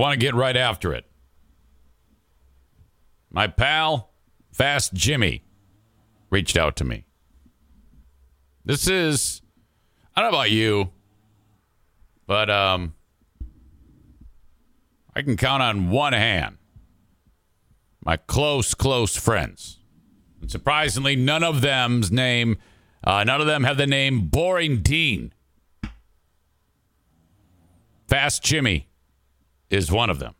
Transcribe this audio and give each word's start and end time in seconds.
want 0.00 0.18
to 0.18 0.26
get 0.26 0.34
right 0.34 0.56
after 0.56 0.94
it. 0.94 1.04
My 3.30 3.46
pal, 3.46 4.10
Fast 4.52 4.94
Jimmy, 4.94 5.44
reached 6.30 6.56
out 6.56 6.74
to 6.76 6.84
me. 6.84 7.04
This 8.64 8.88
is, 8.88 9.42
I 10.16 10.22
don't 10.22 10.32
know 10.32 10.38
about 10.38 10.50
you, 10.50 10.90
but 12.26 12.48
um, 12.50 12.94
I 15.14 15.22
can 15.22 15.36
count 15.36 15.62
on 15.62 15.90
one 15.90 16.14
hand 16.14 16.56
my 18.02 18.16
close, 18.16 18.74
close 18.74 19.14
friends. 19.14 19.78
And 20.40 20.50
surprisingly, 20.50 21.14
none 21.14 21.44
of 21.44 21.60
them's 21.60 22.10
name, 22.10 22.56
uh, 23.04 23.24
none 23.24 23.42
of 23.42 23.46
them 23.46 23.64
have 23.64 23.76
the 23.76 23.86
name 23.86 24.28
Boring 24.28 24.80
Dean. 24.80 25.34
Fast 28.08 28.42
Jimmy 28.42 28.89
is 29.70 29.90
one 29.90 30.10
of 30.10 30.18
them. 30.18 30.34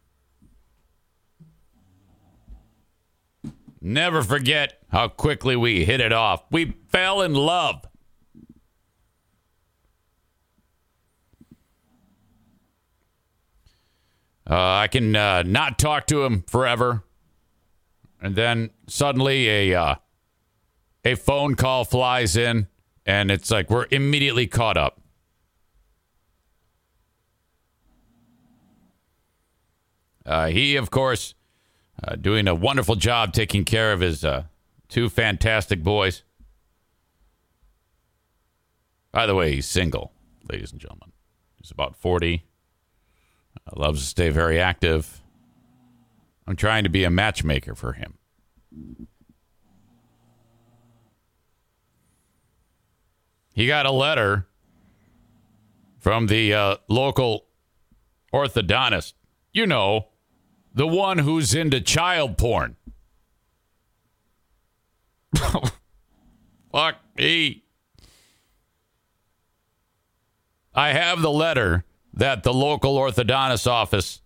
Never 3.80 4.22
forget 4.22 4.82
how 4.90 5.08
quickly 5.08 5.56
we 5.56 5.84
hit 5.84 6.00
it 6.00 6.12
off. 6.12 6.42
We 6.50 6.74
fell 6.88 7.22
in 7.22 7.34
love. 7.34 7.86
Uh, 14.48 14.54
I 14.54 14.88
can 14.88 15.14
uh, 15.14 15.44
not 15.44 15.78
talk 15.78 16.08
to 16.08 16.24
him 16.24 16.42
forever, 16.42 17.04
and 18.20 18.34
then 18.34 18.70
suddenly 18.88 19.48
a 19.48 19.74
uh, 19.74 19.94
a 21.04 21.14
phone 21.14 21.54
call 21.54 21.84
flies 21.84 22.36
in, 22.36 22.66
and 23.06 23.30
it's 23.30 23.50
like 23.50 23.70
we're 23.70 23.86
immediately 23.92 24.48
caught 24.48 24.76
up. 24.76 24.99
Uh, 30.30 30.46
he, 30.46 30.76
of 30.76 30.92
course, 30.92 31.34
uh, 32.04 32.14
doing 32.14 32.46
a 32.46 32.54
wonderful 32.54 32.94
job 32.94 33.32
taking 33.32 33.64
care 33.64 33.92
of 33.92 33.98
his 33.98 34.24
uh, 34.24 34.44
two 34.88 35.08
fantastic 35.08 35.82
boys. 35.82 36.22
By 39.10 39.26
the 39.26 39.34
way, 39.34 39.52
he's 39.52 39.66
single, 39.66 40.12
ladies 40.48 40.70
and 40.70 40.80
gentlemen. 40.80 41.10
He's 41.56 41.72
about 41.72 41.96
40. 41.96 42.44
Uh, 43.56 43.72
loves 43.74 44.02
to 44.02 44.06
stay 44.06 44.28
very 44.28 44.60
active. 44.60 45.20
I'm 46.46 46.54
trying 46.54 46.84
to 46.84 46.90
be 46.90 47.02
a 47.02 47.10
matchmaker 47.10 47.74
for 47.74 47.94
him. 47.94 48.16
He 53.52 53.66
got 53.66 53.84
a 53.84 53.90
letter 53.90 54.46
from 55.98 56.28
the 56.28 56.54
uh, 56.54 56.76
local 56.86 57.46
orthodontist. 58.32 59.14
You 59.52 59.66
know, 59.66 60.06
the 60.74 60.86
one 60.86 61.18
who's 61.18 61.54
into 61.54 61.80
child 61.80 62.38
porn. 62.38 62.76
Fuck 66.72 66.96
me. 67.16 67.64
I 70.74 70.92
have 70.92 71.20
the 71.20 71.30
letter 71.30 71.84
that 72.14 72.42
the 72.42 72.54
local 72.54 72.96
orthodontist 72.96 73.66
office 73.66 74.22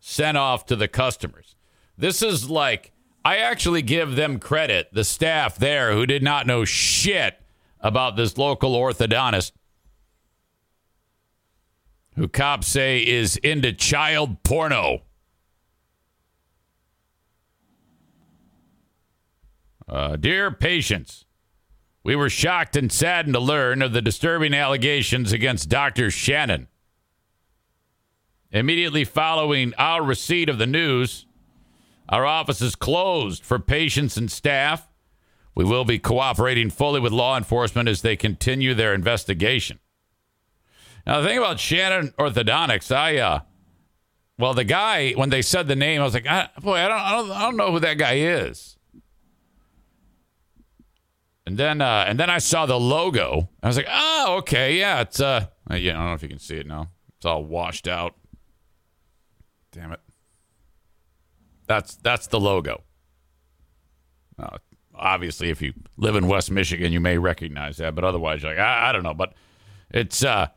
sent 0.00 0.36
off 0.36 0.66
to 0.66 0.76
the 0.76 0.88
customers. 0.88 1.56
This 1.96 2.22
is 2.22 2.48
like, 2.48 2.92
I 3.24 3.38
actually 3.38 3.82
give 3.82 4.14
them 4.14 4.38
credit, 4.38 4.88
the 4.92 5.04
staff 5.04 5.56
there 5.56 5.92
who 5.92 6.06
did 6.06 6.22
not 6.22 6.46
know 6.46 6.64
shit 6.64 7.40
about 7.80 8.16
this 8.16 8.38
local 8.38 8.74
orthodontist 8.74 9.52
who 12.14 12.28
cops 12.28 12.66
say 12.66 13.00
is 13.00 13.36
into 13.38 13.72
child 13.72 14.42
porno. 14.42 15.02
Uh, 19.88 20.16
dear 20.16 20.50
patients, 20.50 21.24
we 22.02 22.14
were 22.14 22.28
shocked 22.28 22.76
and 22.76 22.92
saddened 22.92 23.34
to 23.34 23.40
learn 23.40 23.80
of 23.80 23.92
the 23.92 24.02
disturbing 24.02 24.52
allegations 24.52 25.32
against 25.32 25.70
Dr. 25.70 26.10
Shannon. 26.10 26.68
Immediately 28.50 29.04
following 29.04 29.72
our 29.78 30.02
receipt 30.02 30.48
of 30.48 30.58
the 30.58 30.66
news, 30.66 31.26
our 32.08 32.26
office 32.26 32.60
is 32.60 32.74
closed 32.74 33.44
for 33.44 33.58
patients 33.58 34.16
and 34.16 34.30
staff. 34.30 34.88
We 35.54 35.64
will 35.64 35.84
be 35.84 35.98
cooperating 35.98 36.70
fully 36.70 37.00
with 37.00 37.12
law 37.12 37.36
enforcement 37.36 37.88
as 37.88 38.02
they 38.02 38.16
continue 38.16 38.74
their 38.74 38.94
investigation. 38.94 39.78
Now, 41.06 41.20
the 41.20 41.28
thing 41.28 41.38
about 41.38 41.60
Shannon 41.60 42.12
Orthodontics, 42.18 42.94
I, 42.94 43.16
uh, 43.16 43.40
well, 44.38 44.54
the 44.54 44.64
guy, 44.64 45.12
when 45.12 45.30
they 45.30 45.42
said 45.42 45.66
the 45.66 45.76
name, 45.76 46.00
I 46.00 46.04
was 46.04 46.14
like, 46.14 46.26
I, 46.26 46.50
boy, 46.60 46.76
I 46.76 46.88
don't, 46.88 47.00
I 47.00 47.10
don't, 47.12 47.30
I 47.30 47.40
don't 47.42 47.56
know 47.56 47.72
who 47.72 47.80
that 47.80 47.98
guy 47.98 48.14
is. 48.14 48.77
And 51.48 51.56
then 51.56 51.80
uh, 51.80 52.04
and 52.06 52.20
then 52.20 52.28
I 52.28 52.36
saw 52.36 52.66
the 52.66 52.78
logo. 52.78 53.48
I 53.62 53.68
was 53.68 53.78
like, 53.78 53.88
oh, 53.88 54.34
okay, 54.40 54.78
yeah, 54.78 55.00
it's 55.00 55.18
uh, 55.18 55.46
yeah, 55.70 55.92
I 55.92 55.96
don't 55.96 56.08
know 56.08 56.12
if 56.12 56.22
you 56.22 56.28
can 56.28 56.38
see 56.38 56.56
it 56.56 56.66
now. 56.66 56.90
It's 57.16 57.24
all 57.24 57.42
washed 57.42 57.88
out. 57.88 58.16
Damn 59.72 59.92
it. 59.92 60.00
That's 61.66 61.96
that's 61.96 62.26
the 62.26 62.38
logo. 62.38 62.82
Uh, 64.38 64.58
obviously, 64.94 65.48
if 65.48 65.62
you 65.62 65.72
live 65.96 66.16
in 66.16 66.28
West 66.28 66.50
Michigan, 66.50 66.92
you 66.92 67.00
may 67.00 67.16
recognize 67.16 67.78
that, 67.78 67.94
but 67.94 68.04
otherwise, 68.04 68.42
you're 68.42 68.52
like, 68.52 68.60
I, 68.60 68.90
I 68.90 68.92
don't 68.92 69.02
know. 69.02 69.14
But 69.14 69.32
it's 69.90 70.22
uh, 70.22 70.48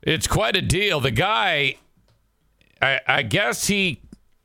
it's 0.00 0.28
quite 0.28 0.54
a 0.54 0.62
deal. 0.62 1.00
The 1.00 1.10
guy, 1.10 1.74
I, 2.80 3.00
I 3.04 3.22
guess 3.22 3.66
he 3.66 4.00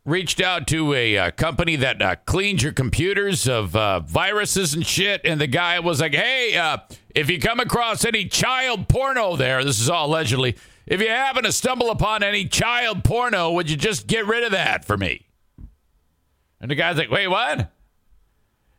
reached 0.05 0.39
out 0.39 0.67
to 0.67 0.93
a 0.93 1.17
uh, 1.17 1.31
company 1.31 1.75
that 1.77 2.01
uh, 2.01 2.15
cleans 2.25 2.61
your 2.61 2.71
computers 2.71 3.47
of 3.47 3.75
uh, 3.75 3.99
viruses 4.01 4.73
and 4.75 4.85
shit. 4.85 5.21
And 5.25 5.41
the 5.41 5.47
guy 5.47 5.79
was 5.79 5.99
like, 5.99 6.13
hey, 6.13 6.55
uh, 6.55 6.77
if 7.15 7.29
you 7.29 7.39
come 7.39 7.59
across 7.59 8.05
any 8.05 8.25
child 8.25 8.87
porno 8.87 9.35
there, 9.35 9.63
this 9.63 9.81
is 9.81 9.89
all 9.89 10.05
allegedly, 10.07 10.55
if 10.85 11.01
you 11.01 11.09
happen 11.09 11.43
to 11.43 11.51
stumble 11.51 11.89
upon 11.89 12.21
any 12.21 12.45
child 12.45 13.03
porno, 13.03 13.51
would 13.53 13.69
you 13.69 13.75
just 13.75 14.05
get 14.05 14.27
rid 14.27 14.43
of 14.43 14.51
that 14.51 14.85
for 14.85 14.95
me? 14.95 15.25
And 16.61 16.69
the 16.69 16.75
guy's 16.75 16.97
like, 16.97 17.09
wait, 17.09 17.27
what? 17.27 17.71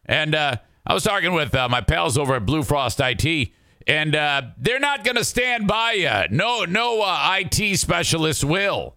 And 0.05 0.35
uh, 0.35 0.57
I 0.87 0.95
was 0.95 1.03
talking 1.03 1.35
with 1.35 1.55
uh, 1.55 1.69
my 1.69 1.81
pals 1.81 2.17
over 2.17 2.37
at 2.37 2.47
Blue 2.47 2.63
Frost 2.63 3.01
IT. 3.03 3.51
And 3.89 4.15
they're 4.15 4.81
not 4.81 5.05
going 5.05 5.17
to 5.17 5.25
stand 5.25 5.69
by 5.69 5.93
you. 5.93 6.37
No, 6.37 6.65
no 6.65 7.05
IT 7.07 7.79
specialist 7.79 8.43
will 8.43 8.96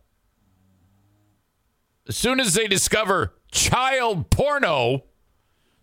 as 2.09 2.17
soon 2.17 2.39
as 2.39 2.55
they 2.55 2.67
discover 2.67 3.35
child 3.51 4.31
porno, 4.31 5.05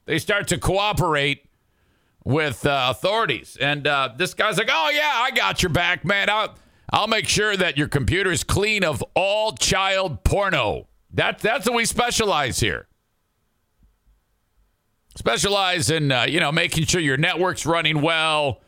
they 0.07 0.19
start 0.19 0.49
to 0.49 0.59
cooperate 0.59 1.49
with 2.25 2.67
uh, 2.67 2.89
authorities. 2.91 3.57
And 3.61 3.87
uh, 3.87 4.11
this 4.17 4.35
guy's 4.35 4.59
like, 4.59 4.69
"Oh 4.71 4.91
yeah, 4.93 5.13
I 5.15 5.31
got 5.31 5.63
your 5.63 5.71
back, 5.71 6.05
man. 6.05 6.29
I'll 6.29 6.57
I'll 6.91 7.07
make 7.07 7.29
sure 7.29 7.57
that 7.57 7.79
your 7.79 7.89
computer 7.89 8.33
is 8.33 8.43
clean 8.43 8.85
of 8.85 9.03
all 9.15 9.53
child 9.53 10.25
porno." 10.25 10.89
That's 11.13 11.43
that's 11.43 11.67
what 11.67 11.77
we 11.77 11.85
specialize 11.85 12.59
here. 12.59 12.89
Specialize 15.15 15.89
in 15.91 16.11
uh, 16.11 16.25
you 16.25 16.41
know 16.41 16.51
making 16.51 16.87
sure 16.87 17.01
your 17.01 17.17
network's 17.17 17.65
running 17.65 18.03
well, 18.03 18.61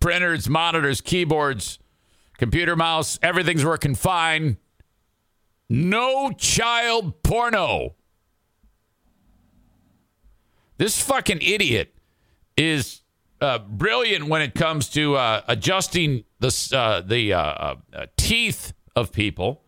printers, 0.00 0.48
monitors, 0.48 1.02
keyboards, 1.02 1.78
computer 2.38 2.74
mouse, 2.74 3.18
everything's 3.22 3.64
working 3.64 3.94
fine. 3.94 4.56
No 5.68 6.30
child 6.32 7.22
porno. 7.22 7.94
This 10.78 11.02
fucking 11.02 11.42
idiot 11.42 11.94
is 12.56 13.02
uh, 13.40 13.58
brilliant 13.58 14.28
when 14.28 14.42
it 14.42 14.54
comes 14.54 14.88
to 14.90 15.16
uh, 15.16 15.42
adjusting 15.48 16.24
the 16.40 16.70
uh, 16.74 17.00
the 17.00 17.32
uh, 17.32 17.40
uh, 17.92 18.06
teeth 18.16 18.72
of 18.96 19.12
people, 19.12 19.64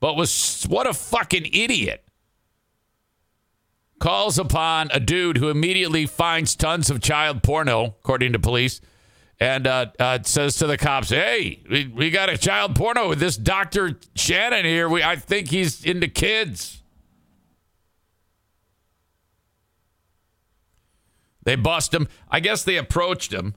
but 0.00 0.16
was 0.16 0.64
what 0.68 0.86
a 0.86 0.94
fucking 0.94 1.46
idiot 1.52 2.04
calls 3.98 4.38
upon 4.38 4.90
a 4.92 5.00
dude 5.00 5.38
who 5.38 5.48
immediately 5.48 6.04
finds 6.04 6.54
tons 6.54 6.90
of 6.90 7.00
child 7.00 7.42
porno, 7.42 7.96
according 8.00 8.32
to 8.32 8.38
police, 8.38 8.80
and 9.40 9.66
uh, 9.66 9.86
uh, 9.98 10.18
says 10.22 10.56
to 10.56 10.66
the 10.66 10.76
cops, 10.76 11.10
"Hey, 11.10 11.60
we, 11.68 11.86
we 11.88 12.10
got 12.10 12.28
a 12.28 12.38
child 12.38 12.74
porno 12.76 13.08
with 13.08 13.18
this 13.18 13.36
Doctor 13.36 13.98
Shannon 14.14 14.64
here. 14.64 14.88
We 14.88 15.02
I 15.02 15.16
think 15.16 15.48
he's 15.48 15.84
into 15.84 16.08
kids." 16.08 16.82
They 21.44 21.56
bust 21.56 21.92
him. 21.92 22.08
I 22.30 22.40
guess 22.40 22.64
they 22.64 22.76
approached 22.76 23.32
him, 23.32 23.54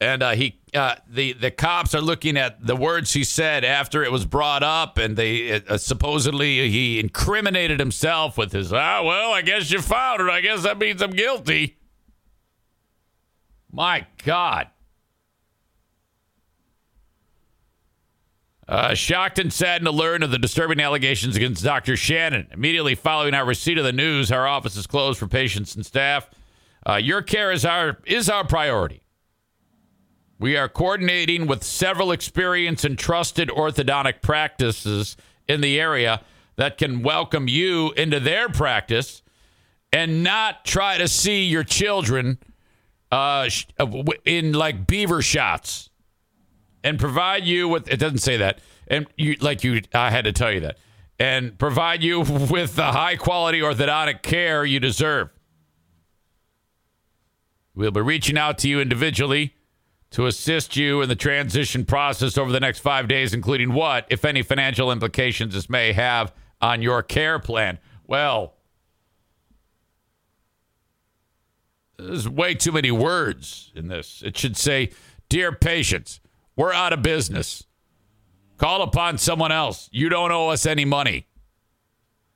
and 0.00 0.22
uh, 0.22 0.30
he 0.32 0.58
uh, 0.74 0.96
the 1.08 1.34
the 1.34 1.50
cops 1.50 1.94
are 1.94 2.00
looking 2.00 2.36
at 2.36 2.66
the 2.66 2.74
words 2.74 3.12
he 3.12 3.22
said 3.22 3.64
after 3.64 4.02
it 4.02 4.10
was 4.10 4.24
brought 4.24 4.64
up, 4.64 4.98
and 4.98 5.16
they 5.16 5.62
uh, 5.62 5.78
supposedly 5.78 6.68
he 6.68 6.98
incriminated 6.98 7.78
himself 7.78 8.36
with 8.36 8.52
his 8.52 8.72
ah 8.72 9.02
well, 9.04 9.32
I 9.32 9.42
guess 9.42 9.70
you 9.70 9.80
found 9.80 10.20
it. 10.20 10.28
I 10.28 10.40
guess 10.40 10.64
that 10.64 10.78
means 10.78 11.00
I'm 11.00 11.10
guilty. 11.10 11.76
My 13.70 14.06
God. 14.24 14.68
Uh, 18.68 18.92
shocked 18.92 19.38
and 19.38 19.50
saddened 19.50 19.86
to 19.86 19.90
learn 19.90 20.22
of 20.22 20.30
the 20.30 20.38
disturbing 20.38 20.78
allegations 20.78 21.36
against 21.36 21.64
Dr. 21.64 21.96
Shannon. 21.96 22.48
Immediately 22.52 22.96
following 22.96 23.32
our 23.32 23.46
receipt 23.46 23.78
of 23.78 23.84
the 23.84 23.92
news, 23.92 24.30
our 24.30 24.46
office 24.46 24.76
is 24.76 24.86
closed 24.86 25.18
for 25.18 25.26
patients 25.26 25.74
and 25.74 25.86
staff. 25.86 26.28
Uh, 26.86 26.96
your 26.96 27.22
care 27.22 27.50
is 27.50 27.64
our 27.64 27.98
is 28.04 28.28
our 28.28 28.46
priority. 28.46 29.02
We 30.38 30.54
are 30.56 30.68
coordinating 30.68 31.46
with 31.46 31.64
several 31.64 32.12
experienced 32.12 32.84
and 32.84 32.98
trusted 32.98 33.48
orthodontic 33.48 34.20
practices 34.20 35.16
in 35.48 35.62
the 35.62 35.80
area 35.80 36.20
that 36.56 36.76
can 36.76 37.02
welcome 37.02 37.48
you 37.48 37.92
into 37.92 38.20
their 38.20 38.50
practice 38.50 39.22
and 39.94 40.22
not 40.22 40.66
try 40.66 40.98
to 40.98 41.08
see 41.08 41.44
your 41.44 41.64
children 41.64 42.38
uh, 43.10 43.48
in 44.26 44.52
like 44.52 44.86
beaver 44.86 45.22
shots 45.22 45.87
and 46.82 46.98
provide 46.98 47.44
you 47.44 47.68
with 47.68 47.88
it 47.88 47.98
doesn't 47.98 48.18
say 48.18 48.36
that 48.36 48.58
and 48.86 49.06
you 49.16 49.36
like 49.40 49.64
you 49.64 49.82
I 49.94 50.10
had 50.10 50.24
to 50.24 50.32
tell 50.32 50.52
you 50.52 50.60
that 50.60 50.78
and 51.18 51.58
provide 51.58 52.02
you 52.02 52.20
with 52.50 52.76
the 52.76 52.92
high 52.92 53.16
quality 53.16 53.60
orthodontic 53.60 54.22
care 54.22 54.64
you 54.64 54.80
deserve. 54.80 55.30
We'll 57.74 57.90
be 57.90 58.00
reaching 58.00 58.36
out 58.36 58.58
to 58.58 58.68
you 58.68 58.80
individually 58.80 59.54
to 60.10 60.26
assist 60.26 60.76
you 60.76 61.02
in 61.02 61.08
the 61.08 61.16
transition 61.16 61.84
process 61.84 62.38
over 62.38 62.50
the 62.50 62.60
next 62.60 62.80
5 62.80 63.08
days 63.08 63.34
including 63.34 63.72
what 63.72 64.06
if 64.10 64.24
any 64.24 64.42
financial 64.42 64.90
implications 64.90 65.54
this 65.54 65.68
may 65.68 65.92
have 65.92 66.32
on 66.60 66.82
your 66.82 67.02
care 67.02 67.38
plan. 67.38 67.78
Well, 68.06 68.54
there's 71.98 72.28
way 72.28 72.54
too 72.54 72.72
many 72.72 72.90
words 72.90 73.72
in 73.74 73.88
this. 73.88 74.22
It 74.24 74.36
should 74.38 74.56
say, 74.56 74.90
"Dear 75.28 75.52
patients, 75.52 76.20
we're 76.58 76.72
out 76.72 76.92
of 76.92 77.02
business. 77.02 77.64
Call 78.58 78.82
upon 78.82 79.16
someone 79.16 79.52
else. 79.52 79.88
You 79.92 80.08
don't 80.08 80.32
owe 80.32 80.48
us 80.48 80.66
any 80.66 80.84
money. 80.84 81.28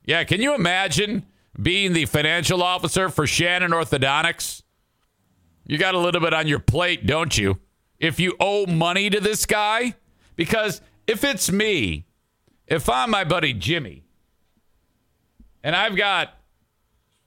Yeah, 0.05 0.23
can 0.23 0.41
you 0.41 0.55
imagine 0.55 1.25
being 1.61 1.91
the 1.91 2.05
financial 2.05 2.63
officer 2.63 3.09
for 3.09 3.27
Shannon 3.27 3.71
Orthodontics? 3.71 4.63
You 5.65 5.77
got 5.77 5.93
a 5.93 5.99
little 5.99 6.21
bit 6.21 6.33
on 6.33 6.47
your 6.47 6.59
plate, 6.59 7.05
don't 7.05 7.37
you? 7.37 7.59
If 7.99 8.17
you 8.17 8.35
owe 8.39 8.65
money 8.65 9.09
to 9.09 9.19
this 9.19 9.45
guy? 9.45 9.95
Because 10.37 10.81
if 11.05 11.25
it's 11.25 11.51
me, 11.51 12.05
if 12.65 12.89
I'm 12.89 13.11
my 13.11 13.25
buddy 13.25 13.53
Jimmy, 13.53 14.03
and 15.63 15.75
I've 15.75 15.97
got 15.97 16.33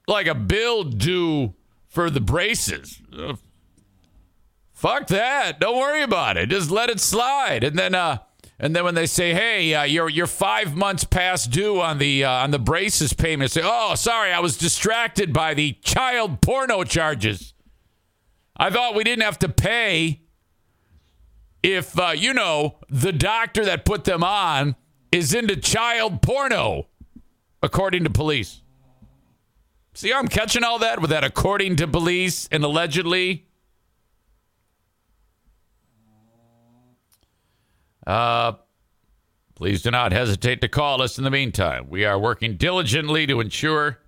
like 0.09 0.27
a 0.27 0.35
bill 0.35 0.83
due 0.85 1.55
for 1.89 2.09
the 2.09 2.21
braces, 2.21 3.03
uh, 3.17 3.35
Fuck 4.77 5.07
that. 5.07 5.59
Don't 5.59 5.79
worry 5.79 6.03
about 6.03 6.37
it. 6.37 6.51
Just 6.51 6.71
let 6.71 6.91
it 6.91 7.01
slide. 7.01 7.65
And 7.65 7.79
then 7.79 7.95
uh 7.95 8.19
and 8.59 8.77
then 8.77 8.85
when 8.85 8.95
they 8.95 9.07
say, 9.07 9.33
"Hey, 9.33 9.75
uh, 9.75 9.83
you're 9.85 10.09
you're 10.09 10.27
5 10.27 10.77
months 10.77 11.05
past 11.05 11.51
due 11.51 11.81
on 11.81 11.99
the 11.99 12.25
uh, 12.25 12.31
on 12.31 12.51
the 12.51 12.59
braces 12.59 13.13
payment." 13.15 13.51
Say, 13.51 13.63
"Oh, 13.65 13.95
sorry, 13.95 14.33
I 14.33 14.41
was 14.41 14.57
distracted 14.57 15.33
by 15.33 15.55
the 15.55 15.73
child 15.83 16.41
porno 16.43 16.85
charges. 16.85 17.55
I 18.57 18.71
thought 18.71 18.95
we 18.95 19.05
didn't 19.05 19.25
have 19.25 19.39
to 19.41 19.49
pay 19.49 20.23
if 21.63 21.99
uh, 21.99 22.13
you 22.17 22.33
know, 22.33 22.79
the 22.89 23.13
doctor 23.13 23.65
that 23.65 23.85
put 23.85 24.05
them 24.05 24.23
on 24.23 24.77
is 25.11 25.35
into 25.35 25.57
child 25.57 26.21
porno, 26.23 26.89
according 27.63 28.05
to 28.05 28.11
police." 28.11 28.61
See, 29.95 30.13
I'm 30.13 30.29
catching 30.29 30.65
all 30.65 30.79
that 30.81 31.01
with 31.01 31.09
that 31.11 31.25
according 31.25 31.77
to 31.77 31.87
police 31.87 32.49
and 32.53 32.63
allegedly 32.63 33.46
Uh, 38.07 38.53
please 39.55 39.83
do 39.83 39.91
not 39.91 40.13
hesitate 40.13 40.61
to 40.61 40.69
call 40.69 41.03
us 41.03 41.19
in 41.19 41.25
the 41.25 41.31
meantime. 41.31 41.89
We 41.89 42.05
are 42.05 42.19
working 42.19 42.57
diligently 42.57 43.27
to 43.27 43.41
ensure. 43.41 43.99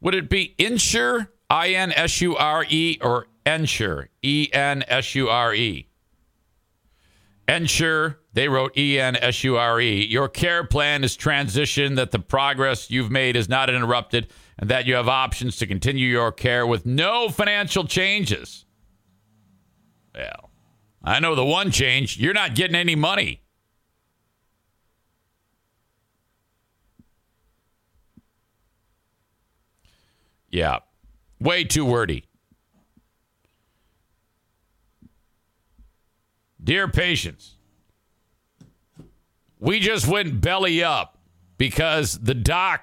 Would 0.00 0.14
it 0.14 0.28
be 0.28 0.54
insure, 0.58 1.32
I 1.48 1.70
N 1.70 1.92
S 1.92 2.20
U 2.20 2.36
R 2.36 2.66
E, 2.68 2.98
or 3.00 3.28
ensure, 3.46 4.10
E 4.22 4.50
N 4.52 4.84
S 4.86 5.14
U 5.14 5.28
R 5.28 5.54
E? 5.54 5.88
Ensure, 7.48 8.20
they 8.32 8.48
wrote 8.48 8.76
E 8.76 8.98
N 8.98 9.16
S 9.16 9.42
U 9.44 9.56
R 9.56 9.80
E. 9.80 10.04
Your 10.04 10.28
care 10.28 10.64
plan 10.64 11.04
is 11.04 11.16
transition, 11.16 11.94
that 11.94 12.10
the 12.10 12.18
progress 12.18 12.90
you've 12.90 13.10
made 13.10 13.34
is 13.34 13.48
not 13.48 13.70
interrupted, 13.70 14.28
and 14.58 14.68
that 14.68 14.86
you 14.86 14.94
have 14.94 15.08
options 15.08 15.56
to 15.56 15.66
continue 15.66 16.08
your 16.08 16.32
care 16.32 16.66
with 16.66 16.84
no 16.84 17.30
financial 17.30 17.84
changes. 17.84 18.66
Well, 20.14 20.43
I 21.04 21.20
know 21.20 21.34
the 21.34 21.44
one 21.44 21.70
change 21.70 22.16
you're 22.18 22.32
not 22.32 22.54
getting 22.54 22.74
any 22.74 22.96
money. 22.96 23.42
Yeah, 30.50 30.78
way 31.40 31.64
too 31.64 31.84
wordy. 31.84 32.24
Dear 36.62 36.88
patients, 36.88 37.56
we 39.58 39.80
just 39.80 40.06
went 40.06 40.40
belly 40.40 40.82
up 40.82 41.18
because 41.58 42.18
the 42.20 42.34
doc 42.34 42.82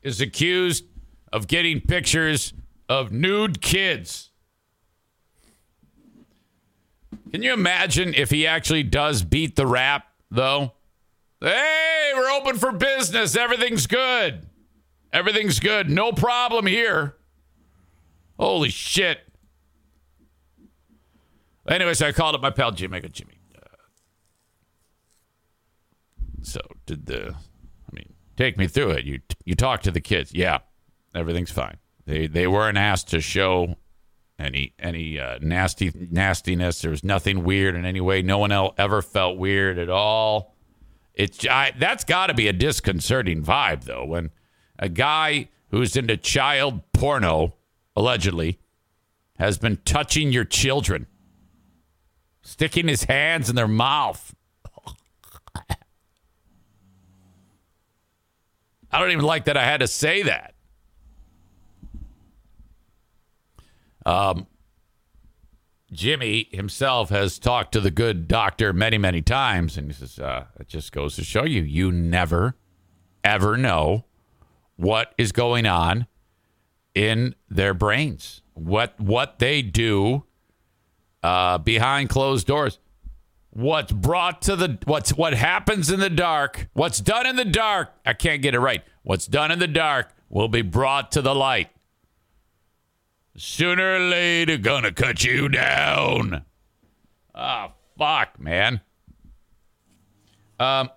is 0.00 0.20
accused 0.20 0.84
of 1.32 1.48
getting 1.48 1.80
pictures 1.80 2.54
of 2.88 3.12
nude 3.12 3.60
kids. 3.60 4.30
Can 7.34 7.42
you 7.42 7.52
imagine 7.52 8.14
if 8.14 8.30
he 8.30 8.46
actually 8.46 8.84
does 8.84 9.24
beat 9.24 9.56
the 9.56 9.66
rap, 9.66 10.06
though? 10.30 10.70
Hey, 11.40 12.12
we're 12.14 12.30
open 12.30 12.58
for 12.58 12.70
business. 12.70 13.34
Everything's 13.34 13.88
good. 13.88 14.46
Everything's 15.12 15.58
good. 15.58 15.90
No 15.90 16.12
problem 16.12 16.64
here. 16.64 17.16
Holy 18.38 18.68
shit. 18.68 19.18
Anyways, 21.68 22.00
I 22.00 22.12
called 22.12 22.36
up 22.36 22.40
my 22.40 22.50
pal 22.50 22.70
Jimmy. 22.70 22.98
I 22.98 23.00
go, 23.00 23.08
Jimmy. 23.08 23.40
Uh, 23.60 23.66
so 26.42 26.60
did 26.86 27.06
the? 27.06 27.34
I 27.34 27.90
mean, 27.90 28.12
take 28.36 28.56
me 28.56 28.68
through 28.68 28.92
it. 28.92 29.06
You 29.06 29.18
you 29.44 29.56
talked 29.56 29.82
to 29.82 29.90
the 29.90 30.00
kids. 30.00 30.32
Yeah, 30.32 30.58
everything's 31.16 31.50
fine. 31.50 31.78
They 32.06 32.28
they 32.28 32.46
weren't 32.46 32.78
asked 32.78 33.08
to 33.08 33.20
show 33.20 33.74
any 34.38 34.72
any 34.78 35.18
uh, 35.18 35.38
nasty 35.40 35.92
nastiness. 36.10 36.82
There's 36.82 37.04
nothing 37.04 37.44
weird 37.44 37.76
in 37.76 37.84
any 37.84 38.00
way. 38.00 38.22
No 38.22 38.38
one 38.38 38.52
else 38.52 38.74
ever 38.78 39.02
felt 39.02 39.38
weird 39.38 39.78
at 39.78 39.88
all. 39.88 40.54
It's 41.14 41.46
I, 41.46 41.72
that's 41.78 42.04
got 42.04 42.26
to 42.28 42.34
be 42.34 42.48
a 42.48 42.52
disconcerting 42.52 43.42
vibe 43.42 43.84
though 43.84 44.04
when 44.04 44.30
a 44.78 44.88
guy 44.88 45.48
who's 45.70 45.96
into 45.96 46.16
child 46.16 46.80
porno 46.92 47.54
allegedly 47.94 48.58
has 49.38 49.58
been 49.58 49.78
touching 49.84 50.32
your 50.32 50.44
children, 50.44 51.06
sticking 52.42 52.88
his 52.88 53.04
hands 53.04 53.48
in 53.48 53.56
their 53.56 53.68
mouth. 53.68 54.34
I 58.90 58.98
don't 58.98 59.10
even 59.10 59.24
like 59.24 59.44
that 59.46 59.56
I 59.56 59.64
had 59.64 59.80
to 59.80 59.88
say 59.88 60.22
that. 60.22 60.53
Um, 64.06 64.46
Jimmy 65.92 66.48
himself 66.50 67.10
has 67.10 67.38
talked 67.38 67.72
to 67.72 67.80
the 67.80 67.90
good 67.90 68.26
doctor 68.26 68.72
many, 68.72 68.98
many 68.98 69.22
times, 69.22 69.76
and 69.76 69.86
he 69.86 69.92
says, 69.92 70.18
uh, 70.18 70.46
it 70.58 70.68
just 70.68 70.92
goes 70.92 71.14
to 71.16 71.24
show 71.24 71.44
you, 71.44 71.62
you 71.62 71.92
never, 71.92 72.56
ever 73.22 73.56
know 73.56 74.04
what 74.76 75.14
is 75.16 75.30
going 75.30 75.66
on 75.66 76.06
in 76.94 77.34
their 77.48 77.74
brains, 77.74 78.42
what 78.54 78.98
what 79.00 79.38
they 79.38 79.62
do 79.62 80.24
uh, 81.22 81.58
behind 81.58 82.08
closed 82.08 82.46
doors. 82.46 82.78
What's 83.50 83.92
brought 83.92 84.42
to 84.42 84.56
the 84.56 84.78
what's 84.84 85.10
what 85.10 85.34
happens 85.34 85.90
in 85.90 86.00
the 86.00 86.10
dark, 86.10 86.68
what's 86.72 86.98
done 86.98 87.26
in 87.26 87.36
the 87.36 87.44
dark, 87.44 87.92
I 88.04 88.12
can't 88.14 88.42
get 88.42 88.54
it 88.54 88.60
right. 88.60 88.82
What's 89.02 89.26
done 89.26 89.52
in 89.52 89.60
the 89.60 89.68
dark 89.68 90.12
will 90.28 90.48
be 90.48 90.62
brought 90.62 91.12
to 91.12 91.22
the 91.22 91.34
light. 91.34 91.70
Sooner 93.36 93.96
or 93.96 93.98
later, 93.98 94.56
gonna 94.56 94.92
cut 94.92 95.24
you 95.24 95.48
down. 95.48 96.44
Ah, 97.34 97.68
oh, 97.68 97.72
fuck, 97.98 98.38
man. 98.38 98.80
Um, 100.60 100.90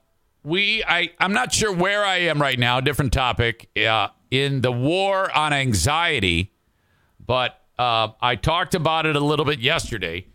we, 0.44 0.84
I, 0.84 1.10
I'm 1.20 1.34
not 1.34 1.52
sure 1.52 1.74
where 1.74 2.06
I 2.06 2.18
am 2.18 2.40
right 2.40 2.60
now. 2.60 2.80
Different 2.80 3.12
topic. 3.12 3.70
Uh, 3.76 4.10
in 4.30 4.62
the 4.62 4.72
war 4.72 5.36
on 5.36 5.54
anxiety, 5.54 6.54
but 7.26 7.60
uh, 7.80 8.10
I 8.22 8.36
talked 8.36 8.76
about 8.76 9.06
it 9.06 9.16
a 9.16 9.20
little 9.20 9.46
bit 9.46 9.60
yesterday. 9.60 10.28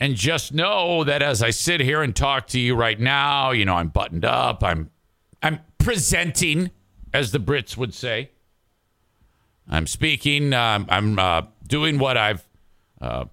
And 0.00 0.14
just 0.14 0.54
know 0.54 1.02
that 1.04 1.22
as 1.22 1.42
I 1.42 1.50
sit 1.50 1.80
here 1.80 2.02
and 2.02 2.14
talk 2.14 2.46
to 2.48 2.60
you 2.60 2.76
right 2.76 2.98
now, 2.98 3.50
you 3.50 3.64
know, 3.64 3.74
I'm 3.74 3.88
buttoned 3.88 4.24
up. 4.24 4.62
I'm, 4.62 4.90
I'm 5.42 5.60
presenting, 5.78 6.70
as 7.12 7.32
the 7.32 7.40
Brits 7.40 7.76
would 7.76 7.92
say. 7.92 8.30
I'm 9.68 9.86
speaking. 9.86 10.52
Um, 10.52 10.86
I'm 10.88 11.18
uh, 11.18 11.42
doing 11.66 11.98
what 11.98 12.16
I've 12.16 12.46
uh, 13.00 13.26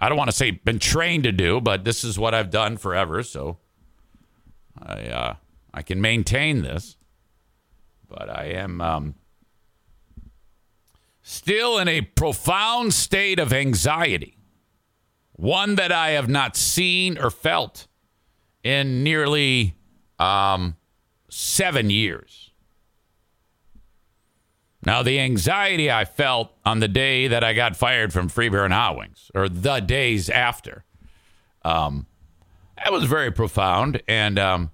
I 0.00 0.08
don't 0.08 0.16
want 0.16 0.30
to 0.30 0.36
say 0.36 0.52
been 0.52 0.78
trained 0.78 1.24
to 1.24 1.32
do, 1.32 1.60
but 1.60 1.84
this 1.84 2.04
is 2.04 2.18
what 2.18 2.34
I've 2.34 2.50
done 2.50 2.78
forever. 2.78 3.22
So 3.22 3.58
I 4.78 5.06
uh, 5.08 5.34
I 5.74 5.82
can 5.82 6.00
maintain 6.00 6.62
this, 6.62 6.96
but 8.08 8.30
I 8.30 8.44
am 8.46 8.80
um, 8.80 9.14
still 11.22 11.78
in 11.78 11.86
a 11.88 12.00
profound 12.00 12.94
state 12.94 13.38
of 13.38 13.52
anxiety, 13.52 14.38
one 15.32 15.74
that 15.74 15.92
I 15.92 16.10
have 16.10 16.28
not 16.28 16.56
seen 16.56 17.18
or 17.18 17.30
felt 17.30 17.86
in 18.62 19.02
nearly 19.02 19.76
um, 20.18 20.76
seven 21.28 21.90
years. 21.90 22.49
Now, 24.82 25.02
the 25.02 25.20
anxiety 25.20 25.90
I 25.90 26.04
felt 26.04 26.52
on 26.64 26.80
the 26.80 26.88
day 26.88 27.28
that 27.28 27.44
I 27.44 27.52
got 27.52 27.76
fired 27.76 28.12
from 28.12 28.28
Free 28.28 28.48
Beer 28.48 28.64
and 28.64 28.72
Hot 28.72 28.96
Wings, 28.96 29.30
or 29.34 29.48
the 29.48 29.80
days 29.80 30.30
after, 30.30 30.84
um, 31.64 32.06
that 32.76 32.90
was 32.90 33.04
very 33.04 33.30
profound. 33.30 34.02
And, 34.08 34.38
um, 34.38 34.70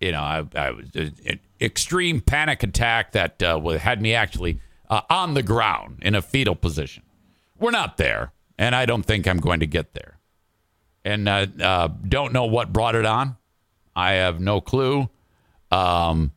you 0.00 0.10
know, 0.10 0.20
I, 0.20 0.44
I 0.56 0.70
was 0.72 0.90
an 0.94 1.14
uh, 1.28 1.34
extreme 1.60 2.20
panic 2.20 2.64
attack 2.64 3.12
that 3.12 3.40
uh, 3.42 3.60
had 3.78 4.02
me 4.02 4.14
actually 4.14 4.58
uh, 4.88 5.02
on 5.08 5.34
the 5.34 5.42
ground 5.42 5.98
in 6.02 6.16
a 6.16 6.22
fetal 6.22 6.56
position. 6.56 7.04
We're 7.60 7.70
not 7.70 7.96
there, 7.96 8.32
and 8.58 8.74
I 8.74 8.86
don't 8.86 9.04
think 9.04 9.28
I'm 9.28 9.38
going 9.38 9.60
to 9.60 9.66
get 9.66 9.94
there. 9.94 10.18
And 11.04 11.28
uh, 11.28 11.46
uh 11.62 11.88
don't 12.08 12.32
know 12.32 12.44
what 12.44 12.72
brought 12.72 12.94
it 12.94 13.06
on. 13.06 13.36
I 13.94 14.12
have 14.12 14.40
no 14.40 14.60
clue. 14.60 15.08
Um, 15.70 16.32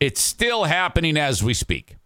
it's 0.00 0.20
still 0.20 0.64
happening 0.64 1.16
as 1.16 1.42
we 1.42 1.54
speak. 1.54 1.96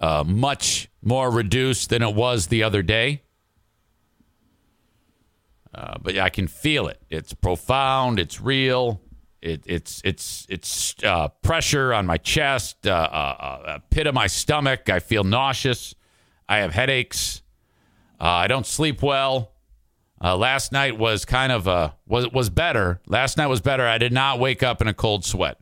Uh, 0.00 0.24
much 0.26 0.88
more 1.02 1.30
reduced 1.30 1.90
than 1.90 2.02
it 2.02 2.14
was 2.14 2.46
the 2.46 2.62
other 2.62 2.82
day. 2.82 3.22
Uh, 5.74 5.98
but 6.00 6.18
I 6.18 6.30
can 6.30 6.46
feel 6.46 6.88
it. 6.88 7.00
It's 7.10 7.32
profound. 7.34 8.18
It's 8.18 8.40
real. 8.40 9.00
It, 9.42 9.62
it's 9.66 10.02
it's 10.04 10.46
it's 10.50 10.94
uh, 11.02 11.28
pressure 11.42 11.94
on 11.94 12.04
my 12.06 12.18
chest, 12.18 12.86
uh, 12.86 12.90
uh, 12.90 13.62
uh, 13.66 13.78
pit 13.88 14.06
of 14.06 14.14
my 14.14 14.26
stomach. 14.26 14.90
I 14.90 14.98
feel 14.98 15.24
nauseous. 15.24 15.94
I 16.48 16.58
have 16.58 16.74
headaches. 16.74 17.42
I 18.18 18.48
don't 18.48 18.66
sleep 18.66 19.02
well. 19.02 19.52
Uh, 20.22 20.36
last 20.36 20.70
night 20.70 20.98
was 20.98 21.24
kind 21.24 21.50
of 21.50 21.66
uh, 21.66 21.92
was 22.06 22.30
was 22.30 22.50
better. 22.50 23.00
Last 23.06 23.38
night 23.38 23.46
was 23.46 23.60
better. 23.60 23.86
I 23.86 23.96
did 23.96 24.12
not 24.12 24.38
wake 24.38 24.62
up 24.62 24.82
in 24.82 24.88
a 24.88 24.94
cold 24.94 25.24
sweat. 25.24 25.58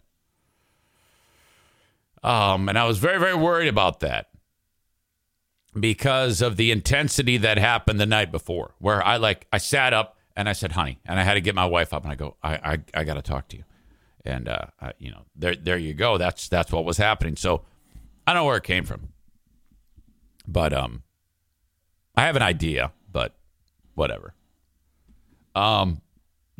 Um, 2.24 2.68
and 2.68 2.76
I 2.76 2.84
was 2.84 2.98
very 2.98 3.20
very 3.20 3.36
worried 3.36 3.68
about 3.68 4.00
that 4.00 4.30
because 5.78 6.42
of 6.42 6.56
the 6.56 6.72
intensity 6.72 7.36
that 7.36 7.58
happened 7.58 8.00
the 8.00 8.06
night 8.06 8.32
before, 8.32 8.74
where 8.78 9.04
I 9.04 9.16
like 9.16 9.46
I 9.52 9.58
sat 9.58 9.92
up 9.92 10.16
and 10.34 10.48
I 10.48 10.54
said, 10.54 10.72
"Honey," 10.72 10.98
and 11.06 11.20
I 11.20 11.22
had 11.22 11.34
to 11.34 11.40
get 11.40 11.54
my 11.54 11.66
wife 11.66 11.94
up 11.94 12.02
and 12.02 12.10
I 12.10 12.16
go, 12.16 12.36
"I 12.42 12.54
I, 12.54 12.78
I 12.94 13.04
got 13.04 13.14
to 13.14 13.22
talk 13.22 13.46
to 13.50 13.58
you," 13.58 13.64
and 14.24 14.48
uh, 14.48 14.66
I, 14.80 14.92
you 14.98 15.12
know, 15.12 15.22
there 15.36 15.54
there 15.54 15.78
you 15.78 15.94
go. 15.94 16.18
That's 16.18 16.48
that's 16.48 16.72
what 16.72 16.84
was 16.84 16.96
happening. 16.96 17.36
So 17.36 17.62
I 18.26 18.32
don't 18.32 18.42
know 18.42 18.46
where 18.46 18.56
it 18.56 18.64
came 18.64 18.84
from, 18.84 19.10
but 20.48 20.72
um, 20.72 21.04
I 22.16 22.22
have 22.22 22.34
an 22.34 22.42
idea, 22.42 22.90
but 23.12 23.36
whatever 23.94 24.34
um, 25.58 26.00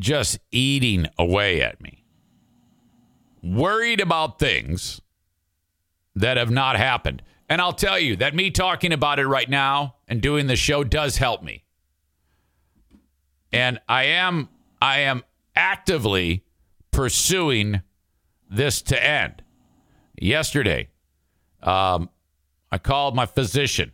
just 0.01 0.41
eating 0.51 1.07
away 1.19 1.63
at 1.63 1.81
me. 1.81 2.05
Worried 3.43 4.01
about 4.01 4.41
things 4.41 5.01
that 6.17 6.37
have 6.37 6.51
not 6.51 6.77
happened. 6.77 7.23
And 7.49 7.61
I'll 7.61 7.73
tell 7.73 7.99
you 7.99 8.17
that 8.17 8.35
me 8.35 8.51
talking 8.51 8.93
about 8.93 9.21
it 9.21 9.27
right 9.27 9.49
now 9.49 9.95
and 10.09 10.21
doing 10.21 10.49
the 10.49 10.57
show 10.57 10.83
does 10.83 11.17
help 11.17 11.43
me. 11.43 11.65
And 13.53 13.81
I 13.89 14.05
am 14.05 14.49
I 14.83 15.01
am 15.01 15.23
actively 15.57 16.45
pursuing 16.91 17.83
this 18.51 18.83
to 18.83 19.03
end. 19.03 19.43
Yesterday, 20.21 20.89
um, 21.63 22.11
I 22.71 22.79
called 22.79 23.15
my 23.15 23.27
physician 23.27 23.93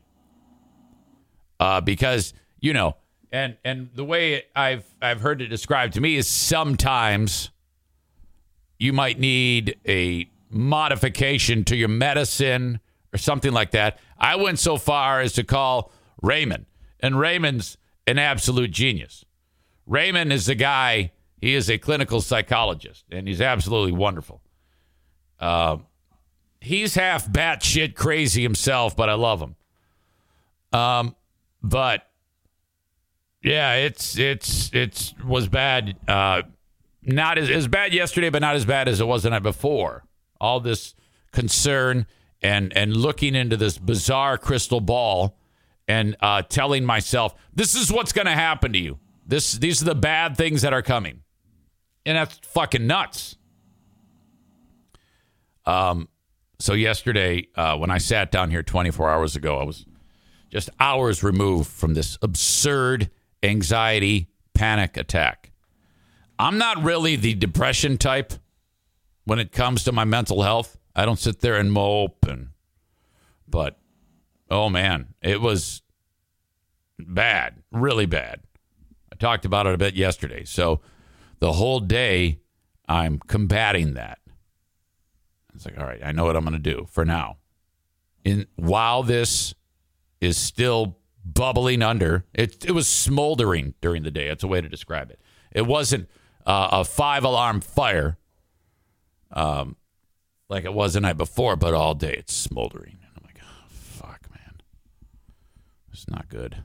uh, 1.60 1.82
because 1.82 2.32
you 2.60 2.72
know 2.72 2.96
and 3.34 3.56
and 3.64 3.90
the 3.94 4.04
way 4.04 4.44
I've 4.54 4.84
I've 5.02 5.20
heard 5.20 5.42
it 5.42 5.48
described 5.48 5.94
to 5.94 6.00
me 6.00 6.14
is 6.14 6.28
sometimes 6.28 7.50
you 8.78 8.92
might 8.92 9.18
need 9.18 9.76
a 9.86 10.30
modification 10.50 11.64
to 11.64 11.74
your 11.74 11.88
medicine 11.88 12.78
or 13.12 13.18
something 13.18 13.52
like 13.52 13.72
that. 13.72 13.98
I 14.16 14.36
went 14.36 14.60
so 14.60 14.76
far 14.76 15.20
as 15.20 15.32
to 15.32 15.42
call 15.42 15.90
Raymond, 16.22 16.66
and 17.00 17.18
Raymond's 17.18 17.76
an 18.06 18.18
absolute 18.18 18.70
genius. 18.70 19.24
Raymond 19.84 20.32
is 20.32 20.48
a 20.48 20.54
guy. 20.54 21.10
He 21.40 21.54
is 21.54 21.68
a 21.68 21.76
clinical 21.76 22.20
psychologist, 22.20 23.04
and 23.10 23.26
he's 23.26 23.40
absolutely 23.40 23.92
wonderful. 23.92 24.42
Uh, 25.40 25.78
he's 26.60 26.94
half 26.94 27.26
batshit 27.26 27.96
crazy 27.96 28.42
himself, 28.42 28.96
but 28.96 29.10
I 29.10 29.14
love 29.14 29.40
him. 29.42 29.56
Um, 30.72 31.16
but 31.62 32.08
yeah, 33.44 33.74
it's 33.74 34.18
it's 34.18 34.70
it's 34.72 35.14
was 35.22 35.48
bad. 35.48 35.96
Uh, 36.08 36.42
not 37.02 37.36
as, 37.36 37.50
as 37.50 37.68
bad 37.68 37.92
yesterday, 37.92 38.30
but 38.30 38.40
not 38.40 38.56
as 38.56 38.64
bad 38.64 38.88
as 38.88 39.02
it 39.02 39.06
was 39.06 39.24
the 39.24 39.30
night 39.30 39.42
before. 39.42 40.04
All 40.40 40.60
this 40.60 40.94
concern 41.30 42.06
and 42.40 42.74
and 42.74 42.96
looking 42.96 43.34
into 43.34 43.58
this 43.58 43.76
bizarre 43.76 44.38
crystal 44.38 44.80
ball 44.80 45.36
and 45.86 46.16
uh, 46.20 46.40
telling 46.40 46.86
myself 46.86 47.34
this 47.54 47.74
is 47.74 47.92
what's 47.92 48.12
going 48.12 48.26
to 48.26 48.32
happen 48.32 48.72
to 48.72 48.78
you. 48.78 48.98
This 49.26 49.52
these 49.52 49.82
are 49.82 49.86
the 49.86 49.94
bad 49.94 50.38
things 50.38 50.62
that 50.62 50.72
are 50.72 50.82
coming, 50.82 51.20
and 52.06 52.16
that's 52.16 52.38
fucking 52.44 52.86
nuts. 52.86 53.36
Um, 55.66 56.08
so 56.58 56.72
yesterday 56.72 57.48
uh, 57.56 57.76
when 57.76 57.90
I 57.90 57.98
sat 57.98 58.30
down 58.30 58.50
here 58.50 58.62
24 58.62 59.10
hours 59.10 59.36
ago, 59.36 59.58
I 59.58 59.64
was 59.64 59.84
just 60.50 60.70
hours 60.80 61.22
removed 61.22 61.68
from 61.68 61.92
this 61.92 62.16
absurd 62.22 63.10
anxiety, 63.44 64.28
panic 64.54 64.96
attack. 64.96 65.52
I'm 66.38 66.58
not 66.58 66.82
really 66.82 67.16
the 67.16 67.34
depression 67.34 67.98
type 67.98 68.34
when 69.24 69.38
it 69.38 69.52
comes 69.52 69.84
to 69.84 69.92
my 69.92 70.04
mental 70.04 70.42
health. 70.42 70.76
I 70.96 71.04
don't 71.04 71.18
sit 71.18 71.40
there 71.40 71.56
and 71.56 71.72
mope 71.72 72.26
and 72.26 72.48
but 73.46 73.78
oh 74.50 74.68
man, 74.68 75.14
it 75.22 75.40
was 75.40 75.82
bad, 76.98 77.62
really 77.70 78.06
bad. 78.06 78.40
I 79.12 79.16
talked 79.16 79.44
about 79.44 79.66
it 79.66 79.74
a 79.74 79.78
bit 79.78 79.94
yesterday. 79.94 80.44
So 80.44 80.80
the 81.38 81.52
whole 81.52 81.80
day 81.80 82.40
I'm 82.88 83.18
combating 83.18 83.94
that. 83.94 84.18
It's 85.54 85.64
like, 85.64 85.78
all 85.78 85.84
right, 85.84 86.00
I 86.04 86.12
know 86.12 86.24
what 86.24 86.36
I'm 86.36 86.44
going 86.44 86.60
to 86.60 86.74
do 86.74 86.86
for 86.90 87.04
now. 87.04 87.36
In 88.24 88.46
while 88.56 89.02
this 89.02 89.54
is 90.20 90.36
still 90.36 90.98
bubbling 91.24 91.82
under. 91.82 92.24
It, 92.34 92.64
it 92.64 92.72
was 92.72 92.88
smoldering 92.88 93.74
during 93.80 94.02
the 94.02 94.10
day. 94.10 94.28
That's 94.28 94.44
a 94.44 94.48
way 94.48 94.60
to 94.60 94.68
describe 94.68 95.10
it. 95.10 95.20
It 95.52 95.66
wasn't 95.66 96.08
uh, 96.46 96.68
a 96.72 96.84
five 96.84 97.24
alarm 97.24 97.60
fire 97.60 98.18
um, 99.32 99.76
like 100.48 100.64
it 100.64 100.74
was 100.74 100.94
the 100.94 101.00
night 101.00 101.16
before, 101.16 101.56
but 101.56 101.74
all 101.74 101.94
day 101.94 102.14
it's 102.14 102.34
smoldering. 102.34 102.98
And 103.00 103.10
I'm 103.16 103.24
like, 103.24 103.38
oh, 103.42 103.66
fuck, 103.68 104.28
man. 104.30 104.60
It's 105.92 106.08
not 106.08 106.28
good. 106.28 106.62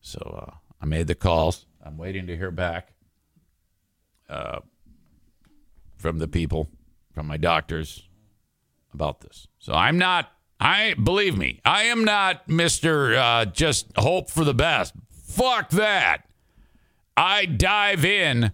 So 0.00 0.18
uh, 0.46 0.54
I 0.80 0.86
made 0.86 1.06
the 1.06 1.14
calls. 1.14 1.66
I'm 1.84 1.98
waiting 1.98 2.26
to 2.28 2.36
hear 2.36 2.50
back 2.50 2.94
uh, 4.28 4.60
from 5.96 6.18
the 6.18 6.28
people, 6.28 6.68
from 7.12 7.26
my 7.26 7.36
doctors 7.36 8.08
about 8.94 9.20
this. 9.20 9.48
So 9.58 9.74
I'm 9.74 9.98
not 9.98 10.32
I 10.60 10.94
believe 10.94 11.36
me, 11.36 11.60
I 11.64 11.84
am 11.84 12.04
not 12.04 12.48
Mister 12.48 13.14
uh, 13.14 13.44
just 13.44 13.86
hope 13.96 14.30
for 14.30 14.44
the 14.44 14.54
best. 14.54 14.92
Fuck 15.10 15.70
that. 15.70 16.22
I 17.16 17.46
dive 17.46 18.04
in 18.04 18.52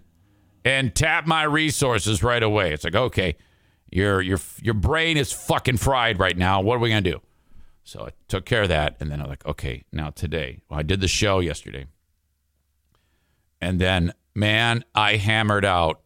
and 0.63 0.93
tap 0.93 1.25
my 1.25 1.43
resources 1.43 2.21
right 2.21 2.43
away. 2.43 2.73
It's 2.73 2.83
like, 2.83 2.95
okay, 2.95 3.37
your 3.91 4.21
your 4.21 4.39
your 4.61 4.73
brain 4.75 5.17
is 5.17 5.31
fucking 5.31 5.77
fried 5.77 6.19
right 6.19 6.37
now. 6.37 6.61
What 6.61 6.75
are 6.75 6.79
we 6.79 6.89
gonna 6.89 7.01
do? 7.01 7.21
So 7.83 8.07
I 8.07 8.09
took 8.27 8.45
care 8.45 8.63
of 8.63 8.69
that, 8.69 8.97
and 8.99 9.11
then 9.11 9.21
I'm 9.21 9.29
like, 9.29 9.45
okay, 9.45 9.83
now 9.91 10.09
today. 10.09 10.61
Well, 10.69 10.79
I 10.79 10.83
did 10.83 11.01
the 11.01 11.07
show 11.07 11.39
yesterday, 11.39 11.85
and 13.61 13.79
then 13.79 14.13
man, 14.33 14.83
I 14.93 15.15
hammered 15.17 15.65
out 15.65 16.01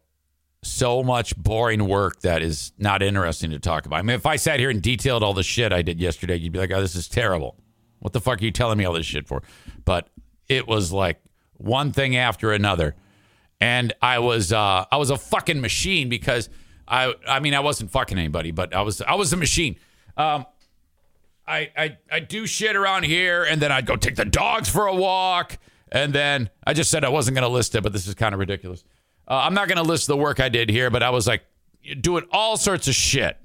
so 0.62 1.02
much 1.02 1.36
boring 1.36 1.86
work 1.88 2.20
that 2.20 2.42
is 2.42 2.72
not 2.78 3.02
interesting 3.02 3.50
to 3.50 3.58
talk 3.58 3.86
about. 3.86 3.96
I 3.96 4.02
mean, 4.02 4.16
if 4.16 4.26
I 4.26 4.36
sat 4.36 4.60
here 4.60 4.70
and 4.70 4.82
detailed 4.82 5.22
all 5.22 5.32
the 5.32 5.42
shit 5.42 5.72
I 5.72 5.82
did 5.82 6.00
yesterday, 6.00 6.36
you'd 6.36 6.52
be 6.52 6.58
like, 6.58 6.70
oh, 6.70 6.80
this 6.80 6.94
is 6.94 7.08
terrible. 7.08 7.56
What 8.00 8.12
the 8.12 8.20
fuck 8.20 8.40
are 8.40 8.44
you 8.44 8.50
telling 8.50 8.78
me 8.78 8.84
all 8.84 8.92
this 8.92 9.06
shit 9.06 9.26
for? 9.26 9.42
But 9.84 10.08
it 10.48 10.66
was 10.66 10.92
like 10.92 11.20
one 11.56 11.92
thing 11.92 12.16
after 12.16 12.52
another. 12.52 12.94
And 13.60 13.92
I 14.00 14.18
was 14.20 14.52
uh, 14.52 14.86
I 14.90 14.96
was 14.96 15.10
a 15.10 15.18
fucking 15.18 15.60
machine 15.60 16.08
because 16.08 16.48
I 16.88 17.14
I 17.26 17.40
mean 17.40 17.54
I 17.54 17.60
wasn't 17.60 17.90
fucking 17.90 18.18
anybody, 18.18 18.52
but 18.52 18.74
I 18.74 18.82
was 18.82 19.02
I 19.02 19.14
was 19.14 19.32
a 19.34 19.36
machine. 19.36 19.76
Um, 20.16 20.46
I, 21.46 21.70
I 21.76 21.98
I 22.10 22.20
do 22.20 22.46
shit 22.46 22.74
around 22.74 23.04
here, 23.04 23.44
and 23.44 23.60
then 23.60 23.70
I'd 23.70 23.84
go 23.84 23.96
take 23.96 24.16
the 24.16 24.24
dogs 24.24 24.68
for 24.68 24.86
a 24.86 24.94
walk, 24.94 25.58
and 25.92 26.12
then 26.12 26.48
I 26.66 26.72
just 26.72 26.90
said 26.90 27.04
I 27.04 27.10
wasn't 27.10 27.36
to 27.36 27.48
list 27.48 27.74
it, 27.74 27.82
but 27.82 27.92
this 27.92 28.06
is 28.06 28.14
kind 28.14 28.32
of 28.34 28.38
ridiculous. 28.38 28.82
Uh, 29.30 29.42
I'm 29.44 29.54
not 29.54 29.68
going 29.68 29.76
to 29.76 29.84
list 29.84 30.08
the 30.08 30.16
work 30.16 30.40
I 30.40 30.48
did 30.48 30.68
here, 30.68 30.90
but 30.90 31.02
I 31.02 31.10
was 31.10 31.28
like 31.28 31.44
doing 32.00 32.24
all 32.32 32.56
sorts 32.56 32.88
of 32.88 32.94
shit, 32.94 33.36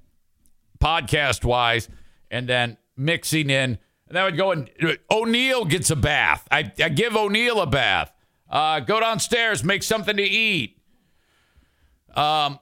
podcast 0.79 1.45
wise, 1.45 1.87
and 2.31 2.49
then 2.49 2.77
mixing 2.97 3.51
in. 3.51 3.77
And 4.07 4.17
then 4.17 4.23
I 4.23 4.25
would 4.25 4.37
go 4.37 4.51
and 4.51 4.69
O'Neill 5.11 5.65
gets 5.65 5.91
a 5.91 5.95
bath. 5.95 6.47
I, 6.49 6.71
I 6.83 6.89
give 6.89 7.15
O'Neill 7.15 7.61
a 7.61 7.67
bath. 7.67 8.11
Uh, 8.49 8.79
go 8.79 8.99
downstairs, 8.99 9.63
make 9.63 9.83
something 9.83 10.17
to 10.17 10.23
eat. 10.23 10.79
Um, 12.15 12.59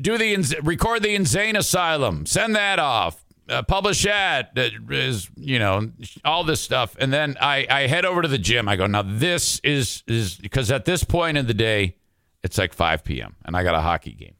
do 0.00 0.18
the 0.18 0.60
record 0.62 1.02
the 1.02 1.14
insane 1.14 1.56
asylum, 1.56 2.26
send 2.26 2.54
that 2.54 2.78
off 2.78 3.24
uh, 3.48 3.62
publish 3.62 4.02
that 4.02 4.52
is 4.90 5.30
you 5.36 5.58
know 5.58 5.90
all 6.24 6.44
this 6.44 6.60
stuff 6.60 6.96
and 6.98 7.12
then 7.12 7.36
I, 7.40 7.66
I 7.70 7.86
head 7.86 8.04
over 8.04 8.22
to 8.22 8.28
the 8.28 8.38
gym 8.38 8.68
i 8.68 8.76
go 8.76 8.86
now 8.86 9.02
this 9.02 9.60
is 9.60 10.02
is 10.06 10.36
because 10.36 10.70
at 10.70 10.84
this 10.84 11.04
point 11.04 11.38
in 11.38 11.46
the 11.46 11.54
day 11.54 11.96
it's 12.42 12.58
like 12.58 12.72
5 12.72 13.04
p.m 13.04 13.36
and 13.44 13.56
i 13.56 13.62
got 13.62 13.74
a 13.74 13.80
hockey 13.80 14.12
game. 14.12 14.34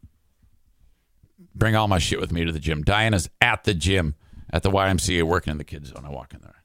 Bring 1.54 1.76
all 1.76 1.88
my 1.88 1.98
shit 1.98 2.20
with 2.20 2.32
me 2.32 2.44
to 2.44 2.52
the 2.52 2.60
gym. 2.60 2.82
Diana's 2.82 3.30
at 3.40 3.64
the 3.64 3.74
gym 3.74 4.14
at 4.50 4.62
the 4.62 4.70
ymca 4.70 5.22
working 5.22 5.52
in 5.52 5.58
the 5.58 5.64
kids 5.64 5.90
zone. 5.90 6.04
I 6.04 6.10
walk 6.10 6.34
in 6.34 6.40
there. 6.40 6.62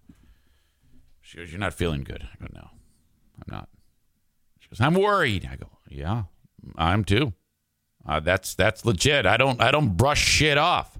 She 1.21 1.37
goes 1.37 1.51
you're 1.51 1.59
not 1.59 1.73
feeling 1.73 2.03
good. 2.03 2.23
I 2.23 2.37
go 2.39 2.47
no 2.53 2.69
i'm 3.37 3.47
not. 3.47 3.69
She 4.59 4.69
goes 4.69 4.81
i'm 4.81 4.95
worried. 4.95 5.47
I 5.51 5.55
go 5.55 5.69
yeah 5.89 6.23
i'm 6.75 7.03
too. 7.03 7.33
Uh, 8.05 8.19
that's 8.19 8.53
that's 8.55 8.85
legit. 8.85 9.25
I 9.25 9.37
don't 9.37 9.61
i 9.61 9.71
don't 9.71 9.95
brush 9.95 10.23
shit 10.23 10.57
off. 10.57 10.99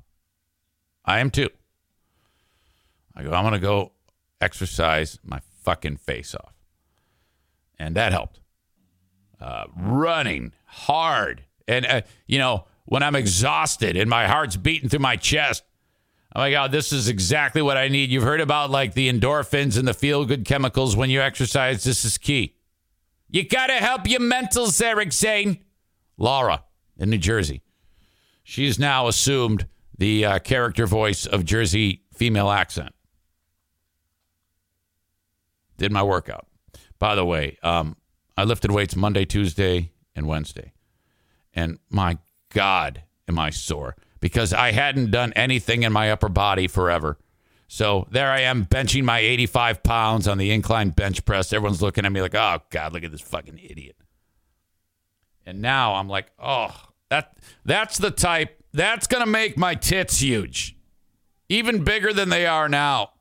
I 1.06 1.20
am 1.20 1.30
too. 1.30 1.50
I 3.16 3.24
go, 3.24 3.32
I'm 3.32 3.52
to 3.52 3.60
go 3.60 3.92
exercise 4.42 5.20
my 5.24 5.42
fucking 5.62 5.98
face 5.98 6.34
off. 6.36 6.54
And 7.78 7.96
that 7.96 8.12
helped. 8.12 8.40
Running 9.76 10.54
hard. 10.66 11.44
And, 11.68 11.86
uh, 11.86 12.02
you 12.28 12.40
know, 12.40 12.66
when 12.86 13.04
I'm 13.04 13.16
exhausted 13.16 13.96
and 13.96 14.10
my 14.10 14.28
heart's 14.28 14.56
beating 14.58 14.90
through 14.90 15.00
my 15.00 15.16
chest, 15.16 15.64
oh 16.36 16.42
my 16.42 16.52
God, 16.52 16.72
this 16.72 16.92
is 16.92 17.08
exactly 17.08 17.62
what 17.62 17.78
I 17.78 17.88
need. 17.88 18.10
You've 18.10 18.24
heard 18.24 18.42
about 18.42 18.70
like 18.70 18.94
the 18.94 19.12
endorphins 19.12 19.78
and 19.78 19.88
the 19.88 19.94
feel 19.94 20.26
good 20.26 20.46
chemicals 20.46 20.96
when 20.96 21.10
you 21.10 21.22
exercise. 21.22 21.84
This 21.84 22.06
is 22.06 22.18
key. 22.18 22.56
You 23.30 23.48
got 23.48 23.68
to 23.68 23.74
help 23.74 24.08
your 24.08 24.20
mentals, 24.20 24.82
Eric 24.82 25.12
Zane. 25.12 25.60
Laura 26.18 26.64
in 26.98 27.10
New 27.10 27.18
Jersey. 27.18 27.64
She's 28.44 28.78
now 28.78 29.08
assumed 29.08 29.68
the 29.98 30.26
uh, 30.26 30.40
character 30.40 30.86
voice 30.86 31.26
of 31.26 31.46
Jersey 31.46 32.04
female 32.14 32.50
accent. 32.50 32.94
Did 35.78 35.92
my 35.92 36.04
workout. 36.04 36.48
By 37.00 37.16
the 37.16 37.26
way, 37.26 37.58
um, 37.64 37.96
I 38.38 38.44
lifted 38.44 38.72
weights 38.72 38.96
Monday, 38.96 39.26
Tuesday, 39.26 39.92
and 40.16 40.28
Wednesday. 40.28 40.74
And 41.54 41.80
my 41.90 42.18
God, 42.50 43.04
am 43.28 43.38
I 43.40 43.50
sore 43.50 43.96
because 44.20 44.54
I 44.54 44.72
hadn't 44.72 45.12
done 45.12 45.34
anything 45.34 45.84
in 45.84 45.92
my 45.92 46.10
upper 46.10 46.30
body 46.30 46.68
forever. 46.68 47.18
So 47.68 48.08
there 48.12 48.32
I 48.32 48.42
am 48.42 48.66
benching 48.66 49.04
my 49.04 49.20
85 49.20 49.84
pounds 49.84 50.28
on 50.28 50.38
the 50.38 50.52
incline 50.52 50.92
bench 50.92 51.26
press. 51.26 51.52
Everyone's 51.52 51.82
looking 51.82 52.06
at 52.06 52.12
me 52.12 52.22
like, 52.22 52.36
oh, 52.36 52.60
God, 52.70 52.94
look 52.94 53.04
at 53.04 53.12
this 53.12 53.22
fucking 53.22 53.58
idiot. 53.58 53.98
And 55.46 55.62
now 55.62 55.96
I'm 55.96 56.08
like, 56.08 56.32
oh, 56.40 56.74
that 57.10 57.36
that's 57.66 57.98
the 57.98 58.12
type 58.12 58.64
that's 58.74 59.08
going 59.08 59.24
to 59.24 59.30
make 59.30 59.58
my 59.58 59.76
tits 59.76 60.20
huge, 60.20 60.78
even 61.50 61.84
bigger 61.84 62.14
than 62.14 62.30
they 62.30 62.46
are 62.46 62.70
now. 62.70 63.12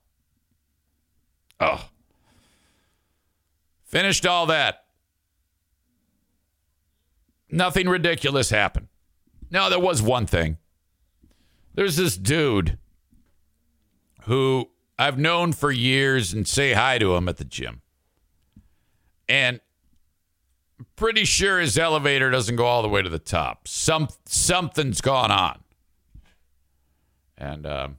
Oh. 1.59 1.89
Finished 3.85 4.25
all 4.25 4.47
that. 4.47 4.82
Nothing 7.53 7.89
ridiculous 7.89 8.51
happened. 8.51 8.89
No, 9.51 9.69
there 9.69 9.79
was 9.79 10.01
one 10.01 10.27
thing. 10.27 10.57
There's 11.75 11.97
this 11.97 12.17
dude 12.17 12.79
who 14.23 14.71
I've 14.99 15.19
known 15.19 15.53
for 15.53 15.71
years 15.71 16.33
and 16.33 16.49
say 16.49 16.73
hi 16.73 16.99
to 16.99 17.15
him 17.15 17.29
at 17.29 17.37
the 17.37 17.45
gym. 17.45 17.83
And 19.29 19.61
pretty 20.97 21.25
sure 21.25 21.61
his 21.61 21.77
elevator 21.77 22.31
doesn't 22.31 22.57
go 22.57 22.65
all 22.65 22.83
the 22.83 22.89
way 22.89 23.03
to 23.03 23.09
the 23.09 23.19
top. 23.19 23.69
Some 23.69 24.09
something's 24.25 25.01
gone 25.01 25.31
on, 25.31 25.61
and 27.37 27.67
um, 27.67 27.99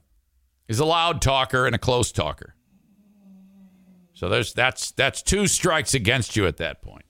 he's 0.66 0.80
a 0.80 0.84
loud 0.84 1.22
talker 1.22 1.66
and 1.66 1.74
a 1.74 1.78
close 1.78 2.12
talker. 2.12 2.54
So 4.14 4.28
there's 4.28 4.52
that's 4.52 4.90
that's 4.92 5.22
two 5.22 5.46
strikes 5.46 5.94
against 5.94 6.36
you 6.36 6.46
at 6.46 6.56
that 6.58 6.82
point. 6.82 7.03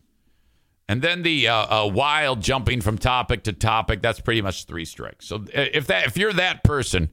And 0.88 1.00
then 1.00 1.22
the 1.22 1.48
uh, 1.48 1.54
uh, 1.84 1.88
wild 1.88 2.42
jumping 2.42 2.80
from 2.82 2.98
topic 2.98 3.44
to 3.44 3.52
topic, 3.52 4.02
that's 4.02 4.20
pretty 4.20 4.42
much 4.42 4.66
three 4.66 4.84
strikes. 4.84 5.26
So 5.26 5.44
if 5.52 5.86
that 5.86 6.06
if 6.06 6.16
you're 6.18 6.32
that 6.34 6.62
person, 6.62 7.10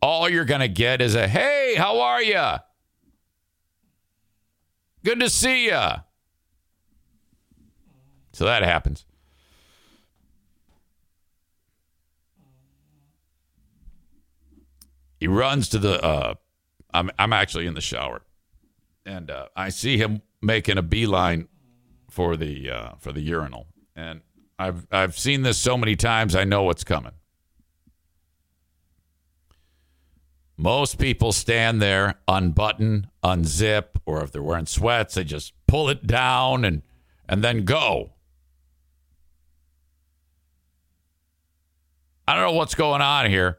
all 0.00 0.28
you're 0.28 0.44
gonna 0.44 0.68
get 0.68 1.02
is 1.02 1.14
a 1.14 1.26
hey, 1.26 1.74
how 1.76 2.00
are 2.00 2.22
you? 2.22 2.58
Good 5.04 5.20
to 5.20 5.28
see 5.28 5.66
you. 5.66 5.82
So 8.32 8.44
that 8.44 8.62
happens. 8.62 9.04
He 15.18 15.26
runs 15.26 15.68
to 15.70 15.78
the. 15.78 16.02
Uh, 16.02 16.34
I'm 16.92 17.10
I'm 17.18 17.32
actually 17.32 17.66
in 17.66 17.74
the 17.74 17.80
shower, 17.80 18.22
and 19.04 19.30
uh, 19.30 19.46
I 19.56 19.70
see 19.70 19.96
him 19.96 20.22
making 20.42 20.78
a 20.78 20.82
beeline 20.82 21.48
for 22.10 22.36
the 22.36 22.70
uh, 22.70 22.90
for 22.98 23.12
the 23.12 23.20
urinal, 23.20 23.66
and 23.94 24.20
I've 24.58 24.86
I've 24.90 25.18
seen 25.18 25.42
this 25.42 25.58
so 25.58 25.76
many 25.76 25.96
times. 25.96 26.34
I 26.34 26.44
know 26.44 26.62
what's 26.62 26.84
coming. 26.84 27.12
Most 30.56 30.98
people 30.98 31.32
stand 31.32 31.82
there, 31.82 32.20
unbutton, 32.28 33.08
unzip, 33.24 33.96
or 34.06 34.22
if 34.22 34.30
they're 34.30 34.42
wearing 34.42 34.66
sweats, 34.66 35.14
they 35.14 35.24
just 35.24 35.52
pull 35.66 35.88
it 35.88 36.06
down 36.06 36.64
and 36.64 36.82
and 37.28 37.42
then 37.42 37.64
go. 37.64 38.10
I 42.26 42.34
don't 42.34 42.44
know 42.44 42.52
what's 42.52 42.74
going 42.74 43.02
on 43.02 43.28
here, 43.28 43.58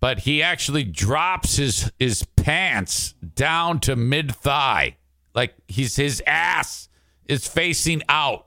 but 0.00 0.20
he 0.20 0.42
actually 0.42 0.84
drops 0.84 1.56
his 1.56 1.90
his 1.98 2.24
pants 2.36 3.14
down 3.34 3.80
to 3.80 3.96
mid 3.96 4.34
thigh, 4.34 4.98
like 5.34 5.54
he's 5.66 5.96
his 5.96 6.22
ass 6.26 6.88
is 7.26 7.46
facing 7.46 8.02
out. 8.08 8.46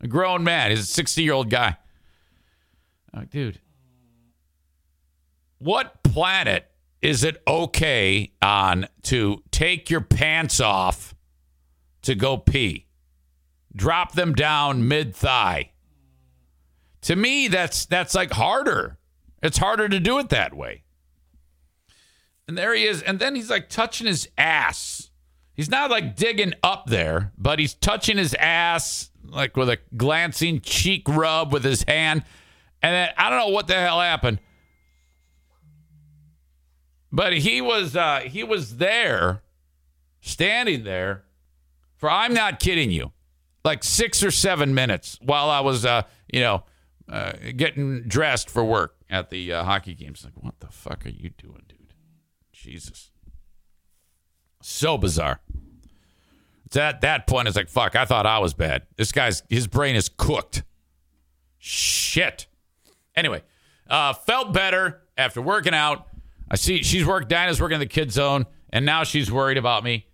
A 0.00 0.08
grown 0.08 0.42
man, 0.42 0.70
he's 0.70 0.80
a 0.80 0.84
sixty 0.84 1.22
year 1.22 1.32
old 1.32 1.50
guy. 1.50 1.76
Oh, 3.14 3.24
dude, 3.24 3.60
what 5.58 6.02
planet 6.02 6.70
is 7.00 7.24
it 7.24 7.42
okay 7.46 8.32
on 8.40 8.88
to 9.02 9.42
take 9.50 9.90
your 9.90 10.00
pants 10.00 10.60
off 10.60 11.14
to 12.02 12.14
go 12.14 12.36
pee? 12.36 12.86
Drop 13.74 14.12
them 14.12 14.34
down 14.34 14.88
mid 14.88 15.14
thigh. 15.14 15.70
To 17.02 17.16
me, 17.16 17.48
that's 17.48 17.86
that's 17.86 18.14
like 18.14 18.32
harder. 18.32 18.98
It's 19.42 19.58
harder 19.58 19.88
to 19.88 19.98
do 19.98 20.18
it 20.18 20.28
that 20.28 20.54
way. 20.54 20.84
And 22.46 22.56
there 22.56 22.74
he 22.74 22.84
is, 22.84 23.02
and 23.02 23.18
then 23.18 23.34
he's 23.34 23.50
like 23.50 23.68
touching 23.68 24.06
his 24.06 24.28
ass. 24.36 25.01
He's 25.54 25.68
not 25.68 25.90
like 25.90 26.16
digging 26.16 26.54
up 26.62 26.86
there, 26.86 27.32
but 27.36 27.58
he's 27.58 27.74
touching 27.74 28.16
his 28.16 28.34
ass 28.34 29.10
like 29.24 29.56
with 29.56 29.68
a 29.68 29.78
glancing 29.96 30.60
cheek 30.60 31.08
rub 31.08 31.52
with 31.52 31.64
his 31.64 31.84
hand. 31.84 32.24
And 32.82 32.94
then 32.94 33.08
I 33.16 33.30
don't 33.30 33.38
know 33.38 33.54
what 33.54 33.66
the 33.66 33.74
hell 33.74 34.00
happened. 34.00 34.40
But 37.10 37.34
he 37.34 37.60
was 37.60 37.94
uh 37.94 38.20
he 38.20 38.42
was 38.42 38.78
there, 38.78 39.42
standing 40.20 40.84
there 40.84 41.24
for 42.02 42.10
I'm 42.10 42.34
not 42.34 42.58
kidding 42.58 42.90
you, 42.90 43.12
like 43.64 43.84
six 43.84 44.24
or 44.24 44.32
seven 44.32 44.74
minutes 44.74 45.18
while 45.22 45.48
I 45.50 45.60
was 45.60 45.86
uh, 45.86 46.02
you 46.32 46.40
know, 46.40 46.64
uh, 47.08 47.32
getting 47.54 48.02
dressed 48.08 48.50
for 48.50 48.64
work 48.64 48.96
at 49.08 49.30
the 49.30 49.52
uh, 49.52 49.62
hockey 49.62 49.94
games. 49.94 50.24
Like, 50.24 50.32
what 50.42 50.58
the 50.58 50.66
fuck 50.66 51.06
are 51.06 51.10
you 51.10 51.30
doing, 51.30 51.62
dude? 51.68 51.94
Jesus. 52.52 53.11
So 54.62 54.96
bizarre. 54.96 55.40
It's 56.66 56.76
at 56.76 57.02
that 57.02 57.26
point, 57.26 57.48
it's 57.48 57.56
like, 57.56 57.68
fuck, 57.68 57.94
I 57.96 58.06
thought 58.06 58.24
I 58.24 58.38
was 58.38 58.54
bad. 58.54 58.86
This 58.96 59.12
guy's, 59.12 59.42
his 59.50 59.66
brain 59.66 59.94
is 59.94 60.08
cooked. 60.08 60.62
Shit. 61.58 62.46
Anyway, 63.14 63.42
uh, 63.90 64.14
felt 64.14 64.54
better 64.54 65.02
after 65.18 65.42
working 65.42 65.74
out. 65.74 66.08
I 66.50 66.56
see 66.56 66.82
she's 66.82 67.04
worked, 67.04 67.28
Dinah's 67.28 67.60
working 67.60 67.74
in 67.74 67.80
the 67.80 67.86
kid 67.86 68.10
zone, 68.10 68.46
and 68.70 68.86
now 68.86 69.04
she's 69.04 69.30
worried 69.30 69.58
about 69.58 69.84
me 69.84 70.06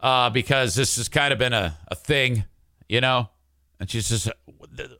uh, 0.00 0.30
because 0.30 0.74
this 0.74 0.96
has 0.96 1.08
kind 1.08 1.32
of 1.32 1.38
been 1.38 1.52
a, 1.52 1.76
a 1.88 1.94
thing, 1.94 2.44
you 2.88 3.00
know? 3.00 3.28
And 3.80 3.90
she 3.90 4.00
says, 4.02 4.30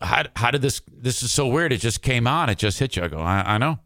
how, 0.00 0.24
how 0.34 0.50
did 0.50 0.62
this, 0.62 0.82
this 0.90 1.22
is 1.22 1.30
so 1.30 1.46
weird. 1.46 1.72
It 1.72 1.78
just 1.78 2.02
came 2.02 2.26
on. 2.26 2.48
It 2.48 2.58
just 2.58 2.78
hit 2.78 2.96
you. 2.96 3.04
I 3.04 3.08
go, 3.08 3.18
I, 3.18 3.54
I 3.54 3.58
know. 3.58 3.78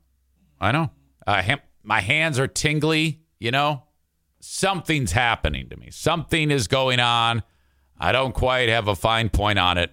I 0.60 0.72
know. 0.72 0.90
Uh, 1.26 1.42
my 1.82 2.00
hands 2.00 2.38
are 2.38 2.46
tingly, 2.46 3.20
you 3.38 3.50
know? 3.50 3.83
Something's 4.46 5.12
happening 5.12 5.70
to 5.70 5.76
me. 5.78 5.88
Something 5.90 6.50
is 6.50 6.68
going 6.68 7.00
on. 7.00 7.42
I 7.98 8.12
don't 8.12 8.35
quite 8.35 8.68
have 8.68 8.88
a 8.88 8.94
fine 8.94 9.30
point 9.30 9.59
on 9.59 9.78
it, 9.78 9.90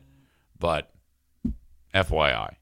but 0.59 0.91
FYI. 1.95 2.55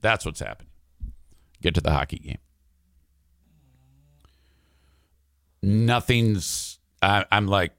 That's 0.00 0.24
what's 0.24 0.40
happening. 0.40 0.70
Get 1.60 1.74
to 1.74 1.82
the 1.82 1.90
hockey 1.90 2.16
game. 2.18 2.38
Nothing's, 5.62 6.78
I, 7.02 7.26
I'm 7.30 7.46
like, 7.46 7.72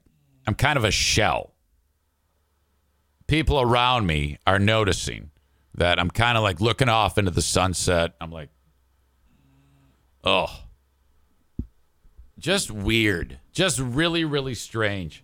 I'm 0.46 0.54
kind 0.54 0.78
of 0.78 0.84
a 0.84 0.92
shell. 0.92 1.56
People 3.26 3.60
around 3.60 4.06
me 4.06 4.38
are 4.46 4.60
noticing 4.60 5.32
that 5.74 6.00
I'm 6.00 6.12
kind 6.12 6.38
of 6.38 6.44
like 6.44 6.62
looking 6.62 6.88
off 6.88 7.18
into 7.18 7.32
the 7.32 7.42
sunset. 7.42 8.14
I'm 8.22 8.32
like, 8.32 8.50
oh, 10.24 10.64
just 12.46 12.70
weird, 12.70 13.40
just 13.52 13.80
really, 13.80 14.24
really 14.24 14.54
strange. 14.54 15.24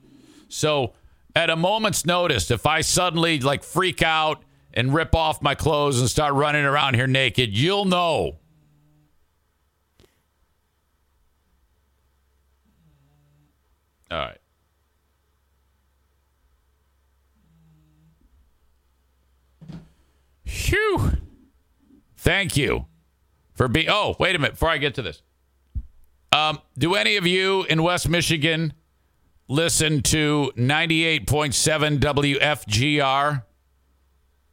So, 0.49 0.93
at 1.35 1.51
a 1.51 1.55
moment's 1.55 2.03
notice, 2.03 2.49
if 2.49 2.65
I 2.65 2.81
suddenly 2.81 3.39
like 3.39 3.63
freak 3.63 4.01
out 4.01 4.43
and 4.73 4.91
rip 4.91 5.13
off 5.13 5.39
my 5.39 5.53
clothes 5.53 5.99
and 5.99 6.09
start 6.09 6.33
running 6.33 6.65
around 6.65 6.95
here 6.95 7.05
naked, 7.05 7.55
you'll 7.55 7.85
know. 7.85 8.39
All 14.09 14.17
right. 14.17 14.39
Phew. 20.43 21.11
Thank 22.17 22.57
you 22.57 22.87
for 23.53 23.67
being. 23.67 23.89
Oh, 23.89 24.15
wait 24.17 24.35
a 24.35 24.39
minute. 24.39 24.53
Before 24.53 24.69
I 24.69 24.79
get 24.79 24.95
to 24.95 25.03
this, 25.03 25.21
um, 26.31 26.59
do 26.77 26.95
any 26.95 27.17
of 27.17 27.27
you 27.27 27.63
in 27.63 27.83
West 27.83 28.07
Michigan 28.07 28.73
listen 29.47 30.01
to 30.03 30.51
98.7 30.55 31.99
WFGR? 31.99 33.43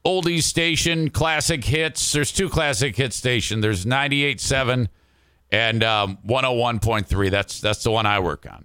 Oldies 0.05 0.45
station, 0.45 1.11
classic 1.11 1.65
hits. 1.65 2.13
There's 2.13 2.33
two 2.33 2.49
classic 2.49 2.97
hit 2.97 3.13
stations. 3.13 3.61
There's 3.63 3.85
98.7 3.85 4.89
and 5.51 5.85
um, 5.85 6.19
101.3. 6.27 7.31
That's 7.31 7.61
that's 7.61 7.83
the 7.83 7.91
one 7.91 8.07
I 8.07 8.21
work 8.21 8.47
on. 8.51 8.65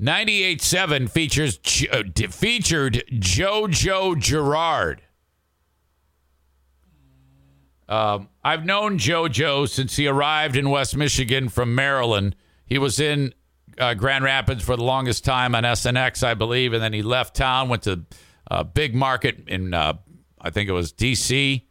98.7 0.00 1.10
features 1.10 1.58
uh, 1.90 2.02
featured 2.30 3.02
JoJo 3.10 4.18
Girard. 4.20 5.02
Um, 7.88 8.28
I've 8.42 8.64
known 8.64 8.98
JoJo 8.98 9.68
since 9.68 9.96
he 9.96 10.06
arrived 10.06 10.56
in 10.56 10.70
West 10.70 10.96
Michigan 10.96 11.48
from 11.48 11.74
Maryland. 11.74 12.34
He 12.66 12.78
was 12.78 12.98
in 12.98 13.32
uh, 13.78 13.94
Grand 13.94 14.24
Rapids 14.24 14.64
for 14.64 14.76
the 14.76 14.82
longest 14.82 15.24
time 15.24 15.54
on 15.54 15.62
SNX, 15.62 16.24
I 16.24 16.34
believe, 16.34 16.72
and 16.72 16.82
then 16.82 16.92
he 16.92 17.02
left 17.02 17.36
town, 17.36 17.68
went 17.68 17.84
to 17.84 18.04
a 18.50 18.64
big 18.64 18.94
market 18.94 19.48
in, 19.48 19.72
uh, 19.72 19.94
I 20.40 20.50
think 20.50 20.68
it 20.68 20.72
was 20.72 20.92
DC, 20.92 21.62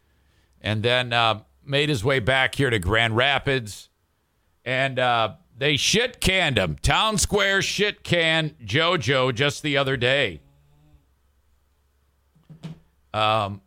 and 0.61 0.83
then 0.83 1.11
uh, 1.11 1.41
made 1.65 1.89
his 1.89 2.03
way 2.03 2.19
back 2.19 2.55
here 2.55 2.69
to 2.69 2.79
Grand 2.79 3.15
Rapids. 3.15 3.89
And 4.63 4.97
uh, 4.97 5.33
they 5.57 5.77
shit 5.77 6.19
canned 6.19 6.57
him. 6.57 6.77
Townsquare 6.81 7.61
shit 7.61 8.03
canned 8.03 8.57
JoJo 8.59 9.33
just 9.35 9.63
the 9.63 9.77
other 9.77 9.97
day. 9.97 10.41
Um, 13.13 13.61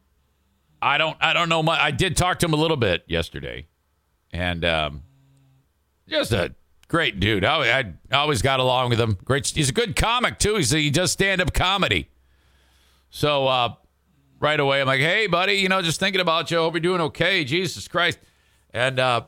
I 0.81 0.99
don't 0.99 1.17
I 1.21 1.33
don't 1.33 1.49
know 1.49 1.62
much. 1.62 1.79
I 1.81 1.91
did 1.91 2.17
talk 2.17 2.38
to 2.41 2.47
him 2.47 2.53
a 2.53 2.57
little 2.57 2.77
bit 2.77 3.05
yesterday, 3.09 3.67
and 4.33 4.64
um, 4.64 5.03
just 6.09 6.33
a 6.33 6.55
great 6.87 7.21
dude. 7.21 7.45
I, 7.45 7.81
I 7.81 8.17
always 8.17 8.43
got 8.43 8.61
along 8.61 8.91
with 8.91 9.01
him. 9.01 9.19
Great. 9.25 9.47
He's 9.49 9.69
a 9.69 9.73
good 9.73 9.97
comic 9.97 10.38
too. 10.38 10.57
He's 10.57 10.71
he 10.71 10.91
does 10.91 11.12
stand 11.12 11.41
up 11.41 11.53
comedy. 11.53 12.09
So 13.11 13.47
uh, 13.47 13.75
right 14.38 14.61
away, 14.61 14.81
I'm 14.81 14.87
like, 14.87 15.01
hey, 15.01 15.27
buddy, 15.27 15.55
you 15.55 15.69
know, 15.69 15.83
just 15.83 15.99
thinking 15.99 16.21
about 16.21 16.51
you. 16.51 16.59
Hope 16.59 16.75
you're 16.75 16.81
doing 16.81 17.01
okay. 17.01 17.45
Jesus 17.45 17.88
Christ. 17.88 18.19
And 18.71 19.01
uh, 19.01 19.23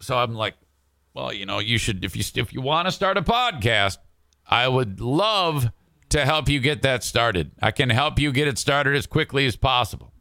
so 0.00 0.18
I'm 0.18 0.34
like, 0.34 0.54
well, 1.12 1.32
you 1.32 1.46
know, 1.46 1.60
you 1.60 1.78
should 1.78 2.04
if 2.04 2.16
you 2.16 2.24
if 2.42 2.52
you 2.52 2.60
want 2.60 2.88
to 2.88 2.92
start 2.92 3.16
a 3.18 3.22
podcast, 3.22 3.98
I 4.48 4.66
would 4.66 5.00
love 5.00 5.70
to 6.08 6.24
help 6.24 6.48
you 6.48 6.58
get 6.58 6.82
that 6.82 7.04
started. 7.04 7.52
I 7.62 7.70
can 7.70 7.90
help 7.90 8.18
you 8.18 8.32
get 8.32 8.48
it 8.48 8.58
started 8.58 8.96
as 8.96 9.06
quickly 9.06 9.46
as 9.46 9.54
possible 9.56 10.13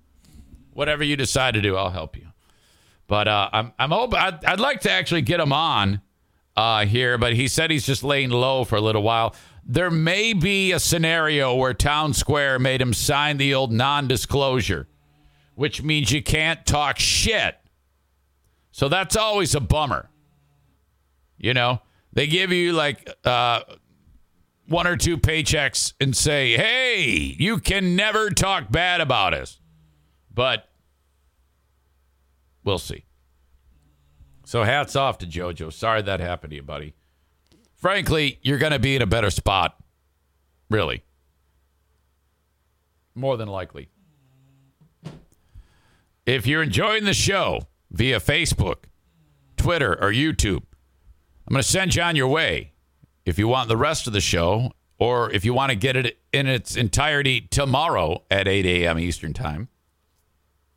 whatever 0.73 1.03
you 1.03 1.15
decide 1.15 1.53
to 1.53 1.62
do, 1.62 1.75
I'll 1.75 1.89
help 1.89 2.17
you. 2.17 2.27
But 3.07 3.27
uh, 3.27 3.49
I'm 3.51 3.73
I'm 3.77 3.91
hoping 3.91 4.19
I'd, 4.19 4.43
I'd, 4.45 4.59
like 4.59 4.81
to 4.81 4.91
actually 4.91 5.21
get 5.21 5.39
him 5.39 5.53
on 5.53 6.01
uh, 6.55 6.86
here, 6.86 7.17
but 7.17 7.33
he 7.33 7.47
said 7.47 7.69
he's 7.69 7.86
just 7.86 8.03
laying 8.03 8.29
low 8.29 8.63
for 8.63 8.75
a 8.75 8.81
little 8.81 9.03
while. 9.03 9.36
There 9.65 9.91
may 9.91 10.33
be 10.33 10.71
a 10.71 10.79
scenario 10.79 11.55
where 11.55 11.73
Townsquare 11.73 12.59
made 12.59 12.81
him 12.81 12.93
sign 12.93 13.38
the 13.38 13.53
old 13.53 13.71
non-disclosure, 13.71 14.88
which 15.55 15.81
means 15.81 16.12
you 16.12 16.21
can't 16.21 16.65
talk 16.65 16.99
shit. 16.99 17.55
So 18.71 18.89
that's 18.89 19.15
always 19.15 19.55
a 19.55 19.62
bummer. 19.62 20.09
You 21.38 21.53
know, 21.53 21.81
they 22.13 22.27
give 22.27 22.51
you 22.51 22.73
like 22.73 23.09
uh, 23.25 23.62
one 24.67 24.88
or 24.88 24.97
two 24.97 25.17
paychecks 25.17 25.93
and 25.99 26.15
say, 26.15 26.55
"Hey, 26.55 27.36
you 27.38 27.59
can 27.59 27.95
never 27.95 28.29
talk 28.29 28.71
bad 28.71 29.01
about 29.01 29.33
us." 29.33 29.59
But 30.33 30.69
we'll 32.63 32.79
see. 32.79 33.05
So 34.45 34.63
hats 34.63 34.95
off 34.95 35.17
to 35.19 35.25
JoJo. 35.25 35.71
Sorry 35.71 36.01
that 36.01 36.19
happened 36.19 36.51
to 36.51 36.55
you, 36.57 36.63
buddy. 36.63 36.93
Frankly, 37.75 38.39
you're 38.41 38.57
going 38.57 38.71
to 38.71 38.79
be 38.79 38.95
in 38.95 39.01
a 39.01 39.07
better 39.07 39.29
spot. 39.29 39.77
Really. 40.69 41.03
More 43.15 43.37
than 43.37 43.47
likely. 43.47 43.89
If 46.25 46.47
you're 46.47 46.63
enjoying 46.63 47.03
the 47.03 47.13
show 47.13 47.67
via 47.91 48.19
Facebook, 48.19 48.85
Twitter, 49.57 49.93
or 50.01 50.11
YouTube, 50.11 50.63
I'm 51.47 51.53
going 51.53 51.61
to 51.61 51.67
send 51.67 51.95
you 51.95 52.01
on 52.01 52.15
your 52.15 52.29
way. 52.29 52.71
If 53.25 53.37
you 53.37 53.47
want 53.47 53.67
the 53.67 53.77
rest 53.77 54.07
of 54.07 54.13
the 54.13 54.21
show, 54.21 54.71
or 54.97 55.31
if 55.31 55.43
you 55.43 55.53
want 55.53 55.71
to 55.71 55.75
get 55.75 55.95
it 55.95 56.17
in 56.31 56.47
its 56.47 56.75
entirety 56.75 57.41
tomorrow 57.41 58.23
at 58.31 58.47
8 58.47 58.65
a.m. 58.65 58.99
Eastern 58.99 59.33
Time, 59.33 59.67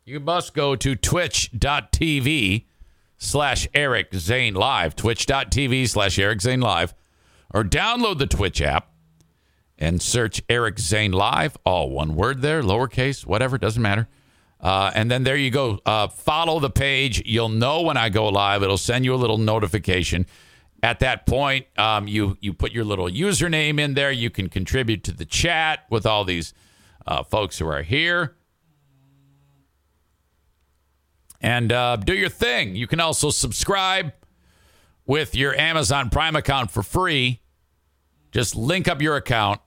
you 0.07 0.21
must 0.21 0.53
go 0.53 0.73
to 0.73 0.95
twitch.tv 0.95 2.65
slash 3.17 3.67
Eric 3.73 4.13
Zane 4.13 4.53
Live, 4.53 4.95
twitch.tv 4.95 5.89
slash 5.89 6.17
Eric 6.17 6.41
Zane 6.41 6.61
Live, 6.61 6.95
or 7.53 7.63
download 7.63 8.17
the 8.17 8.25
Twitch 8.25 8.61
app 8.61 8.89
and 9.77 10.01
search 10.01 10.41
Eric 10.47 10.79
Zane 10.79 11.11
Live, 11.11 11.57
all 11.65 11.89
one 11.89 12.15
word 12.15 12.41
there, 12.41 12.63
lowercase, 12.63 13.25
whatever, 13.25 13.57
doesn't 13.57 13.81
matter. 13.81 14.07
Uh, 14.61 14.91
and 14.95 15.11
then 15.11 15.23
there 15.23 15.35
you 15.35 15.51
go. 15.51 15.79
Uh, 15.85 16.07
follow 16.07 16.61
the 16.61 16.69
page. 16.69 17.21
You'll 17.25 17.49
know 17.49 17.81
when 17.81 17.97
I 17.97 18.07
go 18.07 18.29
live. 18.29 18.63
It'll 18.63 18.77
send 18.77 19.03
you 19.03 19.13
a 19.13 19.17
little 19.17 19.37
notification. 19.37 20.25
At 20.81 20.99
that 21.01 21.25
point, 21.25 21.67
um, 21.77 22.07
you 22.07 22.37
you 22.39 22.53
put 22.53 22.71
your 22.71 22.85
little 22.85 23.07
username 23.07 23.79
in 23.79 23.93
there. 23.93 24.11
You 24.11 24.29
can 24.29 24.47
contribute 24.47 25.03
to 25.03 25.11
the 25.11 25.25
chat 25.25 25.81
with 25.89 26.05
all 26.05 26.23
these 26.23 26.53
uh, 27.05 27.23
folks 27.23 27.59
who 27.59 27.67
are 27.67 27.83
here 27.83 28.36
and 31.41 31.71
uh, 31.71 31.95
do 31.97 32.13
your 32.13 32.29
thing. 32.29 32.75
You 32.75 32.87
can 32.87 32.99
also 32.99 33.29
subscribe 33.29 34.13
with 35.05 35.35
your 35.35 35.55
Amazon 35.55 36.09
Prime 36.09 36.35
account 36.35 36.71
for 36.71 36.83
free. 36.83 37.41
Just 38.31 38.55
link 38.55 38.87
up 38.87 39.01
your 39.01 39.15
account, 39.15 39.61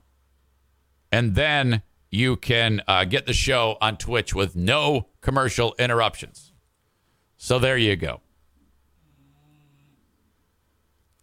and 1.11 1.35
then 1.35 1.83
you 2.11 2.37
can 2.37 2.83
uh, 2.87 3.05
get 3.05 3.27
the 3.27 3.33
show 3.33 3.79
on 3.81 3.97
Twitch 3.97 4.35
with 4.35 4.55
no 4.55 5.09
commercial 5.21 5.75
interruptions. 5.79 6.53
So 7.37 7.59
there 7.59 7.79
you 7.79 7.97
go. 7.97 8.21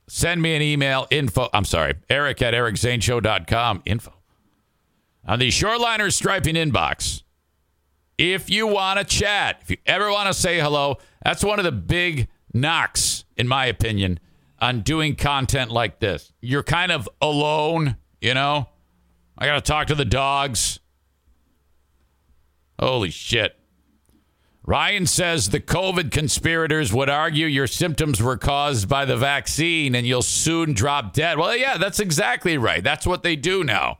Send 0.09 0.41
me 0.41 0.55
an 0.55 0.61
email, 0.61 1.05
info. 1.11 1.49
I'm 1.53 1.65
sorry, 1.65 1.95
Eric 2.09 2.41
at 2.41 2.53
ericzaneshow.com. 2.53 3.83
Info. 3.85 4.13
On 5.25 5.39
the 5.39 5.49
Shoreliner 5.49 6.11
striping 6.11 6.55
inbox 6.55 7.23
if 8.17 8.49
you 8.49 8.67
want 8.67 8.99
to 8.99 9.05
chat, 9.05 9.59
if 9.61 9.69
you 9.69 9.77
ever 9.85 10.11
want 10.11 10.27
to 10.27 10.33
say 10.33 10.59
hello, 10.59 10.97
that's 11.23 11.43
one 11.43 11.59
of 11.59 11.65
the 11.65 11.71
big 11.71 12.27
knocks, 12.53 13.25
in 13.35 13.47
my 13.47 13.65
opinion, 13.65 14.19
on 14.59 14.81
doing 14.81 15.15
content 15.15 15.71
like 15.71 15.99
this. 15.99 16.33
You're 16.41 16.63
kind 16.63 16.91
of 16.91 17.07
alone, 17.21 17.97
you 18.21 18.33
know? 18.33 18.69
I 19.37 19.45
got 19.45 19.55
to 19.55 19.61
talk 19.61 19.87
to 19.87 19.95
the 19.95 20.05
dogs. 20.05 20.79
Holy 22.79 23.11
shit. 23.11 23.55
Ryan 24.63 25.05
says 25.05 25.49
the 25.49 25.61
COVID 25.61 26.11
conspirators 26.11 26.91
would 26.91 27.09
argue 27.09 27.45
your 27.45 27.67
symptoms 27.67 28.21
were 28.21 28.35
caused 28.35 28.89
by 28.89 29.05
the 29.05 29.15
vaccine 29.15 29.95
and 29.95 30.05
you'll 30.05 30.21
soon 30.21 30.73
drop 30.73 31.13
dead. 31.13 31.37
Well, 31.37 31.55
yeah, 31.55 31.77
that's 31.77 32.01
exactly 32.01 32.57
right. 32.57 32.83
That's 32.83 33.07
what 33.07 33.23
they 33.23 33.37
do 33.37 33.63
now. 33.63 33.99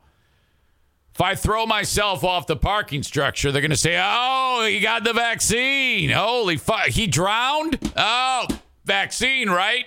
If 1.18 1.22
I 1.22 1.34
throw 1.34 1.66
myself 1.66 2.24
off 2.24 2.46
the 2.46 2.56
parking 2.56 3.02
structure, 3.02 3.52
they're 3.52 3.64
going 3.64 3.72
to 3.72 3.76
say, 3.76 4.00
"Oh, 4.00 4.64
he 4.70 4.80
got 4.80 5.04
the 5.04 5.14
vaccine. 5.14 6.12
Holy 6.12 6.58
fuck, 6.58 6.90
he 6.90 7.08
drowned? 7.08 7.80
Oh, 7.98 8.46
vaccine, 8.86 9.50
right? 9.50 9.86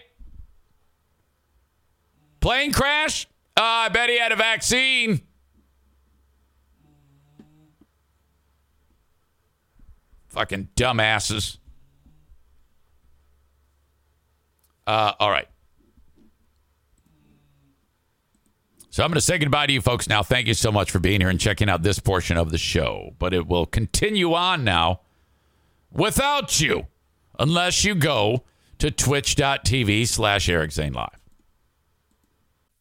Plane 2.41 2.73
crash? 2.73 3.29
Oh, 3.57 3.63
I 3.63 3.91
bet 3.91 4.11
he 4.11 4.19
had 4.19 4.33
a 4.33 4.37
vaccine." 4.37 5.21
Fucking 10.31 10.71
dumbasses. 10.75 11.59
Uh, 14.85 15.13
all 15.21 15.31
right. 15.31 15.47
So 18.93 19.05
I'm 19.05 19.09
going 19.11 19.15
to 19.15 19.21
say 19.21 19.39
goodbye 19.39 19.67
to 19.67 19.73
you 19.73 19.81
folks 19.81 20.09
now. 20.09 20.25
Thank 20.25 20.49
you 20.49 20.55
so 20.55 20.73
much 20.73 20.91
for 20.91 20.99
being 20.99 21.21
here 21.21 21.31
and 21.31 21.39
checking 21.39 21.71
out 21.71 21.85
this 21.85 22.01
portion 22.01 22.37
of 22.37 22.51
the 22.51 22.59
show. 22.59 23.15
But 23.21 23.33
it 23.33 23.47
will 23.47 23.65
continue 23.65 24.35
on 24.35 24.65
now 24.65 25.03
without 25.93 26.61
you 26.61 26.89
unless 27.39 27.85
you 27.85 27.95
go 27.95 28.43
to 28.79 28.91
twitch.tv 28.91 30.09
slash 30.09 30.49
Eric 30.49 30.73
Zane 30.73 30.93
Live. 30.93 31.21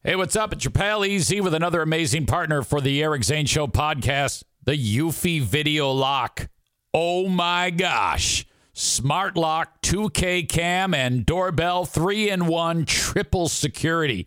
Hey, 0.02 0.16
what's 0.16 0.34
up? 0.34 0.52
It's 0.52 0.64
your 0.64 0.72
pal 0.72 1.04
EZ 1.04 1.30
with 1.42 1.54
another 1.54 1.80
amazing 1.80 2.26
partner 2.26 2.62
for 2.62 2.80
the 2.80 3.00
Eric 3.02 3.22
Zane 3.22 3.46
Show 3.46 3.68
podcast, 3.68 4.42
the 4.64 4.72
Eufy 4.72 5.40
Video 5.40 5.92
Lock. 5.92 6.48
Oh 6.92 7.28
my 7.28 7.70
gosh. 7.70 8.46
Smart 8.72 9.36
lock, 9.36 9.80
2K 9.82 10.48
cam, 10.48 10.94
and 10.94 11.26
doorbell, 11.26 11.84
three 11.84 12.30
in 12.30 12.46
one, 12.46 12.84
triple 12.84 13.48
security. 13.48 14.26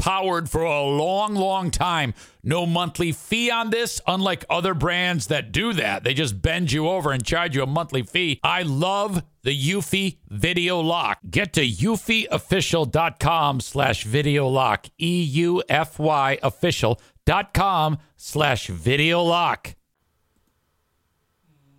powered 0.00 0.48
for 0.48 0.62
a 0.62 0.82
long, 0.82 1.34
long 1.34 1.70
time. 1.70 2.14
No 2.42 2.64
monthly 2.64 3.12
fee 3.12 3.50
on 3.50 3.68
this, 3.68 4.00
unlike 4.06 4.46
other 4.48 4.72
brands 4.72 5.26
that 5.26 5.52
do 5.52 5.74
that. 5.74 6.04
They 6.04 6.14
just 6.14 6.40
bend 6.40 6.72
you 6.72 6.88
over 6.88 7.12
and 7.12 7.22
charge 7.24 7.54
you 7.54 7.62
a 7.62 7.66
monthly 7.66 8.02
fee. 8.02 8.40
I 8.42 8.62
love 8.62 9.22
the 9.42 9.56
Eufy 9.56 10.16
Video 10.28 10.80
Lock. 10.80 11.18
Get 11.28 11.52
to 11.52 11.66
eufyofficial.com 11.66 13.60
slash 13.60 14.04
video 14.04 14.48
lock. 14.48 14.86
E-U-F-Y 14.98 16.38
official.com 16.42 17.98
slash 18.16 18.66
video 18.68 19.22
lock. 19.22 19.74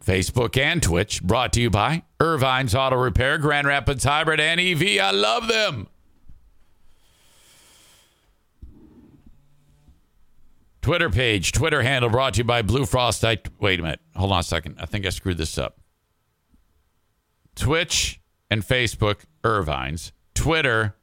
Facebook 0.06 0.58
and 0.58 0.82
Twitch 0.82 1.22
brought 1.24 1.54
to 1.54 1.62
you 1.62 1.70
by 1.70 2.04
Ervine's 2.20 2.74
Auto 2.74 2.98
Repair, 2.98 3.38
Grand 3.38 3.68
Rapids 3.68 4.04
Hybrid, 4.04 4.40
and 4.40 4.60
EV. 4.60 5.00
I 5.00 5.12
love 5.12 5.48
them. 5.48 5.88
Twitter 10.82 11.10
page, 11.10 11.52
Twitter 11.52 11.84
handle 11.84 12.10
brought 12.10 12.34
to 12.36 12.40
you 12.40 12.44
by 12.44 12.62
Blue 12.62 12.86
Frost. 12.86 13.24
I, 13.24 13.38
wait 13.60 13.80
a 13.80 13.84
minute. 13.84 14.00
Hold 14.16 14.32
on 14.32 14.40
a 14.40 14.44
second. 14.44 14.78
I 14.80 14.86
think 14.86 15.06
I 15.06 15.10
screwed 15.10 15.38
this 15.38 15.58
up. 15.58 15.80
Twitch 17.56 18.20
and 18.50 18.64
Facebook, 18.64 19.26
Ervine's. 19.44 20.12
Twitter 20.34 20.96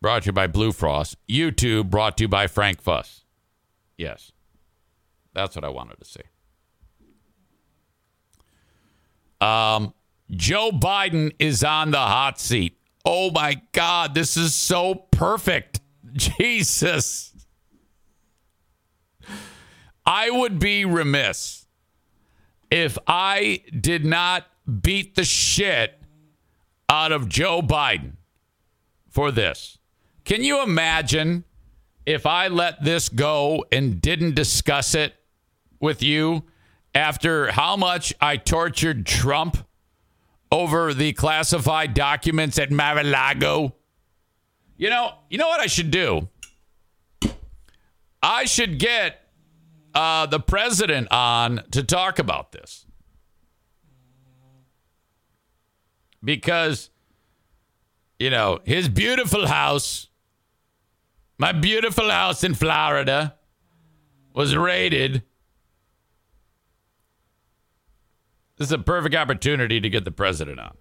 brought 0.00 0.22
to 0.22 0.26
you 0.26 0.32
by 0.32 0.48
Blue 0.48 0.72
Frost. 0.72 1.16
YouTube 1.28 1.88
brought 1.90 2.16
to 2.16 2.24
you 2.24 2.28
by 2.28 2.48
Frank 2.48 2.80
Fuss. 2.82 3.24
Yes. 3.96 4.32
That's 5.34 5.54
what 5.54 5.64
I 5.64 5.68
wanted 5.68 5.98
to 5.98 6.04
see. 6.04 6.20
Um, 9.40 9.94
Joe 10.30 10.70
Biden 10.72 11.32
is 11.38 11.62
on 11.62 11.92
the 11.92 11.98
hot 11.98 12.40
seat. 12.40 12.76
Oh 13.04 13.30
my 13.30 13.60
God, 13.72 14.14
this 14.14 14.36
is 14.36 14.54
so 14.54 14.94
perfect. 14.94 15.80
Jesus. 16.12 17.35
I 20.06 20.30
would 20.30 20.60
be 20.60 20.84
remiss 20.84 21.66
if 22.70 22.96
I 23.06 23.62
did 23.78 24.04
not 24.04 24.46
beat 24.82 25.16
the 25.16 25.24
shit 25.24 26.00
out 26.88 27.10
of 27.10 27.28
Joe 27.28 27.60
Biden 27.60 28.12
for 29.10 29.32
this. 29.32 29.78
Can 30.24 30.44
you 30.44 30.62
imagine 30.62 31.44
if 32.04 32.24
I 32.24 32.48
let 32.48 32.84
this 32.84 33.08
go 33.08 33.64
and 33.72 34.00
didn't 34.00 34.34
discuss 34.34 34.94
it 34.94 35.14
with 35.80 36.02
you 36.02 36.44
after 36.94 37.50
how 37.50 37.76
much 37.76 38.14
I 38.20 38.36
tortured 38.36 39.06
Trump 39.06 39.58
over 40.52 40.94
the 40.94 41.12
classified 41.14 41.94
documents 41.94 42.58
at 42.58 42.70
Mar-a-Lago? 42.70 43.74
You 44.76 44.90
know, 44.90 45.14
you 45.30 45.38
know 45.38 45.48
what 45.48 45.60
I 45.60 45.66
should 45.66 45.90
do? 45.90 46.28
I 48.22 48.44
should 48.44 48.78
get 48.78 49.25
uh, 49.96 50.26
the 50.26 50.38
president 50.38 51.08
on 51.10 51.62
to 51.70 51.82
talk 51.82 52.18
about 52.18 52.52
this. 52.52 52.84
Because, 56.22 56.90
you 58.18 58.28
know, 58.28 58.60
his 58.64 58.90
beautiful 58.90 59.46
house, 59.46 60.08
my 61.38 61.52
beautiful 61.52 62.10
house 62.10 62.44
in 62.44 62.52
Florida, 62.52 63.36
was 64.34 64.54
raided. 64.54 65.22
This 68.58 68.68
is 68.68 68.72
a 68.72 68.78
perfect 68.78 69.14
opportunity 69.14 69.80
to 69.80 69.88
get 69.88 70.04
the 70.04 70.10
president 70.10 70.60
on. 70.60 70.76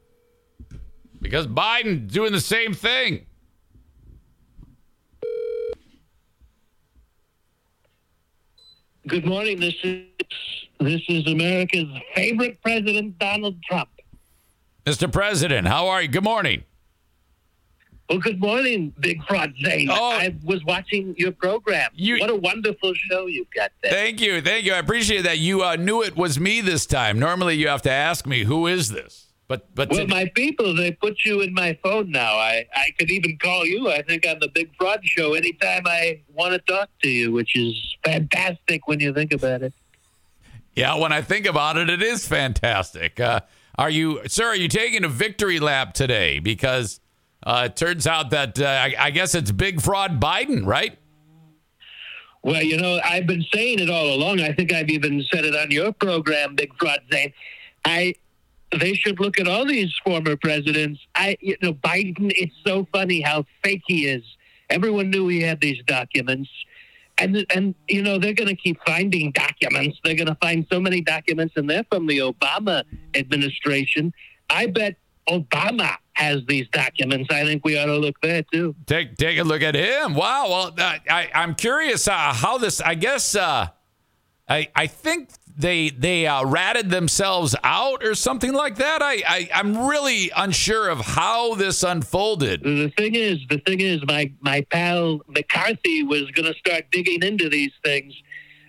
Because 1.22 1.48
Biden's 1.48 2.12
doing 2.12 2.34
the 2.34 2.42
same 2.42 2.74
thing. 2.74 3.28
Good 9.08 9.26
morning. 9.26 9.60
This 9.60 9.76
is 9.84 10.04
this 10.80 11.02
is 11.08 11.28
America's 11.28 11.88
favorite 12.16 12.60
president, 12.62 13.20
Donald 13.20 13.62
Trump. 13.64 13.90
Mr. 14.86 15.12
President, 15.12 15.68
how 15.68 15.88
are 15.88 16.02
you? 16.02 16.08
Good 16.08 16.24
morning. 16.24 16.64
Well, 18.10 18.20
good 18.20 18.40
morning, 18.40 18.94
Big 19.00 19.24
Fraud 19.26 19.54
Zane. 19.64 19.90
Oh. 19.92 20.12
I 20.12 20.36
was 20.44 20.64
watching 20.66 21.16
your 21.18 21.32
program. 21.32 21.90
You- 21.96 22.20
what 22.20 22.30
a 22.30 22.36
wonderful 22.36 22.94
show 22.94 23.26
you've 23.28 23.50
got 23.56 23.72
there. 23.82 23.92
Thank 23.92 24.22
you. 24.22 24.42
Thank 24.42 24.66
you. 24.66 24.74
I 24.74 24.78
appreciate 24.78 25.24
that. 25.24 25.40
You 25.40 25.64
uh, 25.64 25.76
knew 25.76 26.04
it 26.04 26.16
was 26.16 26.40
me 26.40 26.62
this 26.62 26.86
time. 26.86 27.18
Normally 27.20 27.56
you 27.56 27.68
have 27.68 27.82
to 27.84 27.92
ask 27.92 28.28
me, 28.28 28.44
who 28.44 28.68
is 28.68 28.90
this? 28.90 29.25
But 29.48 29.74
but 29.76 29.90
well, 29.90 30.00
today- 30.00 30.14
my 30.14 30.32
people, 30.34 30.76
they 30.76 30.92
put 30.92 31.18
you 31.24 31.42
in 31.42 31.54
my 31.54 31.78
phone 31.84 32.10
now. 32.12 32.34
I, 32.34 32.66
I 32.76 32.92
could 32.98 33.12
even 33.12 33.38
call 33.38 33.66
you, 33.66 33.90
I 33.90 34.02
think, 34.02 34.26
on 34.28 34.40
the 34.40 34.48
Big 34.48 34.70
Fraud 34.78 35.02
Show 35.04 35.34
anytime 35.34 35.84
I 35.86 36.22
want 36.34 36.54
to 36.54 36.60
talk 36.60 36.90
to 37.04 37.10
you, 37.10 37.32
which 37.32 37.56
is 37.56 37.76
fantastic 38.04 38.88
when 38.88 39.00
you 39.00 39.14
think 39.14 39.32
about 39.34 39.62
it. 39.62 39.74
yeah, 40.76 40.96
when 40.96 41.12
I 41.12 41.22
think 41.22 41.46
about 41.46 41.78
it, 41.78 41.90
it 41.90 42.02
is 42.02 42.28
fantastic. 42.28 43.20
Uh, 43.20 43.42
are 43.78 43.90
you, 43.90 44.22
sir, 44.28 44.48
are 44.48 44.56
you 44.56 44.68
taking 44.68 45.04
a 45.04 45.10
victory 45.10 45.60
lap 45.60 45.94
today? 45.94 46.40
Because 46.40 47.00
uh, 47.44 47.64
it 47.66 47.76
turns 47.76 48.08
out 48.08 48.32
that 48.32 48.60
uh, 48.60 48.66
I, 48.66 48.96
I 48.98 49.12
guess 49.12 49.36
it's 49.36 49.52
big 49.52 49.80
fraud 49.80 50.20
Biden, 50.20 50.66
right? 50.66 50.98
Well, 52.42 52.62
you 52.64 52.78
know, 52.78 53.00
I've 53.04 53.26
been 53.28 53.44
saying 53.54 53.80
it 53.80 53.90
all 53.90 54.14
along. 54.14 54.40
I 54.40 54.54
think 54.54 54.72
I've 54.72 54.90
even 54.90 55.24
said 55.32 55.46
it 55.46 55.56
on 55.56 55.72
your 55.72 55.92
program, 55.92 56.56
Big 56.56 56.72
Fraud 56.80 57.00
Zane. 57.12 57.34
I 57.84 58.14
they 58.78 58.94
should 58.94 59.20
look 59.20 59.40
at 59.40 59.48
all 59.48 59.66
these 59.66 59.94
former 60.04 60.36
presidents. 60.36 61.00
I, 61.16 61.38
you 61.42 61.56
know, 61.62 61.74
Biden. 61.74 62.32
It's 62.36 62.56
so 62.66 62.88
funny 62.92 63.22
how 63.22 63.46
fake 63.64 63.84
he 63.88 64.08
is. 64.08 64.24
Everyone 64.70 65.10
knew 65.10 65.28
he 65.28 65.42
had 65.42 65.62
these 65.62 65.82
documents, 65.86 66.50
and 67.18 67.46
and 67.54 67.76
you 67.88 68.02
know 68.02 68.18
they're 68.18 68.34
going 68.34 68.50
to 68.50 68.56
keep 68.56 68.80
finding 68.86 69.32
documents. 69.32 70.00
They're 70.04 70.16
going 70.16 70.28
to 70.28 70.38
find 70.42 70.66
so 70.72 70.80
many 70.80 71.02
documents, 71.02 71.54
and 71.56 71.70
they're 71.70 71.86
from 71.90 72.08
the 72.08 72.20
Obama 72.20 72.84
administration. 73.14 74.14
I 74.50 74.68
bet 74.68 74.96
Obama 75.30 75.98
has 76.14 76.42
these 76.48 76.68
documents. 76.70 77.30
I 77.32 77.44
think 77.44 77.66
we 77.66 77.78
ought 77.78 77.86
to 77.86 77.98
look 77.98 78.16
there 78.22 78.44
too. 78.44 78.76
Take 78.86 79.18
take 79.18 79.38
a 79.38 79.44
look 79.44 79.62
at 79.62 79.76
him. 79.76 80.16
Wow. 80.16 80.50
Well, 80.50 80.76
I, 80.78 81.00
I 81.10 81.30
I'm 81.34 81.56
curious 81.56 82.08
uh, 82.08 82.34
how 82.34 82.58
this. 82.58 82.82
I 82.82 82.96
guess 82.96 83.36
uh, 83.36 83.68
I 84.48 84.68
I 84.76 84.88
think 84.88 85.30
they 85.58 85.90
they 85.90 86.28
uh, 86.28 86.46
ratted 86.46 86.90
themselves 86.90 87.56
out 87.64 88.04
or 88.04 88.14
something 88.16 88.54
like 88.54 88.76
that. 88.76 89.02
I, 89.02 89.24
I 89.28 89.50
I'm 89.54 89.88
really 89.88 90.32
unsure 90.36 90.90
of 90.90 91.00
how 91.00 91.56
this 91.56 91.84
unfolded. 91.84 92.64
The 92.64 92.92
thing 92.98 93.16
is, 93.16 93.40
the 93.50 93.60
thing 93.60 93.80
is, 93.82 94.02
my 94.06 94.32
my 94.42 94.62
pal 94.70 95.22
McCarthy 95.28 96.04
was 96.04 96.30
going 96.32 96.52
to 96.52 96.58
start 96.60 96.86
digging 96.92 97.24
into 97.24 97.50
these 97.50 97.72
things, 97.84 98.14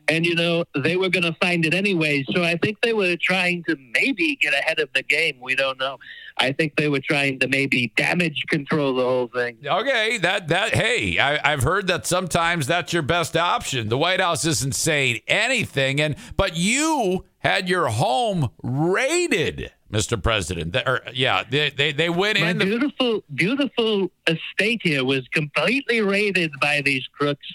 and 0.09 0.25
you 0.25 0.35
know 0.35 0.65
they 0.75 0.97
were 0.97 1.09
going 1.09 1.25
to 1.25 1.37
find 1.41 1.67
it 1.67 1.75
anyway. 1.75 2.25
So 2.31 2.43
I 2.43 2.57
think 2.57 2.81
they 2.83 2.93
were 2.93 3.17
trying 3.21 3.65
to 3.65 3.77
maybe 3.93 4.37
get 4.37 4.55
ahead 4.55 4.79
of 4.79 4.89
the 4.95 5.03
game. 5.03 5.39
We 5.41 5.57
don't 5.57 5.79
know. 5.79 5.99
I 6.39 6.53
think 6.53 6.77
they 6.77 6.89
were 6.89 7.01
trying 7.01 7.39
to 7.41 7.49
maybe 7.49 7.93
damage 7.97 8.45
control 8.49 8.95
the 8.95 9.03
whole 9.03 9.29
thing. 9.29 9.57
Okay, 9.65 10.19
that 10.19 10.49
that 10.49 10.75
hey, 10.75 11.19
I, 11.19 11.53
I've 11.53 11.63
heard 11.63 11.87
that 11.87 12.07
sometimes 12.07 12.67
that's 12.67 12.93
your 12.93 13.03
best 13.03 13.37
option. 13.37 13.89
The 13.89 13.97
White 13.97 14.21
House 14.21 14.45
isn't 14.45 14.75
saying 14.75 15.21
anything, 15.27 16.01
and 16.01 16.15
but 16.37 16.57
you 16.57 17.25
had 17.39 17.69
your 17.69 17.89
home 17.89 18.51
raided, 18.63 19.73
Mr. 19.91 20.23
President. 20.23 20.77
Or 20.77 21.01
yeah, 21.15 21.45
they 21.49 21.71
they, 21.71 21.93
they 21.93 22.11
went 22.11 22.39
My 22.39 22.51
in. 22.51 22.59
The, 22.59 22.65
beautiful, 22.67 23.23
beautiful 23.35 24.11
estate 24.27 24.81
here 24.83 25.05
was 25.05 25.27
completely 25.29 26.03
raided 26.03 26.53
by 26.61 26.83
these 26.83 27.07
crooks. 27.07 27.47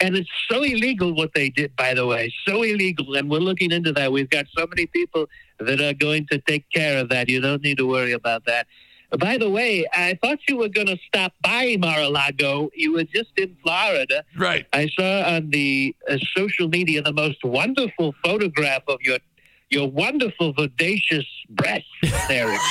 And 0.00 0.16
it's 0.16 0.30
so 0.50 0.62
illegal 0.62 1.14
what 1.14 1.32
they 1.32 1.48
did, 1.48 1.76
by 1.76 1.94
the 1.94 2.04
way. 2.04 2.34
So 2.44 2.62
illegal. 2.64 3.14
And 3.14 3.30
we're 3.30 3.38
looking 3.38 3.70
into 3.70 3.92
that. 3.92 4.10
We've 4.10 4.28
got 4.28 4.46
so 4.56 4.66
many 4.66 4.86
people 4.86 5.28
that 5.64 5.80
are 5.80 5.94
going 5.94 6.26
to 6.30 6.38
take 6.38 6.64
care 6.70 6.98
of 6.98 7.08
that. 7.10 7.28
You 7.28 7.40
don't 7.40 7.62
need 7.62 7.78
to 7.78 7.86
worry 7.86 8.12
about 8.12 8.44
that. 8.46 8.66
By 9.18 9.36
the 9.36 9.50
way, 9.50 9.86
I 9.92 10.18
thought 10.22 10.38
you 10.48 10.56
were 10.56 10.70
going 10.70 10.86
to 10.86 10.96
stop 11.06 11.34
by 11.42 11.76
Mar-a-Lago. 11.78 12.70
You 12.74 12.94
were 12.94 13.04
just 13.04 13.30
in 13.36 13.54
Florida. 13.62 14.24
right. 14.38 14.66
I 14.72 14.88
saw 14.98 15.34
on 15.34 15.50
the 15.50 15.94
uh, 16.08 16.16
social 16.34 16.68
media 16.68 17.02
the 17.02 17.12
most 17.12 17.44
wonderful 17.44 18.14
photograph 18.24 18.82
of 18.88 18.98
your 19.02 19.18
your 19.68 19.90
wonderful 19.90 20.52
vivacious 20.52 21.26
breasts, 21.48 21.86
Eric. 22.28 22.60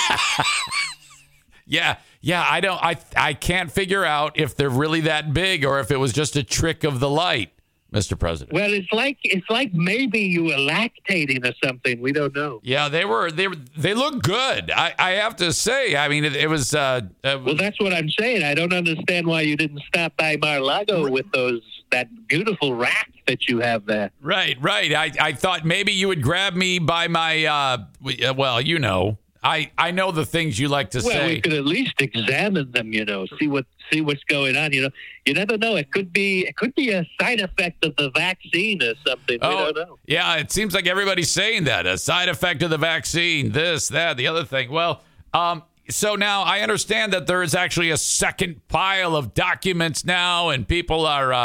Yeah, 1.71 1.97
yeah. 2.19 2.45
I 2.45 2.59
don't. 2.59 2.83
I 2.83 2.97
I 3.15 3.33
can't 3.33 3.71
figure 3.71 4.03
out 4.03 4.37
if 4.37 4.57
they're 4.57 4.69
really 4.69 5.01
that 5.01 5.33
big 5.33 5.63
or 5.63 5.79
if 5.79 5.89
it 5.89 5.95
was 5.95 6.11
just 6.11 6.35
a 6.35 6.43
trick 6.43 6.83
of 6.83 6.99
the 6.99 7.09
light, 7.09 7.53
Mr. 7.93 8.17
President. 8.17 8.53
Well, 8.53 8.71
it's 8.71 8.91
like 8.93 9.17
it's 9.23 9.49
like 9.49 9.73
maybe 9.73 10.19
you 10.19 10.45
were 10.45 10.51
lactating 10.51 11.45
or 11.45 11.53
something. 11.63 11.99
We 11.99 12.13
don't 12.13 12.33
know. 12.33 12.61
Yeah, 12.63 12.87
they 12.87 13.03
were. 13.03 13.29
They 13.31 13.49
were, 13.49 13.55
they 13.75 13.93
look 13.93 14.23
good. 14.23 14.71
I, 14.71 14.93
I 14.97 15.11
have 15.11 15.35
to 15.37 15.51
say. 15.51 15.97
I 15.97 16.07
mean, 16.07 16.23
it, 16.23 16.35
it 16.35 16.49
was. 16.49 16.73
Uh, 16.73 17.01
uh, 17.23 17.39
Well, 17.45 17.55
that's 17.55 17.79
what 17.81 17.93
I'm 17.93 18.09
saying. 18.09 18.43
I 18.43 18.53
don't 18.53 18.73
understand 18.73 19.27
why 19.27 19.41
you 19.41 19.57
didn't 19.57 19.81
stop 19.87 20.15
by 20.15 20.37
Mar-a-Lago 20.37 21.09
with 21.09 21.29
those 21.33 21.61
that 21.91 22.07
beautiful 22.27 22.73
rack 22.75 23.11
that 23.27 23.49
you 23.49 23.59
have 23.59 23.85
there. 23.85 24.11
right, 24.21 24.55
right. 24.61 24.93
I, 24.93 25.11
I 25.19 25.33
thought 25.33 25.65
maybe 25.65 25.91
you 25.91 26.07
would 26.07 26.21
grab 26.21 26.53
me 26.55 26.79
by 26.79 27.09
my. 27.09 27.45
Uh, 27.45 27.77
uh, 28.25 28.33
well, 28.35 28.61
you 28.61 28.79
know, 28.79 29.17
I 29.43 29.71
I 29.77 29.91
know 29.91 30.11
the 30.11 30.25
things 30.25 30.59
you 30.59 30.67
like 30.67 30.91
to 30.91 30.99
Well, 30.99 31.09
say. 31.09 31.27
we 31.27 31.41
could 31.41 31.53
at 31.53 31.65
least 31.65 31.99
examine 31.99 32.71
them. 32.71 32.93
You 32.93 33.05
know, 33.05 33.25
see 33.39 33.47
what 33.47 33.65
see 33.91 34.01
what's 34.01 34.23
going 34.25 34.55
on. 34.55 34.71
You 34.71 34.83
know, 34.83 34.89
you 35.25 35.33
never 35.33 35.57
know. 35.57 35.75
It 35.77 35.91
could 35.91 36.13
be 36.13 36.41
it 36.47 36.55
could 36.55 36.75
be 36.75 36.91
a 36.91 37.05
side 37.19 37.39
effect 37.39 37.83
of 37.83 37.95
the 37.95 38.11
vaccine 38.11 38.83
or 38.83 38.93
something. 39.05 39.39
Oh, 39.41 39.71
don't 39.73 39.75
know. 39.89 39.97
yeah. 40.05 40.35
It 40.37 40.51
seems 40.51 40.75
like 40.75 40.85
everybody's 40.85 41.31
saying 41.31 41.63
that 41.63 41.87
a 41.87 41.97
side 41.97 42.29
effect 42.29 42.61
of 42.61 42.69
the 42.69 42.77
vaccine, 42.77 43.51
this, 43.51 43.87
that, 43.87 44.17
the 44.17 44.27
other 44.27 44.43
thing. 44.45 44.69
Well, 44.69 45.01
um, 45.33 45.63
so 45.89 46.15
now 46.15 46.43
I 46.43 46.59
understand 46.59 47.11
that 47.13 47.25
there 47.25 47.41
is 47.41 47.55
actually 47.55 47.89
a 47.89 47.97
second 47.97 48.67
pile 48.67 49.15
of 49.15 49.33
documents 49.33 50.05
now, 50.05 50.49
and 50.49 50.67
people 50.67 51.05
are 51.07 51.33
uh, 51.33 51.37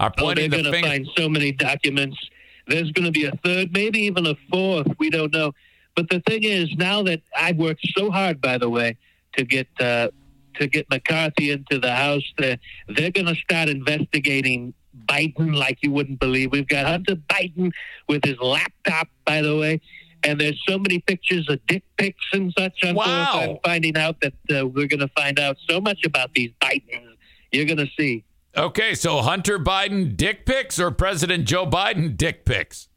are 0.00 0.10
Oh, 0.18 0.34
they're 0.34 0.48
pointing 0.48 0.50
going 0.50 0.62
the 0.64 0.70
to 0.70 0.74
finger. 0.74 0.88
find 0.88 1.08
so 1.18 1.28
many 1.28 1.52
documents. 1.52 2.16
There's 2.66 2.90
going 2.92 3.04
to 3.06 3.12
be 3.12 3.26
a 3.26 3.32
third, 3.44 3.72
maybe 3.72 4.00
even 4.00 4.26
a 4.26 4.34
fourth. 4.50 4.86
We 4.98 5.10
don't 5.10 5.32
know. 5.32 5.52
But 5.94 6.08
the 6.08 6.20
thing 6.20 6.44
is, 6.44 6.74
now 6.76 7.02
that 7.02 7.20
I've 7.36 7.56
worked 7.56 7.86
so 7.96 8.10
hard, 8.10 8.40
by 8.40 8.58
the 8.58 8.70
way, 8.70 8.96
to 9.36 9.44
get 9.44 9.68
uh, 9.78 10.08
to 10.54 10.66
get 10.66 10.88
McCarthy 10.90 11.50
into 11.50 11.78
the 11.78 11.94
House, 11.94 12.22
they're, 12.38 12.58
they're 12.88 13.10
going 13.10 13.26
to 13.26 13.34
start 13.34 13.68
investigating 13.68 14.74
Biden 15.06 15.54
like 15.54 15.78
you 15.82 15.90
wouldn't 15.90 16.20
believe. 16.20 16.52
We've 16.52 16.68
got 16.68 16.86
Hunter 16.86 17.16
Biden 17.16 17.72
with 18.08 18.24
his 18.24 18.38
laptop, 18.40 19.08
by 19.24 19.42
the 19.42 19.56
way. 19.56 19.80
And 20.24 20.40
there's 20.40 20.62
so 20.68 20.78
many 20.78 21.00
pictures 21.00 21.48
of 21.48 21.64
dick 21.66 21.82
pics 21.96 22.24
and 22.32 22.52
such. 22.56 22.84
on 22.84 22.94
Wow. 22.94 23.40
I'm 23.40 23.58
finding 23.64 23.96
out 23.96 24.20
that 24.20 24.34
uh, 24.50 24.66
we're 24.66 24.86
going 24.86 25.00
to 25.00 25.10
find 25.16 25.40
out 25.40 25.56
so 25.68 25.80
much 25.80 26.04
about 26.04 26.32
these 26.34 26.50
Bidens. 26.60 27.16
You're 27.50 27.64
going 27.64 27.78
to 27.78 27.88
see. 27.98 28.24
Okay, 28.56 28.94
so 28.94 29.22
Hunter 29.22 29.58
Biden 29.58 30.16
dick 30.16 30.46
pics 30.46 30.78
or 30.78 30.90
President 30.90 31.46
Joe 31.46 31.66
Biden 31.66 32.16
dick 32.16 32.44
pics? 32.44 32.88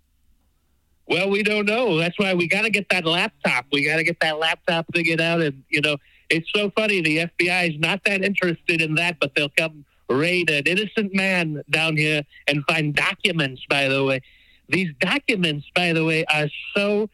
Well, 1.07 1.29
we 1.29 1.43
don't 1.43 1.65
know. 1.65 1.97
That's 1.97 2.17
why 2.17 2.33
we 2.33 2.47
got 2.47 2.63
to 2.63 2.69
get 2.69 2.89
that 2.89 3.05
laptop. 3.05 3.65
We 3.71 3.85
got 3.85 3.97
to 3.97 4.03
get 4.03 4.19
that 4.21 4.39
laptop 4.39 4.87
figured 4.93 5.21
out. 5.21 5.41
And, 5.41 5.63
you 5.69 5.81
know, 5.81 5.97
it's 6.29 6.49
so 6.55 6.71
funny. 6.71 7.01
The 7.01 7.29
FBI 7.29 7.75
is 7.75 7.79
not 7.79 8.03
that 8.05 8.23
interested 8.23 8.81
in 8.81 8.95
that, 8.95 9.17
but 9.19 9.35
they'll 9.35 9.49
come 9.49 9.85
raid 10.09 10.49
an 10.49 10.63
innocent 10.65 11.13
man 11.13 11.63
down 11.69 11.97
here 11.97 12.23
and 12.47 12.63
find 12.67 12.95
documents, 12.95 13.63
by 13.69 13.87
the 13.87 14.03
way. 14.03 14.21
These 14.67 14.91
documents, 14.99 15.67
by 15.75 15.93
the 15.93 16.03
way, 16.03 16.25
are 16.25 16.47
so, 16.75 17.09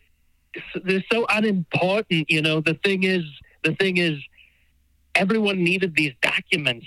they're 0.84 1.04
so 1.12 1.25
unimportant. 1.30 2.30
You 2.30 2.41
know, 2.41 2.62
the 2.62 2.75
thing 2.75 3.04
is, 3.04 3.23
the 3.63 3.75
thing 3.75 3.97
is, 3.97 4.13
everyone 5.15 5.63
needed 5.63 5.95
these 5.95 6.13
documents. 6.21 6.86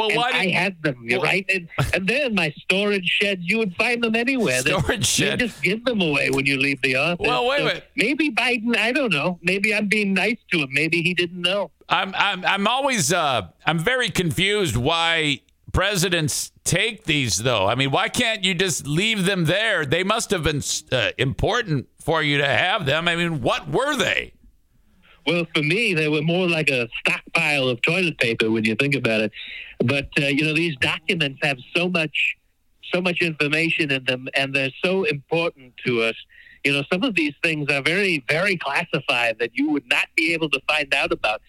Well, 0.00 0.08
And 0.10 0.16
why 0.16 0.30
I 0.32 0.46
had 0.48 0.82
them, 0.82 1.06
Well- 1.10 1.22
right? 1.22 1.44
And, 1.52 1.68
and 1.94 2.06
they're 2.08 2.26
in 2.26 2.34
my 2.34 2.52
storage 2.58 3.06
shed. 3.06 3.38
You 3.42 3.58
would 3.58 3.74
find 3.76 4.02
them 4.02 4.16
anywhere. 4.16 4.60
Storage 4.60 5.06
shed? 5.06 5.40
you 5.40 5.46
just 5.48 5.62
give 5.62 5.84
them 5.84 6.00
away 6.00 6.30
when 6.30 6.46
you 6.46 6.58
leave 6.58 6.80
the 6.82 6.96
office. 6.96 7.26
Well, 7.26 7.46
wait 7.46 7.56
a 7.56 7.58
So 7.60 7.64
minute. 7.66 7.84
Maybe 7.96 8.30
Biden, 8.30 8.76
I 8.76 8.92
don't 8.92 9.12
know. 9.12 9.38
Maybe 9.42 9.74
I'm 9.74 9.88
being 9.88 10.14
nice 10.14 10.38
to 10.52 10.58
him. 10.60 10.68
Maybe 10.72 11.02
he 11.02 11.14
didn't 11.14 11.40
know. 11.40 11.70
I'm 11.88 12.14
I'm 12.16 12.44
I'm 12.44 12.66
always 12.68 13.12
uh 13.12 13.48
I'm 13.66 13.78
very 13.78 14.10
confused 14.10 14.76
why 14.76 15.40
presidents 15.72 16.52
take 16.64 17.04
these 17.04 17.38
though. 17.38 17.66
I 17.66 17.74
mean, 17.74 17.90
why 17.90 18.08
can't 18.08 18.44
you 18.44 18.54
just 18.54 18.86
leave 18.86 19.24
them 19.24 19.44
there? 19.46 19.84
They 19.84 20.04
must 20.04 20.30
have 20.30 20.44
been 20.44 20.62
uh, 20.92 21.10
important 21.18 21.88
for 21.98 22.22
you 22.22 22.38
to 22.38 22.46
have 22.46 22.86
them. 22.86 23.08
I 23.08 23.16
mean, 23.16 23.40
what 23.40 23.68
were 23.68 23.96
they? 23.96 24.32
Well, 25.26 25.46
for 25.54 25.62
me, 25.62 25.94
they 25.94 26.08
were 26.08 26.22
more 26.22 26.48
like 26.48 26.70
a 26.70 26.88
stockpile 27.00 27.68
of 27.68 27.82
toilet 27.82 28.18
paper 28.18 28.50
when 28.50 28.64
you 28.64 28.74
think 28.74 28.94
about 28.94 29.20
it. 29.20 29.32
But 29.78 30.08
uh, 30.18 30.26
you 30.26 30.44
know, 30.44 30.54
these 30.54 30.76
documents 30.76 31.40
have 31.42 31.58
so 31.74 31.88
much, 31.88 32.36
so 32.92 33.00
much 33.00 33.20
information 33.20 33.90
in 33.90 34.04
them, 34.04 34.28
and 34.34 34.54
they're 34.54 34.72
so 34.82 35.04
important 35.04 35.74
to 35.86 36.02
us. 36.02 36.14
You 36.64 36.72
know, 36.72 36.82
some 36.92 37.02
of 37.04 37.14
these 37.14 37.34
things 37.42 37.70
are 37.70 37.82
very, 37.82 38.24
very 38.28 38.56
classified 38.56 39.38
that 39.38 39.50
you 39.54 39.70
would 39.70 39.88
not 39.88 40.06
be 40.16 40.34
able 40.34 40.50
to 40.50 40.60
find 40.68 40.92
out 40.94 41.12
about. 41.12 41.40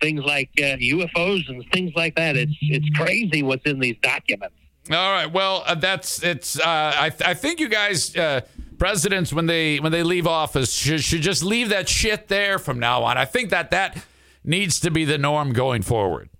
Things 0.00 0.22
like 0.24 0.48
uh, 0.58 0.76
UFOs 0.76 1.46
and 1.48 1.62
things 1.72 1.92
like 1.94 2.16
that. 2.16 2.34
It's 2.34 2.56
it's 2.62 2.88
crazy 2.96 3.42
what's 3.42 3.66
in 3.66 3.80
these 3.80 3.96
documents. 4.00 4.56
All 4.88 5.12
right. 5.12 5.30
Well, 5.30 5.62
uh, 5.66 5.74
that's 5.74 6.22
it's. 6.22 6.58
Uh, 6.58 6.64
I 6.64 7.12
I 7.24 7.34
think 7.34 7.60
you 7.60 7.68
guys, 7.68 8.16
uh, 8.16 8.40
presidents, 8.78 9.32
when 9.32 9.46
they 9.46 9.78
when 9.78 9.92
they 9.92 10.02
leave 10.02 10.26
office, 10.26 10.72
should, 10.72 11.02
should 11.02 11.22
just 11.22 11.42
leave 11.42 11.68
that 11.68 11.88
shit 11.88 12.28
there 12.28 12.58
from 12.58 12.78
now 12.78 13.02
on. 13.04 13.18
I 13.18 13.24
think 13.24 13.50
that 13.50 13.70
that 13.72 14.02
needs 14.42 14.80
to 14.80 14.90
be 14.90 15.04
the 15.04 15.18
norm 15.18 15.52
going 15.52 15.82
forward. 15.82 16.30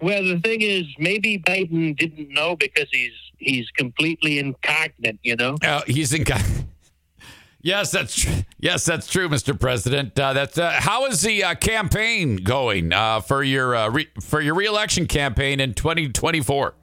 Well, 0.00 0.24
the 0.24 0.40
thing 0.40 0.62
is, 0.62 0.86
maybe 0.98 1.38
Biden 1.38 1.96
didn't 1.96 2.30
know 2.30 2.56
because 2.56 2.88
he's 2.90 3.12
he's 3.36 3.68
completely 3.76 4.38
incognito. 4.38 5.18
You 5.22 5.36
know. 5.36 5.56
Uh, 5.62 5.82
he's 5.86 6.12
in. 6.14 6.24
yes, 7.62 7.90
that's 7.90 8.14
true. 8.14 8.32
Yes, 8.58 8.84
that's 8.84 9.06
true, 9.06 9.28
Mr. 9.28 9.58
President. 9.58 10.18
Uh, 10.18 10.32
that's 10.32 10.58
uh, 10.58 10.70
how 10.70 11.06
is 11.06 11.20
the 11.20 11.44
uh, 11.44 11.54
campaign 11.54 12.36
going 12.36 12.92
uh, 12.92 13.20
for 13.20 13.42
your 13.42 13.76
uh, 13.76 13.90
re- 13.90 14.10
for 14.20 14.40
your 14.40 14.54
reelection 14.54 15.06
campaign 15.06 15.60
in 15.60 15.74
2024? 15.74 16.74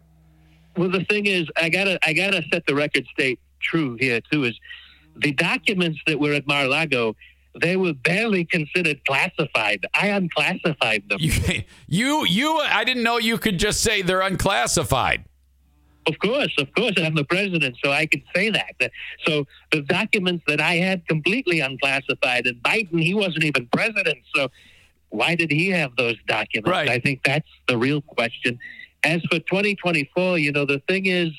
Well, 0.77 0.89
the 0.89 1.03
thing 1.05 1.25
is, 1.25 1.47
I 1.57 1.69
gotta 1.69 1.99
I 2.07 2.13
gotta 2.13 2.43
set 2.51 2.65
the 2.67 2.75
record 2.75 3.05
straight 3.11 3.39
true 3.59 3.97
here 3.99 4.21
too. 4.31 4.45
Is 4.45 4.59
the 5.15 5.31
documents 5.31 5.99
that 6.05 6.19
were 6.19 6.33
at 6.33 6.47
Mar-a-Lago, 6.47 7.15
they 7.59 7.75
were 7.75 7.93
barely 7.93 8.45
considered 8.45 9.03
classified. 9.05 9.85
I 9.93 10.07
unclassified 10.09 11.09
them. 11.09 11.17
You, 11.19 11.63
you, 11.87 12.25
you. 12.25 12.59
I 12.59 12.83
didn't 12.83 13.03
know 13.03 13.17
you 13.17 13.37
could 13.37 13.57
just 13.57 13.81
say 13.81 14.03
they're 14.03 14.21
unclassified. 14.21 15.25
Of 16.05 16.19
course, 16.19 16.53
of 16.57 16.73
course, 16.73 16.93
I'm 16.97 17.15
the 17.15 17.25
president, 17.25 17.75
so 17.83 17.91
I 17.91 18.05
can 18.05 18.23
say 18.33 18.49
that. 18.51 18.75
So 19.25 19.45
the 19.71 19.81
documents 19.81 20.43
that 20.47 20.61
I 20.61 20.75
had 20.75 21.05
completely 21.05 21.59
unclassified, 21.59 22.47
and 22.47 22.63
Biden, 22.63 23.01
he 23.01 23.13
wasn't 23.13 23.43
even 23.43 23.67
president, 23.67 24.19
so 24.33 24.49
why 25.09 25.35
did 25.35 25.51
he 25.51 25.69
have 25.69 25.95
those 25.97 26.15
documents? 26.25 26.69
Right. 26.69 26.87
I 26.89 26.99
think 26.99 27.23
that's 27.25 27.49
the 27.67 27.77
real 27.77 28.01
question. 28.01 28.57
As 29.03 29.21
for 29.23 29.39
2024, 29.39 30.37
you 30.39 30.51
know, 30.51 30.65
the 30.65 30.81
thing 30.87 31.05
is, 31.05 31.29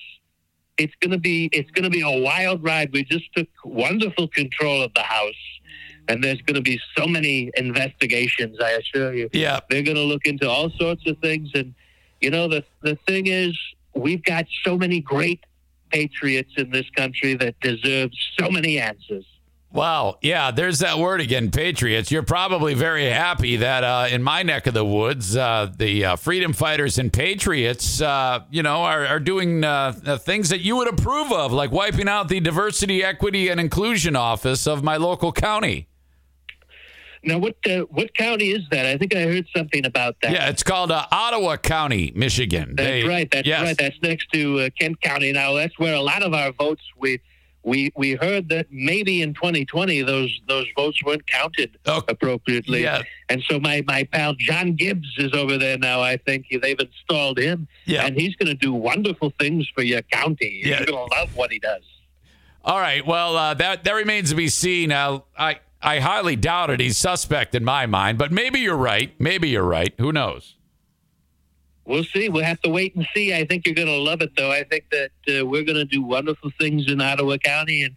it's 0.78 0.94
going 1.00 1.10
to 1.10 1.18
be 1.18 1.50
it's 1.52 1.70
going 1.72 1.84
to 1.84 1.90
be 1.90 2.02
a 2.02 2.22
wild 2.22 2.62
ride. 2.62 2.92
We 2.92 3.04
just 3.04 3.32
took 3.34 3.48
wonderful 3.64 4.28
control 4.28 4.82
of 4.82 4.94
the 4.94 5.02
House, 5.02 5.60
and 6.06 6.22
there's 6.22 6.40
going 6.42 6.54
to 6.54 6.62
be 6.62 6.80
so 6.96 7.06
many 7.06 7.50
investigations. 7.56 8.58
I 8.62 8.70
assure 8.70 9.12
you. 9.14 9.28
Yeah. 9.32 9.60
They're 9.68 9.82
going 9.82 9.96
to 9.96 10.02
look 10.02 10.24
into 10.24 10.48
all 10.48 10.70
sorts 10.70 11.06
of 11.06 11.18
things, 11.18 11.50
and 11.54 11.74
you 12.20 12.30
know, 12.30 12.48
the 12.48 12.64
the 12.82 12.96
thing 13.06 13.26
is, 13.26 13.58
we've 13.94 14.22
got 14.22 14.46
so 14.64 14.76
many 14.76 15.00
great 15.00 15.40
patriots 15.90 16.52
in 16.56 16.70
this 16.70 16.88
country 16.90 17.34
that 17.34 17.58
deserve 17.60 18.10
so 18.38 18.50
many 18.50 18.78
answers. 18.78 19.26
Wow. 19.70 20.16
Yeah, 20.22 20.50
there's 20.50 20.78
that 20.78 20.98
word 20.98 21.20
again, 21.20 21.50
patriots. 21.50 22.10
You're 22.10 22.22
probably 22.22 22.72
very 22.72 23.04
happy 23.10 23.56
that 23.56 23.84
uh, 23.84 24.06
in 24.10 24.22
my 24.22 24.42
neck 24.42 24.66
of 24.66 24.72
the 24.72 24.84
woods, 24.84 25.36
uh, 25.36 25.70
the 25.76 26.04
uh, 26.06 26.16
freedom 26.16 26.54
fighters 26.54 26.96
and 26.98 27.12
patriots, 27.12 28.00
uh, 28.00 28.44
you 28.50 28.62
know, 28.62 28.78
are, 28.82 29.04
are 29.06 29.20
doing 29.20 29.64
uh, 29.64 29.92
things 30.20 30.48
that 30.48 30.60
you 30.60 30.76
would 30.76 30.88
approve 30.88 31.30
of, 31.32 31.52
like 31.52 31.70
wiping 31.70 32.08
out 32.08 32.28
the 32.28 32.40
diversity, 32.40 33.04
equity, 33.04 33.48
and 33.48 33.60
inclusion 33.60 34.16
office 34.16 34.66
of 34.66 34.82
my 34.82 34.96
local 34.96 35.32
county. 35.32 35.86
Now, 37.24 37.36
what 37.38 37.56
uh, 37.68 37.80
what 37.90 38.14
county 38.14 38.52
is 38.52 38.62
that? 38.70 38.86
I 38.86 38.96
think 38.96 39.14
I 39.14 39.22
heard 39.22 39.44
something 39.54 39.84
about 39.84 40.16
that. 40.22 40.30
Yeah, 40.30 40.48
it's 40.48 40.62
called 40.62 40.92
Ottawa 40.92 41.56
County, 41.56 42.12
Michigan. 42.14 42.74
That's 42.76 42.88
They- 42.88 43.04
right. 43.04 43.28
That's 43.30 43.46
yes. 43.46 43.60
right. 43.62 43.76
That's 43.76 44.00
next 44.02 44.30
to 44.32 44.70
Kent 44.80 45.00
County. 45.02 45.32
Now, 45.32 45.52
that's 45.54 45.76
where 45.80 45.94
a 45.94 46.00
lot 46.00 46.22
of 46.22 46.32
our 46.32 46.52
votes 46.52 46.80
we 46.96 47.20
we 47.68 47.92
we 47.96 48.14
heard 48.14 48.48
that 48.48 48.66
maybe 48.70 49.22
in 49.22 49.34
2020 49.34 50.02
those 50.02 50.40
those 50.48 50.66
votes 50.76 50.98
weren't 51.04 51.26
counted 51.26 51.78
Oh, 51.86 52.02
appropriately. 52.08 52.82
yeah. 52.82 53.02
And 53.28 53.42
so 53.48 53.60
my 53.60 53.82
my 53.86 54.04
pal 54.04 54.34
John 54.34 54.74
Gibbs 54.74 55.08
is 55.18 55.32
over 55.34 55.58
there 55.58 55.78
now. 55.78 56.00
I 56.00 56.16
think 56.16 56.46
they've 56.62 56.78
installed 56.80 57.38
him, 57.38 57.68
Yeah. 57.86 58.04
and 58.06 58.16
he's 58.18 58.34
going 58.36 58.48
to 58.48 58.54
do 58.54 58.72
wonderful 58.72 59.32
things 59.38 59.68
for 59.74 59.82
your 59.82 60.02
county. 60.02 60.62
Yeah. 60.64 60.78
You're 60.78 60.86
going 60.86 61.08
to 61.08 61.14
love 61.16 61.36
what 61.36 61.52
he 61.52 61.58
does. 61.58 61.82
All 62.64 62.78
right. 62.80 63.06
Well, 63.06 63.36
uh, 63.36 63.54
that 63.54 63.84
that 63.84 63.92
remains 63.92 64.30
to 64.30 64.36
be 64.36 64.48
seen. 64.48 64.90
Uh, 64.92 65.20
I 65.38 65.60
I 65.80 66.00
highly 66.00 66.34
doubt 66.36 66.70
it. 66.70 66.80
He's 66.80 66.96
suspect 66.96 67.54
in 67.54 67.64
my 67.64 67.86
mind, 67.86 68.18
but 68.18 68.32
maybe 68.32 68.58
you're 68.60 68.76
right. 68.76 69.12
Maybe 69.20 69.48
you're 69.50 69.62
right. 69.62 69.94
Who 69.98 70.10
knows? 70.12 70.56
We'll 71.88 72.04
see. 72.04 72.28
We'll 72.28 72.44
have 72.44 72.60
to 72.60 72.68
wait 72.68 72.94
and 72.94 73.06
see. 73.14 73.34
I 73.34 73.46
think 73.46 73.66
you're 73.66 73.74
going 73.74 73.88
to 73.88 73.96
love 73.96 74.20
it, 74.20 74.36
though. 74.36 74.52
I 74.52 74.62
think 74.62 74.84
that 74.90 75.10
uh, 75.40 75.46
we're 75.46 75.64
going 75.64 75.78
to 75.78 75.86
do 75.86 76.02
wonderful 76.02 76.50
things 76.60 76.84
in 76.86 77.00
Ottawa 77.00 77.38
County, 77.38 77.82
and 77.82 77.96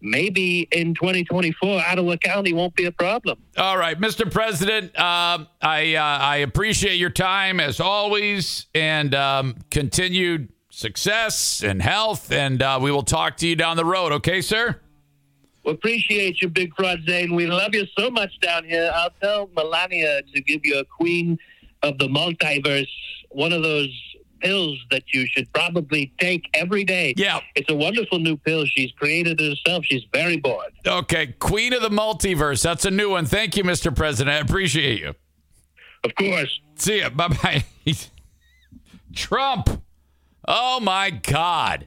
maybe 0.00 0.68
in 0.70 0.94
2024, 0.94 1.82
Ottawa 1.84 2.16
County 2.16 2.52
won't 2.52 2.76
be 2.76 2.84
a 2.84 2.92
problem. 2.92 3.38
All 3.58 3.76
right, 3.76 4.00
Mr. 4.00 4.30
President, 4.30 4.96
um, 4.96 5.48
I 5.60 5.96
uh, 5.96 6.02
I 6.02 6.36
appreciate 6.38 6.94
your 6.94 7.10
time 7.10 7.58
as 7.58 7.80
always, 7.80 8.66
and 8.76 9.12
um, 9.12 9.56
continued 9.72 10.52
success 10.70 11.64
and 11.64 11.82
health, 11.82 12.30
and 12.30 12.62
uh, 12.62 12.78
we 12.80 12.92
will 12.92 13.02
talk 13.02 13.36
to 13.38 13.48
you 13.48 13.56
down 13.56 13.76
the 13.76 13.84
road. 13.84 14.12
Okay, 14.12 14.40
sir. 14.40 14.80
We 15.64 15.72
appreciate 15.72 16.40
you, 16.40 16.48
Big 16.48 16.74
Fraud 16.76 17.00
Zane. 17.08 17.34
We 17.34 17.46
love 17.46 17.74
you 17.74 17.86
so 17.98 18.08
much 18.08 18.38
down 18.40 18.64
here. 18.64 18.90
I'll 18.94 19.10
tell 19.20 19.50
Melania 19.56 20.22
to 20.34 20.40
give 20.40 20.64
you 20.64 20.78
a 20.78 20.84
queen 20.84 21.38
of 21.82 21.98
the 21.98 22.06
multiverse, 22.06 22.86
one 23.34 23.52
of 23.52 23.62
those 23.62 23.88
pills 24.40 24.78
that 24.90 25.04
you 25.12 25.26
should 25.26 25.50
probably 25.52 26.12
take 26.18 26.48
every 26.54 26.84
day. 26.84 27.14
Yeah. 27.16 27.40
It's 27.54 27.70
a 27.70 27.74
wonderful 27.74 28.18
new 28.18 28.36
pill. 28.36 28.66
She's 28.66 28.90
created 28.92 29.40
it 29.40 29.48
herself. 29.50 29.84
She's 29.84 30.02
very 30.12 30.36
bored. 30.36 30.72
Okay, 30.86 31.28
Queen 31.38 31.72
of 31.72 31.82
the 31.82 31.90
Multiverse. 31.90 32.62
That's 32.62 32.84
a 32.84 32.90
new 32.90 33.10
one. 33.10 33.24
Thank 33.24 33.56
you, 33.56 33.64
Mr. 33.64 33.94
President. 33.94 34.34
I 34.34 34.38
appreciate 34.40 35.00
you. 35.00 35.14
Of 36.04 36.14
course. 36.16 36.60
See 36.76 36.98
ya. 36.98 37.10
Bye 37.10 37.28
bye. 37.28 37.64
Trump. 39.14 39.82
Oh 40.46 40.80
my 40.80 41.10
God. 41.10 41.86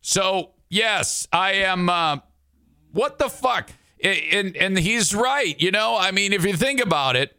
So 0.00 0.52
yes, 0.70 1.28
I 1.32 1.52
am. 1.52 1.88
Uh, 1.88 2.18
what 2.92 3.18
the 3.18 3.28
fuck? 3.28 3.70
And 4.02 4.56
and 4.56 4.78
he's 4.78 5.14
right. 5.14 5.58
You 5.60 5.70
know, 5.70 5.96
I 5.98 6.10
mean, 6.12 6.32
if 6.32 6.44
you 6.44 6.56
think 6.56 6.80
about 6.80 7.16
it, 7.16 7.36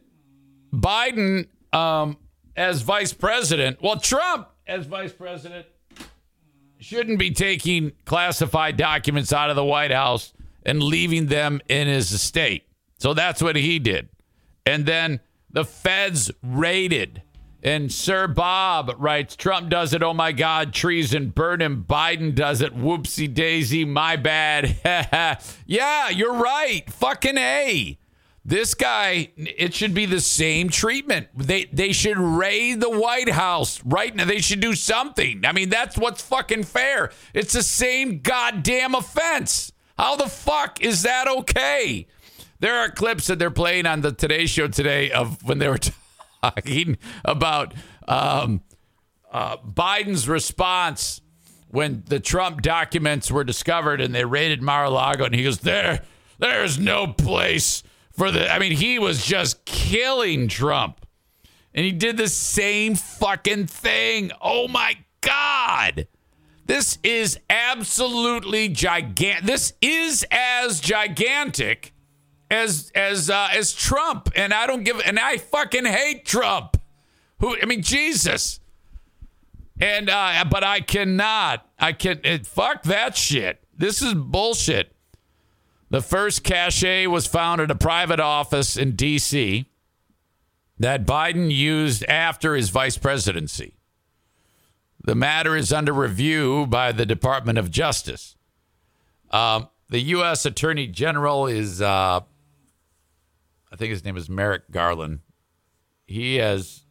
Biden 0.72 1.46
um, 1.76 2.16
as 2.56 2.82
vice 2.82 3.12
president. 3.12 3.82
Well, 3.82 3.98
Trump 3.98 4.48
as 4.66 4.86
vice 4.86 5.12
president 5.12 5.66
shouldn't 6.78 7.18
be 7.18 7.30
taking 7.30 7.92
classified 8.04 8.76
documents 8.76 9.32
out 9.32 9.50
of 9.50 9.56
the 9.56 9.64
White 9.64 9.90
House 9.90 10.32
and 10.64 10.82
leaving 10.82 11.26
them 11.26 11.60
in 11.68 11.86
his 11.86 12.12
estate. 12.12 12.64
So 12.98 13.14
that's 13.14 13.42
what 13.42 13.56
he 13.56 13.78
did. 13.78 14.08
And 14.64 14.86
then 14.86 15.20
the 15.50 15.64
feds 15.64 16.30
raided. 16.42 17.22
And 17.62 17.90
Sir 17.92 18.28
Bob 18.28 18.94
writes 18.98 19.34
Trump 19.36 19.70
does 19.70 19.92
it. 19.92 20.02
Oh 20.02 20.14
my 20.14 20.32
God, 20.32 20.72
treason, 20.72 21.30
burn 21.30 21.60
him. 21.60 21.84
Biden 21.88 22.34
does 22.34 22.60
it. 22.60 22.76
Whoopsie 22.76 23.32
daisy, 23.32 23.84
my 23.84 24.16
bad. 24.16 24.76
yeah, 25.66 26.08
you're 26.10 26.34
right. 26.34 26.88
Fucking 26.90 27.38
A. 27.38 27.98
This 28.48 28.74
guy, 28.74 29.32
it 29.36 29.74
should 29.74 29.92
be 29.92 30.06
the 30.06 30.20
same 30.20 30.68
treatment. 30.68 31.26
They 31.36 31.64
they 31.64 31.90
should 31.90 32.16
raid 32.16 32.80
the 32.80 32.88
White 32.88 33.30
House 33.30 33.82
right 33.84 34.14
now. 34.14 34.24
They 34.24 34.40
should 34.40 34.60
do 34.60 34.76
something. 34.76 35.44
I 35.44 35.50
mean, 35.50 35.68
that's 35.68 35.98
what's 35.98 36.22
fucking 36.22 36.62
fair. 36.62 37.10
It's 37.34 37.54
the 37.54 37.64
same 37.64 38.20
goddamn 38.20 38.94
offense. 38.94 39.72
How 39.98 40.14
the 40.14 40.28
fuck 40.28 40.80
is 40.80 41.02
that 41.02 41.26
okay? 41.26 42.06
There 42.60 42.78
are 42.78 42.88
clips 42.88 43.26
that 43.26 43.40
they're 43.40 43.50
playing 43.50 43.84
on 43.84 44.02
the 44.02 44.12
Today 44.12 44.46
Show 44.46 44.68
today 44.68 45.10
of 45.10 45.42
when 45.42 45.58
they 45.58 45.66
were 45.66 45.80
talking 46.42 46.98
about 47.24 47.74
um, 48.06 48.60
uh, 49.32 49.56
Biden's 49.56 50.28
response 50.28 51.20
when 51.66 52.04
the 52.06 52.20
Trump 52.20 52.62
documents 52.62 53.28
were 53.28 53.42
discovered 53.42 54.00
and 54.00 54.14
they 54.14 54.24
raided 54.24 54.62
Mar-a-Lago, 54.62 55.24
and 55.24 55.34
he 55.34 55.42
goes, 55.42 55.58
"There, 55.58 56.02
there's 56.38 56.78
no 56.78 57.08
place 57.08 57.82
for 58.16 58.30
the." 58.30 58.52
I 58.52 58.58
mean, 58.58 58.72
he 58.72 58.98
was 58.98 59.24
just 59.24 59.64
killing 59.64 60.48
Trump, 60.48 61.06
and 61.74 61.84
he 61.84 61.92
did 61.92 62.16
the 62.16 62.28
same 62.28 62.94
fucking 62.94 63.66
thing. 63.66 64.32
Oh 64.40 64.68
my 64.68 64.96
god! 65.20 66.08
This 66.66 66.98
is 67.02 67.38
absolutely 67.48 68.68
gigantic. 68.68 69.44
This 69.44 69.72
is 69.80 70.26
as 70.30 70.80
gigantic 70.80 71.92
as 72.50 72.90
as 72.94 73.30
uh, 73.30 73.48
as 73.52 73.72
Trump, 73.72 74.30
and 74.34 74.52
I 74.52 74.66
don't 74.66 74.84
give, 74.84 75.00
and 75.04 75.18
I 75.18 75.38
fucking 75.38 75.84
hate 75.84 76.24
Trump. 76.24 76.76
Who? 77.40 77.56
I 77.60 77.66
mean, 77.66 77.82
Jesus. 77.82 78.60
And 79.80 80.08
uh, 80.08 80.44
but 80.50 80.64
I 80.64 80.80
cannot. 80.80 81.68
I 81.78 81.92
can. 81.92 82.20
It, 82.24 82.46
fuck 82.46 82.84
that 82.84 83.16
shit. 83.16 83.62
This 83.76 84.00
is 84.00 84.14
bullshit. 84.14 84.95
The 85.88 86.02
first 86.02 86.42
cache 86.42 87.06
was 87.06 87.26
found 87.26 87.60
at 87.60 87.70
a 87.70 87.76
private 87.76 88.18
office 88.18 88.76
in 88.76 88.96
D.C. 88.96 89.70
that 90.78 91.06
Biden 91.06 91.54
used 91.54 92.04
after 92.04 92.54
his 92.54 92.70
vice 92.70 92.98
presidency. 92.98 93.74
The 95.04 95.14
matter 95.14 95.56
is 95.56 95.72
under 95.72 95.92
review 95.92 96.66
by 96.66 96.90
the 96.90 97.06
Department 97.06 97.58
of 97.58 97.70
Justice. 97.70 98.34
Um, 99.30 99.68
the 99.88 100.00
U.S. 100.00 100.44
Attorney 100.44 100.88
General 100.88 101.46
is, 101.46 101.80
uh, 101.80 102.20
I 103.72 103.76
think 103.76 103.90
his 103.90 104.04
name 104.04 104.16
is 104.16 104.28
Merrick 104.28 104.70
Garland. 104.72 105.20
He 106.06 106.36
has 106.36 106.84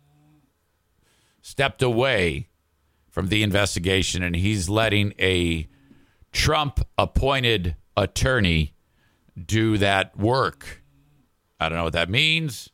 stepped 1.41 1.81
away 1.81 2.47
from 3.09 3.27
the 3.27 3.43
investigation 3.43 4.23
and 4.23 4.35
he's 4.35 4.69
letting 4.69 5.13
a 5.19 5.67
Trump 6.31 6.79
appointed 6.97 7.75
attorney 7.97 8.74
do 9.43 9.77
that 9.77 10.17
work. 10.17 10.83
I 11.59 11.69
don't 11.69 11.77
know 11.77 11.83
what 11.83 11.93
that 11.93 12.09
means. 12.09 12.69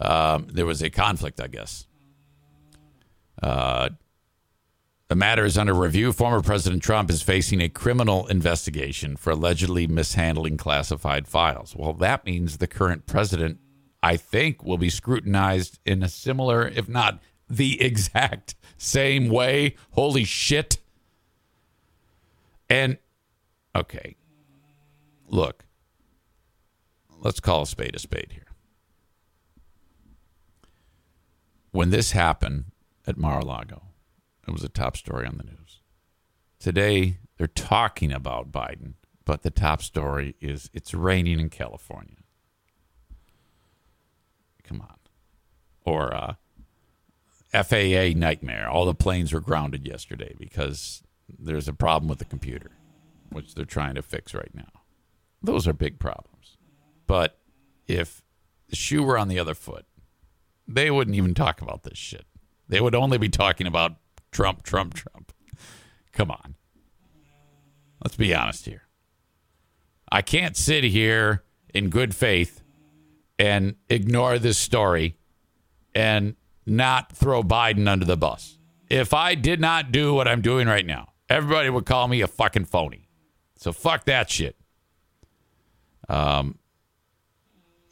Um, 0.00 0.46
there 0.50 0.66
was 0.66 0.82
a 0.82 0.90
conflict, 0.90 1.40
I 1.40 1.48
guess. 1.48 1.86
Uh, 3.42 3.90
the 5.08 5.14
matter 5.14 5.44
is 5.44 5.56
under 5.56 5.72
review. 5.72 6.12
Former 6.12 6.42
President 6.42 6.82
Trump 6.82 7.10
is 7.10 7.22
facing 7.22 7.60
a 7.60 7.68
criminal 7.68 8.26
investigation 8.26 9.16
for 9.16 9.30
allegedly 9.30 9.86
mishandling 9.86 10.58
classified 10.58 11.26
files. 11.26 11.74
Well, 11.74 11.94
that 11.94 12.26
means 12.26 12.58
the 12.58 12.66
current 12.66 13.06
president, 13.06 13.58
I 14.02 14.18
think, 14.18 14.62
will 14.62 14.76
be 14.76 14.90
scrutinized 14.90 15.78
in 15.86 16.02
a 16.02 16.08
similar, 16.08 16.68
if 16.68 16.88
not 16.88 17.20
the 17.48 17.80
exact 17.82 18.54
same 18.76 19.28
way. 19.28 19.76
Holy 19.92 20.24
shit. 20.24 20.78
And, 22.68 22.98
okay, 23.74 24.16
look, 25.28 25.64
let's 27.20 27.40
call 27.40 27.62
a 27.62 27.66
spade 27.66 27.94
a 27.94 27.98
spade 27.98 28.32
here. 28.32 28.46
When 31.70 31.90
this 31.90 32.12
happened 32.12 32.66
at 33.06 33.16
Mar 33.18 33.40
a 33.40 33.44
Lago, 33.44 33.82
It 34.46 34.52
was 34.52 34.64
a 34.64 34.68
top 34.70 34.96
story 34.96 35.26
on 35.26 35.36
the 35.36 35.44
news. 35.44 35.82
Today, 36.58 37.18
they're 37.36 37.46
talking 37.46 38.12
about 38.12 38.50
Biden, 38.50 38.94
but 39.26 39.42
the 39.42 39.50
top 39.50 39.82
story 39.82 40.34
is 40.40 40.70
it's 40.72 40.94
raining 40.94 41.38
in 41.38 41.50
California. 41.50 42.16
Come 44.64 44.80
on. 44.80 44.96
Or 45.84 46.14
uh, 46.14 46.34
FAA 47.52 48.18
nightmare. 48.18 48.68
All 48.68 48.86
the 48.86 48.94
planes 48.94 49.32
were 49.32 49.40
grounded 49.40 49.86
yesterday 49.86 50.34
because 50.38 51.02
there's 51.38 51.68
a 51.68 51.72
problem 51.72 52.08
with 52.08 52.18
the 52.18 52.24
computer, 52.24 52.70
which 53.30 53.54
they're 53.54 53.64
trying 53.64 53.94
to 53.94 54.02
fix 54.02 54.34
right 54.34 54.54
now. 54.54 54.77
Those 55.42 55.66
are 55.68 55.72
big 55.72 55.98
problems. 55.98 56.56
But 57.06 57.38
if 57.86 58.22
the 58.68 58.76
shoe 58.76 59.02
were 59.02 59.18
on 59.18 59.28
the 59.28 59.38
other 59.38 59.54
foot, 59.54 59.86
they 60.66 60.90
wouldn't 60.90 61.16
even 61.16 61.34
talk 61.34 61.62
about 61.62 61.84
this 61.84 61.96
shit. 61.96 62.26
They 62.68 62.80
would 62.80 62.94
only 62.94 63.18
be 63.18 63.28
talking 63.28 63.66
about 63.66 63.96
Trump, 64.30 64.62
Trump, 64.62 64.94
Trump. 64.94 65.32
Come 66.12 66.30
on. 66.30 66.54
Let's 68.04 68.16
be 68.16 68.34
honest 68.34 68.66
here. 68.66 68.82
I 70.10 70.22
can't 70.22 70.56
sit 70.56 70.84
here 70.84 71.44
in 71.74 71.90
good 71.90 72.14
faith 72.14 72.62
and 73.38 73.76
ignore 73.88 74.38
this 74.38 74.58
story 74.58 75.16
and 75.94 76.36
not 76.66 77.12
throw 77.12 77.42
Biden 77.42 77.88
under 77.88 78.04
the 78.04 78.16
bus. 78.16 78.58
If 78.90 79.14
I 79.14 79.34
did 79.34 79.60
not 79.60 79.92
do 79.92 80.14
what 80.14 80.28
I'm 80.28 80.40
doing 80.40 80.66
right 80.66 80.86
now, 80.86 81.12
everybody 81.28 81.70
would 81.70 81.86
call 81.86 82.08
me 82.08 82.20
a 82.20 82.26
fucking 82.26 82.66
phony. 82.66 83.08
So 83.56 83.72
fuck 83.72 84.04
that 84.04 84.30
shit. 84.30 84.56
Um, 86.08 86.58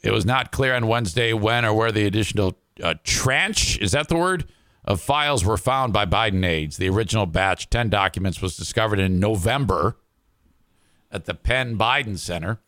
it 0.03 0.11
was 0.11 0.25
not 0.25 0.51
clear 0.51 0.75
on 0.75 0.87
Wednesday 0.87 1.33
when 1.33 1.65
or 1.65 1.73
where 1.73 1.91
the 1.91 2.05
additional 2.05 2.57
uh, 2.81 2.95
tranche, 3.03 3.77
is 3.79 3.91
that 3.91 4.07
the 4.07 4.15
word, 4.15 4.45
of 4.85 5.01
files 5.01 5.43
were 5.43 5.57
found 5.57 5.91
by 5.91 6.05
Biden 6.05 6.45
aides. 6.45 6.77
The 6.77 6.89
original 6.89 7.25
batch, 7.25 7.69
10 7.69 7.89
documents, 7.89 8.41
was 8.41 8.55
discovered 8.55 8.99
in 8.99 9.19
November 9.19 9.97
at 11.11 11.25
the 11.25 11.33
Penn 11.33 11.77
Biden 11.77 12.17
Center, 12.17 12.59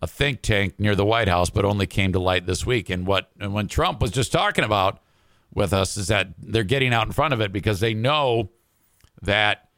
a 0.00 0.06
think 0.06 0.40
tank 0.40 0.80
near 0.80 0.94
the 0.94 1.04
White 1.04 1.28
House, 1.28 1.50
but 1.50 1.64
only 1.64 1.86
came 1.86 2.12
to 2.12 2.18
light 2.18 2.46
this 2.46 2.64
week. 2.64 2.88
And 2.88 3.06
what 3.06 3.30
and 3.38 3.52
when 3.52 3.68
Trump 3.68 4.00
was 4.00 4.10
just 4.10 4.32
talking 4.32 4.64
about 4.64 5.02
with 5.52 5.72
us 5.72 5.96
is 5.96 6.08
that 6.08 6.28
they're 6.38 6.64
getting 6.64 6.94
out 6.94 7.06
in 7.06 7.12
front 7.12 7.34
of 7.34 7.40
it 7.40 7.52
because 7.52 7.80
they 7.80 7.94
know 7.94 8.50
that 9.22 9.68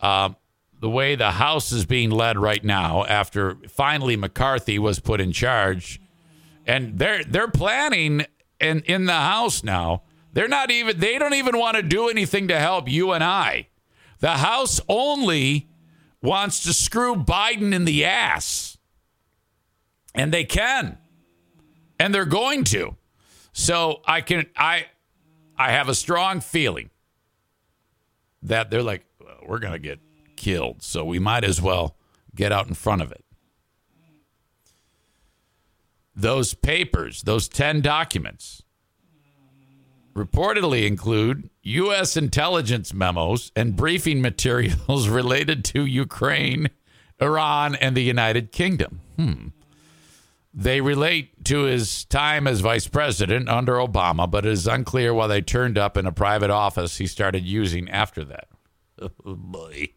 um, 0.00 0.36
the 0.80 0.90
way 0.90 1.14
the 1.14 1.32
House 1.32 1.72
is 1.72 1.84
being 1.84 2.10
led 2.10 2.38
right 2.38 2.64
now, 2.64 3.04
after 3.04 3.56
finally 3.68 4.16
McCarthy 4.16 4.78
was 4.78 4.98
put 4.98 5.20
in 5.20 5.32
charge, 5.32 6.00
and 6.66 6.98
they're 6.98 7.22
they're 7.24 7.50
planning 7.50 8.24
in 8.58 8.80
in 8.80 9.04
the 9.04 9.12
House 9.12 9.62
now. 9.62 10.02
They're 10.32 10.48
not 10.48 10.70
even 10.70 10.98
they 10.98 11.18
don't 11.18 11.34
even 11.34 11.58
want 11.58 11.76
to 11.76 11.82
do 11.82 12.08
anything 12.08 12.48
to 12.48 12.58
help 12.58 12.88
you 12.88 13.12
and 13.12 13.22
I. 13.22 13.68
The 14.20 14.38
House 14.38 14.80
only 14.88 15.68
wants 16.22 16.62
to 16.64 16.72
screw 16.72 17.16
Biden 17.16 17.74
in 17.74 17.84
the 17.84 18.04
ass. 18.04 18.78
And 20.14 20.32
they 20.32 20.44
can. 20.44 20.98
And 21.98 22.14
they're 22.14 22.24
going 22.24 22.64
to. 22.64 22.96
So 23.52 24.02
I 24.06 24.20
can 24.20 24.46
I 24.56 24.86
I 25.56 25.72
have 25.72 25.88
a 25.88 25.94
strong 25.94 26.40
feeling 26.40 26.90
that 28.42 28.70
they're 28.70 28.82
like 28.82 29.04
well, 29.22 29.38
we're 29.46 29.58
going 29.58 29.72
to 29.72 29.78
get 29.78 30.00
killed. 30.40 30.82
So 30.82 31.04
we 31.04 31.18
might 31.18 31.44
as 31.44 31.60
well 31.60 31.96
get 32.34 32.50
out 32.50 32.66
in 32.66 32.74
front 32.74 33.02
of 33.02 33.12
it. 33.12 33.22
Those 36.16 36.54
papers, 36.54 37.22
those 37.22 37.46
10 37.46 37.82
documents 37.82 38.62
reportedly 40.14 40.86
include 40.86 41.50
U.S. 41.62 42.16
intelligence 42.16 42.92
memos 42.92 43.52
and 43.54 43.76
briefing 43.76 44.20
materials 44.22 45.08
related 45.20 45.64
to 45.66 45.84
Ukraine, 45.84 46.70
Iran, 47.20 47.74
and 47.74 47.96
the 47.96 48.02
United 48.02 48.50
Kingdom. 48.50 49.00
Hmm. 49.16 49.48
They 50.52 50.80
relate 50.80 51.44
to 51.44 51.62
his 51.64 52.04
time 52.06 52.48
as 52.48 52.60
vice 52.60 52.88
president 52.88 53.48
under 53.48 53.74
Obama, 53.74 54.28
but 54.28 54.44
it 54.44 54.52
is 54.52 54.66
unclear 54.66 55.14
why 55.14 55.28
they 55.28 55.42
turned 55.42 55.78
up 55.78 55.96
in 55.96 56.06
a 56.06 56.12
private 56.12 56.50
office 56.50 56.96
he 56.96 57.06
started 57.06 57.44
using 57.44 57.90
after 57.90 58.24
that. 58.24 58.48
Oh, 59.24 59.34
boy. 59.34 59.88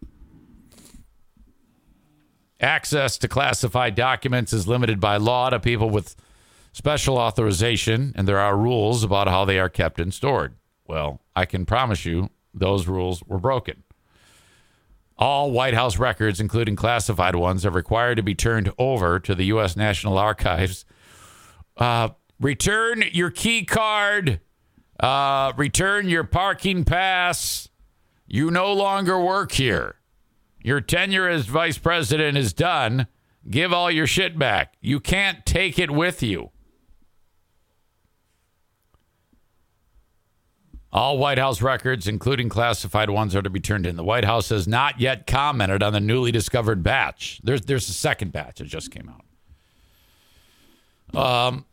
Access 2.64 3.18
to 3.18 3.28
classified 3.28 3.94
documents 3.94 4.54
is 4.54 4.70
limited 4.70 5.02
by 5.02 5.18
law 5.18 5.50
to 5.50 5.60
people 5.60 5.90
with 5.90 6.16
special 6.72 7.18
authorization, 7.18 8.14
and 8.16 8.26
there 8.26 8.40
are 8.40 8.56
rules 8.56 9.04
about 9.04 9.28
how 9.28 9.44
they 9.44 9.60
are 9.60 9.68
kept 9.68 10.00
and 10.00 10.14
stored. 10.14 10.56
Well, 10.88 11.20
I 11.36 11.44
can 11.44 11.66
promise 11.66 12.06
you 12.06 12.30
those 12.54 12.88
rules 12.88 13.22
were 13.24 13.38
broken. 13.38 13.84
All 15.18 15.52
White 15.52 15.74
House 15.74 15.98
records, 15.98 16.40
including 16.40 16.78
classified 16.78 17.36
ones, 17.36 17.66
are 17.66 17.70
required 17.70 18.16
to 18.16 18.24
be 18.24 18.34
turned 18.34 18.72
over 18.78 19.20
to 19.20 19.36
the 19.36 19.48
U.S. 19.48 19.76
National 19.76 20.18
Archives. 20.18 20.86
Uh, 21.76 22.10
return 22.40 23.04
your 23.12 23.30
key 23.30 23.66
card. 23.66 24.40
Uh, 25.02 25.52
return 25.58 26.08
your 26.08 26.24
parking 26.24 26.86
pass. 26.86 27.68
You 28.26 28.50
no 28.50 28.72
longer 28.72 29.20
work 29.20 29.52
here. 29.52 29.98
Your 30.64 30.80
tenure 30.80 31.28
as 31.28 31.46
vice 31.46 31.78
president 31.78 32.38
is 32.38 32.54
done. 32.54 33.08
Give 33.50 33.74
all 33.74 33.92
your 33.92 34.08
shit 34.08 34.40
back. 34.40 34.76
You 34.80 35.02
can't 35.02 35.46
take 35.46 35.78
it 35.78 35.92
with 35.92 36.24
you. 36.24 36.52
All 40.94 41.18
White 41.18 41.40
House 41.40 41.62
records, 41.62 42.08
including 42.08 42.50
classified 42.50 43.10
ones, 43.10 43.36
are 43.36 43.42
to 43.42 43.50
be 43.50 43.60
turned 43.60 43.86
in. 43.86 43.96
The 43.96 44.04
White 44.04 44.26
House 44.26 44.50
has 44.50 44.68
not 44.68 45.02
yet 45.02 45.26
commented 45.28 45.82
on 45.84 45.92
the 45.92 46.00
newly 46.00 46.32
discovered 46.32 46.84
batch. 46.84 47.42
There's 47.44 47.62
there's 47.62 47.90
a 47.90 47.94
second 47.94 48.32
batch 48.32 48.60
that 48.60 48.66
just 48.66 48.92
came 48.92 49.10
out. 49.10 49.26
Um, 51.20 51.66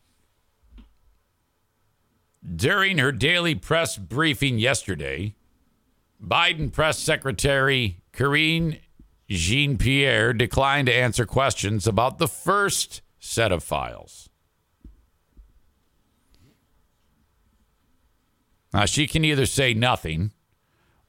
during 2.57 2.99
her 2.99 3.13
daily 3.13 3.55
press 3.55 3.99
briefing 3.99 4.59
yesterday, 4.59 5.35
Biden 6.23 6.73
press 6.73 6.99
secretary 6.99 8.00
Karine 8.13 8.81
Jean 9.29 9.79
Pierre 9.79 10.33
declined 10.33 10.87
to 10.87 10.95
answer 10.95 11.25
questions 11.25 11.87
about 11.87 12.19
the 12.19 12.29
first 12.29 13.01
set 13.21 13.53
of 13.53 13.63
files. 13.63 14.29
Now, 18.73 18.87
she 18.87 19.07
can 19.07 19.25
either 19.25 19.47
say 19.47 19.75
nothing 19.75 20.33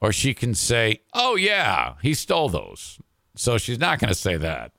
or 0.00 0.12
she 0.12 0.34
can 0.34 0.54
say, 0.54 1.02
oh, 1.14 1.36
yeah, 1.36 1.94
he 2.02 2.14
stole 2.14 2.48
those. 2.48 2.98
So 3.34 3.56
she's 3.58 3.78
not 3.78 3.98
going 3.98 4.08
to 4.08 4.18
say 4.18 4.36
that. 4.36 4.72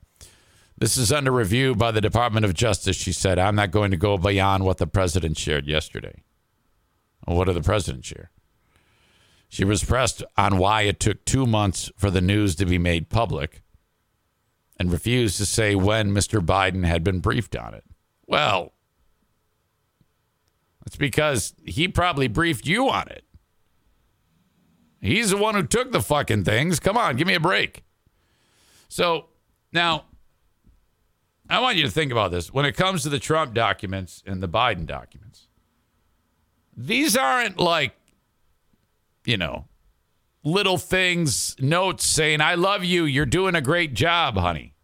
This 0.76 0.96
is 0.96 1.12
under 1.12 1.30
review 1.30 1.74
by 1.74 1.92
the 1.92 2.00
Department 2.00 2.44
of 2.44 2.52
Justice, 2.52 2.96
she 2.96 3.12
said. 3.12 3.38
I'm 3.38 3.54
not 3.54 3.70
going 3.70 3.90
to 3.90 3.96
go 3.96 4.18
beyond 4.18 4.64
what 4.64 4.78
the 4.78 4.86
president 4.86 5.38
shared 5.38 5.66
yesterday. 5.66 6.22
Well, 7.26 7.36
what 7.36 7.46
did 7.46 7.56
the 7.56 7.62
president 7.62 8.04
share? 8.04 8.30
She 9.54 9.64
was 9.64 9.84
pressed 9.84 10.24
on 10.36 10.58
why 10.58 10.82
it 10.82 10.98
took 10.98 11.24
two 11.24 11.46
months 11.46 11.88
for 11.96 12.10
the 12.10 12.20
news 12.20 12.56
to 12.56 12.66
be 12.66 12.76
made 12.76 13.08
public 13.08 13.62
and 14.80 14.90
refused 14.90 15.36
to 15.36 15.46
say 15.46 15.76
when 15.76 16.10
Mr. 16.10 16.44
Biden 16.44 16.84
had 16.84 17.04
been 17.04 17.20
briefed 17.20 17.54
on 17.54 17.72
it. 17.72 17.84
Well, 18.26 18.72
it's 20.84 20.96
because 20.96 21.54
he 21.64 21.86
probably 21.86 22.26
briefed 22.26 22.66
you 22.66 22.88
on 22.90 23.06
it. 23.06 23.22
He's 25.00 25.30
the 25.30 25.36
one 25.36 25.54
who 25.54 25.62
took 25.62 25.92
the 25.92 26.02
fucking 26.02 26.42
things. 26.42 26.80
Come 26.80 26.98
on, 26.98 27.14
give 27.14 27.28
me 27.28 27.34
a 27.34 27.40
break. 27.40 27.84
So 28.88 29.26
now, 29.72 30.06
I 31.48 31.60
want 31.60 31.76
you 31.76 31.84
to 31.84 31.92
think 31.92 32.10
about 32.10 32.32
this. 32.32 32.52
When 32.52 32.66
it 32.66 32.72
comes 32.72 33.04
to 33.04 33.08
the 33.08 33.20
Trump 33.20 33.54
documents 33.54 34.20
and 34.26 34.42
the 34.42 34.48
Biden 34.48 34.84
documents, 34.84 35.46
these 36.76 37.16
aren't 37.16 37.60
like, 37.60 37.94
you 39.24 39.36
know, 39.36 39.66
little 40.42 40.78
things, 40.78 41.56
notes 41.58 42.04
saying, 42.04 42.40
I 42.40 42.54
love 42.54 42.84
you. 42.84 43.04
You're 43.04 43.26
doing 43.26 43.54
a 43.54 43.60
great 43.60 43.94
job, 43.94 44.36
honey. 44.36 44.74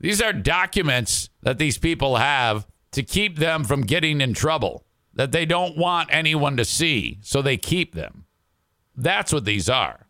These 0.00 0.20
are 0.20 0.32
documents 0.32 1.30
that 1.42 1.58
these 1.58 1.78
people 1.78 2.16
have 2.16 2.66
to 2.92 3.02
keep 3.02 3.38
them 3.38 3.64
from 3.64 3.82
getting 3.82 4.20
in 4.20 4.34
trouble 4.34 4.84
that 5.14 5.32
they 5.32 5.46
don't 5.46 5.76
want 5.76 6.08
anyone 6.12 6.56
to 6.56 6.64
see, 6.64 7.18
so 7.22 7.40
they 7.40 7.56
keep 7.56 7.94
them. 7.94 8.24
That's 8.96 9.32
what 9.32 9.44
these 9.44 9.68
are. 9.68 10.06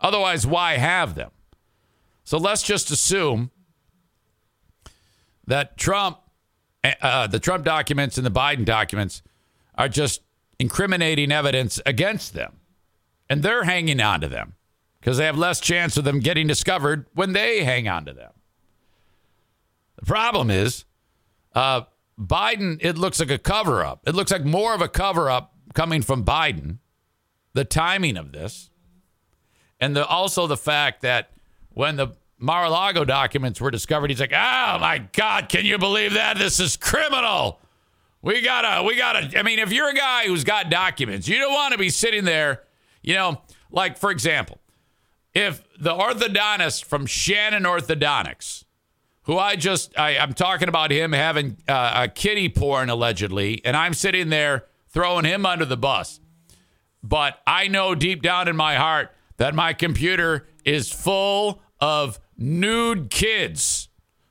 Otherwise, 0.00 0.46
why 0.46 0.78
have 0.78 1.14
them? 1.14 1.30
So 2.24 2.38
let's 2.38 2.62
just 2.62 2.90
assume 2.90 3.50
that 5.46 5.76
Trump, 5.76 6.18
uh, 7.02 7.26
the 7.26 7.40
Trump 7.40 7.64
documents 7.64 8.16
and 8.16 8.24
the 8.26 8.30
Biden 8.30 8.64
documents 8.64 9.22
are 9.74 9.88
just 9.88 10.22
incriminating 10.60 11.32
evidence 11.32 11.80
against 11.86 12.34
them. 12.34 12.58
And 13.28 13.42
they're 13.42 13.64
hanging 13.64 14.00
on 14.00 14.20
to 14.20 14.28
them 14.28 14.54
because 15.00 15.16
they 15.16 15.24
have 15.24 15.38
less 15.38 15.58
chance 15.58 15.96
of 15.96 16.04
them 16.04 16.20
getting 16.20 16.46
discovered 16.46 17.06
when 17.14 17.32
they 17.32 17.64
hang 17.64 17.88
on 17.88 18.04
to 18.04 18.12
them. 18.12 18.32
The 19.96 20.06
problem 20.06 20.50
is 20.50 20.84
uh, 21.54 21.82
Biden, 22.18 22.78
it 22.80 22.98
looks 22.98 23.18
like 23.18 23.30
a 23.30 23.38
cover 23.38 23.82
up. 23.82 24.02
It 24.06 24.14
looks 24.14 24.30
like 24.30 24.44
more 24.44 24.74
of 24.74 24.82
a 24.82 24.88
cover 24.88 25.30
up 25.30 25.54
coming 25.74 26.02
from 26.02 26.24
Biden 26.24 26.78
the 27.52 27.64
timing 27.64 28.16
of 28.16 28.30
this, 28.30 28.70
and 29.80 29.96
the, 29.96 30.06
also 30.06 30.46
the 30.46 30.56
fact 30.56 31.02
that 31.02 31.32
when 31.70 31.96
the 31.96 32.08
Mar-a-Lago 32.38 33.04
documents 33.04 33.60
were 33.60 33.72
discovered, 33.72 34.08
he's 34.10 34.20
like, 34.20 34.32
"Oh 34.32 34.78
my 34.78 34.98
God, 35.12 35.48
can 35.48 35.64
you 35.64 35.76
believe 35.76 36.12
that? 36.14 36.38
This 36.38 36.60
is 36.60 36.76
criminal. 36.76 37.58
We 38.22 38.42
gotta, 38.42 38.82
we 38.82 38.96
gotta. 38.96 39.38
I 39.38 39.42
mean, 39.42 39.58
if 39.58 39.72
you're 39.72 39.88
a 39.88 39.94
guy 39.94 40.26
who's 40.26 40.44
got 40.44 40.68
documents, 40.68 41.26
you 41.26 41.38
don't 41.38 41.52
want 41.52 41.72
to 41.72 41.78
be 41.78 41.88
sitting 41.88 42.24
there, 42.24 42.62
you 43.02 43.14
know, 43.14 43.40
like 43.70 43.96
for 43.96 44.10
example, 44.10 44.58
if 45.32 45.62
the 45.78 45.94
orthodontist 45.94 46.84
from 46.84 47.06
Shannon 47.06 47.62
Orthodontics, 47.62 48.64
who 49.22 49.38
I 49.38 49.56
just, 49.56 49.98
I, 49.98 50.18
I'm 50.18 50.34
talking 50.34 50.68
about 50.68 50.90
him 50.90 51.12
having 51.12 51.56
uh, 51.68 52.02
a 52.04 52.08
kitty 52.08 52.48
porn 52.48 52.90
allegedly, 52.90 53.62
and 53.64 53.76
I'm 53.76 53.94
sitting 53.94 54.28
there 54.28 54.66
throwing 54.88 55.24
him 55.24 55.46
under 55.46 55.64
the 55.64 55.76
bus. 55.76 56.20
But 57.02 57.38
I 57.46 57.68
know 57.68 57.94
deep 57.94 58.22
down 58.22 58.48
in 58.48 58.56
my 58.56 58.74
heart 58.74 59.12
that 59.38 59.54
my 59.54 59.72
computer 59.72 60.46
is 60.64 60.92
full 60.92 61.62
of 61.80 62.18
nude 62.36 63.08
kids. 63.08 63.88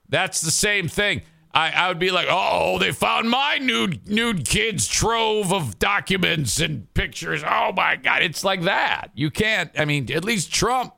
That's 0.08 0.42
the 0.42 0.52
same 0.52 0.88
thing. 0.88 1.22
I, 1.54 1.72
I 1.72 1.88
would 1.88 2.00
be 2.00 2.12
like, 2.12 2.28
oh, 2.30 2.78
they 2.78 2.92
found 2.92 3.30
my 3.30 3.58
nude 3.58 4.08
nude 4.08 4.46
kids 4.46 4.88
trove 4.88 5.52
of 5.52 5.80
documents 5.80 6.60
and 6.60 6.94
pictures. 6.94 7.44
Oh 7.44 7.72
my 7.76 7.96
God, 7.96 8.22
it's 8.22 8.44
like 8.44 8.64
that. 8.64 9.12
You 9.16 9.32
can't. 9.32 9.72
I 9.78 9.86
mean, 9.86 10.12
at 10.12 10.24
least 10.24 10.54
Trump 10.54 10.94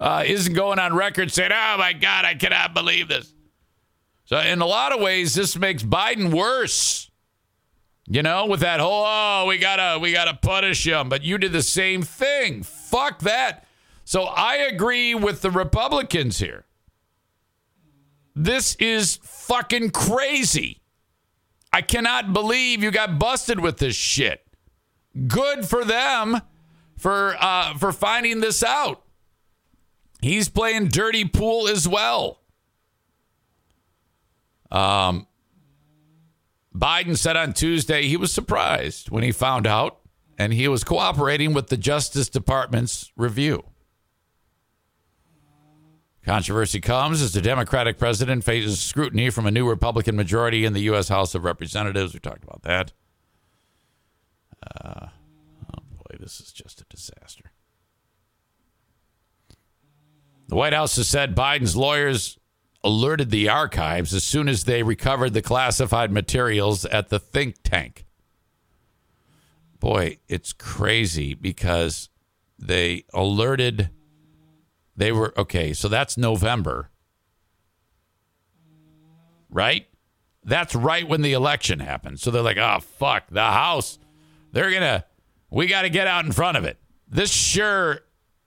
uh, 0.00 0.22
isn't 0.26 0.54
going 0.54 0.78
on 0.78 0.94
record 0.94 1.32
saying, 1.32 1.50
oh 1.52 1.76
my 1.78 1.92
God, 1.92 2.24
I 2.24 2.34
cannot 2.34 2.72
believe 2.72 3.08
this. 3.08 3.34
So 4.26 4.38
in 4.38 4.60
a 4.60 4.66
lot 4.66 4.92
of 4.92 5.00
ways, 5.00 5.34
this 5.34 5.56
makes 5.56 5.82
Biden 5.82 6.32
worse. 6.32 7.10
You 8.06 8.22
know, 8.22 8.46
with 8.46 8.60
that 8.60 8.80
whole 8.80 9.04
oh, 9.06 9.46
we 9.48 9.56
gotta 9.56 9.98
we 9.98 10.12
gotta 10.12 10.34
punish 10.34 10.86
him, 10.86 11.08
but 11.08 11.22
you 11.22 11.38
did 11.38 11.52
the 11.52 11.62
same 11.62 12.02
thing. 12.02 12.62
Fuck 12.62 13.20
that. 13.20 13.66
So 14.04 14.24
I 14.24 14.56
agree 14.56 15.14
with 15.14 15.40
the 15.40 15.50
Republicans 15.50 16.38
here. 16.38 16.66
This 18.36 18.74
is 18.76 19.16
fucking 19.46 19.90
crazy. 19.90 20.80
I 21.72 21.82
cannot 21.82 22.32
believe 22.32 22.82
you 22.82 22.90
got 22.90 23.18
busted 23.18 23.60
with 23.60 23.78
this 23.78 23.96
shit. 23.96 24.46
Good 25.26 25.66
for 25.66 25.84
them 25.84 26.40
for 26.96 27.36
uh, 27.40 27.76
for 27.78 27.92
finding 27.92 28.40
this 28.40 28.62
out. 28.62 29.02
He's 30.20 30.48
playing 30.48 30.88
dirty 30.88 31.24
pool 31.24 31.68
as 31.68 31.86
well. 31.86 32.40
Um, 34.70 35.26
Biden 36.74 37.16
said 37.16 37.36
on 37.36 37.52
Tuesday 37.52 38.06
he 38.08 38.16
was 38.16 38.32
surprised 38.32 39.10
when 39.10 39.22
he 39.22 39.32
found 39.32 39.66
out, 39.66 40.00
and 40.38 40.52
he 40.52 40.66
was 40.66 40.82
cooperating 40.82 41.52
with 41.52 41.68
the 41.68 41.76
Justice 41.76 42.28
Department's 42.28 43.12
review. 43.16 43.64
Controversy 46.24 46.80
comes 46.80 47.20
as 47.20 47.34
the 47.34 47.42
Democratic 47.42 47.98
president 47.98 48.44
faces 48.44 48.80
scrutiny 48.80 49.28
from 49.28 49.46
a 49.46 49.50
new 49.50 49.68
Republican 49.68 50.16
majority 50.16 50.64
in 50.64 50.72
the 50.72 50.80
U.S. 50.82 51.08
House 51.08 51.34
of 51.34 51.44
Representatives. 51.44 52.14
We 52.14 52.20
talked 52.20 52.44
about 52.44 52.62
that. 52.62 52.92
Uh, 54.62 55.08
oh 55.74 55.82
boy, 55.90 56.16
this 56.18 56.40
is 56.40 56.50
just 56.50 56.80
a 56.80 56.84
disaster. 56.84 57.52
The 60.48 60.56
White 60.56 60.72
House 60.72 60.96
has 60.96 61.08
said 61.08 61.36
Biden's 61.36 61.76
lawyers 61.76 62.38
alerted 62.82 63.30
the 63.30 63.48
archives 63.48 64.14
as 64.14 64.24
soon 64.24 64.48
as 64.48 64.64
they 64.64 64.82
recovered 64.82 65.34
the 65.34 65.42
classified 65.42 66.10
materials 66.10 66.86
at 66.86 67.08
the 67.10 67.18
think 67.18 67.56
tank. 67.62 68.06
Boy, 69.78 70.18
it's 70.28 70.54
crazy 70.54 71.34
because 71.34 72.08
they 72.58 73.04
alerted 73.12 73.90
they 74.96 75.12
were 75.12 75.32
okay, 75.38 75.72
so 75.72 75.88
that's 75.88 76.16
November. 76.16 76.90
Right? 79.50 79.86
That's 80.44 80.74
right 80.74 81.08
when 81.08 81.22
the 81.22 81.32
election 81.32 81.80
happened. 81.80 82.20
So 82.20 82.30
they're 82.30 82.42
like, 82.42 82.58
"Oh 82.58 82.80
fuck, 82.80 83.24
the 83.30 83.42
house. 83.42 83.98
They're 84.52 84.70
going 84.70 84.82
to 84.82 85.04
we 85.50 85.66
got 85.66 85.82
to 85.82 85.90
get 85.90 86.06
out 86.06 86.24
in 86.24 86.32
front 86.32 86.56
of 86.56 86.64
it." 86.64 86.78
This 87.08 87.32
sure 87.32 88.00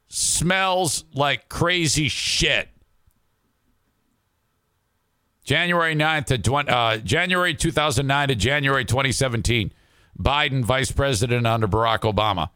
smells 0.08 1.06
like 1.14 1.50
crazy 1.50 2.08
shit. 2.08 2.70
January 5.44 5.96
9th 5.96 6.26
to 6.26 6.38
20, 6.38 6.70
uh, 6.70 6.98
January 6.98 7.54
2009 7.54 8.28
to 8.28 8.36
January 8.36 8.84
2017. 8.84 9.72
Biden 10.20 10.64
vice 10.66 10.92
president 10.92 11.48
under 11.48 11.68
Barack 11.68 12.00
Obama. 12.00 12.50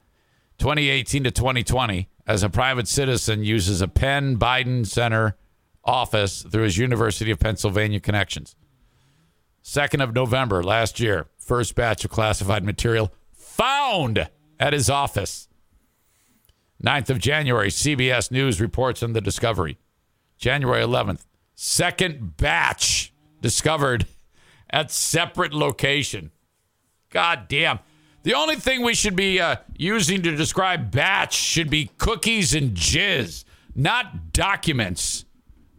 2018 0.57 1.23
to 1.23 1.31
2020 1.31 2.09
as 2.27 2.43
a 2.43 2.49
private 2.49 2.87
citizen 2.87 3.43
uses 3.43 3.81
a 3.81 3.87
Penn 3.87 4.37
Biden 4.37 4.85
Center 4.85 5.35
office 5.83 6.43
through 6.43 6.63
his 6.63 6.77
University 6.77 7.31
of 7.31 7.39
Pennsylvania 7.39 7.99
connections. 7.99 8.55
2nd 9.63 10.03
of 10.03 10.13
November 10.13 10.63
last 10.63 10.99
year, 10.99 11.27
first 11.37 11.75
batch 11.75 12.05
of 12.05 12.11
classified 12.11 12.63
material 12.63 13.11
found 13.33 14.29
at 14.59 14.73
his 14.73 14.89
office. 14.89 15.47
9th 16.83 17.09
of 17.09 17.19
January, 17.19 17.69
CBS 17.69 18.31
News 18.31 18.59
reports 18.59 19.03
on 19.03 19.13
the 19.13 19.21
discovery. 19.21 19.77
January 20.37 20.81
11th, 20.81 21.25
second 21.53 22.37
batch 22.37 23.13
discovered 23.41 24.07
at 24.69 24.89
separate 24.89 25.53
location. 25.53 26.31
God 27.11 27.47
damn. 27.47 27.79
The 28.23 28.35
only 28.35 28.55
thing 28.55 28.83
we 28.83 28.93
should 28.93 29.15
be 29.15 29.39
uh, 29.39 29.57
using 29.77 30.21
to 30.23 30.35
describe 30.35 30.91
batch 30.91 31.33
should 31.33 31.69
be 31.69 31.89
cookies 31.97 32.53
and 32.53 32.75
jizz, 32.75 33.45
not 33.75 34.31
documents. 34.31 35.25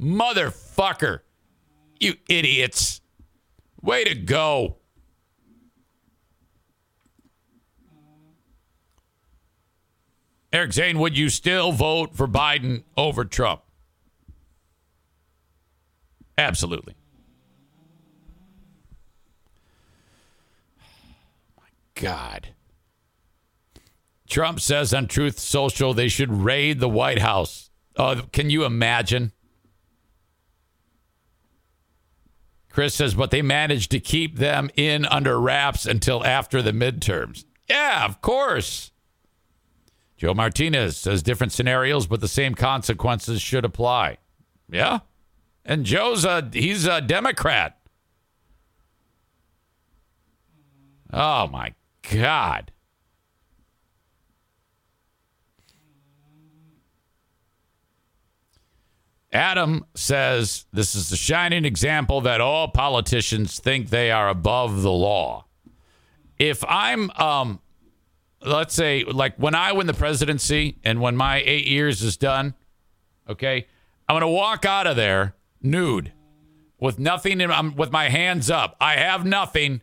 Motherfucker. 0.00 1.20
You 2.00 2.14
idiots. 2.28 3.00
Way 3.80 4.04
to 4.04 4.14
go. 4.16 4.78
Eric 10.52 10.72
Zane, 10.72 10.98
would 10.98 11.16
you 11.16 11.28
still 11.28 11.72
vote 11.72 12.14
for 12.14 12.28
Biden 12.28 12.82
over 12.96 13.24
Trump? 13.24 13.62
Absolutely. 16.36 16.94
God. 22.02 22.48
Trump 24.28 24.60
says 24.60 24.92
on 24.92 25.06
Truth 25.06 25.38
Social 25.38 25.94
they 25.94 26.08
should 26.08 26.32
raid 26.32 26.80
the 26.80 26.88
White 26.88 27.20
House. 27.20 27.70
Oh, 27.96 28.22
can 28.32 28.50
you 28.50 28.64
imagine? 28.64 29.32
Chris 32.70 32.94
says, 32.94 33.14
but 33.14 33.30
they 33.30 33.42
managed 33.42 33.90
to 33.90 34.00
keep 34.00 34.38
them 34.38 34.70
in 34.76 35.04
under 35.04 35.38
wraps 35.38 35.86
until 35.86 36.24
after 36.24 36.60
the 36.60 36.72
midterms. 36.72 37.44
Yeah, 37.68 38.04
of 38.04 38.20
course. 38.20 38.90
Joe 40.16 40.34
Martinez 40.34 40.96
says 40.96 41.22
different 41.22 41.52
scenarios, 41.52 42.06
but 42.06 42.20
the 42.20 42.28
same 42.28 42.54
consequences 42.54 43.40
should 43.40 43.64
apply. 43.64 44.18
Yeah. 44.68 45.00
And 45.64 45.84
Joe's 45.84 46.24
a 46.24 46.48
he's 46.52 46.86
a 46.86 47.00
Democrat. 47.00 47.78
Oh 51.12 51.46
my 51.48 51.74
God. 52.10 52.72
Adam 59.32 59.86
says 59.94 60.66
this 60.72 60.94
is 60.94 61.08
the 61.08 61.16
shining 61.16 61.64
example 61.64 62.20
that 62.20 62.40
all 62.40 62.68
politicians 62.68 63.58
think 63.58 63.88
they 63.88 64.10
are 64.10 64.28
above 64.28 64.82
the 64.82 64.92
law. 64.92 65.46
If 66.38 66.62
I'm, 66.68 67.10
um, 67.12 67.60
let's 68.44 68.74
say, 68.74 69.04
like 69.04 69.36
when 69.36 69.54
I 69.54 69.72
win 69.72 69.86
the 69.86 69.94
presidency 69.94 70.76
and 70.84 71.00
when 71.00 71.16
my 71.16 71.42
eight 71.46 71.66
years 71.66 72.02
is 72.02 72.18
done, 72.18 72.54
okay, 73.28 73.66
I'm 74.08 74.14
going 74.14 74.20
to 74.20 74.28
walk 74.28 74.66
out 74.66 74.86
of 74.86 74.96
there 74.96 75.34
nude 75.62 76.12
with 76.78 76.98
nothing 76.98 77.40
in, 77.40 77.50
I'm 77.50 77.74
with 77.74 77.90
my 77.90 78.10
hands 78.10 78.50
up. 78.50 78.76
I 78.80 78.96
have 78.96 79.24
nothing 79.24 79.80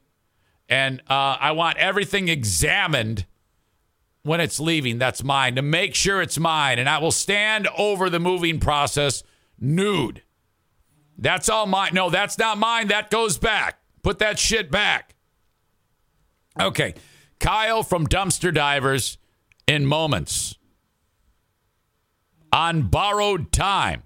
and 0.70 1.02
uh, 1.10 1.38
I 1.40 1.52
want 1.52 1.78
everything 1.78 2.28
examined 2.28 3.26
when 4.24 4.40
it's 4.40 4.60
leaving. 4.60 5.00
That's 5.00 5.24
mine 5.24 5.56
to 5.56 5.62
make 5.62 5.96
sure 5.96 6.22
it's 6.22 6.38
mine. 6.38 6.78
And 6.80 6.88
I 6.88 7.00
will 7.00 7.12
stand 7.12 7.68
over 7.78 8.10
the 8.10 8.20
moving 8.20 8.60
process 8.60 9.24
nude. 9.60 10.22
That's 11.18 11.50
all 11.50 11.66
mine. 11.66 11.92
No, 11.94 12.10
that's 12.10 12.38
not 12.38 12.58
mine. 12.58 12.88
That 12.90 13.10
goes 13.10 13.38
back. 13.38 13.80
Put 14.04 14.20
that 14.20 14.40
shit 14.40 14.72
back. 14.72 15.16
Okay. 16.60 16.94
Kyle 17.40 17.84
from 17.84 18.08
Dumpster 18.08 18.54
Divers 18.54 19.18
in 19.68 19.86
moments 19.86 20.58
on 22.52 22.84
borrowed 22.84 23.52
time. 23.52 24.04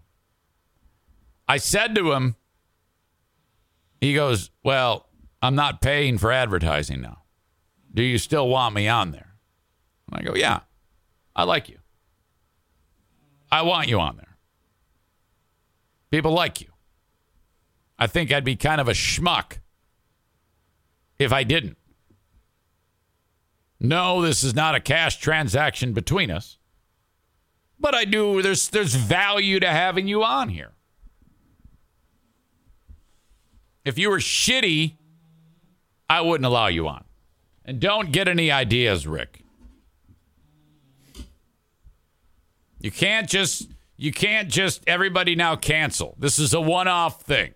I 1.48 1.58
said 1.58 1.96
to 1.96 2.14
him, 2.14 2.36
he 4.00 4.14
goes, 4.14 4.50
Well, 4.64 5.08
I'm 5.44 5.56
not 5.56 5.82
paying 5.82 6.18
for 6.18 6.32
advertising 6.32 7.02
now. 7.02 7.24
Do 7.94 8.02
you 8.02 8.18
still 8.18 8.48
want 8.48 8.74
me 8.74 8.88
on 8.88 9.12
there? 9.12 9.36
And 10.08 10.22
I 10.22 10.24
go, 10.24 10.36
Yeah, 10.36 10.62
I 11.36 11.44
like 11.44 11.68
you. 11.68 11.80
I 13.52 13.64
want 13.64 13.90
you 13.90 14.00
on 14.00 14.16
there. 14.16 14.38
People 16.12 16.32
like 16.32 16.62
you. 16.62 16.70
I 18.00 18.08
think 18.08 18.32
I'd 18.32 18.46
be 18.46 18.56
kind 18.56 18.80
of 18.80 18.88
a 18.88 18.94
schmuck 18.94 19.58
if 21.20 21.34
I 21.34 21.44
didn't. 21.44 21.78
No, 23.82 24.22
this 24.22 24.46
is 24.46 24.56
not 24.56 24.76
a 24.76 24.80
cash 24.80 25.18
transaction 25.18 25.92
between 25.92 26.32
us. 26.32 26.58
But 27.78 27.94
I 27.94 28.06
do 28.06 28.42
there's 28.42 28.70
there's 28.70 28.96
value 28.96 29.60
to 29.60 29.68
having 29.68 30.08
you 30.08 30.24
on 30.24 30.48
here. 30.48 30.72
If 33.84 33.98
you 33.98 34.10
were 34.10 34.20
shitty, 34.20 34.96
I 36.10 36.22
wouldn't 36.22 36.46
allow 36.46 36.68
you 36.68 36.88
on. 36.88 37.04
And 37.66 37.80
don't 37.80 38.12
get 38.12 38.28
any 38.28 38.52
ideas, 38.52 39.08
Rick. 39.08 39.44
You 42.80 42.92
can't 42.92 43.30
just 43.30 43.70
you 43.96 44.12
can't 44.12 44.50
just 44.50 44.84
everybody 44.86 45.36
now 45.36 45.56
cancel. 45.56 46.16
This 46.20 46.38
is 46.38 46.54
a 46.54 46.60
one-off 46.60 47.22
thing. 47.22 47.54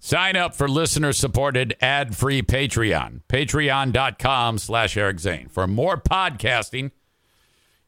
Sign 0.00 0.36
up 0.36 0.54
for 0.54 0.68
listener-supported 0.68 1.76
ad-free 1.80 2.42
Patreon. 2.42 3.20
Patreon.com 3.28 4.58
slash 4.58 4.96
Eric 4.96 5.20
Zane 5.20 5.48
for 5.48 5.66
more 5.66 6.00
podcasting 6.00 6.92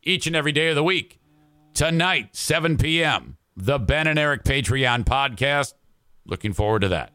each 0.02 0.26
and 0.26 0.36
every 0.36 0.52
day 0.52 0.68
of 0.68 0.74
the 0.74 0.84
week. 0.84 1.18
Tonight, 1.72 2.36
7 2.36 2.76
p.m., 2.76 3.36
the 3.56 3.78
Ben 3.78 4.06
and 4.06 4.18
Eric 4.18 4.44
Patreon 4.44 5.04
podcast. 5.04 5.74
Looking 6.26 6.52
forward 6.52 6.82
to 6.82 6.88
that. 6.88 7.12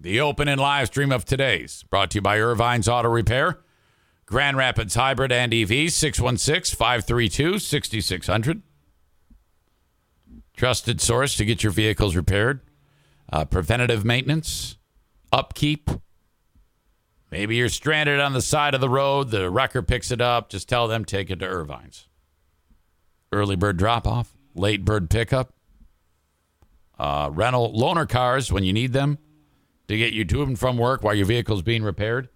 The 0.00 0.20
open 0.20 0.46
and 0.46 0.60
live 0.60 0.86
stream 0.86 1.10
of 1.10 1.24
today's 1.24 1.82
brought 1.90 2.12
to 2.12 2.18
you 2.18 2.22
by 2.22 2.38
Ervine's 2.38 2.88
Auto 2.88 3.08
Repair. 3.08 3.58
Grand 4.26 4.56
Rapids 4.56 4.94
Hybrid 4.94 5.32
and 5.32 5.52
EV 5.52 5.90
616 5.90 6.76
532 6.76 7.58
6600. 7.58 8.62
Trusted 10.56 11.00
source 11.00 11.34
to 11.36 11.44
get 11.44 11.64
your 11.64 11.72
vehicles 11.72 12.14
repaired. 12.14 12.60
Uh, 13.32 13.44
preventative 13.44 14.04
maintenance, 14.04 14.76
upkeep. 15.32 15.90
Maybe 17.32 17.56
you're 17.56 17.68
stranded 17.68 18.20
on 18.20 18.34
the 18.34 18.40
side 18.40 18.74
of 18.74 18.80
the 18.80 18.88
road. 18.88 19.30
The 19.30 19.50
wrecker 19.50 19.82
picks 19.82 20.12
it 20.12 20.20
up. 20.20 20.48
Just 20.48 20.68
tell 20.68 20.86
them 20.86 21.04
take 21.04 21.28
it 21.28 21.40
to 21.40 21.46
Ervine's. 21.46 22.06
Early 23.32 23.56
bird 23.56 23.76
drop 23.76 24.06
off, 24.06 24.36
late 24.54 24.84
bird 24.84 25.10
pickup, 25.10 25.54
uh, 27.00 27.30
rental 27.32 27.72
loaner 27.76 28.08
cars 28.08 28.52
when 28.52 28.62
you 28.62 28.72
need 28.72 28.92
them 28.92 29.18
to 29.88 29.96
get 29.96 30.12
you 30.12 30.24
to 30.26 30.42
and 30.42 30.58
from 30.58 30.76
work 30.76 31.02
while 31.02 31.14
your 31.14 31.26
vehicle's 31.26 31.62
being 31.62 31.82
repaired. 31.82 32.28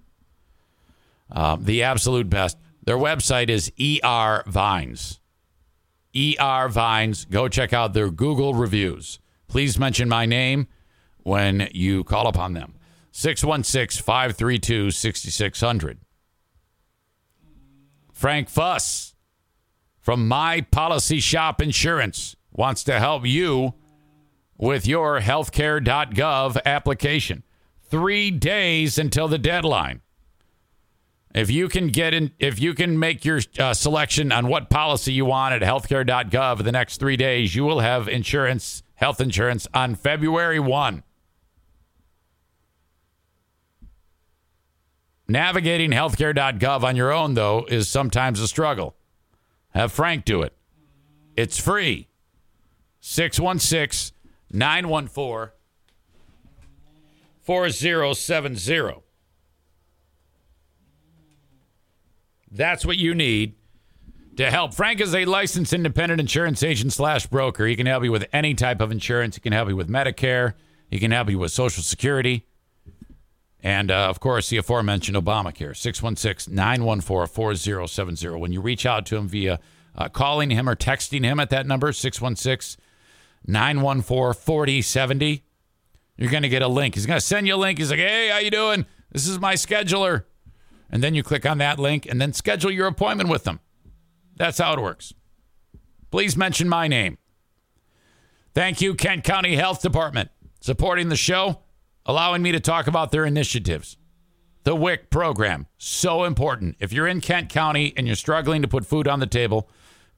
Uh, 1.31 1.57
the 1.61 1.83
absolute 1.83 2.29
best. 2.29 2.59
Their 2.85 2.99
website 2.99 3.49
is 3.49 3.71
ER 3.79 4.43
Vines. 4.47 5.21
ER 6.17 6.69
Vines. 6.69 7.25
Go 7.27 7.49
check 7.49 7.73
out 7.73 7.95
their 7.95 8.11
Google 8.11 8.55
reviews. 8.55 9.19
Please 9.49 9.79
mention 9.79 10.09
my 10.09 10.27
name 10.27 10.67
when 11.23 11.69
you 11.73 12.05
call 12.05 12.27
upon 12.27 12.55
them. 12.55 12.75
616 13.13 14.03
532 14.03 14.91
6600. 14.91 15.99
Frank 18.13 18.49
Fuss 18.49 19.15
from 20.01 20.27
My 20.27 20.63
Policy 20.63 21.21
Shop 21.21 21.61
Insurance 21.61 22.37
wants 22.51 22.85
to 22.85 22.99
help 22.99 23.27
you 23.27 23.75
with 24.57 24.87
your 24.87 25.21
healthcare.gov 25.21 26.59
application. 26.65 27.43
Three 27.83 28.31
days 28.31 28.99
until 28.99 29.29
the 29.29 29.39
deadline. 29.39 30.01
If 31.35 31.51
you 31.51 31.69
can 31.69 31.89
get 31.89 32.13
in, 32.13 32.33
if 32.39 32.61
you 32.61 32.75
can 32.75 32.99
make 32.99 33.25
your 33.25 33.41
uh, 33.59 33.73
selection 33.73 34.33
on 34.33 34.49
what 34.49 34.69
policy 34.69 35.13
you 35.13 35.25
want 35.25 35.55
at 35.55 35.63
healthcare.gov 35.63 36.63
the 36.63 36.73
next 36.73 36.99
three 36.99 37.17
days, 37.17 37.55
you 37.55 37.65
will 37.65 37.81
have 37.81 38.07
insurance, 38.07 38.83
health 38.95 39.21
insurance 39.21 39.67
on 39.73 39.95
February 39.95 40.61
1. 40.61 41.03
Navigating 45.27 45.91
healthcare.gov 45.93 46.83
on 46.83 46.97
your 46.97 47.11
own, 47.11 47.33
though, 47.33 47.65
is 47.69 47.89
sometimes 47.89 48.39
a 48.39 48.49
struggle. 48.49 48.95
Have 49.71 49.91
Frank 49.91 50.27
do 50.27 50.43
it. 50.43 50.53
It's 51.35 51.59
free. 51.59 52.09
616 53.01 54.13
914 54.53 55.53
4070. 57.43 59.03
That's 62.51 62.85
what 62.85 62.99
you 62.99 63.15
need 63.15 63.55
to 64.37 64.51
help. 64.51 64.75
Frank 64.75 65.01
is 65.01 65.15
a 65.15 65.25
licensed 65.25 65.73
independent 65.73 66.21
insurance 66.21 66.63
agent 66.63 66.93
slash 66.93 67.27
broker. 67.27 67.67
He 67.67 67.77
can 67.77 67.87
help 67.87 68.05
you 68.05 68.13
with 68.13 68.27
any 68.33 68.55
type 68.55 68.81
of 68.81 68.93
insurance. 68.93 69.37
He 69.37 69.41
can 69.41 69.53
help 69.53 69.69
you 69.69 69.77
with 69.77 69.89
Medicare. 69.89 70.55
He 70.91 70.99
can 70.99 71.11
help 71.11 71.31
you 71.31 71.39
with 71.39 71.51
Social 71.51 71.83
Security. 71.83 72.47
And 73.63 73.91
uh, 73.91 74.09
of 74.09 74.21
course, 74.21 74.49
the 74.51 74.57
aforementioned 74.57 75.17
Obamacare, 75.17 75.77
616 75.77 76.53
914 76.55 77.33
4070. 77.33 78.29
When 78.31 78.53
you 78.53 78.61
reach 78.61 78.85
out 78.85 79.07
to 79.07 79.17
him 79.17 79.29
via 79.29 79.61
uh, 79.95 80.09
calling 80.09 80.51
him 80.51 80.69
or 80.69 80.75
texting 80.75 81.25
him 81.25 81.39
at 81.39 81.51
that 81.51 81.67
number, 81.67 81.93
616 81.93 82.82
914 83.47 84.41
4070, 84.41 85.45
you're 86.17 86.31
going 86.31 86.43
to 86.43 86.49
get 86.49 86.63
a 86.63 86.69
link. 86.69 86.95
He's 86.95 87.07
going 87.07 87.19
to 87.19 87.25
send 87.27 87.47
you 87.47 87.55
a 87.55 87.57
link. 87.57 87.79
He's 87.79 87.91
like, 87.91 87.99
hey, 87.99 88.29
how 88.29 88.39
you 88.39 88.51
doing? 88.51 88.87
This 89.11 89.27
is 89.27 89.39
my 89.39 89.55
scheduler. 89.55 90.25
And 90.91 91.03
then 91.03 91.15
you 91.15 91.23
click 91.23 91.47
on 91.47 91.59
that 91.59 91.79
link 91.79 92.07
and 92.07 92.21
then 92.21 92.33
schedule 92.33 92.71
your 92.71 92.87
appointment 92.87 93.29
with 93.29 93.45
them. 93.45 93.61
That's 94.37 94.59
how 94.59 94.75
it 94.75 94.81
works. 94.81 95.15
Please 96.11 96.37
mention 96.37 96.69
my 96.69 96.89
name. 96.89 97.19
Thank 98.55 98.83
you, 98.83 98.95
Kent 98.95 99.25
County 99.25 99.57
Health 99.57 99.81
Department, 99.81 100.31
supporting 100.61 101.09
the 101.09 101.17
show 101.17 101.61
allowing 102.07 102.43
me 102.43 102.53
to 102.53 102.61
talk 102.61 102.87
about 102.87 103.11
their 103.11 103.25
initiatives. 103.25 103.97
The 104.65 104.75
WIC 104.75 105.11
program, 105.11 105.67
so 105.77 106.25
important. 106.25 106.77
If 106.79 106.93
you're 106.93 107.09
in 107.09 107.21
Kent 107.21 107.49
County 107.49 107.93
and 107.97 108.07
you're 108.07 108.17
struggling 108.17 108.63
to 108.63 108.69
put 108.69 108.87
food 108.87 109.09
on 109.09 109.21
the 109.21 109.27
table, 109.27 109.69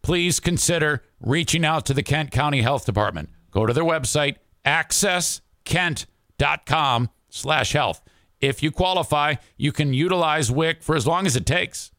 please 0.05 0.39
consider 0.39 1.03
reaching 1.19 1.65
out 1.65 1.85
to 1.87 1.95
the 1.95 2.03
Kent 2.03 2.31
County 2.31 2.61
Health 2.61 2.85
Department. 2.85 3.31
Go 3.51 3.65
to 3.65 3.73
their 3.73 3.83
website, 3.83 4.37
accesskent.com 4.67 7.09
slash 7.31 7.73
health. 7.73 8.03
If 8.39 8.63
you 8.63 8.71
qualify, 8.71 9.37
you 9.57 9.73
can 9.73 9.95
utilize 9.95 10.51
WIC 10.51 10.83
for 10.83 10.95
as 10.95 11.07
long 11.07 11.25
as 11.25 11.37
it 11.37 11.47
takes. 11.47 11.91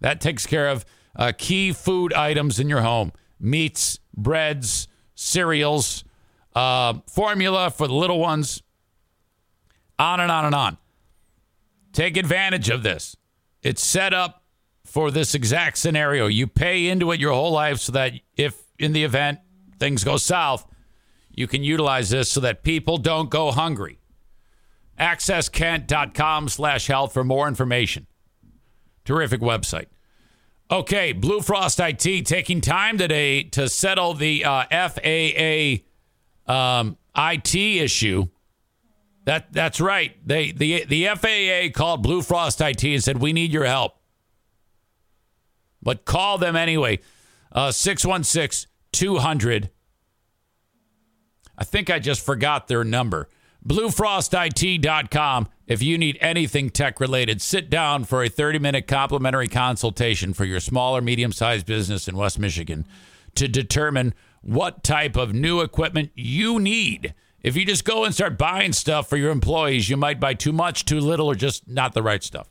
That 0.00 0.22
takes 0.22 0.46
care 0.46 0.68
of 0.68 0.86
uh, 1.14 1.32
key 1.36 1.72
food 1.72 2.14
items 2.14 2.58
in 2.58 2.70
your 2.70 2.80
home 2.80 3.12
meats, 3.38 3.98
breads, 4.16 4.88
cereals, 5.14 6.04
uh, 6.54 6.94
formula 7.06 7.70
for 7.70 7.86
the 7.86 7.94
little 7.94 8.18
ones, 8.18 8.62
on 9.98 10.20
and 10.20 10.32
on 10.32 10.46
and 10.46 10.54
on. 10.54 10.78
Take 11.92 12.16
advantage 12.16 12.70
of 12.70 12.82
this. 12.82 13.14
It's 13.62 13.84
set 13.84 14.14
up 14.14 14.39
for 14.90 15.12
this 15.12 15.34
exact 15.36 15.78
scenario. 15.78 16.26
You 16.26 16.48
pay 16.48 16.88
into 16.88 17.12
it 17.12 17.20
your 17.20 17.32
whole 17.32 17.52
life 17.52 17.78
so 17.78 17.92
that 17.92 18.12
if 18.36 18.60
in 18.78 18.92
the 18.92 19.04
event 19.04 19.38
things 19.78 20.02
go 20.02 20.16
south, 20.16 20.66
you 21.30 21.46
can 21.46 21.62
utilize 21.62 22.10
this 22.10 22.28
so 22.28 22.40
that 22.40 22.64
people 22.64 22.98
don't 22.98 23.30
go 23.30 23.52
hungry. 23.52 24.00
AccessKent.com 24.98 26.48
slash 26.48 26.88
health 26.88 27.12
for 27.12 27.22
more 27.22 27.46
information. 27.46 28.08
Terrific 29.04 29.40
website. 29.40 29.86
Okay, 30.70 31.12
Blue 31.12 31.40
Frost 31.40 31.80
IT 31.80 32.26
taking 32.26 32.60
time 32.60 32.98
today 32.98 33.44
to 33.44 33.68
settle 33.68 34.14
the 34.14 34.44
uh, 34.44 34.64
FAA 34.70 35.82
um, 36.52 36.96
IT 37.16 37.54
issue. 37.54 38.26
That 39.24 39.52
that's 39.52 39.80
right. 39.80 40.16
They 40.26 40.52
the 40.52 40.84
the 40.84 41.06
FAA 41.06 41.76
called 41.76 42.02
Blue 42.02 42.22
Frost 42.22 42.60
IT 42.60 42.82
and 42.84 43.02
said 43.02 43.18
we 43.18 43.32
need 43.32 43.52
your 43.52 43.66
help. 43.66 43.99
But 45.82 46.04
call 46.04 46.38
them 46.38 46.56
anyway. 46.56 47.00
Uh 47.52 47.72
616 47.72 48.70
200 48.92 49.70
I 51.56 51.64
think 51.64 51.90
I 51.90 51.98
just 51.98 52.24
forgot 52.24 52.68
their 52.68 52.84
number. 52.84 53.28
BlueFrostIT.com. 53.66 55.48
If 55.66 55.82
you 55.82 55.98
need 55.98 56.16
anything 56.20 56.70
tech 56.70 56.98
related, 56.98 57.42
sit 57.42 57.68
down 57.68 58.04
for 58.04 58.24
a 58.24 58.28
30 58.28 58.58
minute 58.58 58.88
complimentary 58.88 59.46
consultation 59.46 60.32
for 60.32 60.46
your 60.46 60.60
small 60.60 60.96
or 60.96 61.02
medium 61.02 61.32
sized 61.32 61.66
business 61.66 62.08
in 62.08 62.16
West 62.16 62.38
Michigan 62.38 62.86
to 63.34 63.46
determine 63.46 64.14
what 64.42 64.82
type 64.82 65.16
of 65.16 65.34
new 65.34 65.60
equipment 65.60 66.10
you 66.14 66.58
need. 66.58 67.14
If 67.42 67.56
you 67.56 67.64
just 67.64 67.84
go 67.84 68.04
and 68.04 68.14
start 68.14 68.38
buying 68.38 68.72
stuff 68.72 69.08
for 69.08 69.16
your 69.16 69.30
employees, 69.30 69.88
you 69.88 69.96
might 69.96 70.18
buy 70.18 70.34
too 70.34 70.52
much, 70.52 70.84
too 70.84 71.00
little, 71.00 71.26
or 71.26 71.34
just 71.34 71.68
not 71.68 71.92
the 71.94 72.02
right 72.02 72.22
stuff. 72.22 72.48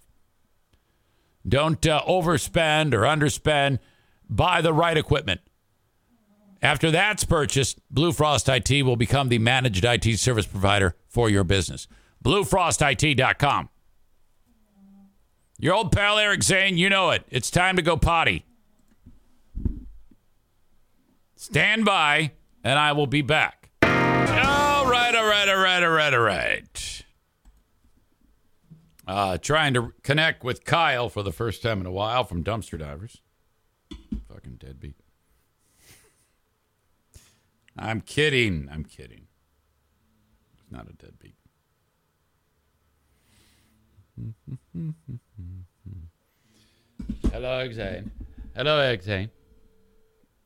Don't 1.50 1.86
uh, 1.86 2.02
overspend 2.08 2.94
or 2.94 3.02
underspend. 3.02 3.80
Buy 4.30 4.62
the 4.62 4.74
right 4.74 4.96
equipment. 4.96 5.42
After 6.62 6.92
that's 6.92 7.24
purchased, 7.24 7.80
Blue 7.90 8.12
Frost 8.12 8.48
IT 8.50 8.84
will 8.84 8.98
become 8.98 9.30
the 9.30 9.40
managed 9.40 9.86
IT 9.86 10.20
service 10.20 10.46
provider 10.46 10.96
for 11.08 11.30
your 11.30 11.44
business. 11.44 11.88
bluefrostit.com. 12.24 13.70
Your 15.58 15.74
old 15.74 15.92
pal 15.92 16.18
Eric 16.18 16.44
Zane, 16.44 16.78
you 16.78 16.90
know 16.90 17.10
it. 17.10 17.24
It's 17.30 17.52
time 17.52 17.76
to 17.76 17.82
go 17.82 17.98
potty. 17.98 18.46
Stand 21.36 21.86
by, 21.86 22.32
and 22.64 22.78
I 22.78 22.92
will 22.92 23.08
be 23.08 23.22
back. 23.22 23.70
All 23.84 23.90
right, 23.90 25.16
all 25.16 25.26
right, 25.26 25.50
all 25.50 25.58
right, 25.58 25.84
all 25.84 25.90
right, 25.90 26.14
all 26.14 26.20
right. 26.20 26.69
Uh, 29.10 29.40
trying 29.40 29.74
to 29.74 29.92
connect 30.04 30.44
with 30.44 30.64
Kyle 30.64 31.10
for 31.10 31.24
the 31.24 31.32
first 31.32 31.64
time 31.64 31.82
in 31.82 31.88
a 31.88 31.92
while 31.92 32.24
from 32.24 32.44
Dumpster 32.44 32.78
Divers. 32.78 33.24
Fucking 34.32 34.58
deadbeat. 34.60 34.94
I'm 37.76 38.02
kidding. 38.02 38.70
I'm 38.72 38.84
kidding. 38.84 39.26
He's 40.52 40.72
not 40.72 40.88
a 40.88 40.94
deadbeat. 40.94 41.34
Hello, 47.32 47.68
Exane. 47.68 48.12
Hello, 48.56 48.78
Exane. 48.96 49.32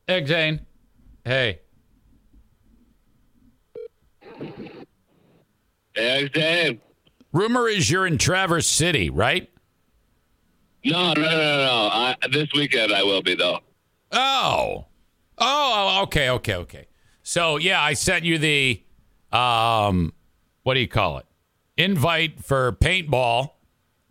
Exane. 0.08 0.60
Hey. 1.22 1.60
Dan. 5.94 6.80
Rumor 7.34 7.68
is 7.68 7.90
you're 7.90 8.06
in 8.06 8.16
Traverse 8.16 8.68
City, 8.68 9.10
right? 9.10 9.50
No, 10.84 11.12
no, 11.14 11.22
no, 11.22 11.30
no. 11.30 11.66
no. 11.66 11.88
I, 11.92 12.16
this 12.30 12.48
weekend 12.54 12.92
I 12.92 13.02
will 13.02 13.22
be 13.22 13.34
though. 13.34 13.58
Oh. 14.12 14.86
Oh, 15.36 16.02
okay, 16.04 16.30
okay, 16.30 16.54
okay. 16.54 16.86
So, 17.24 17.56
yeah, 17.56 17.82
I 17.82 17.94
sent 17.94 18.24
you 18.24 18.38
the 18.38 18.80
um 19.32 20.12
what 20.62 20.74
do 20.74 20.80
you 20.80 20.86
call 20.86 21.18
it? 21.18 21.26
Invite 21.76 22.42
for 22.44 22.72
paintball 22.72 23.50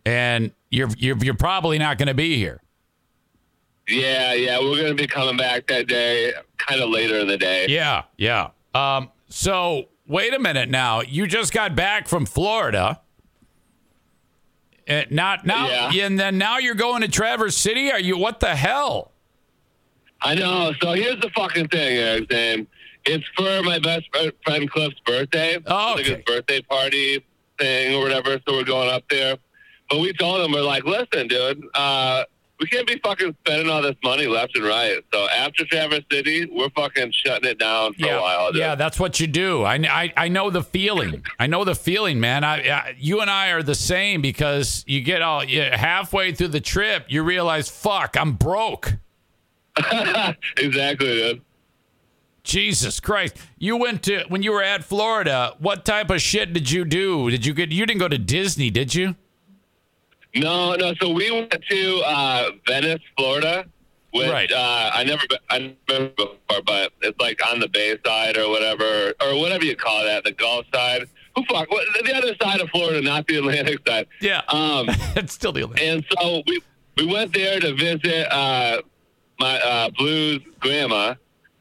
and 0.04 0.52
you're 0.70 0.90
you're 0.98 1.16
you're 1.16 1.32
probably 1.32 1.78
not 1.78 1.96
going 1.96 2.08
to 2.08 2.14
be 2.14 2.36
here. 2.36 2.60
Yeah, 3.88 4.34
yeah. 4.34 4.58
We're 4.60 4.80
gonna 4.80 4.94
be 4.94 5.06
coming 5.06 5.36
back 5.38 5.66
that 5.68 5.86
day, 5.86 6.32
kind 6.58 6.80
of 6.80 6.90
later 6.90 7.18
in 7.20 7.28
the 7.28 7.38
day. 7.38 7.66
Yeah, 7.68 8.02
yeah. 8.18 8.50
Um 8.74 9.10
so, 9.28 9.86
wait 10.06 10.34
a 10.34 10.38
minute 10.38 10.68
now. 10.68 11.00
You 11.00 11.26
just 11.26 11.54
got 11.54 11.74
back 11.74 12.06
from 12.06 12.26
Florida. 12.26 13.00
And 14.86 15.10
not 15.10 15.46
now 15.46 15.68
Yeah. 15.90 16.04
and 16.06 16.18
then 16.20 16.36
now 16.38 16.58
you're 16.58 16.74
going 16.74 17.02
to 17.02 17.08
Traverse 17.08 17.56
City? 17.56 17.90
Are 17.90 18.00
you 18.00 18.16
what 18.18 18.40
the 18.40 18.54
hell? 18.54 19.12
I 20.20 20.34
know. 20.34 20.72
So 20.80 20.92
here's 20.92 21.20
the 21.20 21.30
fucking 21.30 21.68
thing, 21.68 21.96
Eric. 21.98 22.28
Dan. 22.28 22.66
It's 23.06 23.24
for 23.36 23.62
my 23.62 23.78
best 23.78 24.06
friend 24.44 24.70
Cliff's 24.70 24.98
birthday. 25.04 25.58
Oh, 25.66 25.92
okay. 25.92 25.96
like 25.96 26.06
his 26.06 26.24
birthday 26.24 26.60
party 26.62 27.24
thing 27.58 27.94
or 27.94 28.00
whatever. 28.02 28.40
So 28.46 28.54
we're 28.54 28.64
going 28.64 28.88
up 28.88 29.04
there. 29.10 29.36
But 29.90 30.00
we 30.00 30.12
told 30.14 30.40
him 30.40 30.52
we're 30.52 30.62
like, 30.62 30.84
listen, 30.84 31.28
dude, 31.28 31.62
uh, 31.74 32.24
we 32.64 32.68
can't 32.68 32.86
be 32.86 32.98
fucking 33.04 33.36
spending 33.44 33.68
all 33.68 33.82
this 33.82 33.96
money 34.02 34.26
left 34.26 34.56
and 34.56 34.64
right. 34.64 35.04
So 35.12 35.28
after 35.28 35.66
Traverse 35.66 36.00
City, 36.10 36.48
we're 36.50 36.70
fucking 36.70 37.12
shutting 37.12 37.50
it 37.50 37.58
down 37.58 37.92
for 37.92 38.06
yeah, 38.06 38.16
a 38.16 38.22
while. 38.22 38.52
Dude. 38.52 38.60
yeah, 38.60 38.74
that's 38.74 38.98
what 38.98 39.20
you 39.20 39.26
do. 39.26 39.64
I, 39.64 39.74
I, 39.74 40.12
I 40.16 40.28
know 40.28 40.48
the 40.48 40.62
feeling. 40.62 41.22
I 41.38 41.46
know 41.46 41.64
the 41.64 41.74
feeling, 41.74 42.20
man. 42.20 42.42
I, 42.42 42.70
I, 42.70 42.96
you 42.98 43.20
and 43.20 43.30
I 43.30 43.50
are 43.50 43.62
the 43.62 43.74
same 43.74 44.22
because 44.22 44.82
you 44.86 45.02
get 45.02 45.20
all 45.20 45.44
you, 45.44 45.60
halfway 45.60 46.32
through 46.32 46.48
the 46.48 46.60
trip, 46.60 47.04
you 47.08 47.22
realize, 47.22 47.68
fuck, 47.68 48.16
I'm 48.16 48.32
broke. 48.32 48.94
exactly, 50.56 51.06
dude. 51.06 51.42
Jesus 52.44 52.98
Christ! 52.98 53.36
You 53.58 53.76
went 53.76 54.02
to 54.04 54.24
when 54.28 54.42
you 54.42 54.52
were 54.52 54.62
at 54.62 54.84
Florida. 54.84 55.54
What 55.58 55.84
type 55.84 56.08
of 56.10 56.22
shit 56.22 56.52
did 56.54 56.70
you 56.70 56.86
do? 56.86 57.30
Did 57.30 57.44
you 57.44 57.52
get? 57.52 57.72
You 57.72 57.84
didn't 57.84 58.00
go 58.00 58.08
to 58.08 58.18
Disney, 58.18 58.70
did 58.70 58.94
you? 58.94 59.16
No, 60.34 60.74
no. 60.74 60.94
So 61.00 61.10
we 61.10 61.30
went 61.30 61.50
to 61.70 62.02
uh, 62.06 62.50
Venice, 62.66 63.00
Florida, 63.16 63.66
which 64.10 64.28
Right. 64.30 64.50
uh, 64.50 64.90
I 64.92 65.04
never, 65.04 65.22
been, 65.28 65.38
I 65.50 65.58
never 65.58 65.74
been 65.86 66.12
before, 66.16 66.62
but 66.66 66.92
it's 67.02 67.18
like 67.20 67.40
on 67.50 67.60
the 67.60 67.68
Bay 67.68 67.96
side 68.04 68.36
or 68.36 68.48
whatever, 68.48 69.12
or 69.22 69.38
whatever 69.38 69.64
you 69.64 69.76
call 69.76 70.04
that, 70.04 70.24
the 70.24 70.32
Gulf 70.32 70.66
side. 70.74 71.04
Who 71.36 71.44
fuck? 71.46 71.70
What, 71.70 71.84
the 72.04 72.14
other 72.14 72.34
side 72.40 72.60
of 72.60 72.68
Florida, 72.70 73.00
not 73.02 73.26
the 73.26 73.36
Atlantic 73.38 73.80
side. 73.86 74.06
Yeah. 74.20 74.42
Um, 74.48 74.86
it's 75.16 75.32
still 75.34 75.52
the 75.52 75.64
Atlantic. 75.64 75.84
and 75.88 76.04
so 76.18 76.42
we 76.46 76.60
we 76.96 77.06
went 77.06 77.32
there 77.34 77.58
to 77.58 77.74
visit 77.74 78.32
uh, 78.32 78.80
my 79.40 79.60
uh, 79.60 79.90
Blues 79.98 80.40
grandma 80.60 81.14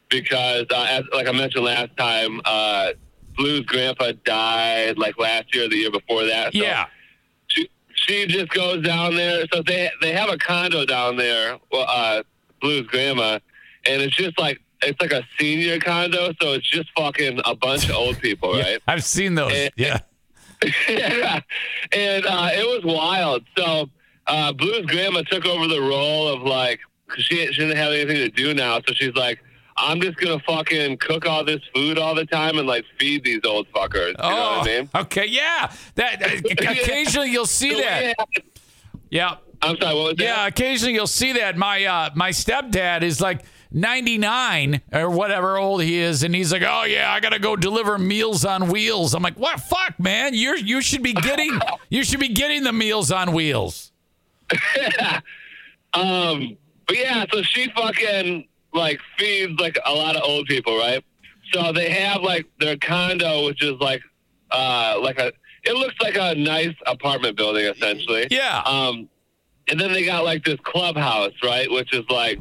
because, 0.10 0.66
uh, 0.72 0.86
as, 0.90 1.04
like 1.12 1.28
I 1.28 1.32
mentioned 1.32 1.66
last 1.66 1.98
time, 1.98 2.40
uh, 2.46 2.90
Blues 3.36 3.62
grandpa 3.62 4.12
died 4.26 5.00
like 5.00 5.18
last 5.18 5.56
year, 5.56 5.66
or 5.66 5.70
the 5.70 5.78
year 5.78 5.90
before 5.92 6.24
that. 6.26 6.54
So 6.54 6.60
Yeah. 6.62 6.86
She 8.06 8.26
just 8.28 8.50
goes 8.50 8.84
down 8.84 9.16
there. 9.16 9.46
So 9.54 9.62
they 9.62 9.90
they 10.02 10.12
have 10.14 10.30
a 10.30 10.38
condo 10.38 10.86
down 10.86 11.18
there, 11.18 11.58
well, 11.72 11.86
uh, 11.88 12.24
Blue's 12.62 12.88
grandma, 12.88 13.40
and 13.86 14.02
it's 14.02 14.16
just 14.16 14.38
like 14.40 14.60
it's 14.82 15.00
like 15.02 15.12
a 15.12 15.24
senior 15.40 15.80
condo. 15.80 16.34
So 16.42 16.54
it's 16.54 16.70
just 16.70 16.90
fucking 16.98 17.40
a 17.46 17.56
bunch 17.56 17.86
of 17.90 17.96
old 17.96 18.20
people, 18.20 18.56
Yeah, 18.58 18.64
right? 18.64 18.82
I've 18.88 19.04
seen 19.04 19.36
those. 19.36 19.52
Eh, 19.54 19.70
Yeah. 19.78 20.00
yeah. 20.90 21.40
And 21.92 22.26
uh, 22.26 22.50
it 22.54 22.66
was 22.66 22.84
wild. 22.86 23.44
So 23.58 23.90
uh, 24.28 24.54
Blue's 24.54 24.86
grandma 24.86 25.22
took 25.24 25.46
over 25.46 25.68
the 25.68 25.82
role 25.82 26.28
of 26.30 26.42
like, 26.44 26.80
'cause 27.10 27.24
she, 27.24 27.46
she 27.48 27.62
didn't 27.62 27.78
have 27.78 27.92
anything 27.92 28.16
to 28.18 28.30
do 28.30 28.54
now. 28.54 28.80
So 28.88 28.94
she's 28.94 29.14
like, 29.16 29.40
I'm 29.78 30.00
just 30.02 30.18
going 30.18 30.38
to 30.40 30.46
fucking 30.46 30.98
cook 30.98 31.26
all 31.26 31.44
this 31.44 31.62
food 31.74 31.98
all 31.98 32.14
the 32.16 32.26
time 32.26 32.58
and 32.58 32.68
like 32.68 32.86
feed 33.00 33.24
these 33.24 33.42
old 33.46 33.68
fuckers. 33.72 34.10
You 34.10 34.14
know 34.14 34.24
Oh, 34.24 34.58
what 34.60 34.70
I 34.70 34.80
mean? 34.80 34.90
okay. 34.96 35.26
Yeah. 35.28 35.72
That 35.96 36.22
occasionally 36.62 37.32
you'll 37.32 37.46
see 37.46 37.74
that. 37.82 38.16
Yeah. 39.10 39.36
I'm 39.62 39.78
sorry, 39.80 39.96
what 39.96 40.04
was 40.04 40.16
that? 40.18 40.24
Yeah, 40.24 40.48
occasionally 40.48 40.94
you'll 40.94 41.08
see 41.08 41.34
that. 41.34 41.58
My 41.58 41.86
uh, 41.86 42.10
my 42.16 42.32
stepdad 42.32 43.02
is 43.02 43.22
like 43.22 43.46
99 43.72 44.82
or 44.92 45.10
whatever 45.10 45.58
old 45.58 45.82
he 45.82 46.00
is, 46.00 46.24
and 46.24 46.36
he's 46.36 46.52
like, 46.52 46.64
"Oh 46.64 46.84
yeah, 46.84 47.10
I 47.14 47.22
gotta 47.22 47.40
go 47.40 47.56
deliver 47.56 47.98
Meals 47.98 48.44
on 48.44 48.68
Wheels." 48.68 49.14
I'm 49.14 49.24
like, 49.24 49.40
"What? 49.40 49.62
Fuck, 49.62 49.98
man! 50.02 50.34
You 50.34 50.58
you 50.58 50.82
should 50.82 51.02
be 51.02 51.14
getting 51.14 51.62
you 51.90 52.04
should 52.04 52.20
be 52.20 52.28
getting 52.28 52.64
the 52.64 52.74
Meals 52.74 53.10
on 53.10 53.32
Wheels." 53.32 53.94
Um, 55.94 56.58
but 56.88 56.98
yeah, 56.98 57.26
so 57.32 57.42
she 57.44 57.70
fucking 57.70 58.48
like 58.74 59.00
feeds 59.18 59.60
like 59.60 59.78
a 59.86 59.94
lot 59.94 60.16
of 60.16 60.24
old 60.24 60.48
people, 60.48 60.78
right? 60.78 61.04
So 61.52 61.72
they 61.72 61.90
have 61.90 62.22
like 62.22 62.46
their 62.60 62.78
condo, 62.78 63.46
which 63.46 63.64
is 63.64 63.74
like 63.80 64.02
uh 64.52 65.00
like 65.02 65.20
a 65.20 65.32
it 65.64 65.76
looks 65.76 65.96
like 66.02 66.18
a 66.18 66.36
nice 66.36 66.76
apartment 66.86 67.38
building 67.38 67.66
essentially. 67.66 68.28
Yeah. 68.30 68.62
Um, 68.66 69.10
and 69.70 69.80
then 69.80 69.94
they 69.94 70.06
got 70.06 70.26
like 70.26 70.44
this 70.44 70.60
clubhouse, 70.64 71.32
right, 71.42 71.72
which 71.72 71.94
is 71.94 72.04
like 72.10 72.40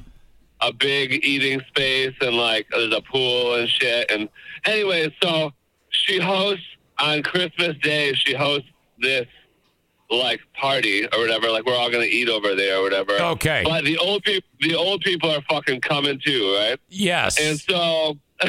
a 0.61 0.73
big 0.73 1.25
eating 1.25 1.61
space 1.69 2.15
and 2.21 2.37
like 2.37 2.67
there's 2.71 2.95
a 2.95 3.01
pool 3.01 3.55
and 3.55 3.69
shit. 3.69 4.11
And 4.11 4.29
anyway, 4.65 5.15
so 5.23 5.53
she 5.91 6.19
hosts 6.19 6.65
on 6.99 7.23
Christmas 7.23 7.77
Day. 7.83 8.13
She 8.15 8.35
hosts 8.35 8.69
this 8.99 9.27
like 10.13 10.41
party 10.55 11.07
or 11.07 11.19
whatever. 11.19 11.51
Like 11.51 11.65
we're 11.65 11.77
all 11.77 11.91
gonna 11.91 12.05
eat 12.05 12.29
over 12.29 12.55
there 12.55 12.79
or 12.79 12.83
whatever. 12.83 13.13
Okay. 13.13 13.63
But 13.65 13.85
the 13.85 13.99
old 13.99 14.23
people, 14.23 14.49
the 14.61 14.75
old 14.75 15.01
people 15.03 15.31
are 15.31 15.43
fucking 15.49 15.81
coming 15.81 16.21
too, 16.25 16.55
right? 16.55 16.79
Yes. 16.89 17.41
And 17.41 17.59
so 17.59 18.19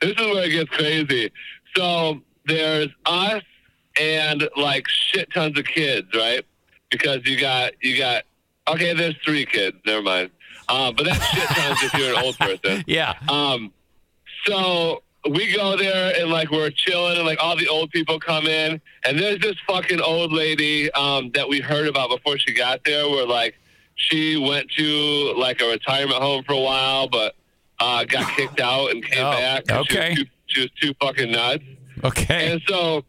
this 0.00 0.10
is 0.10 0.16
where 0.16 0.44
it 0.44 0.50
gets 0.50 0.70
crazy. 0.70 1.30
So 1.76 2.20
there's 2.46 2.88
us 3.06 3.42
and 4.00 4.48
like 4.56 4.86
shit 4.88 5.32
tons 5.32 5.58
of 5.58 5.64
kids, 5.64 6.08
right? 6.14 6.44
Because 6.90 7.26
you 7.26 7.38
got 7.38 7.72
you 7.82 7.98
got 7.98 8.24
okay, 8.68 8.94
there's 8.94 9.16
three 9.24 9.46
kids, 9.46 9.76
never 9.86 10.02
mind. 10.02 10.30
Uh, 10.68 10.92
but 10.92 11.06
that's 11.06 11.24
shit 11.26 11.48
tons 11.48 11.82
if 11.82 11.94
you're 11.94 12.14
an 12.14 12.24
old 12.24 12.38
person. 12.38 12.84
yeah. 12.86 13.14
Um, 13.28 13.72
so 14.44 15.02
we 15.30 15.52
go 15.54 15.76
there 15.76 16.14
and 16.20 16.30
like 16.30 16.50
we're 16.50 16.70
chilling 16.70 17.16
and 17.16 17.26
like 17.26 17.38
all 17.42 17.56
the 17.56 17.68
old 17.68 17.90
people 17.90 18.18
come 18.20 18.46
in 18.46 18.80
and 19.04 19.18
there's 19.18 19.40
this 19.40 19.56
fucking 19.66 20.00
old 20.00 20.32
lady 20.32 20.90
um, 20.92 21.30
that 21.34 21.48
we 21.48 21.60
heard 21.60 21.86
about 21.86 22.10
before 22.10 22.38
she 22.38 22.52
got 22.52 22.82
there 22.84 23.08
where 23.08 23.26
like 23.26 23.54
she 23.96 24.36
went 24.36 24.70
to 24.72 25.34
like 25.36 25.60
a 25.60 25.66
retirement 25.66 26.20
home 26.22 26.42
for 26.44 26.52
a 26.52 26.60
while 26.60 27.08
but 27.08 27.34
uh, 27.80 28.04
got 28.04 28.28
kicked 28.36 28.60
out 28.60 28.90
and 28.90 29.04
came 29.04 29.24
Oh, 29.24 29.30
back. 29.32 29.64
She 29.68 29.74
okay. 29.74 30.08
was, 30.10 30.18
too, 30.18 30.24
she 30.46 30.60
was 30.62 30.70
too 30.80 30.94
fucking 31.00 31.30
nuts. 31.30 31.64
Okay. 32.04 32.52
And 32.52 32.62
so 32.66 33.04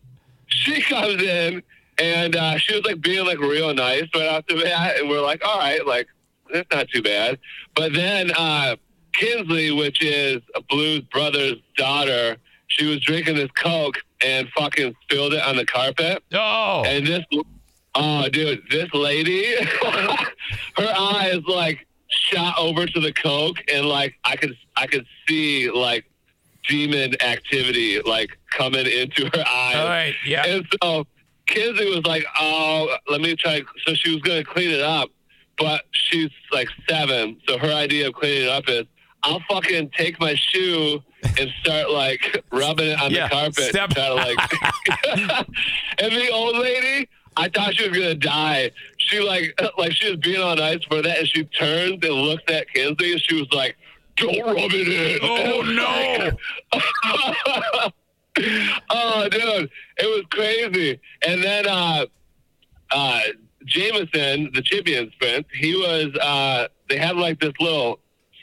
she 0.48 0.82
comes 0.94 1.22
in 1.22 1.62
and 1.98 2.36
uh, 2.36 2.58
she 2.58 2.74
was 2.76 2.84
like 2.86 3.02
being 3.02 3.26
like 3.26 3.40
real 3.40 3.74
nice 3.74 4.06
right 4.16 4.28
off 4.28 4.46
the 4.48 4.56
bat. 4.64 5.00
And 5.00 5.10
we're 5.10 5.22
like, 5.22 5.44
all 5.46 5.58
right, 5.60 5.86
like, 5.86 6.08
that's 6.52 6.70
not 6.72 6.88
too 6.90 7.02
bad. 7.04 7.38
But 7.76 7.94
then 7.94 8.32
uh, 8.38 8.76
Kinsley, 9.14 9.72
which 9.72 10.04
is 10.04 10.42
a 10.56 10.62
Blue's 10.62 11.02
brother's 11.02 11.58
daughter, 11.78 12.38
she 12.68 12.86
was 12.86 13.00
drinking 13.02 13.36
this 13.36 13.52
Coke 13.52 13.98
and 14.24 14.48
fucking 14.50 14.96
spilled 15.04 15.34
it 15.34 15.44
on 15.44 15.56
the 15.56 15.66
carpet. 15.66 16.24
Oh. 16.34 16.84
And 16.86 17.06
this, 17.06 17.24
oh, 17.96 18.30
dude, 18.30 18.62
this 18.70 18.94
lady, 18.94 19.56
her 19.84 20.94
eyes 20.98 21.42
like 21.48 21.88
shot 22.08 22.56
over 22.58 22.86
to 22.86 23.00
the 23.00 23.14
Coke, 23.14 23.58
and 23.72 23.86
like 23.86 24.16
I 24.24 24.36
could, 24.36 24.56
I 24.76 24.88
could 24.88 25.06
see 25.28 25.70
like 25.70 26.06
demon 26.68 27.16
activity 27.22 28.02
like 28.02 28.38
coming 28.52 28.86
into 28.86 29.26
her 29.26 29.44
eyes. 29.48 29.76
All 29.76 29.88
right. 29.88 30.14
Yeah. 30.26 30.46
And 30.46 30.66
so 30.82 31.06
Kinsey 31.48 31.90
was 31.90 32.06
like, 32.06 32.26
"Oh, 32.40 32.96
let 33.10 33.22
me 33.22 33.36
try." 33.36 33.64
So 33.86 33.94
she 33.94 34.14
was 34.14 34.22
going 34.22 34.44
to 34.44 34.50
clean 34.50 34.70
it 34.70 34.82
up, 34.82 35.10
but 35.58 35.86
she's 35.92 36.30
like 36.52 36.70
seven, 36.88 37.40
so 37.48 37.58
her 37.58 37.72
idea 37.72 38.08
of 38.08 38.14
cleaning 38.14 38.44
it 38.44 38.50
up 38.50 38.70
is, 38.70 38.86
"I'll 39.24 39.42
fucking 39.50 39.92
take 39.98 40.20
my 40.20 40.36
shoe 40.36 41.02
and 41.38 41.50
start 41.62 41.90
like 41.92 42.44
rubbing 42.52 42.88
it 42.92 43.02
on 43.02 43.12
Yeah, 43.12 43.28
the 43.28 43.36
carpet, 43.36 43.64
step- 43.64 43.90
and 43.90 43.96
try 43.96 44.08
to 44.08 44.14
like." 44.16 45.48
and 46.00 46.12
the 46.12 46.30
old 46.32 46.58
lady, 46.58 47.08
I 47.38 47.50
thought 47.50 47.76
she 47.76 47.88
was 47.90 47.98
gonna 47.98 48.16
die. 48.16 48.72
She 48.98 49.20
like 49.20 49.60
like 49.78 49.92
she 49.94 50.10
was 50.12 50.20
being 50.20 50.42
on 50.42 50.60
ice 50.60 50.84
for 50.90 51.02
that, 51.02 51.20
and 51.20 51.28
she 51.28 51.44
turns 51.46 52.00
and 52.04 52.14
looks 52.14 52.44
at 52.48 52.68
Kinsey, 52.74 53.14
and 53.14 53.22
she 53.22 53.36
was 53.36 53.52
like, 53.52 53.78
"Don't 54.18 54.46
rub 54.46 54.72
it 54.74 54.88
in." 54.88 55.20
Oh 55.22 55.62
no! 56.32 56.32
oh, 58.90 59.30
dude, 59.30 59.70
it 59.98 60.06
was 60.06 60.24
crazy. 60.32 61.00
And 61.28 61.44
then 61.44 61.68
uh, 61.68 62.06
uh, 62.92 63.20
Jameson, 63.66 64.52
the 64.54 64.62
champion 64.64 65.12
sprint, 65.12 65.46
he 65.54 65.76
was. 65.76 66.16
Uh, 66.22 66.68
they 66.90 66.98
had 66.98 67.16
like 67.18 67.40
this 67.40 67.54
little 67.60 68.00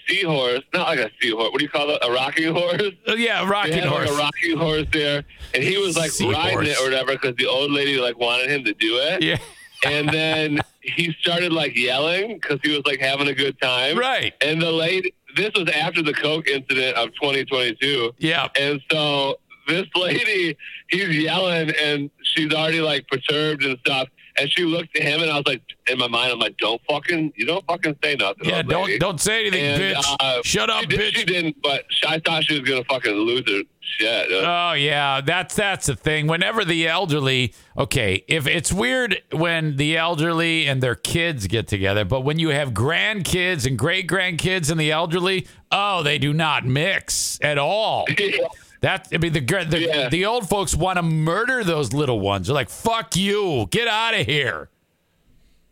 seahorse, 0.07 0.61
not 0.73 0.89
like 0.89 0.99
a 0.99 1.11
seahorse. 1.21 1.51
What 1.51 1.59
do 1.59 1.65
you 1.65 1.71
call 1.71 1.91
it? 1.91 1.99
A 2.03 2.11
rocking 2.11 2.53
horse. 2.55 2.83
Uh, 3.09 3.15
yeah, 3.15 3.49
rocking 3.49 3.75
had 3.75 3.85
horse. 3.85 4.09
like 4.09 4.19
a 4.19 4.19
rocking 4.23 4.57
horse 4.59 4.87
there, 4.93 5.25
and 5.55 5.63
he 5.63 5.77
was 5.79 5.97
like 5.97 6.11
Seahorse. 6.11 6.37
riding 6.37 6.71
it 6.71 6.81
or 6.81 6.85
whatever 6.85 7.13
because 7.13 7.35
the 7.37 7.47
old 7.47 7.71
lady 7.71 7.99
like 7.99 8.19
wanted 8.19 8.51
him 8.51 8.65
to 8.65 8.73
do 8.75 8.97
it. 8.99 9.23
yeah, 9.23 9.37
And 9.85 10.09
then 10.09 10.61
he 10.83 11.15
started 11.21 11.53
like 11.53 11.77
yelling 11.77 12.35
because 12.41 12.61
he 12.63 12.71
was 12.71 12.83
like 12.87 13.01
having 13.01 13.29
a 13.29 13.35
good 13.35 13.61
time. 13.61 13.99
right. 13.99 14.33
And 14.41 14.61
the 14.63 14.71
lady, 14.73 15.13
this 15.37 15.51
was 15.55 15.69
after 15.71 16.03
the 16.03 16.15
Coke 16.15 16.47
incident 16.49 16.97
of 16.97 17.09
2022. 17.15 18.13
Yeah, 18.19 18.49
And 18.59 18.81
so 18.91 19.37
this 19.69 19.87
lady, 19.97 20.57
he's 20.89 21.09
yelling 21.09 21.71
and 21.83 22.09
she's 22.23 22.53
already 22.53 22.81
like 22.81 23.07
perturbed 23.09 23.65
and 23.65 23.77
stuff. 23.81 24.09
And 24.39 24.51
she 24.51 24.64
looked 24.64 24.97
at 24.97 25.03
him 25.03 25.22
and 25.22 25.30
I 25.30 25.37
was 25.37 25.47
like, 25.47 25.62
in 25.89 25.99
my 25.99 26.09
mind, 26.09 26.32
I'm 26.32 26.39
like, 26.39 26.57
don't 26.59 26.80
fucking, 26.89 27.32
you 27.37 27.47
don't 27.47 27.64
fucking 27.66 27.97
say 28.03 28.16
nothing. 28.16 28.49
yeah. 28.49 28.62
Don't 28.62 28.87
lady." 28.87 28.99
don't 28.99 29.20
say 29.20 29.43
anything, 29.47 29.64
And, 29.64 29.82
bitch. 29.97 30.16
uh, 30.20 30.41
Shut 30.45 30.68
up, 30.68 30.80
she, 30.82 30.87
did, 30.89 31.01
bitch. 31.01 31.16
she 31.18 31.24
didn't, 31.24 31.62
but 31.62 31.84
I 32.07 32.18
thought 32.18 32.45
she 32.45 32.59
was 32.61 32.68
going 32.68 32.82
to 32.82 32.89
fucking 32.89 33.12
lose 33.14 33.45
her 33.49 33.62
shit. 33.80 34.28
Oh 34.32 34.72
yeah, 34.72 35.20
that's 35.20 35.55
that's 35.55 35.87
the 35.87 35.95
thing. 35.97 36.26
Whenever 36.26 36.64
the 36.64 36.87
elderly, 36.89 37.55
okay, 37.78 38.24
if 38.28 38.47
it's 38.47 38.72
weird 38.72 39.22
when 39.32 39.76
the 39.76 39.97
elderly 39.97 40.66
and 40.66 40.82
their 40.82 40.97
kids 40.97 41.47
get 41.47 41.68
together, 41.68 42.05
but 42.05 42.20
when 42.22 42.39
you 42.39 42.49
have 42.51 42.72
grandkids 42.72 43.64
and 43.66 43.78
great 43.78 44.07
grandkids 44.09 44.70
and 44.70 44.78
the 44.80 44.91
elderly, 44.91 45.47
oh, 45.70 46.03
they 46.03 46.18
do 46.18 46.32
not 46.34 46.64
mix 46.66 47.39
at 47.43 47.59
all. 47.59 48.07
That 48.81 49.09
I 49.12 49.18
mean, 49.18 49.33
the 49.33 49.41
the, 49.41 49.81
Yeah. 49.81 50.09
the 50.09 50.27
old 50.27 50.49
folks 50.49 50.74
want 50.74 50.97
to 50.99 51.03
murder 51.03 51.64
those 51.64 51.93
little 51.93 52.20
ones. 52.20 52.47
They're 52.47 52.55
like, 52.55 52.68
"Fuck 52.70 53.16
you, 53.16 53.68
get 53.70 53.89
out 53.89 54.14
of 54.14 54.27
here." 54.27 54.68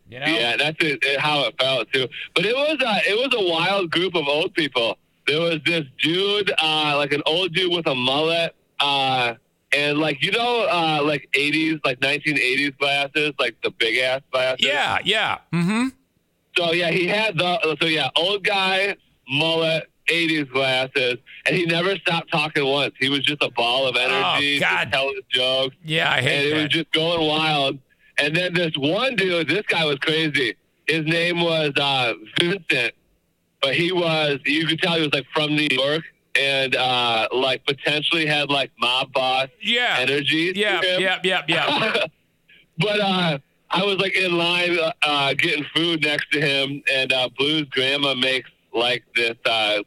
You 0.08 0.20
know? 0.20 0.26
Yeah, 0.26 0.56
that's 0.56 0.76
it, 0.84 0.98
it- 1.02 1.20
how 1.20 1.44
it 1.44 1.54
felt 1.58 1.90
too. 1.92 2.08
But 2.34 2.44
it 2.46 2.54
was 2.54 2.76
a 2.80 3.10
it 3.10 3.16
was 3.16 3.34
a 3.38 3.50
wild 3.50 3.90
group 3.90 4.14
of 4.14 4.26
old 4.28 4.54
people. 4.54 4.98
There 5.26 5.40
was 5.40 5.58
this 5.64 5.84
dude, 6.02 6.52
uh, 6.58 6.94
like 6.96 7.12
an 7.12 7.22
old 7.26 7.54
dude 7.54 7.72
with 7.72 7.86
a 7.86 7.94
mullet, 7.94 8.54
uh, 8.80 9.34
and 9.74 9.98
like 9.98 10.22
you 10.22 10.30
know, 10.32 10.66
uh, 10.70 11.00
like 11.02 11.28
eighties, 11.34 11.78
like 11.84 12.00
nineteen 12.00 12.38
eighties 12.38 12.72
glasses, 12.78 13.32
like 13.38 13.56
the 13.62 13.70
big 13.70 13.98
ass 13.98 14.20
glasses. 14.30 14.64
yeah, 14.66 14.98
yeah. 15.04 15.38
Mm-hmm. 15.52 15.88
So 16.56 16.72
yeah, 16.72 16.90
he 16.90 17.06
had 17.08 17.36
the 17.38 17.76
so 17.80 17.86
yeah, 17.86 18.10
old 18.16 18.44
guy, 18.44 18.96
mullet, 19.28 19.90
eighties 20.08 20.44
glasses, 20.44 21.16
and 21.46 21.56
he 21.56 21.64
never 21.66 21.96
stopped 21.96 22.30
talking 22.30 22.64
once. 22.66 22.94
He 23.00 23.08
was 23.08 23.20
just 23.20 23.42
a 23.42 23.50
ball 23.50 23.86
of 23.86 23.96
energy, 23.96 24.56
Oh, 24.58 24.60
God. 24.60 24.92
telling 24.92 25.20
jokes 25.30 25.76
Yeah, 25.84 26.10
I 26.12 26.20
hate 26.20 26.46
it 26.46 26.52
And 26.52 26.60
it 26.60 26.62
was 26.64 26.72
just 26.72 26.92
going 26.92 27.26
wild. 27.26 27.78
And 28.18 28.34
then 28.36 28.54
this 28.54 28.72
one 28.76 29.16
dude, 29.16 29.48
this 29.48 29.62
guy 29.68 29.84
was 29.84 29.96
crazy. 29.98 30.54
His 30.86 31.04
name 31.06 31.40
was 31.40 31.72
uh, 31.80 32.12
Vincent, 32.38 32.94
but 33.62 33.74
he 33.74 33.90
was 33.92 34.38
you 34.44 34.66
could 34.66 34.80
tell 34.80 34.94
he 34.94 35.00
was 35.02 35.12
like 35.14 35.26
from 35.34 35.56
New 35.56 35.68
York 35.70 36.02
and 36.38 36.74
uh, 36.76 37.28
like 37.32 37.64
potentially 37.64 38.26
had 38.26 38.50
like 38.50 38.70
mob 38.80 39.12
boss 39.12 39.48
yeah, 39.62 39.96
energy. 40.00 40.52
yeah, 40.54 40.80
yeah, 40.98 41.18
yeah, 41.22 41.42
yeah. 41.48 42.06
but 42.78 43.00
uh, 43.00 43.38
I 43.70 43.82
was 43.84 43.96
like 43.98 44.16
in 44.16 44.36
line 44.36 44.76
uh, 45.02 45.34
getting 45.34 45.64
food 45.74 46.02
next 46.02 46.30
to 46.32 46.40
him, 46.40 46.82
and 46.92 47.12
uh, 47.12 47.28
Blue's 47.38 47.68
grandma 47.70 48.14
makes 48.14 48.50
like 48.72 49.04
this 49.16 49.36
uh, 49.46 49.78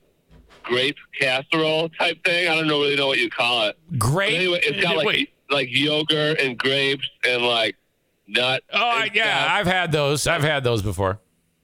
grape 0.68 0.98
casserole 1.20 1.90
type 1.90 2.24
thing. 2.24 2.48
I 2.48 2.56
don't 2.56 2.68
know 2.68 2.80
really 2.82 2.96
know 2.96 3.08
what 3.08 3.18
you 3.20 3.30
call 3.30 3.68
it. 3.68 3.78
But 3.90 4.00
Great. 4.00 4.36
anyway, 4.36 4.60
it's 4.64 4.82
got 4.82 4.98
like 4.98 5.08
Wait. 5.08 5.34
like 5.50 5.70
yogurt 5.72 6.40
and 6.40 6.58
grapes 6.58 7.10
and 7.28 7.44
like 7.44 7.76
nut. 8.28 8.64
Oh 8.74 9.06
yeah, 9.14 9.44
stuff. 9.44 9.52
I've 9.52 9.68
had 9.68 9.92
those. 9.92 10.28
I've 10.28 10.44
had 10.44 10.64
those 10.64 10.82
before. 10.82 11.20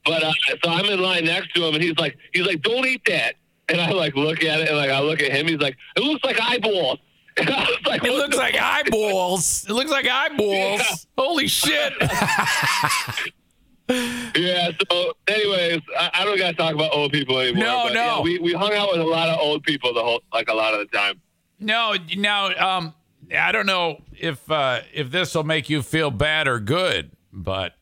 But 0.06 0.24
uh, 0.24 0.34
so 0.64 0.70
I'm 0.70 0.86
in 0.86 0.99
line 1.01 1.26
next 1.26 1.54
to 1.56 1.66
him, 1.66 1.76
and 1.76 1.84
he's 1.84 1.97
like, 1.97 2.18
he's 2.34 2.45
like, 2.45 2.62
don't 2.62 2.86
eat 2.86 3.04
that. 3.08 3.36
And 3.70 3.80
I 3.80 3.91
like 3.91 4.16
look 4.16 4.43
at 4.43 4.60
it, 4.62 4.68
and 4.68 4.78
like 4.78 4.89
I 4.89 4.99
look 4.99 5.22
at 5.22 5.32
him, 5.32 5.47
he's 5.47 5.60
like, 5.60 5.78
it 5.95 6.04
looks 6.04 6.24
like 6.24 6.39
eyeballs. 6.41 6.99
And 7.36 7.49
I 7.49 7.62
was 7.62 7.80
like, 7.88 8.04
It 8.04 8.12
looks 8.14 8.38
like 8.38 8.56
eyeballs. 8.62 9.66
It 9.68 9.74
looks 9.74 9.89
like 9.89 10.08
eyeballs. 10.08 10.82
Yeah. 10.82 10.95
Holy 11.18 11.47
shit. 11.47 11.91
Yeah. 13.90 14.72
So, 14.90 15.14
anyways, 15.28 15.82
I, 15.98 16.10
I 16.14 16.24
don't 16.26 16.38
gotta 16.38 16.56
talk 16.56 16.74
about 16.74 16.94
old 16.94 17.12
people 17.12 17.40
anymore. 17.40 17.66
No, 17.66 17.84
but, 17.86 17.94
no. 17.94 18.02
yeah, 18.02 18.22
we 18.22 18.40
we 18.40 18.54
hung 18.54 18.74
out 18.74 18.92
with 18.92 19.02
a 19.02 19.06
lot 19.06 19.30
of 19.30 19.40
old 19.40 19.64
people 19.64 19.94
the 19.94 20.02
whole 20.02 20.22
like 20.34 20.50
a 20.50 20.54
lot 20.54 20.74
of 20.74 20.80
the 20.80 20.98
time. 20.98 21.22
no, 21.60 21.96
now 22.18 22.78
um 22.78 22.94
I 23.36 23.52
don't 23.52 23.66
know 23.66 24.02
if 24.18 24.50
uh 24.50 24.82
if 24.94 25.12
this 25.12 25.36
will 25.36 25.44
make 25.44 25.70
you 25.70 25.82
feel 25.82 26.12
bad 26.12 26.48
or 26.48 26.60
good, 26.60 27.12
but 27.32 27.76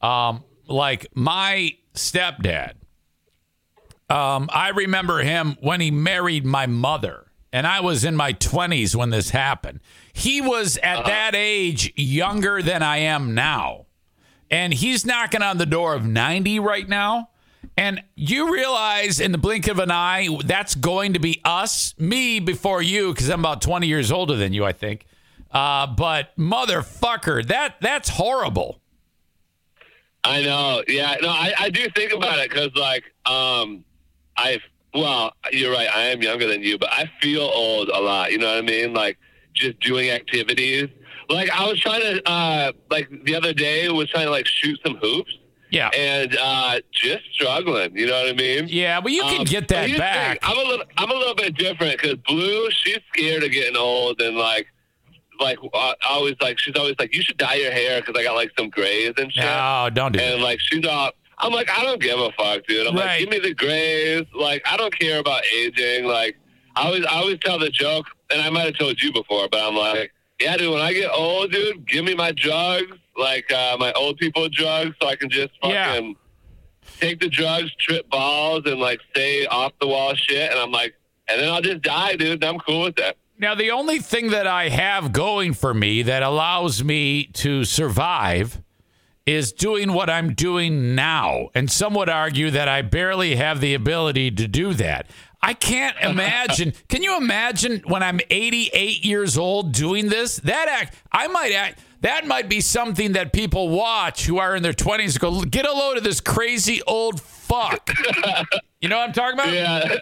um 0.00 0.44
like 0.66 1.06
my 1.14 1.76
stepdad 1.94 2.74
um 4.08 4.48
I 4.52 4.70
remember 4.74 5.18
him 5.18 5.56
when 5.60 5.80
he 5.80 5.90
married 5.90 6.44
my 6.46 6.66
mother 6.66 7.26
and 7.52 7.66
I 7.66 7.80
was 7.80 8.04
in 8.04 8.14
my 8.14 8.34
20s 8.34 8.94
when 8.94 9.10
this 9.10 9.30
happened. 9.30 9.80
He 10.12 10.40
was 10.40 10.78
at 10.82 11.06
that 11.06 11.34
age 11.34 11.92
younger 11.96 12.62
than 12.62 12.82
I 12.82 12.98
am 12.98 13.34
now. 13.34 13.86
And 14.50 14.72
he's 14.72 15.04
knocking 15.04 15.42
on 15.42 15.58
the 15.58 15.66
door 15.66 15.94
of 15.94 16.04
90 16.06 16.58
right 16.60 16.88
now. 16.88 17.30
And 17.76 18.02
you 18.16 18.52
realize 18.52 19.20
in 19.20 19.32
the 19.32 19.38
blink 19.38 19.68
of 19.68 19.78
an 19.78 19.90
eye, 19.90 20.28
that's 20.44 20.74
going 20.74 21.12
to 21.12 21.20
be 21.20 21.40
us, 21.44 21.94
me 21.98 22.40
before 22.40 22.82
you, 22.82 23.12
because 23.12 23.28
I'm 23.28 23.40
about 23.40 23.62
20 23.62 23.86
years 23.86 24.10
older 24.10 24.36
than 24.36 24.52
you, 24.52 24.64
I 24.64 24.72
think. 24.72 25.06
Uh, 25.50 25.86
but 25.86 26.36
motherfucker, 26.36 27.46
that 27.46 27.76
that's 27.80 28.08
horrible. 28.08 28.80
I 30.24 30.42
know. 30.42 30.82
Yeah. 30.88 31.16
No, 31.22 31.28
I, 31.28 31.54
I 31.58 31.70
do 31.70 31.88
think 31.94 32.12
about 32.12 32.38
it 32.38 32.50
because, 32.50 32.74
like, 32.74 33.04
um, 33.24 33.84
I, 34.36 34.60
well, 34.92 35.32
you're 35.52 35.72
right. 35.72 35.88
I 35.94 36.02
am 36.06 36.20
younger 36.20 36.46
than 36.46 36.62
you, 36.62 36.78
but 36.78 36.90
I 36.92 37.10
feel 37.20 37.42
old 37.42 37.88
a 37.88 38.00
lot. 38.00 38.32
You 38.32 38.38
know 38.38 38.48
what 38.48 38.58
I 38.58 38.62
mean? 38.62 38.92
Like, 38.92 39.18
just 39.54 39.80
doing 39.80 40.10
activities. 40.10 40.88
Like, 41.28 41.50
I 41.50 41.66
was 41.68 41.78
trying 41.80 42.00
to, 42.00 42.28
uh, 42.28 42.72
like, 42.90 43.08
the 43.24 43.34
other 43.34 43.52
day 43.52 43.88
was 43.90 44.08
trying 44.08 44.24
to, 44.26 44.30
like, 44.30 44.46
shoot 44.46 44.78
some 44.84 44.96
hoops 44.96 45.36
Yeah. 45.70 45.88
and, 45.90 46.34
uh, 46.40 46.80
just 46.92 47.24
struggling. 47.32 47.96
You 47.96 48.06
know 48.06 48.20
what 48.20 48.30
I 48.30 48.32
mean? 48.32 48.66
Yeah, 48.68 49.00
but 49.00 49.12
you 49.12 49.22
can 49.22 49.40
Um, 49.40 49.44
get 49.44 49.68
that 49.68 49.96
back. 49.98 50.38
I'm 50.42 50.56
a 50.58 50.62
little, 50.62 50.86
I'm 50.96 51.10
a 51.10 51.14
little 51.14 51.34
bit 51.34 51.54
different 51.56 52.00
because 52.00 52.16
Blue, 52.26 52.70
she's 52.70 52.98
scared 53.12 53.44
of 53.44 53.50
getting 53.50 53.76
old 53.76 54.20
and 54.22 54.36
like, 54.36 54.66
like 55.40 55.58
uh, 55.72 55.94
always 56.08 56.34
like 56.40 56.58
she's 56.58 56.74
always 56.76 56.96
like, 56.98 57.14
you 57.14 57.22
should 57.22 57.36
dye 57.36 57.54
your 57.54 57.70
hair 57.70 58.00
because 58.00 58.18
I 58.18 58.24
got 58.24 58.34
like 58.34 58.50
some 58.58 58.70
grays 58.70 59.12
and 59.18 59.32
shit. 59.32 59.44
No, 59.44 59.88
don't 59.92 60.12
do 60.12 60.18
And 60.18 60.28
that. 60.30 60.34
And 60.34 60.42
like 60.42 60.58
she's 60.60 60.84
all, 60.86 61.12
I'm 61.38 61.52
like, 61.52 61.70
I 61.70 61.82
don't 61.84 62.00
give 62.02 62.18
a 62.18 62.32
fuck, 62.32 62.66
dude. 62.66 62.86
I'm 62.88 62.96
Right. 62.96 63.06
like, 63.06 63.18
give 63.20 63.28
me 63.30 63.38
the 63.38 63.54
grays. 63.54 64.24
Like, 64.34 64.62
I 64.66 64.76
don't 64.76 64.98
care 64.98 65.18
about 65.20 65.42
aging. 65.54 66.06
Like, 66.06 66.36
I 66.74 66.86
always, 66.86 67.04
I 67.04 67.14
always 67.18 67.38
tell 67.44 67.58
the 67.60 67.70
joke, 67.70 68.06
and 68.32 68.40
I 68.42 68.50
might 68.50 68.64
have 68.64 68.76
told 68.78 69.00
you 69.00 69.12
before, 69.12 69.46
but 69.48 69.60
I'm 69.64 69.76
like, 69.76 70.10
yeah, 70.40 70.56
dude. 70.56 70.72
When 70.72 70.80
I 70.80 70.92
get 70.92 71.10
old, 71.12 71.52
dude, 71.52 71.86
give 71.86 72.04
me 72.04 72.14
my 72.14 72.32
drugs, 72.32 72.92
like 73.16 73.50
uh, 73.52 73.76
my 73.78 73.92
old 73.92 74.18
people 74.18 74.48
drugs, 74.48 74.94
so 75.00 75.08
I 75.08 75.16
can 75.16 75.28
just 75.30 75.50
fucking 75.60 75.74
Yeah. 75.74 76.00
take 77.00 77.20
the 77.20 77.28
drugs, 77.28 77.70
trip 77.78 78.08
balls, 78.10 78.62
and 78.66 78.80
like 78.80 79.00
say 79.14 79.46
off 79.46 79.72
the 79.80 79.86
wall 79.86 80.14
shit. 80.14 80.50
And 80.50 80.58
I'm 80.58 80.70
like, 80.72 80.94
and 81.28 81.40
then 81.40 81.48
I'll 81.52 81.60
just 81.62 81.82
die, 81.82 82.16
dude. 82.16 82.42
And 82.42 82.44
I'm 82.44 82.58
cool 82.58 82.84
with 82.84 82.96
that. 82.96 83.16
Now, 83.40 83.54
the 83.54 83.70
only 83.70 84.00
thing 84.00 84.30
that 84.30 84.46
I 84.48 84.68
have 84.68 85.12
going 85.12 85.54
for 85.54 85.72
me 85.72 86.02
that 86.02 86.22
allows 86.24 86.82
me 86.82 87.24
to 87.34 87.64
survive 87.64 88.60
is 89.26 89.52
doing 89.52 89.92
what 89.92 90.08
I'm 90.10 90.32
doing 90.34 90.94
now. 90.96 91.48
And 91.54 91.70
some 91.70 91.94
would 91.94 92.08
argue 92.08 92.50
that 92.50 92.66
I 92.66 92.82
barely 92.82 93.36
have 93.36 93.60
the 93.60 93.74
ability 93.74 94.30
to 94.32 94.48
do 94.48 94.72
that. 94.74 95.06
I 95.40 95.54
can't 95.54 95.96
imagine. 96.02 96.72
Can 96.88 97.02
you 97.02 97.16
imagine 97.16 97.82
when 97.86 98.02
I'm 98.02 98.20
88 98.30 99.04
years 99.04 99.38
old 99.38 99.72
doing 99.72 100.08
this? 100.08 100.36
That 100.38 100.68
act, 100.68 100.96
I 101.12 101.28
might 101.28 101.52
act. 101.52 101.80
That 102.00 102.26
might 102.26 102.48
be 102.48 102.60
something 102.60 103.12
that 103.12 103.32
people 103.32 103.70
watch 103.70 104.24
who 104.26 104.38
are 104.38 104.54
in 104.54 104.62
their 104.62 104.72
20s 104.72 105.18
go, 105.18 105.42
get 105.42 105.66
a 105.66 105.72
load 105.72 105.96
of 105.96 106.04
this 106.04 106.20
crazy 106.20 106.80
old 106.86 107.20
fuck. 107.20 107.90
you 108.80 108.88
know 108.88 108.98
what 108.98 109.08
I'm 109.08 109.12
talking 109.12 109.38
about? 109.38 109.52
Yeah. 109.52 109.96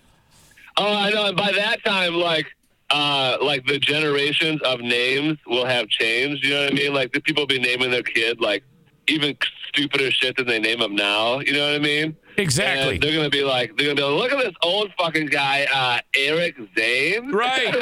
Oh, 0.77 0.93
I 0.93 1.11
know. 1.11 1.33
By 1.33 1.53
that 1.53 1.83
time, 1.85 2.15
like, 2.15 2.47
uh, 2.91 3.39
like 3.41 3.67
the 3.67 3.79
generations 3.79 4.61
of 4.63 4.81
names 4.81 5.39
will 5.47 5.65
have 5.65 5.89
changed. 5.89 6.45
You 6.45 6.51
know 6.51 6.65
what 6.65 6.73
I 6.73 6.75
mean? 6.75 6.95
Like 6.95 7.13
the 7.13 7.21
people 7.21 7.43
will 7.43 7.49
be 7.49 7.59
naming 7.59 7.91
their 7.91 8.03
kid 8.03 8.41
like 8.41 8.63
even 9.09 9.37
stupider 9.69 10.11
shit 10.11 10.37
than 10.37 10.47
they 10.47 10.59
name 10.59 10.81
them 10.81 10.95
now. 10.95 11.41
You 11.41 11.53
know 11.53 11.67
what 11.67 11.77
I 11.77 11.79
mean? 11.79 12.17
Exactly. 12.39 12.95
And 12.95 13.03
they're 13.03 13.15
gonna 13.15 13.31
be 13.31 13.45
like, 13.45 13.77
they're 13.77 13.87
gonna 13.87 13.97
be 13.97 14.03
like, 14.03 14.33
look 14.33 14.33
at 14.33 14.45
this 14.45 14.55
old 14.63 14.93
fucking 14.99 15.27
guy, 15.27 15.67
uh, 15.73 16.01
Eric 16.15 16.57
Zane. 16.77 17.31
Right. 17.31 17.75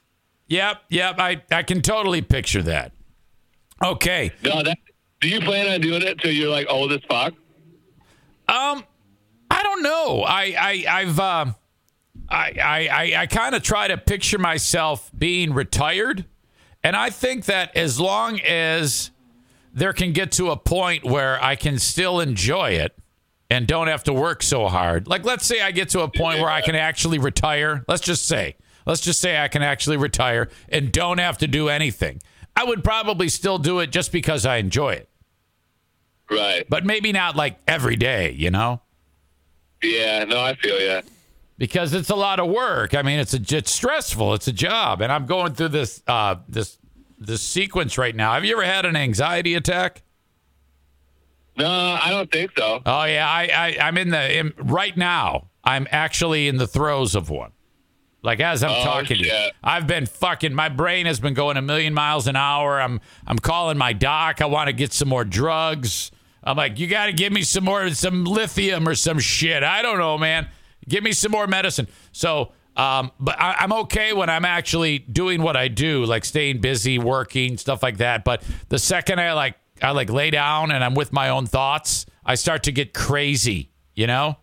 yep, 0.48 0.82
yep. 0.88 1.16
I, 1.18 1.42
I 1.50 1.62
can 1.62 1.82
totally 1.82 2.22
picture 2.22 2.62
that. 2.62 2.92
Okay. 3.82 4.32
no, 4.44 4.62
that. 4.62 4.78
Do 5.20 5.28
you 5.28 5.40
plan 5.40 5.72
on 5.72 5.80
doing 5.80 6.02
it 6.02 6.18
till 6.18 6.32
you're 6.32 6.50
like 6.50 6.66
old 6.68 6.92
as 6.92 7.00
fuck? 7.08 7.34
Um, 8.48 8.84
I 9.50 9.62
don't 9.62 9.82
know. 9.82 10.22
I, 10.22 10.54
I, 10.58 10.84
I've, 10.88 11.20
uh, 11.20 11.46
I, 12.28 12.52
I, 12.62 12.88
I, 12.90 13.20
I 13.22 13.26
kind 13.26 13.54
of 13.54 13.62
try 13.62 13.88
to 13.88 13.96
picture 13.96 14.38
myself 14.38 15.10
being 15.16 15.54
retired, 15.54 16.24
and 16.82 16.96
I 16.96 17.10
think 17.10 17.44
that 17.46 17.76
as 17.76 18.00
long 18.00 18.40
as 18.40 19.10
there 19.72 19.92
can 19.92 20.12
get 20.12 20.32
to 20.32 20.50
a 20.50 20.56
point 20.56 21.04
where 21.04 21.42
I 21.42 21.56
can 21.56 21.78
still 21.78 22.20
enjoy 22.20 22.70
it 22.70 22.96
and 23.52 23.66
don't 23.66 23.88
have 23.88 24.02
to 24.04 24.12
work 24.14 24.42
so 24.42 24.66
hard. 24.66 25.06
Like, 25.06 25.24
let's 25.24 25.44
say 25.44 25.60
I 25.60 25.72
get 25.72 25.90
to 25.90 26.00
a 26.00 26.08
point 26.08 26.40
where 26.40 26.50
I 26.50 26.62
can 26.62 26.74
actually 26.74 27.18
retire. 27.18 27.84
Let's 27.86 28.00
just 28.02 28.26
say, 28.26 28.56
let's 28.86 29.02
just 29.02 29.20
say 29.20 29.38
I 29.38 29.48
can 29.48 29.62
actually 29.62 29.98
retire 29.98 30.48
and 30.70 30.90
don't 30.90 31.18
have 31.18 31.36
to 31.38 31.46
do 31.46 31.68
anything. 31.68 32.22
I 32.56 32.64
would 32.64 32.82
probably 32.82 33.28
still 33.28 33.58
do 33.58 33.78
it 33.80 33.90
just 33.92 34.10
because 34.10 34.46
I 34.46 34.56
enjoy 34.56 34.92
it, 34.94 35.08
Right. 36.30 36.64
but 36.68 36.84
maybe 36.86 37.12
not 37.12 37.36
like 37.36 37.58
every 37.68 37.96
day, 37.96 38.32
you 38.32 38.50
know? 38.50 38.80
Yeah. 39.82 40.24
No, 40.24 40.40
I 40.40 40.54
feel 40.54 40.80
ya. 40.80 41.02
because 41.58 41.92
it's 41.92 42.10
a 42.10 42.14
lot 42.16 42.40
of 42.40 42.48
work. 42.48 42.94
I 42.94 43.02
mean, 43.02 43.18
it's 43.18 43.34
a 43.34 43.40
it's 43.56 43.70
stressful. 43.70 44.32
It's 44.34 44.48
a 44.48 44.52
job, 44.52 45.00
and 45.02 45.12
I'm 45.12 45.26
going 45.26 45.54
through 45.54 45.68
this 45.68 46.02
uh, 46.06 46.36
this 46.48 46.78
this 47.18 47.42
sequence 47.42 47.98
right 47.98 48.14
now. 48.16 48.32
Have 48.34 48.44
you 48.44 48.52
ever 48.54 48.64
had 48.64 48.86
an 48.86 48.96
anxiety 48.96 49.54
attack? 49.54 50.02
No, 51.56 51.68
I 51.68 52.10
don't 52.10 52.30
think 52.30 52.52
so. 52.56 52.80
Oh 52.86 53.04
yeah, 53.04 53.28
I, 53.28 53.42
I 53.52 53.86
I'm 53.86 53.98
in 53.98 54.10
the 54.10 54.38
in, 54.38 54.52
right 54.58 54.96
now. 54.96 55.48
I'm 55.64 55.86
actually 55.90 56.48
in 56.48 56.56
the 56.56 56.66
throes 56.66 57.14
of 57.14 57.30
one. 57.30 57.52
Like 58.22 58.40
as 58.40 58.62
I'm 58.62 58.70
Oh, 58.70 58.84
talking 58.84 59.18
to 59.18 59.24
you. 59.24 59.48
I've 59.62 59.86
been 59.86 60.06
fucking. 60.06 60.54
My 60.54 60.68
brain 60.68 61.06
has 61.06 61.20
been 61.20 61.34
going 61.34 61.56
a 61.56 61.62
million 61.62 61.92
miles 61.92 62.26
an 62.26 62.36
hour. 62.36 62.80
I'm 62.80 63.00
I'm 63.26 63.38
calling 63.38 63.76
my 63.78 63.92
doc. 63.92 64.40
I 64.40 64.46
want 64.46 64.68
to 64.68 64.72
get 64.72 64.92
some 64.92 65.08
more 65.08 65.24
drugs. 65.24 66.10
I'm 66.44 66.56
like, 66.56 66.78
you 66.78 66.86
got 66.88 67.06
to 67.06 67.12
give 67.12 67.32
me 67.32 67.42
some 67.42 67.64
more, 67.64 67.88
some 67.90 68.24
lithium 68.24 68.88
or 68.88 68.94
some 68.96 69.18
shit. 69.20 69.62
I 69.62 69.80
don't 69.82 69.98
know, 69.98 70.18
man. 70.18 70.48
Give 70.88 71.04
me 71.04 71.12
some 71.12 71.30
more 71.30 71.46
medicine. 71.46 71.86
So, 72.10 72.50
um, 72.76 73.12
but 73.20 73.40
I, 73.40 73.56
I'm 73.60 73.72
okay 73.72 74.12
when 74.12 74.28
I'm 74.28 74.44
actually 74.44 74.98
doing 74.98 75.42
what 75.42 75.56
I 75.56 75.68
do, 75.68 76.04
like 76.04 76.24
staying 76.24 76.60
busy, 76.60 76.98
working, 76.98 77.56
stuff 77.58 77.80
like 77.82 77.98
that. 77.98 78.24
But 78.24 78.42
the 78.70 78.78
second 78.80 79.20
I 79.20 79.32
like, 79.34 79.54
I 79.82 79.90
like 79.90 80.10
lay 80.10 80.30
down 80.30 80.70
and 80.70 80.82
I'm 80.84 80.94
with 80.94 81.12
my 81.12 81.28
own 81.28 81.46
thoughts, 81.46 82.06
I 82.24 82.34
start 82.34 82.62
to 82.64 82.72
get 82.72 82.94
crazy. 82.94 83.70
You 83.94 84.06
know. 84.06 84.36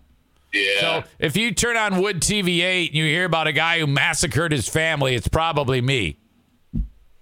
Yeah. 0.53 0.79
So 0.79 1.03
if 1.19 1.37
you 1.37 1.53
turn 1.53 1.77
on 1.77 2.01
Wood 2.01 2.21
TV 2.21 2.63
8 2.63 2.87
and 2.87 2.95
you 2.95 3.05
hear 3.05 3.25
about 3.25 3.47
a 3.47 3.51
guy 3.51 3.79
who 3.79 3.87
massacred 3.87 4.51
his 4.51 4.67
family, 4.67 5.15
it's 5.15 5.27
probably 5.27 5.81
me. 5.81 6.17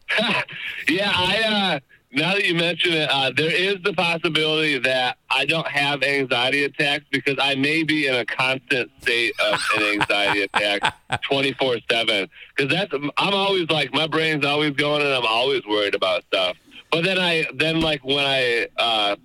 Yeah, 0.87 1.11
I. 1.13 1.43
Uh, 1.43 1.79
now 2.13 2.33
that 2.33 2.45
you 2.45 2.55
mention 2.55 2.93
it, 2.93 3.09
uh, 3.09 3.31
there 3.35 3.51
is 3.53 3.75
the 3.83 3.91
possibility 3.91 4.77
that 4.79 5.17
I 5.29 5.45
don't 5.45 5.67
have 5.67 6.01
anxiety 6.01 6.63
attacks 6.63 7.03
because 7.11 7.35
I 7.39 7.55
may 7.55 7.83
be 7.83 8.07
in 8.07 8.15
a 8.15 8.25
constant 8.25 8.89
state 9.01 9.33
of 9.39 9.59
an 9.75 9.83
anxiety 9.83 10.43
attack, 10.43 10.95
twenty 11.23 11.51
four 11.53 11.77
seven. 11.91 12.29
Because 12.55 12.71
that's 12.71 12.93
I'm 12.93 13.33
always 13.33 13.69
like 13.69 13.93
my 13.93 14.07
brain's 14.07 14.45
always 14.45 14.71
going 14.71 15.01
and 15.01 15.13
I'm 15.13 15.25
always 15.25 15.65
worried 15.65 15.95
about 15.95 16.23
stuff. 16.23 16.55
But 16.91 17.03
then 17.03 17.17
I 17.19 17.45
then 17.53 17.81
like 17.81 18.03
when 18.03 18.25
I 18.25 18.67
uh, 18.77 19.15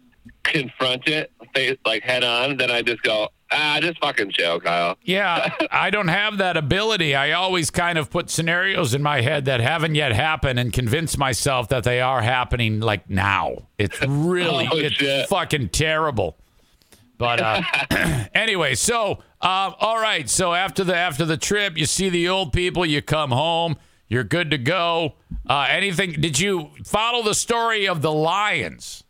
confront 0.42 1.06
it 1.08 1.30
face 1.54 1.76
like 1.84 2.02
head 2.02 2.24
on, 2.24 2.56
then 2.56 2.70
I 2.70 2.82
just 2.82 3.02
go 3.02 3.28
ah, 3.54 3.78
just 3.80 3.98
fucking 4.00 4.30
chill, 4.32 4.58
Kyle. 4.60 4.96
Yeah, 5.02 5.52
I 5.70 5.90
don't 5.90 6.08
have 6.08 6.38
that 6.38 6.56
ability. 6.56 7.14
I 7.14 7.32
always 7.32 7.70
kind 7.70 7.98
of 7.98 8.10
put 8.10 8.30
scenarios 8.30 8.94
in 8.94 9.02
my 9.02 9.20
head 9.20 9.44
that 9.44 9.60
haven't 9.60 9.94
yet 9.94 10.12
happened 10.12 10.58
and 10.58 10.72
convince 10.72 11.18
myself 11.18 11.68
that 11.68 11.84
they 11.84 12.00
are 12.00 12.22
happening 12.22 12.80
like 12.80 13.08
now. 13.10 13.68
It's 13.78 14.00
really 14.08 14.68
Oh, 14.72 14.76
it's 14.78 14.94
shit. 14.94 15.28
fucking 15.28 15.68
terrible. 15.68 16.36
But 17.18 17.40
uh, 17.40 17.62
anyway, 18.34 18.74
so 18.74 19.22
uh, 19.40 19.72
all 19.78 20.00
right. 20.00 20.28
So 20.28 20.54
after 20.54 20.82
the 20.82 20.96
after 20.96 21.24
the 21.24 21.36
trip, 21.36 21.76
you 21.76 21.86
see 21.86 22.08
the 22.08 22.28
old 22.28 22.52
people. 22.52 22.84
You 22.86 23.02
come 23.02 23.30
home. 23.30 23.76
You're 24.12 24.24
good 24.24 24.50
to 24.50 24.58
go. 24.58 25.14
Uh, 25.48 25.66
anything? 25.70 26.12
Did 26.12 26.38
you 26.38 26.72
follow 26.84 27.22
the 27.22 27.34
story 27.34 27.88
of 27.88 28.02
the 28.02 28.12
Lions? 28.12 29.04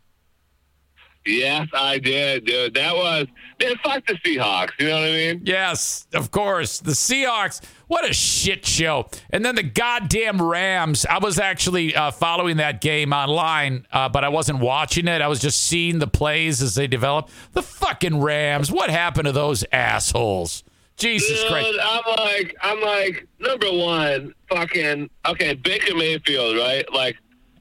Yes, 1.26 1.66
I 1.74 1.98
did, 1.98 2.44
dude. 2.44 2.74
That 2.74 2.94
was 2.94 3.26
man. 3.60 3.74
Fuck 3.82 4.06
the 4.06 4.14
Seahawks. 4.24 4.70
You 4.78 4.86
know 4.86 5.00
what 5.00 5.08
I 5.08 5.10
mean? 5.10 5.42
Yes, 5.44 6.06
of 6.14 6.30
course. 6.30 6.78
The 6.78 6.92
Seahawks, 6.92 7.60
what 7.88 8.08
a 8.08 8.14
shit 8.14 8.64
show. 8.64 9.08
And 9.30 9.44
then 9.44 9.56
the 9.56 9.64
goddamn 9.64 10.40
Rams. 10.40 11.04
I 11.04 11.18
was 11.18 11.40
actually 11.40 11.96
uh, 11.96 12.12
following 12.12 12.58
that 12.58 12.80
game 12.80 13.12
online, 13.12 13.88
uh, 13.90 14.08
but 14.08 14.22
I 14.22 14.28
wasn't 14.28 14.60
watching 14.60 15.08
it. 15.08 15.20
I 15.20 15.26
was 15.26 15.40
just 15.40 15.62
seeing 15.62 15.98
the 15.98 16.06
plays 16.06 16.62
as 16.62 16.76
they 16.76 16.86
develop. 16.86 17.28
The 17.54 17.62
fucking 17.62 18.20
Rams. 18.20 18.70
What 18.70 18.88
happened 18.88 19.26
to 19.26 19.32
those 19.32 19.64
assholes? 19.72 20.62
Jesus 20.96 21.40
Dude, 21.42 21.50
Christ. 21.50 21.78
I'm 21.82 22.02
like, 22.16 22.56
I'm 22.62 22.80
like, 22.80 23.26
number 23.40 23.72
one, 23.72 24.34
fucking, 24.48 25.10
okay, 25.26 25.54
Baker 25.54 25.94
Mayfield, 25.96 26.56
right? 26.56 26.84
Like, 26.92 27.16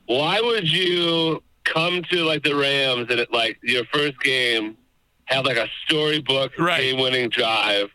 why 0.05 0.39
would 0.41 0.69
you 0.69 1.41
come 1.63 2.03
to 2.11 2.23
like 2.23 2.43
the 2.43 2.55
Rams 2.55 3.07
and 3.09 3.19
it, 3.19 3.31
like 3.31 3.57
your 3.63 3.85
first 3.93 4.19
game 4.21 4.77
have 5.25 5.45
like 5.45 5.57
a 5.57 5.67
storybook 5.85 6.51
Right. 6.59 6.81
game-winning 6.81 7.29
drive 7.29 7.89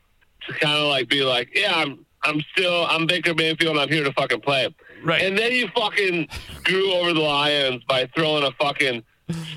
to 0.46 0.52
kind 0.54 0.78
of 0.78 0.88
like 0.88 1.08
be 1.08 1.22
like, 1.22 1.50
yeah, 1.54 1.74
I'm, 1.76 2.04
I'm 2.24 2.40
still, 2.56 2.86
I'm 2.86 3.06
Baker 3.06 3.34
Mayfield, 3.34 3.72
and 3.76 3.80
I'm 3.80 3.88
here 3.88 4.02
to 4.04 4.12
fucking 4.14 4.40
play. 4.40 4.74
Right. 5.04 5.22
And 5.22 5.36
then 5.38 5.52
you 5.52 5.68
fucking 5.76 6.28
screw 6.56 6.92
over 6.94 7.12
the 7.12 7.20
Lions 7.20 7.84
by 7.84 8.08
throwing 8.16 8.42
a 8.44 8.50
fucking 8.52 9.02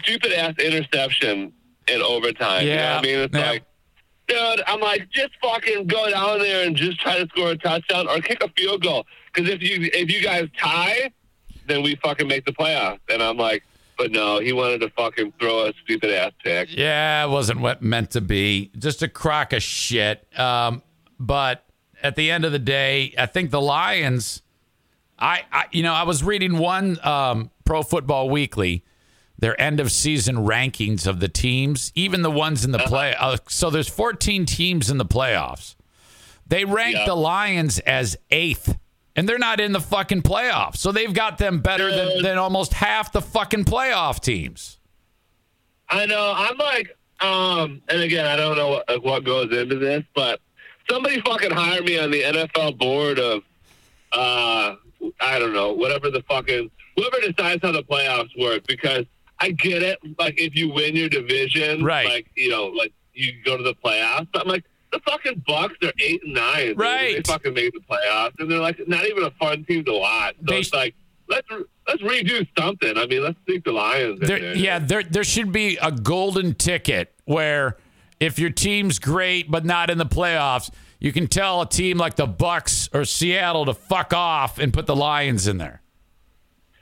stupid 0.01 0.33
ass 0.33 0.55
interception 0.59 1.53
in 1.87 2.01
overtime. 2.01 2.63
You 2.63 2.69
know 2.69 2.75
Yeah, 2.75 2.97
I 2.97 3.01
mean? 3.01 3.19
It's 3.19 3.35
yeah. 3.35 3.49
like, 3.49 3.63
dude, 4.29 4.61
I'm 4.67 4.79
like, 4.79 5.09
just 5.09 5.31
fucking 5.41 5.87
go 5.87 6.09
down 6.09 6.39
there 6.39 6.65
and 6.65 6.75
just 6.75 6.99
try 6.99 7.17
to 7.17 7.27
score 7.27 7.51
a 7.51 7.57
touchdown 7.57 8.07
or 8.07 8.19
kick 8.21 8.41
a 8.43 8.49
field 8.49 8.83
goal. 8.83 9.05
Because 9.33 9.49
if 9.49 9.61
you 9.61 9.89
if 9.93 10.11
you 10.11 10.21
guys 10.21 10.47
tie, 10.57 11.11
then 11.67 11.83
we 11.83 11.95
fucking 11.95 12.27
make 12.27 12.45
the 12.45 12.53
playoffs. 12.53 12.99
And 13.09 13.21
I'm 13.21 13.37
like, 13.37 13.63
but 13.97 14.11
no, 14.11 14.39
he 14.39 14.53
wanted 14.53 14.79
to 14.81 14.89
fucking 14.91 15.33
throw 15.39 15.67
a 15.67 15.73
stupid 15.83 16.11
ass 16.11 16.31
pick. 16.43 16.69
Yeah, 16.71 17.25
it 17.25 17.29
wasn't 17.29 17.59
what 17.59 17.81
meant 17.81 18.11
to 18.11 18.21
be. 18.21 18.71
Just 18.77 19.01
a 19.01 19.09
crock 19.09 19.51
of 19.51 19.61
shit. 19.61 20.25
Um, 20.39 20.83
but 21.19 21.65
at 22.01 22.15
the 22.15 22.31
end 22.31 22.45
of 22.45 22.51
the 22.51 22.59
day, 22.59 23.13
I 23.17 23.25
think 23.25 23.51
the 23.51 23.61
Lions. 23.61 24.41
I, 25.21 25.41
I 25.51 25.65
you 25.71 25.83
know, 25.83 25.93
I 25.93 26.03
was 26.03 26.23
reading 26.23 26.57
one 26.57 26.97
um, 27.05 27.51
Pro 27.65 27.83
Football 27.83 28.29
Weekly, 28.29 28.85
their 29.39 29.59
end 29.59 29.79
of 29.79 29.91
season 29.91 30.35
rankings 30.37 31.07
of 31.07 31.19
the 31.19 31.29
teams, 31.29 31.91
even 31.95 32.21
the 32.21 32.31
ones 32.31 32.65
in 32.65 32.71
the 32.71 32.79
play. 32.79 33.15
Uh, 33.17 33.37
so 33.47 33.69
there's 33.69 33.87
14 33.89 34.45
teams 34.45 34.89
in 34.89 34.97
the 34.97 35.05
playoffs. 35.05 35.75
They 36.47 36.65
ranked 36.65 36.99
Yeah. 36.99 37.05
the 37.05 37.15
Lions 37.15 37.79
as 37.79 38.17
eighth, 38.31 38.77
and 39.15 39.29
they're 39.29 39.37
not 39.37 39.59
in 39.59 39.71
the 39.71 39.79
fucking 39.79 40.23
playoffs. 40.23 40.77
So 40.77 40.91
they've 40.91 41.13
got 41.13 41.37
them 41.37 41.59
better 41.59 41.89
than, 41.89 42.21
than 42.21 42.37
almost 42.37 42.73
half 42.73 43.11
the 43.11 43.21
fucking 43.21 43.65
playoff 43.65 44.19
teams. 44.19 44.77
I 45.89 46.05
know. 46.05 46.33
I'm 46.35 46.57
like, 46.57 46.97
um, 47.21 47.81
and 47.87 48.01
again, 48.01 48.25
I 48.25 48.35
don't 48.35 48.55
know 48.57 48.69
what, 48.87 49.03
what 49.03 49.23
goes 49.23 49.55
into 49.55 49.75
this, 49.77 50.03
but 50.15 50.39
somebody 50.89 51.21
fucking 51.21 51.51
hire 51.51 51.81
me 51.81 51.97
on 51.99 52.11
the 52.11 52.21
NFL 52.23 52.77
board 52.77 53.19
of, 53.19 53.43
uh, 54.11 54.75
I 55.21 55.39
don't 55.39 55.53
know, 55.53 55.71
whatever 55.73 56.09
the 56.09 56.23
fucking 56.23 56.69
whoever 56.95 57.17
decides 57.21 57.61
how 57.61 57.71
the 57.71 57.83
playoffs 57.83 58.29
work 58.37 58.65
because 58.67 59.05
I 59.39 59.51
get 59.51 59.81
it. 59.83 59.99
Like 60.17 60.39
if 60.39 60.55
you 60.55 60.69
win 60.73 60.95
your 60.95 61.09
division, 61.09 61.83
Right. 61.83 62.07
Like 62.07 62.27
you 62.35 62.49
know, 62.49 62.65
like 62.67 62.93
you 63.13 63.33
go 63.43 63.57
to 63.57 63.63
the 63.63 63.75
playoffs. 63.75 64.27
But 64.31 64.43
I'm 64.43 64.47
like. 64.47 64.65
The 64.91 64.99
fucking 65.07 65.43
Bucks 65.45 65.75
are 65.83 65.93
eight 65.99 66.23
and 66.23 66.33
nine. 66.33 66.73
Right. 66.75 67.17
They 67.17 67.21
fucking 67.31 67.53
made 67.53 67.73
the 67.75 67.79
playoffs, 67.81 68.31
and 68.39 68.49
they're 68.49 68.57
like 68.57 68.79
not 68.87 69.05
even 69.05 69.21
a 69.23 69.29
fun 69.39 69.63
team 69.65 69.85
to 69.85 69.93
watch. 69.93 70.33
So 70.39 70.45
They- 70.47 70.59
it's 70.61 70.73
like 70.73 70.95
let's 71.27 71.47
let's 71.87 72.01
redo 72.01 72.47
something. 72.57 72.97
I 72.97 73.05
mean, 73.05 73.21
let's 73.21 73.37
sneak 73.45 73.65
the 73.65 73.71
Lions. 73.71 74.19
in 74.19 74.25
There, 74.25 74.39
there. 74.39 74.55
yeah, 74.55 74.79
there 74.79 75.03
there 75.03 75.23
should 75.23 75.51
be 75.51 75.77
a 75.79 75.91
golden 75.91 76.55
ticket 76.55 77.13
where 77.25 77.77
if 78.19 78.39
your 78.39 78.49
team's 78.49 78.97
great 78.97 79.51
but 79.51 79.63
not 79.63 79.91
in 79.91 79.99
the 79.99 80.07
playoffs, 80.07 80.71
you 80.99 81.11
can 81.11 81.27
tell 81.27 81.61
a 81.61 81.69
team 81.69 81.99
like 81.99 82.15
the 82.15 82.25
Bucks 82.25 82.89
or 82.91 83.05
Seattle 83.05 83.65
to 83.65 83.75
fuck 83.75 84.11
off 84.11 84.57
and 84.57 84.73
put 84.73 84.87
the 84.87 84.95
Lions 84.95 85.47
in 85.47 85.59
there. 85.59 85.83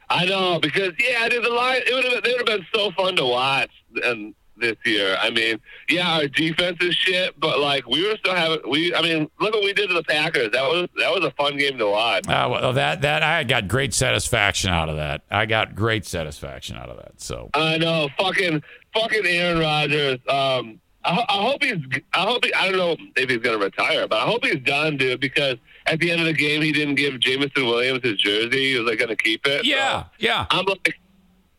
I 0.10 0.26
know 0.26 0.60
because 0.60 0.94
yeah, 1.00 1.28
dude, 1.30 1.44
the 1.44 1.50
line 1.50 1.82
it 1.86 1.94
would 1.94 2.06
have 2.06 2.24
they 2.24 2.32
would 2.32 2.48
have 2.48 2.60
been 2.60 2.66
so 2.74 2.92
fun 2.92 3.16
to 3.18 3.26
watch, 3.26 3.72
and 4.04 4.34
this 4.60 4.76
year. 4.86 5.18
I 5.20 5.30
mean, 5.30 5.60
yeah, 5.90 6.18
our 6.18 6.28
defense 6.28 6.78
is 6.82 6.96
shit, 6.96 7.40
but 7.40 7.60
like 7.60 7.88
we 7.88 8.08
were 8.08 8.16
still 8.18 8.36
having 8.36 8.60
we. 8.70 8.94
I 8.94 9.02
mean, 9.02 9.30
look 9.40 9.54
what 9.54 9.64
we 9.64 9.74
did 9.74 9.90
to 9.90 9.94
the 9.94 10.04
Packers. 10.04 10.52
That 10.52 10.64
was 10.64 10.88
that 10.98 11.12
was 11.12 11.24
a 11.24 11.32
fun 11.32 11.58
game 11.58 11.78
to 11.78 11.88
watch. 11.88 12.28
Uh, 12.28 12.48
well, 12.50 12.74
that 12.74 13.02
that 13.02 13.24
I 13.24 13.44
got 13.44 13.68
great 13.68 13.94
satisfaction 13.94 14.72
out 14.72 14.90
of 14.90 14.98
that. 14.98 15.24
I 15.30 15.46
got 15.46 15.76
great 15.76 16.06
satisfaction 16.06 16.78
out 16.78 16.90
of 16.90 16.98
that. 16.98 17.22
So 17.22 17.50
I 17.54 17.78
know, 17.78 18.10
fucking 18.18 18.64
fucking 18.94 19.26
Aaron 19.26 19.60
Rodgers. 19.60 20.20
Um, 20.28 20.80
I, 21.04 21.26
I 21.30 21.42
hope 21.42 21.64
he's. 21.64 22.02
I 22.14 22.22
hope 22.22 22.46
he. 22.46 22.54
I 22.54 22.70
don't 22.70 22.78
know 22.78 22.98
if 23.16 23.30
he's 23.30 23.40
gonna 23.40 23.58
retire, 23.58 24.08
but 24.08 24.18
I 24.18 24.26
hope 24.26 24.46
he's 24.46 24.62
done, 24.62 24.98
dude. 24.98 25.20
Because 25.20 25.56
at 25.88 26.00
the 26.00 26.12
end 26.12 26.20
of 26.22 26.28
the 26.28 26.34
game, 26.34 26.62
he 26.62 26.72
didn't 26.72 26.96
give 26.96 27.20
Jameson 27.20 27.66
Williams 27.66 28.02
his 28.04 28.18
jersey. 28.18 28.72
He 28.74 28.78
was 28.80 28.88
like 28.90 29.00
gonna 29.00 29.16
keep 29.16 29.46
it. 29.48 29.66
yeah, 29.66 30.04
So 30.04 30.10
yeah. 30.20 30.46
I'm 30.52 30.66
like, 30.66 30.96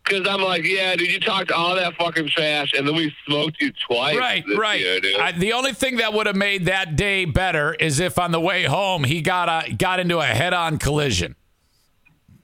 because 0.05 0.27
I'm 0.27 0.41
like, 0.41 0.65
yeah, 0.65 0.97
dude, 0.97 1.11
you 1.11 1.21
talked 1.21 1.51
all 1.53 1.75
that 1.75 1.95
fucking 1.97 2.29
trash, 2.29 2.73
and 2.73 2.87
then 2.89 2.95
we 2.97 3.15
smoked 3.27 3.61
you 3.61 3.71
twice. 3.87 4.17
Right, 4.17 4.43
right. 4.57 4.81
Year, 4.81 5.01
dude. 5.01 5.17
I, 5.21 5.33
the 5.33 5.53
only 5.53 5.73
thing 5.75 5.97
that 5.97 6.15
would 6.15 6.27
have 6.27 6.37
made 6.37 6.65
that 6.67 6.97
day 6.97 7.27
better 7.27 7.75
is 7.75 8.01
if 8.01 8.19
on 8.19 8.31
the 8.33 8.41
way 8.41 8.65
home 8.65 9.05
he 9.05 9.21
got 9.21 9.49
a 9.69 9.73
got 9.73 10.01
into 10.01 10.19
a 10.19 10.25
head-on 10.25 10.79
collision. 10.79 11.35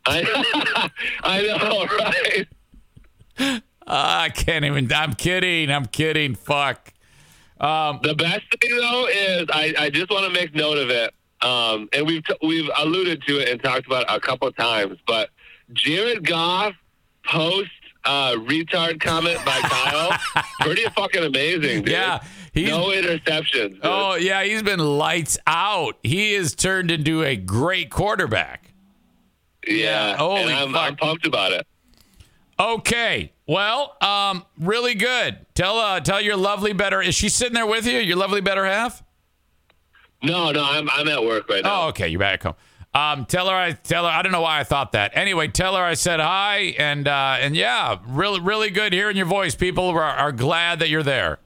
I, 0.06 0.90
I 1.22 1.42
know, 1.42 1.86
right? 3.46 3.62
I 3.86 4.28
can't 4.30 4.64
even. 4.64 4.92
I'm 4.92 5.14
kidding. 5.14 5.70
I'm 5.70 5.86
kidding. 5.86 6.34
Fuck. 6.34 6.92
Um, 7.60 8.00
The 8.02 8.14
best 8.14 8.42
thing 8.60 8.76
though 8.76 9.06
is 9.06 9.46
I, 9.50 9.74
I 9.78 9.90
just 9.90 10.10
want 10.10 10.24
to 10.26 10.30
make 10.38 10.54
note 10.54 10.76
of 10.76 10.90
it, 10.90 11.14
um, 11.44 11.88
and 11.92 12.06
we've 12.06 12.24
t- 12.24 12.36
we've 12.42 12.70
alluded 12.78 13.22
to 13.26 13.38
it 13.38 13.48
and 13.50 13.62
talked 13.62 13.86
about 13.86 14.02
it 14.02 14.08
a 14.10 14.18
couple 14.20 14.50
times. 14.52 14.98
But 15.06 15.30
Jared 15.72 16.26
Goff 16.26 16.74
post 17.26 17.70
uh, 18.04 18.32
retard 18.32 19.00
comment 19.00 19.38
by 19.44 19.58
Kyle, 19.62 20.18
pretty 20.60 20.84
fucking 20.96 21.22
amazing, 21.24 21.82
dude. 21.84 21.88
Yeah, 21.88 22.20
he's- 22.52 22.68
no 22.70 22.86
interceptions. 22.88 23.70
dude. 23.72 23.80
oh 23.82 24.14
yeah, 24.16 24.42
he's 24.44 24.62
been 24.62 24.80
lights 24.80 25.38
out. 25.46 25.98
He 26.02 26.34
is 26.34 26.54
turned 26.54 26.90
into 26.90 27.22
a 27.22 27.36
great 27.36 27.90
quarterback. 27.90 28.72
yeah. 29.66 30.16
holy 30.16 30.42
and 30.42 30.50
I'm, 30.52 30.72
fuck. 30.72 30.82
I'm 30.82 30.96
pumped 30.96 31.26
about 31.26 31.52
it. 31.52 31.66
Okay. 32.58 33.32
Well, 33.46 33.96
um, 34.00 34.44
really 34.58 34.94
good. 34.94 35.44
Tell 35.54 35.78
uh, 35.78 36.00
tell 36.00 36.20
your 36.20 36.36
lovely 36.36 36.72
better. 36.72 37.02
Is 37.02 37.14
she 37.14 37.28
sitting 37.28 37.52
there 37.54 37.66
with 37.66 37.86
you? 37.86 37.98
Your 37.98 38.16
lovely 38.16 38.40
better 38.40 38.64
half? 38.64 39.02
No, 40.24 40.50
no, 40.50 40.64
I'm 40.64 40.88
I'm 40.90 41.08
at 41.08 41.22
work 41.22 41.48
right 41.48 41.62
now. 41.62 41.82
Oh, 41.82 41.88
okay. 41.88 42.08
You're 42.08 42.20
back 42.20 42.42
home. 42.42 42.54
Um, 42.94 43.24
tell 43.26 43.48
her 43.48 43.54
I 43.54 43.72
tell 43.72 44.04
her 44.04 44.10
I 44.10 44.22
don't 44.22 44.32
know 44.32 44.40
why 44.40 44.60
I 44.60 44.64
thought 44.64 44.92
that. 44.92 45.12
Anyway, 45.14 45.48
tell 45.48 45.74
her 45.74 45.82
I 45.82 45.94
said 45.94 46.20
hi 46.20 46.74
and 46.78 47.08
uh, 47.08 47.36
and 47.40 47.56
yeah, 47.56 47.98
really 48.06 48.40
really 48.40 48.70
good 48.70 48.92
hearing 48.92 49.16
your 49.16 49.26
voice. 49.26 49.54
People 49.54 49.88
are, 49.90 50.02
are 50.02 50.32
glad 50.32 50.78
that 50.78 50.88
you're 50.88 51.02
there. 51.02 51.40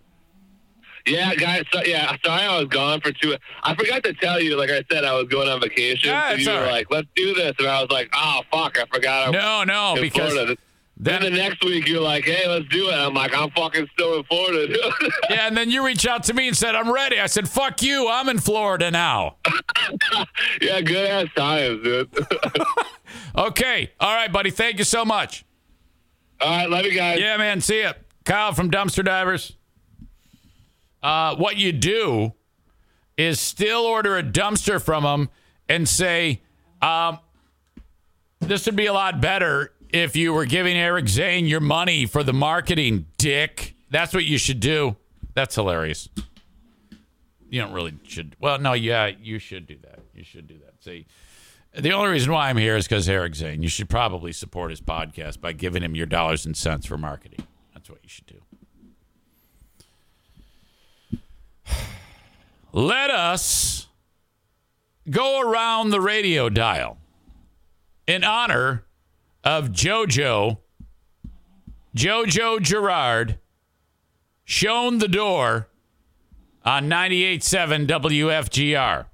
Yeah, 1.07 1.35
guys. 1.35 1.65
So, 1.73 1.83
yeah, 1.85 2.15
sorry 2.23 2.43
I 2.43 2.59
was 2.59 2.69
gone 2.69 3.01
for 3.01 3.13
two. 3.13 3.37
I 3.63 3.75
forgot 3.75 4.03
to 4.05 4.13
tell 4.15 4.41
you. 4.41 4.59
Like 4.59 4.71
I 4.71 4.85
said, 4.91 5.05
I 5.05 5.15
was 5.15 5.27
going 5.29 5.49
on 5.49 5.61
vacation. 5.61 6.11
Yeah, 6.11 6.31
so 6.33 6.37
you 6.37 6.51
were 6.51 6.65
right. 6.65 6.73
like, 6.73 6.91
"Let's 6.91 7.09
do 7.15 7.35
this," 7.35 7.55
and 7.59 7.67
I 7.67 7.81
was 7.81 7.91
like, 7.91 8.11
"Oh 8.15 8.43
fuck, 8.53 8.79
I 8.79 8.85
forgot." 8.93 9.29
I 9.29 9.31
No, 9.31 9.65
no, 9.65 10.01
because 10.01 10.33
Florida. 10.33 10.57
Then 11.01 11.23
the 11.23 11.31
next 11.31 11.65
week 11.65 11.87
you're 11.87 12.03
like, 12.03 12.25
"Hey, 12.25 12.49
let's 12.49 12.67
do 12.69 12.89
it." 12.91 12.95
I'm 12.95 13.15
like, 13.15 13.33
"I'm 13.33 13.51
fucking 13.51 13.89
still 13.93 14.17
in 14.17 14.25
Florida." 14.25 14.77
yeah, 15.31 15.47
and 15.47 15.57
then 15.57 15.71
you 15.71 15.87
reach 15.87 16.07
out 16.07 16.25
to 16.25 16.35
me 16.35 16.49
and 16.49 16.57
said 16.57 16.75
I'm 16.75 16.93
ready. 16.93 17.21
I 17.21 17.27
said 17.27 17.49
fuck 17.49 17.83
you. 17.83 18.09
I'm 18.09 18.29
in 18.29 18.39
Florida 18.41 18.91
now. 18.91 19.37
yeah, 20.61 20.81
good 20.81 21.09
ass 21.09 21.29
times, 21.37 21.83
dude. 21.83 22.11
Okay. 23.37 23.91
All 24.01 24.15
right, 24.15 24.31
buddy. 24.31 24.51
Thank 24.51 24.79
you 24.79 24.85
so 24.85 25.05
much. 25.05 25.45
All 26.41 26.51
right, 26.51 26.69
love 26.69 26.85
you 26.85 26.93
guys. 26.93 27.19
Yeah, 27.21 27.37
man. 27.39 27.61
See 27.61 27.81
ya. 27.81 27.95
Kyle 28.25 28.53
from 28.53 28.71
Dumpster 28.71 29.05
Divers. 29.05 29.57
Uh, 31.03 31.35
what 31.37 31.57
you 31.57 31.73
do 31.73 32.35
is 33.17 33.41
still 33.41 33.83
order 33.83 34.19
a 34.19 34.23
dumpster 34.23 34.83
from 34.83 35.05
them 35.05 35.31
and 35.69 35.89
say, 35.89 36.43
um, 36.83 37.19
this 38.41 38.67
would 38.67 38.77
be 38.77 38.87
a 38.87 38.93
lot 38.93 39.21
better 39.21 39.73
if 39.91 40.17
you 40.17 40.33
were 40.33 40.47
giving 40.47 40.77
Eric 40.77 41.09
Zane 41.09 41.47
your 41.47 41.61
money 41.61 42.07
for 42.07 42.23
the 42.23 42.33
marketing, 42.33 43.07
dick. 43.17 43.75
That's 43.91 44.13
what 44.13 44.25
you 44.25 44.39
should 44.39 44.61
do. 44.61 44.97
That's 45.35 45.55
hilarious. 45.55 46.09
You 47.49 47.63
don't 47.63 47.73
really 47.73 47.95
should. 48.03 48.37
Well, 48.39 48.59
no, 48.59 48.75
yeah, 48.75 49.07
you 49.07 49.39
should 49.39 49.67
do 49.67 49.77
that. 49.83 50.01
You 50.15 50.25
should 50.25 50.47
do 50.47 50.59
that. 50.59 50.83
See, 50.83 51.07
the 51.75 51.93
only 51.93 52.11
reason 52.11 52.33
why 52.33 52.51
I'm 52.51 52.57
here 52.57 52.77
is 52.77 52.87
because 52.87 53.09
Eric 53.09 53.35
Zane. 53.35 53.63
You 53.63 53.69
should 53.69 53.89
probably 53.89 54.33
support 54.33 54.71
his 54.71 54.81
podcast 54.81 55.41
by 55.41 55.53
giving 55.53 55.83
him 55.83 55.95
your 55.95 56.07
dollars 56.07 56.45
and 56.45 56.57
cents 56.57 56.87
for 56.87 56.99
marketing. 56.99 57.47
That's 57.73 57.89
what 57.89 58.01
you 58.03 58.09
should 58.09 58.27
do. 58.27 58.41
Let 62.73 63.11
us 63.11 63.87
go 65.09 65.41
around 65.41 65.91
the 65.91 66.01
radio 66.01 66.51
dial 66.51 66.99
in 68.07 68.25
honor 68.25 68.85
of 69.45 69.69
JoJo, 69.71 70.59
JoJo 71.97 72.61
Girard, 72.61 73.39
shown 74.45 74.99
the 74.99 75.09
door 75.09 75.69
on 76.65 76.89
98.7 76.89 77.87
WFGR. 77.87 79.07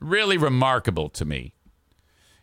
Really 0.00 0.38
remarkable 0.38 1.08
to 1.10 1.24
me. 1.24 1.54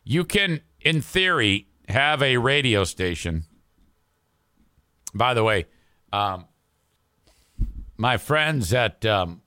You 0.04 0.26
can, 0.26 0.62
in 0.82 1.02
theory, 1.02 1.68
have 1.88 2.22
a 2.22 2.38
radio 2.38 2.84
station. 2.84 3.46
By 5.14 5.34
the 5.34 5.44
way, 5.44 5.66
um, 6.12 6.46
my 7.98 8.18
friends 8.18 8.74
at 8.74 9.06
um, 9.06 9.42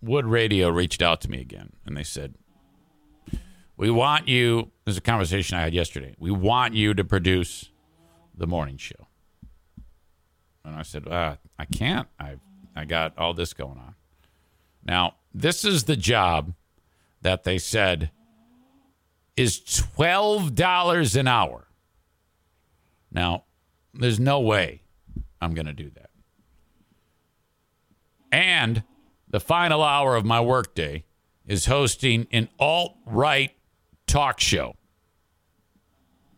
Wood 0.00 0.26
Radio 0.26 0.70
reached 0.70 1.02
out 1.02 1.20
to 1.22 1.30
me 1.30 1.40
again, 1.40 1.72
and 1.84 1.96
they 1.96 2.02
said, 2.02 2.34
"We 3.82 3.90
want 3.90 4.28
you." 4.28 4.70
This 4.84 4.92
is 4.92 4.98
a 4.98 5.00
conversation 5.00 5.58
I 5.58 5.62
had 5.62 5.74
yesterday. 5.74 6.14
We 6.16 6.30
want 6.30 6.72
you 6.74 6.94
to 6.94 7.02
produce 7.02 7.70
the 8.32 8.46
morning 8.46 8.76
show. 8.76 9.08
And 10.64 10.76
I 10.76 10.82
said, 10.82 11.08
uh, 11.08 11.34
"I 11.58 11.64
can't. 11.64 12.06
I 12.16 12.36
I 12.76 12.84
got 12.84 13.18
all 13.18 13.34
this 13.34 13.52
going 13.52 13.78
on." 13.78 13.96
Now, 14.84 15.16
this 15.34 15.64
is 15.64 15.82
the 15.82 15.96
job 15.96 16.54
that 17.22 17.42
they 17.42 17.58
said 17.58 18.12
is 19.36 19.58
twelve 19.58 20.54
dollars 20.54 21.16
an 21.16 21.26
hour. 21.26 21.66
Now, 23.10 23.46
there's 23.92 24.20
no 24.20 24.38
way 24.38 24.82
I'm 25.40 25.54
going 25.54 25.66
to 25.66 25.72
do 25.72 25.90
that. 25.90 26.10
And 28.30 28.84
the 29.28 29.40
final 29.40 29.82
hour 29.82 30.14
of 30.14 30.24
my 30.24 30.40
workday 30.40 31.02
is 31.44 31.66
hosting 31.66 32.28
an 32.30 32.48
alt 32.60 32.96
right 33.04 33.56
talk 34.12 34.40
show. 34.40 34.76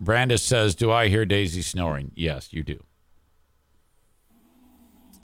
Brandis 0.00 0.42
says, 0.42 0.74
Do 0.74 0.90
I 0.90 1.08
hear 1.08 1.24
Daisy 1.24 1.62
snoring? 1.62 2.12
Yes, 2.14 2.52
you 2.52 2.62
do. 2.62 2.82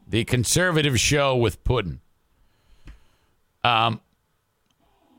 The 0.08 0.24
conservative 0.24 0.98
show 0.98 1.36
with 1.36 1.62
Puddin. 1.62 2.00
Um, 3.62 4.00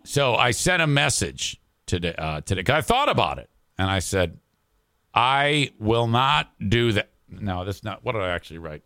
so 0.03 0.35
I 0.35 0.51
sent 0.51 0.81
a 0.81 0.87
message 0.87 1.61
today. 1.85 2.15
Uh, 2.17 2.41
today, 2.41 2.63
I 2.73 2.81
thought 2.81 3.07
about 3.07 3.39
it, 3.39 3.49
and 3.77 3.89
I 3.89 3.99
said, 3.99 4.39
I 5.13 5.71
will 5.79 6.07
not 6.07 6.51
do 6.67 6.91
that. 6.93 7.11
No, 7.29 7.63
that's 7.63 7.83
not. 7.83 8.03
What 8.03 8.13
did 8.13 8.23
I 8.23 8.29
actually 8.29 8.57
write? 8.57 8.83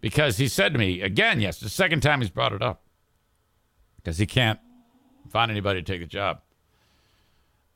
because 0.00 0.38
he 0.38 0.48
said 0.48 0.72
to 0.72 0.78
me 0.78 1.02
again, 1.02 1.40
yes, 1.40 1.60
the 1.60 1.68
second 1.68 2.00
time 2.00 2.20
he's 2.20 2.30
brought 2.30 2.52
it 2.52 2.62
up, 2.62 2.82
because 3.96 4.18
he 4.18 4.26
can't 4.26 4.58
find 5.28 5.50
anybody 5.50 5.82
to 5.82 5.92
take 5.92 6.00
the 6.00 6.06
job. 6.06 6.40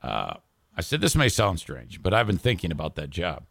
Uh, 0.04 0.34
I 0.76 0.82
said, 0.82 1.00
this 1.00 1.16
may 1.16 1.30
sound 1.30 1.60
strange, 1.60 2.02
but 2.02 2.12
I've 2.12 2.26
been 2.26 2.36
thinking 2.36 2.70
about 2.70 2.94
that 2.96 3.08
job. 3.08 3.44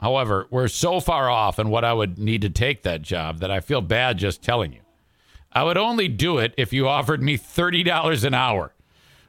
However, 0.00 0.46
we're 0.50 0.68
so 0.68 0.98
far 0.98 1.28
off 1.28 1.58
in 1.58 1.68
what 1.68 1.84
I 1.84 1.92
would 1.92 2.18
need 2.18 2.40
to 2.40 2.48
take 2.48 2.82
that 2.82 3.02
job 3.02 3.40
that 3.40 3.50
I 3.50 3.60
feel 3.60 3.82
bad 3.82 4.16
just 4.16 4.42
telling 4.42 4.72
you. 4.72 4.80
I 5.52 5.62
would 5.62 5.76
only 5.76 6.08
do 6.08 6.38
it 6.38 6.54
if 6.56 6.72
you 6.72 6.88
offered 6.88 7.22
me 7.22 7.36
$30 7.36 8.24
an 8.24 8.32
hour, 8.32 8.72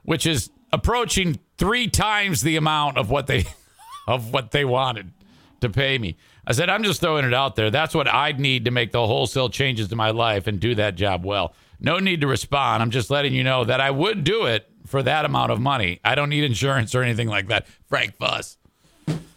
which 0.03 0.25
is 0.25 0.49
approaching 0.71 1.39
three 1.57 1.87
times 1.87 2.41
the 2.41 2.55
amount 2.55 2.97
of 2.97 3.09
what 3.09 3.27
they 3.27 3.45
of 4.07 4.31
what 4.31 4.51
they 4.51 4.63
wanted 4.63 5.11
to 5.59 5.69
pay 5.69 5.97
me. 5.97 6.15
I 6.47 6.53
said, 6.53 6.69
I'm 6.69 6.83
just 6.83 7.01
throwing 7.01 7.25
it 7.25 7.33
out 7.33 7.55
there. 7.55 7.69
That's 7.69 7.93
what 7.93 8.07
I'd 8.07 8.39
need 8.39 8.65
to 8.65 8.71
make 8.71 8.91
the 8.91 9.05
wholesale 9.05 9.49
changes 9.49 9.89
to 9.89 9.95
my 9.95 10.11
life 10.11 10.47
and 10.47 10.59
do 10.59 10.73
that 10.75 10.95
job 10.95 11.25
well. 11.25 11.53
No 11.79 11.99
need 11.99 12.21
to 12.21 12.27
respond. 12.27 12.81
I'm 12.81 12.91
just 12.91 13.09
letting 13.09 13.33
you 13.33 13.43
know 13.43 13.65
that 13.65 13.81
I 13.81 13.91
would 13.91 14.23
do 14.23 14.45
it 14.45 14.70
for 14.91 15.01
that 15.01 15.25
amount 15.25 15.51
of 15.51 15.59
money. 15.59 15.99
I 16.03 16.15
don't 16.15 16.29
need 16.29 16.43
insurance 16.43 16.93
or 16.93 17.01
anything 17.01 17.29
like 17.29 17.47
that. 17.47 17.65
Frank 17.87 18.17
Fuss. 18.17 18.57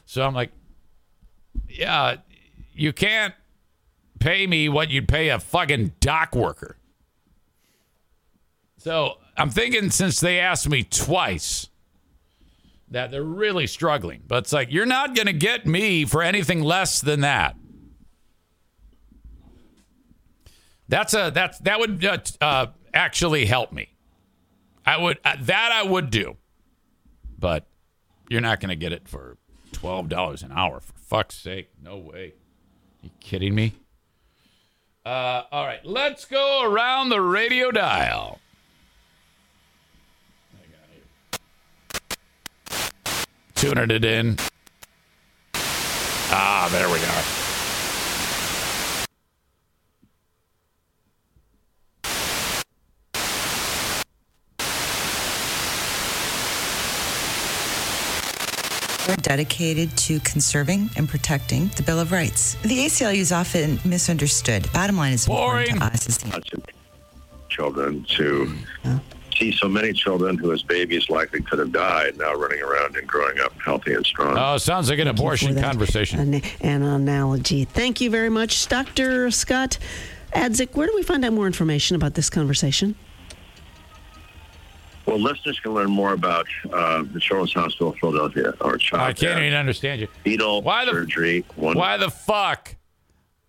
So 0.05 0.23
I'm 0.23 0.35
like, 0.35 0.51
yeah, 1.69 2.17
you 2.75 2.93
can't 2.93 3.35
pay 4.19 4.47
me 4.47 4.69
what 4.69 4.91
you'd 4.91 5.09
pay 5.09 5.29
a 5.29 5.39
fucking 5.39 5.93
dock 6.01 6.35
worker. 6.35 6.77
So 8.79 9.19
I'm 9.37 9.51
thinking 9.51 9.91
since 9.91 10.21
they 10.21 10.41
asked 10.41 10.69
me 10.69 10.83
twice, 10.83 11.69
that 12.91 13.11
they're 13.11 13.23
really 13.23 13.67
struggling. 13.67 14.23
But 14.27 14.45
it's 14.45 14.53
like 14.53 14.71
you're 14.71 14.87
not 14.87 15.15
going 15.15 15.27
to 15.27 15.33
get 15.33 15.67
me 15.67 16.05
for 16.05 16.23
anything 16.23 16.63
less 16.63 17.01
than 17.01 17.21
that. 17.21 17.57
That's 20.89 21.15
a 21.15 21.31
that's 21.35 21.59
that 21.61 21.81
would 21.81 22.05
uh, 22.05 22.19
uh, 22.41 22.67
actually 22.93 23.47
help 23.47 23.73
me. 23.73 23.94
I 24.87 24.97
would 24.99 25.19
uh, 25.25 25.37
that 25.43 25.73
I 25.73 25.83
would 25.83 26.11
do, 26.11 26.37
but 27.39 27.67
you're 28.29 28.41
not 28.41 28.61
going 28.61 28.69
to 28.71 28.77
get 28.77 28.93
it 28.93 29.09
for 29.09 29.37
twelve 29.73 30.09
dollars 30.09 30.43
an 30.43 30.53
hour. 30.53 30.81
For 30.81 30.93
fuck's 30.97 31.37
sake, 31.37 31.71
no 31.83 31.97
way. 31.97 32.35
you 33.03 33.11
kidding 33.21 33.55
me? 33.55 33.75
Uh, 35.07 35.43
all 35.53 35.67
right, 35.67 35.85
let's 35.85 36.25
go 36.25 36.63
around 36.65 37.11
the 37.11 37.21
radio 37.21 37.71
dial. 37.71 38.41
Tuning 43.55 43.91
it 43.91 44.05
in. 44.05 44.37
Ah, 45.57 46.69
there 46.73 46.89
we 46.89 46.99
are. 46.99 47.54
We're 59.07 59.17
dedicated 59.17 59.95
to 59.99 60.19
conserving 60.21 60.89
and 60.97 61.07
protecting 61.07 61.69
the 61.77 61.83
Bill 61.83 62.01
of 62.01 62.11
Rights. 62.11 62.55
The 62.63 62.87
ACLU 62.87 63.17
is 63.17 63.33
often 63.33 63.79
misunderstood. 63.85 64.71
Bottom 64.73 64.97
line 64.97 65.13
is 65.13 65.27
important 65.27 65.69
Boring. 65.69 65.81
to 65.81 65.87
us 65.87 66.09
is 66.09 66.19
the 66.19 66.63
children 67.51 68.05
to 68.17 68.55
see 69.37 69.53
so 69.53 69.69
many 69.69 69.93
children 69.93 70.39
who, 70.39 70.53
as 70.53 70.63
babies, 70.63 71.11
likely 71.11 71.43
could 71.43 71.59
have 71.59 71.73
died 71.73 72.17
now 72.17 72.33
running 72.35 72.63
around 72.63 72.97
and 72.97 73.07
growing 73.07 73.39
up 73.41 73.53
healthy 73.63 73.93
and 73.93 74.07
strong. 74.07 74.39
Oh, 74.39 74.57
sounds 74.57 74.89
like 74.89 74.99
an 74.99 75.09
abortion 75.09 75.61
conversation. 75.61 76.21
An, 76.21 76.43
an 76.61 76.83
analogy. 76.83 77.65
Thank 77.65 78.01
you 78.01 78.11
very 78.11 78.31
much, 78.31 78.69
Dr. 78.69 79.31
Scott 79.31 79.79
Adzick. 80.33 80.77
Where 80.77 80.87
do 80.87 80.95
we 80.95 81.03
find 81.03 81.25
out 81.25 81.33
more 81.33 81.47
information 81.47 81.95
about 81.95 82.15
this 82.15 82.31
conversation? 82.31 82.95
Well, 85.07 85.19
listeners 85.21 85.61
can 85.61 85.75
learn 85.75 85.91
more 85.91 86.13
about 86.15 86.47
uh, 86.73 87.05
the 87.13 87.21
Children's 87.21 87.53
Hospital 87.53 87.91
of 87.91 87.97
Philadelphia 87.99 88.55
or 88.61 88.79
child 88.79 89.03
I 89.03 89.07
can't 89.09 89.19
death, 89.19 89.39
even 89.41 89.55
understand 89.55 90.01
you. 90.01 90.09
fetal 90.23 90.63
Why 90.63 90.85
the- 90.85 90.93
surgery. 90.93 91.45
One 91.57 91.77
Why 91.77 91.97
the 91.99 92.11
fuck 92.11 92.77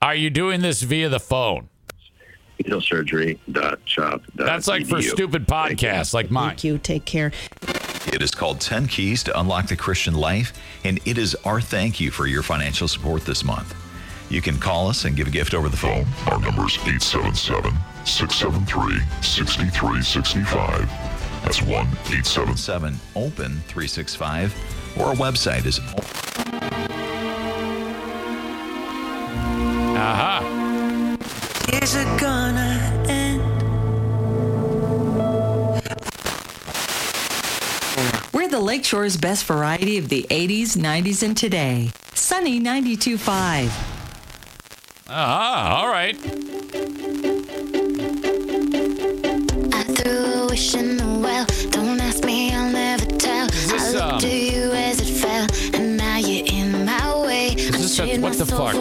are 0.01 0.15
you 0.15 0.29
doing 0.29 0.61
this 0.61 0.81
via 0.81 1.09
the 1.09 1.19
phone? 1.19 1.69
fetal 2.57 2.79
surgery 2.81 3.37
dot 3.51 3.83
chop. 3.85 4.21
That's 4.35 4.67
like 4.67 4.85
for 4.87 5.01
stupid 5.01 5.45
podcasts 5.45 6.13
like 6.13 6.31
mine. 6.31 6.49
Thank 6.51 6.63
you. 6.63 6.77
Take 6.77 7.03
care. 7.05 7.31
It 8.13 8.21
is 8.21 8.31
called 8.31 8.61
10 8.61 8.87
Keys 8.87 9.23
to 9.23 9.37
Unlock 9.37 9.67
the 9.67 9.75
Christian 9.75 10.13
Life, 10.13 10.53
and 10.85 10.99
it 11.05 11.17
is 11.17 11.35
our 11.43 11.59
thank 11.59 11.99
you 11.99 12.11
for 12.11 12.27
your 12.27 12.43
financial 12.43 12.87
support 12.87 13.25
this 13.25 13.43
month. 13.43 13.75
You 14.29 14.41
can 14.41 14.57
call 14.57 14.87
us 14.87 15.03
and 15.05 15.15
give 15.17 15.27
a 15.27 15.31
gift 15.31 15.53
over 15.53 15.67
the 15.69 15.75
phone. 15.77 16.05
Our 16.27 16.39
number 16.39 16.65
is 16.65 16.75
877 16.77 17.73
673 18.05 18.99
6365. 19.21 21.14
That's 21.45 21.61
1 21.61 21.69
877 21.69 22.57
7 22.57 22.99
Open 23.15 23.51
365, 23.67 24.97
or 24.97 25.05
our 25.05 25.13
website 25.13 25.67
is 25.67 25.79
Aha. 29.95 30.41
Is 31.71 31.93
it 31.93 32.19
gonna 32.19 33.05
end? 33.07 33.43
We're 38.33 38.47
the 38.47 38.59
Lakeshore's 38.59 39.15
best 39.15 39.45
variety 39.45 39.99
of 39.99 40.09
the 40.09 40.25
80s, 40.31 40.75
90s, 40.75 41.21
and 41.21 41.37
today. 41.37 41.91
Sunny 42.15 42.59
92.5. 42.59 43.69
Aha. 45.09 45.77
All 45.79 45.89
right. 45.89 46.17
I 49.73 49.83
threw 49.93 50.41
a 50.41 50.47
wish 50.47 50.73
in 50.73 50.97
the 50.97 51.14
well. 51.35 51.45
Don't 51.69 51.99
ask 51.99 52.23
me, 52.23 52.53
I'll 52.53 52.71
never 52.71 53.05
tell. 53.05 53.47
this, 53.47 53.71
I 53.71 53.91
looked 53.91 54.13
um, 54.13 54.19
to 54.19 54.27
you 54.27 54.71
as 54.71 55.01
it 55.01 55.13
fell, 55.21 55.47
and 55.73 55.97
now 55.97 56.17
you're 56.17 56.45
in 56.47 56.85
my 56.85 57.21
way. 57.25 57.47
Is 57.49 57.71
this 57.71 57.99
a- 57.99 58.19
what 58.19 58.37
the 58.37 58.45
fuck? 58.45 58.75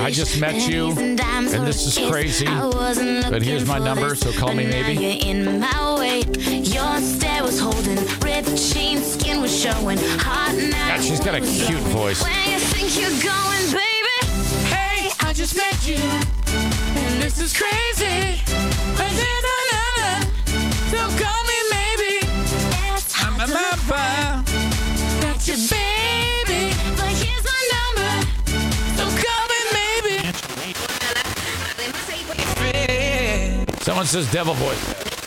I 0.00 0.10
just 0.10 0.40
met 0.40 0.68
you, 0.68 0.90
and 0.98 1.18
this 1.66 1.86
is 1.86 1.98
crazy, 2.10 2.46
but 2.46 3.42
here's 3.42 3.66
my 3.66 3.78
number, 3.78 4.14
so 4.14 4.32
call 4.32 4.54
me 4.54 4.66
maybe. 4.66 4.94
You're 4.94 5.34
in 5.34 5.60
my 5.60 5.94
way. 5.98 6.20
Your 6.76 6.98
stare 7.00 7.42
was 7.42 7.58
holding, 7.60 7.98
ripped 8.20 8.56
jeans, 8.56 9.04
skin 9.14 9.40
was 9.40 9.54
showing. 9.54 9.98
Hot 10.26 10.54
now. 10.54 10.88
God, 10.96 11.02
she's 11.04 11.20
got 11.20 11.34
a 11.34 11.40
cute 11.40 11.86
voice. 11.98 12.22
Where 12.22 12.48
you 12.52 12.58
think 12.58 12.88
you're 12.98 13.18
going, 13.32 13.66
baby? 13.82 14.18
Hey, 14.74 15.10
I 15.20 15.32
just 15.34 15.56
met 15.56 15.76
you, 15.86 15.96
and 17.00 17.22
this 17.22 17.38
is 17.40 17.52
crazy. 17.56 18.40
But 18.96 19.10
then 19.20 19.42
another, 19.58 20.30
so 20.90 20.98
call 21.22 21.42
me 21.44 21.47
maybe. 21.47 21.47
To 23.38 23.44
look 23.44 23.54
at 25.22 25.46
your 25.46 25.56
baby, 25.70 26.74
but 26.96 27.12
here's 27.22 27.44
my 27.44 27.62
number, 27.76 28.12
so 28.96 29.04
call 29.06 29.44
me 29.46 29.60
maybe. 29.72 30.16
Someone 33.80 34.06
says 34.06 34.26
devil 34.32 34.54
voice. 34.54 35.17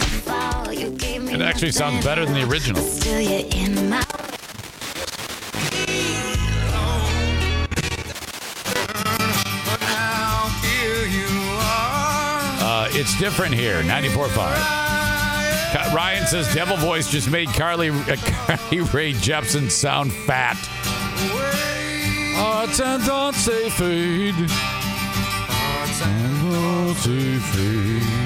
Fall, 0.00 0.72
you 0.72 0.90
gave 0.90 1.22
me 1.22 1.34
It 1.34 1.40
actually 1.40 1.72
sounds 1.72 2.04
better 2.04 2.24
than 2.24 2.34
the 2.34 2.44
original. 2.48 2.82
Still 2.82 3.20
you're 3.20 3.46
in 3.52 3.90
my 3.90 4.02
it's 12.98 13.16
different 13.18 13.54
here. 13.54 13.82
94.5. 13.82 14.34
Ca- 14.34 15.92
Ryan 15.94 16.26
says 16.26 16.52
devil 16.52 16.76
voice 16.76 17.10
just 17.10 17.30
made 17.30 17.48
Carly, 17.48 17.90
uh, 17.90 18.16
Carly 18.16 18.80
Rae 18.80 19.12
Jepsen 19.12 19.70
sound 19.70 20.12
fat. 20.12 20.56
Arts 22.36 22.80
and 22.80 23.02
thoughts 23.02 23.44
they 23.46 23.70
fade. 23.70 24.34
Arts 24.34 26.02
and 26.02 26.52
thoughts 26.52 27.04
they 27.04 27.38
fade. 27.38 28.17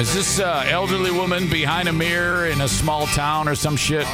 Is 0.00 0.14
this 0.14 0.40
uh, 0.40 0.64
elderly 0.66 1.10
woman 1.10 1.46
behind 1.50 1.86
a 1.86 1.92
mirror 1.92 2.46
in 2.46 2.62
a 2.62 2.68
small 2.68 3.04
town 3.08 3.46
or 3.46 3.54
some 3.54 3.76
shit? 3.76 4.06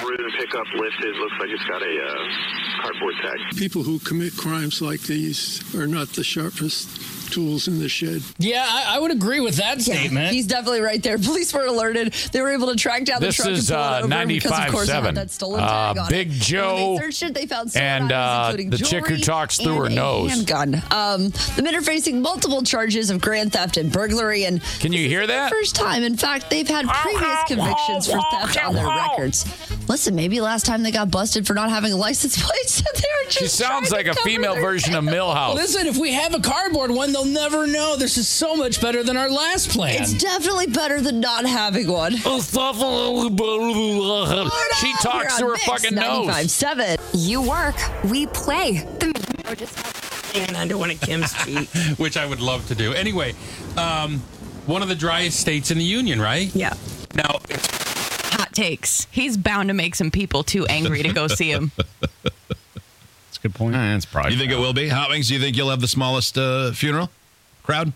Room 0.00 0.30
pickup 0.38 0.66
listed. 0.76 1.16
Looks 1.16 1.34
like 1.40 1.50
it's 1.50 1.64
got 1.64 1.82
a 1.82 2.04
uh, 2.06 2.82
cardboard 2.82 3.14
tag. 3.20 3.58
People 3.58 3.82
who 3.82 3.98
commit 3.98 4.36
crimes 4.36 4.80
like 4.80 5.00
these 5.00 5.74
are 5.74 5.88
not 5.88 6.10
the 6.10 6.22
sharpest 6.22 7.15
tools 7.26 7.68
in 7.68 7.78
the 7.78 7.88
shed. 7.88 8.22
Yeah, 8.38 8.64
I, 8.66 8.96
I 8.96 8.98
would 8.98 9.10
agree 9.10 9.40
with 9.40 9.56
that 9.56 9.80
statement. 9.80 10.30
He's 10.32 10.46
definitely 10.46 10.80
right 10.80 11.02
there. 11.02 11.18
Police 11.26 11.52
were 11.52 11.64
alerted. 11.66 12.12
They 12.32 12.40
were 12.40 12.50
able 12.52 12.68
to 12.68 12.76
track 12.76 13.04
down 13.04 13.20
the 13.20 13.32
truck. 13.32 13.48
This 13.48 13.66
truck 13.68 13.78
is 13.80 14.02
and 14.02 14.10
pull 14.10 14.18
uh, 14.18 14.26
because, 14.26 14.52
of 14.66 14.72
course, 14.72 14.88
it 14.88 14.92
95.7. 14.92 15.04
had 15.04 15.14
that 15.16 15.30
stolen 15.30 15.60
Uh, 15.60 15.66
tag 15.94 15.98
on 15.98 16.08
Big 16.10 16.28
it. 16.28 16.32
Joe 16.34 16.74
When 16.74 16.94
they 16.94 17.00
searched 17.02 17.22
it, 17.22 17.34
they 17.34 17.46
found 17.46 17.76
and, 17.76 18.04
items, 18.04 18.12
uh, 18.12 18.44
including 18.50 18.70
the 18.70 18.78
chick 18.78 19.06
who 19.06 19.16
talks 19.18 19.58
through 19.58 19.76
her 19.76 19.88
nose. 19.90 20.30
Handgun. 20.30 20.74
Um, 20.90 21.28
the 21.56 21.62
men 21.62 21.74
are 21.74 21.82
facing 21.82 22.20
multiple 22.22 22.62
charges 22.62 23.10
of 23.10 23.20
grand 23.20 23.52
theft 23.52 23.76
and 23.76 23.90
burglary. 23.92 24.44
And 24.44 24.62
Can 24.80 24.92
you 24.92 25.08
hear 25.08 25.26
that? 25.26 25.50
first 25.50 25.74
time. 25.74 26.02
In 26.02 26.16
fact, 26.16 26.50
they've 26.50 26.68
had 26.68 26.86
previous 26.88 27.38
convictions 27.46 28.06
for 28.10 28.18
theft 28.30 28.62
on 28.64 28.74
their 28.74 28.86
records. 28.86 29.44
Listen, 29.88 30.14
maybe 30.16 30.40
last 30.40 30.66
time 30.66 30.82
they 30.82 30.90
got 30.90 31.10
busted 31.10 31.46
for 31.46 31.54
not 31.54 31.70
having 31.70 31.92
a 31.92 31.96
license 31.96 32.40
plate, 32.44 32.68
so 32.68 32.82
they 32.94 33.00
were 33.00 33.30
just. 33.30 33.38
She 33.38 33.46
sounds 33.48 33.90
like 33.92 34.06
a 34.06 34.14
female 34.16 34.54
version 34.56 34.94
of 34.94 35.04
Milhouse. 35.16 35.54
Listen, 35.54 35.86
if 35.86 35.96
we 35.96 36.12
have 36.12 36.34
a 36.34 36.40
cardboard 36.40 36.90
one, 36.90 37.12
they'll 37.16 37.24
never 37.24 37.66
know. 37.66 37.96
This 37.96 38.18
is 38.18 38.28
so 38.28 38.54
much 38.54 38.80
better 38.80 39.02
than 39.02 39.16
our 39.16 39.30
last 39.30 39.70
plan. 39.70 40.02
It's 40.02 40.12
definitely 40.12 40.66
better 40.66 41.00
than 41.00 41.20
not 41.20 41.46
having 41.46 41.88
one. 41.88 42.12
She 44.76 44.92
talks 45.02 45.38
through 45.38 45.50
her 45.50 45.56
fucking 45.58 45.94
nose. 45.94 46.26
95.7. 46.26 46.98
You 47.14 47.40
work, 47.40 47.76
we 48.04 48.26
play. 48.26 48.86
The 48.98 50.34
And 50.34 50.56
under 50.56 50.76
one 50.76 50.90
of 50.90 51.00
Kim's 51.00 51.34
feet. 51.34 51.68
which 51.98 52.16
I 52.16 52.26
would 52.26 52.40
love 52.40 52.66
to 52.68 52.74
do. 52.74 52.92
Anyway, 52.92 53.34
um, 53.76 54.18
one 54.66 54.82
of 54.82 54.88
the 54.88 54.94
driest 54.94 55.40
states 55.40 55.70
in 55.70 55.78
the 55.78 55.84
union, 55.84 56.20
right? 56.20 56.54
Yeah. 56.54 56.74
Now, 57.14 57.38
Hot 58.32 58.52
takes. 58.52 59.06
He's 59.10 59.36
bound 59.36 59.68
to 59.68 59.74
make 59.74 59.94
some 59.94 60.10
people 60.10 60.42
too 60.42 60.66
angry 60.66 61.02
to 61.02 61.12
go 61.12 61.26
see 61.28 61.50
him. 61.50 61.72
That's 63.46 63.54
a 63.54 63.58
good 63.58 63.58
point. 63.58 63.72
That's 63.74 64.04
probably. 64.06 64.32
You 64.32 64.38
think 64.38 64.52
it 64.52 64.58
will 64.58 64.72
be? 64.72 64.88
Hot 64.88 65.08
Wings, 65.10 65.28
do 65.28 65.34
you 65.34 65.40
think 65.40 65.56
you'll 65.56 65.70
have 65.70 65.80
the 65.80 65.88
smallest 65.88 66.36
uh, 66.38 66.72
funeral 66.72 67.10
crowd? 67.62 67.92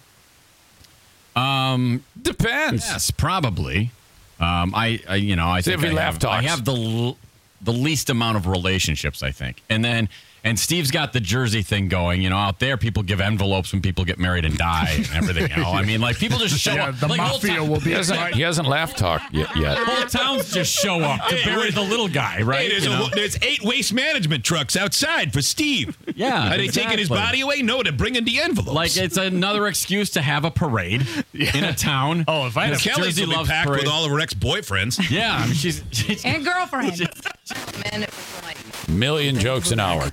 Um, 1.37 2.03
Depends. 2.21 2.85
Yes, 2.87 3.11
probably. 3.11 3.91
Um, 4.39 4.75
I, 4.75 5.01
I, 5.09 5.17
you 5.17 5.37
know, 5.37 5.49
I 5.49 5.61
See 5.61 5.71
think 5.73 5.83
if 5.85 5.91
he 5.91 5.97
I 5.97 5.99
laugh 5.99 6.15
have, 6.23 6.25
I 6.31 6.43
have 6.43 6.65
the 6.65 6.75
l- 6.75 7.17
the 7.63 7.73
least 7.73 8.09
amount 8.11 8.37
of 8.39 8.47
relationships, 8.47 9.23
I 9.23 9.31
think, 9.31 9.63
and 9.69 9.85
then. 9.85 10.09
And 10.43 10.59
Steve's 10.59 10.91
got 10.91 11.13
the 11.13 11.21
Jersey 11.21 11.63
thing 11.63 11.89
going. 11.89 12.23
You 12.23 12.31
know, 12.31 12.37
out 12.37 12.59
there, 12.61 12.77
people 12.77 13.03
give 13.03 13.21
envelopes 13.21 13.73
when 13.73 13.83
people 13.83 14.05
get 14.05 14.19
married 14.19 14.45
and 14.45 14.57
die 14.57 14.91
and 14.97 15.09
everything. 15.15 15.51
You 15.51 15.63
know, 15.63 15.71
I 15.73 15.83
mean, 15.85 16.01
like 16.01 16.17
people 16.19 16.39
just 16.39 16.59
show 16.59 16.73
Yeah, 16.75 16.89
up. 16.89 16.99
the 17.01 17.09
like, 17.09 17.21
whole 17.21 17.37
mafia 17.37 17.57
town- 17.57 17.69
will 17.69 17.79
be 17.81 17.91
He 17.91 17.93
hasn't, 17.93 18.35
he 18.35 18.41
hasn't 18.43 18.67
laugh 18.69 18.95
talked 18.97 19.35
yet. 19.35 19.55
yet. 19.57 19.77
Whole 19.79 20.07
towns 20.07 20.53
just 20.53 20.73
show 20.75 21.01
up 21.01 21.29
to 21.29 21.37
bury 21.45 21.71
the 21.71 21.83
little 21.83 22.09
guy, 22.09 22.41
right? 22.43 22.61
Hey, 22.63 22.69
there's, 22.71 22.87
You 22.87 22.93
a, 22.93 23.11
there's 23.15 23.37
eight 23.43 23.63
waste 23.63 23.93
management 23.93 24.45
trucks 24.45 24.77
outside 24.77 25.33
for 25.33 25.43
Steve. 25.43 25.99
Yeah, 26.17 26.55
Are 26.55 26.57
they 26.57 26.69
taking 26.69 26.99
his 26.99 27.09
body 27.09 27.41
away? 27.43 27.63
No, 27.63 27.83
they're 27.83 27.93
bringing 27.93 28.25
the 28.25 28.41
envelopes. 28.41 28.73
Like 28.75 28.97
it's 28.97 29.17
another 29.17 29.67
excuse 29.67 30.11
to 30.11 30.23
have 30.23 30.45
a 30.45 30.51
parade 30.51 31.07
in 31.35 31.65
a 31.65 31.75
town. 31.75 32.25
Oh, 32.29 32.47
if 32.47 32.57
I 32.57 32.67
had 32.67 32.75
a 32.75 32.79
Kelly's 32.79 33.17
Jersey 33.17 33.23
will 33.23 33.31
be 33.31 33.37
loves 33.37 33.49
packed 33.51 33.69
parades. 33.69 33.85
with 33.85 33.93
all 33.93 34.05
of 34.05 34.11
her 34.11 34.21
ex-boyfriends. 34.21 35.11
Yeah, 35.11 35.37
I 35.37 35.47
mean, 35.47 35.55
she's, 35.55 35.83
she's 35.91 36.25
And 36.25 36.45
girlfriend. 36.45 37.09
Million 38.89 39.39
jokes 39.39 39.71
an 39.71 39.81
hour. 39.81 40.11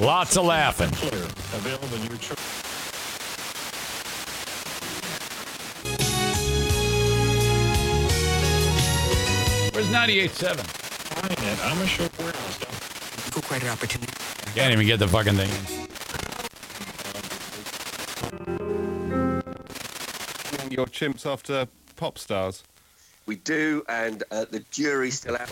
Lots 0.00 0.36
of 0.36 0.44
laughing. 0.46 0.88
Available 1.52 1.94
in 1.96 2.02
your. 2.02 2.10
Where's 9.72 9.88
98.7? 9.88 11.64
I'm 11.64 11.80
a 11.80 11.86
short 11.86 12.16
warehouse. 12.18 13.28
Equal 13.28 13.42
credit 13.42 13.68
opportunity. 13.68 14.12
Can't 14.54 14.72
even 14.72 14.86
get 14.86 14.98
the 14.98 15.08
fucking 15.08 15.34
thing. 15.34 15.50
in. 15.50 15.88
Your 20.70 20.86
chimps 20.86 21.26
after 21.26 21.66
pop 21.96 22.18
stars. 22.18 22.62
We 23.26 23.36
do, 23.36 23.84
and 23.88 24.22
uh, 24.30 24.46
the 24.50 24.60
jury's 24.70 25.18
still 25.18 25.36
out. 25.36 25.50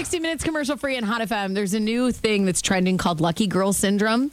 60 0.00 0.18
minutes 0.20 0.42
commercial 0.42 0.78
free 0.78 0.96
in 0.96 1.04
Hot 1.04 1.20
FM. 1.20 1.54
There's 1.54 1.74
a 1.74 1.78
new 1.78 2.10
thing 2.10 2.46
that's 2.46 2.62
trending 2.62 2.96
called 2.96 3.20
Lucky 3.20 3.46
Girl 3.46 3.70
Syndrome. 3.74 4.30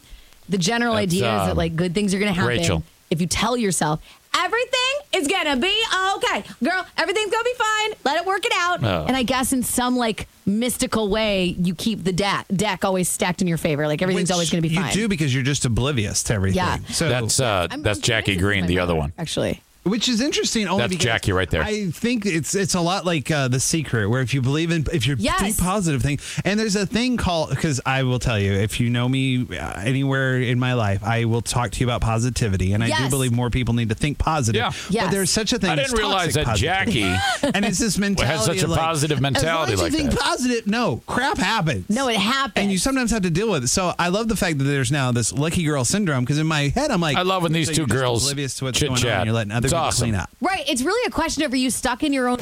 The 0.48 0.58
general 0.58 0.94
That's, 0.94 1.14
idea 1.14 1.36
is 1.36 1.42
um, 1.42 1.48
that 1.50 1.58
like 1.58 1.76
good 1.76 1.94
things 1.94 2.14
are 2.14 2.20
going 2.20 2.34
to 2.34 2.40
happen 2.40 2.48
Rachel. 2.58 2.84
if 3.10 3.20
you 3.20 3.28
tell 3.28 3.58
yourself 3.58 4.02
everything 4.34 4.80
is 5.12 5.28
going 5.28 5.46
to 5.46 5.58
be 5.58 5.68
okay. 6.16 6.44
Girl, 6.64 6.86
everything's 6.98 7.32
going 7.32 7.44
to 7.44 7.52
be 7.52 7.58
fine. 7.58 7.92
Let 8.06 8.22
it 8.22 8.26
work 8.26 8.46
it 8.46 8.54
out. 8.56 8.82
Oh. 8.82 9.06
And 9.10 9.18
I 9.18 9.24
guess 9.24 9.52
in 9.52 9.62
some 9.62 9.98
like 9.98 10.30
mystical 10.46 11.10
way, 11.10 11.48
you 11.60 11.76
keep 11.76 12.06
the 12.06 12.14
deck 12.14 12.46
deck 12.56 12.86
always 12.86 13.10
stacked 13.10 13.42
in 13.42 13.48
your 13.50 13.58
favor. 13.58 13.88
Like 13.88 14.02
everything's 14.02 14.30
Which 14.30 14.36
always 14.36 14.50
going 14.50 14.64
to 14.64 14.70
be 14.70 14.74
you 14.74 14.90
do 14.94 15.10
because 15.10 15.34
you're 15.34 15.44
just 15.44 15.66
oblivious 15.66 16.24
to 16.24 16.34
everything. 16.34 16.56
Yeah. 16.56 16.78
So 16.92 17.10
That's 17.10 17.42
uh, 17.42 17.68
I'm- 17.70 17.82
that's 17.82 18.00
I'm 18.00 18.04
Jackie 18.04 18.38
Green, 18.38 18.68
the 18.68 18.78
my 18.78 18.84
other 18.84 18.96
one. 18.96 19.12
Actually. 19.18 19.62
Which 19.88 20.10
is 20.10 20.22
interesting. 20.22 20.68
Only 20.68 20.84
That's 20.84 20.92
because 20.92 21.04
Jackie 21.04 21.32
right 21.32 21.50
there. 21.50 21.64
I 21.64 21.90
think 21.92 22.26
it's 22.26 22.56
it's 22.56 22.76
a 22.76 22.82
lot 22.82 23.06
like 23.06 23.30
uh, 23.32 23.48
the 23.48 23.60
secret, 23.60 24.08
where 24.10 24.22
if 24.22 24.34
you 24.34 24.42
believe 24.42 24.72
in, 24.72 24.86
if 24.94 25.08
you 25.08 25.16
Yes. 25.18 25.40
think 25.42 25.58
positive 25.58 26.02
thing, 26.02 26.20
and 26.46 26.60
there's 26.60 26.76
a 26.76 26.86
thing 26.86 27.18
called 27.18 27.50
because 27.52 27.80
I 27.86 28.04
will 28.04 28.20
tell 28.20 28.40
you, 28.40 28.52
if 28.54 28.80
you 28.80 28.90
know 28.90 29.08
me 29.10 29.46
uh, 29.58 29.82
anywhere 29.84 30.40
in 30.40 30.60
my 30.60 30.74
life, 30.74 31.04
I 31.04 31.26
will 31.26 31.42
talk 31.42 31.72
to 31.72 31.80
you 31.80 31.86
about 31.88 32.02
positivity, 32.02 32.74
and 32.74 32.84
I 32.84 32.90
do 32.90 33.10
believe 33.10 33.32
more 33.32 33.50
people 33.50 33.74
need 33.74 33.90
to 33.90 33.96
think 33.96 34.18
positive. 34.18 34.60
Yeah. 34.60 34.72
Yes. 34.90 35.06
But 35.06 35.12
there's 35.12 35.30
such 35.32 35.54
a 35.54 35.60
thing. 35.60 35.70
I 35.72 35.76
didn't 35.76 35.98
realize 35.98 36.34
toxic 36.34 36.46
that 36.46 36.46
positivity. 36.46 37.02
Jackie 37.02 37.52
and 37.56 37.66
it's 37.66 37.80
this 37.80 37.98
mentality 37.98 38.32
has 38.38 38.46
such 38.46 38.62
a 38.64 38.68
like, 38.68 38.80
positive 38.80 39.22
mentality 39.22 39.74
as 39.74 39.80
long 39.80 39.86
like 39.90 39.94
as 39.94 40.00
you 40.00 40.06
think 40.08 40.12
that. 40.12 40.20
positive, 40.20 40.68
no 40.68 41.02
crap 41.06 41.38
happens. 41.38 41.90
No, 41.90 42.08
it 42.10 42.18
happens. 42.18 42.54
And 42.64 42.72
you 42.72 42.78
sometimes 42.78 43.12
have 43.12 43.22
to 43.24 43.30
deal 43.30 43.50
with 43.50 43.64
it. 43.66 43.68
So 43.68 43.94
I 43.98 44.10
love 44.10 44.28
the 44.28 44.36
fact 44.36 44.58
that 44.60 44.64
there's 44.66 44.92
now 44.92 45.12
this 45.12 45.32
lucky 45.34 45.64
girl 45.64 45.86
syndrome 45.86 46.24
because 46.24 46.38
in 46.40 46.48
my 46.48 46.70
head 46.70 46.92
I'm 46.92 47.02
like, 47.02 47.18
I 47.18 47.22
love 47.22 47.44
when 47.44 47.52
these 47.54 47.68
so 47.68 47.74
two 47.74 47.88
girls 47.88 48.24
oblivious 48.26 48.56
to 48.56 48.66
what's 48.66 48.80
chit 48.80 48.90
going 48.90 48.98
on, 48.98 49.04
chat. 49.04 49.14
and 49.20 49.26
you're 49.28 49.36
letting 49.36 49.52
other 49.52 49.66
It's 49.66 49.74
people 49.74 49.77
awesome. 49.78 50.06
clean 50.12 50.16
up. 50.16 50.30
Right. 50.42 50.64
It's 50.70 50.82
really 50.84 51.06
a 51.08 51.12
question 51.12 51.44
of 51.44 51.54
are 51.54 51.58
you 51.58 51.70
stuck 51.70 52.04
in 52.04 52.14
your 52.14 52.28
own 52.28 52.38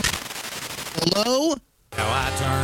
Hello? 1.14 1.56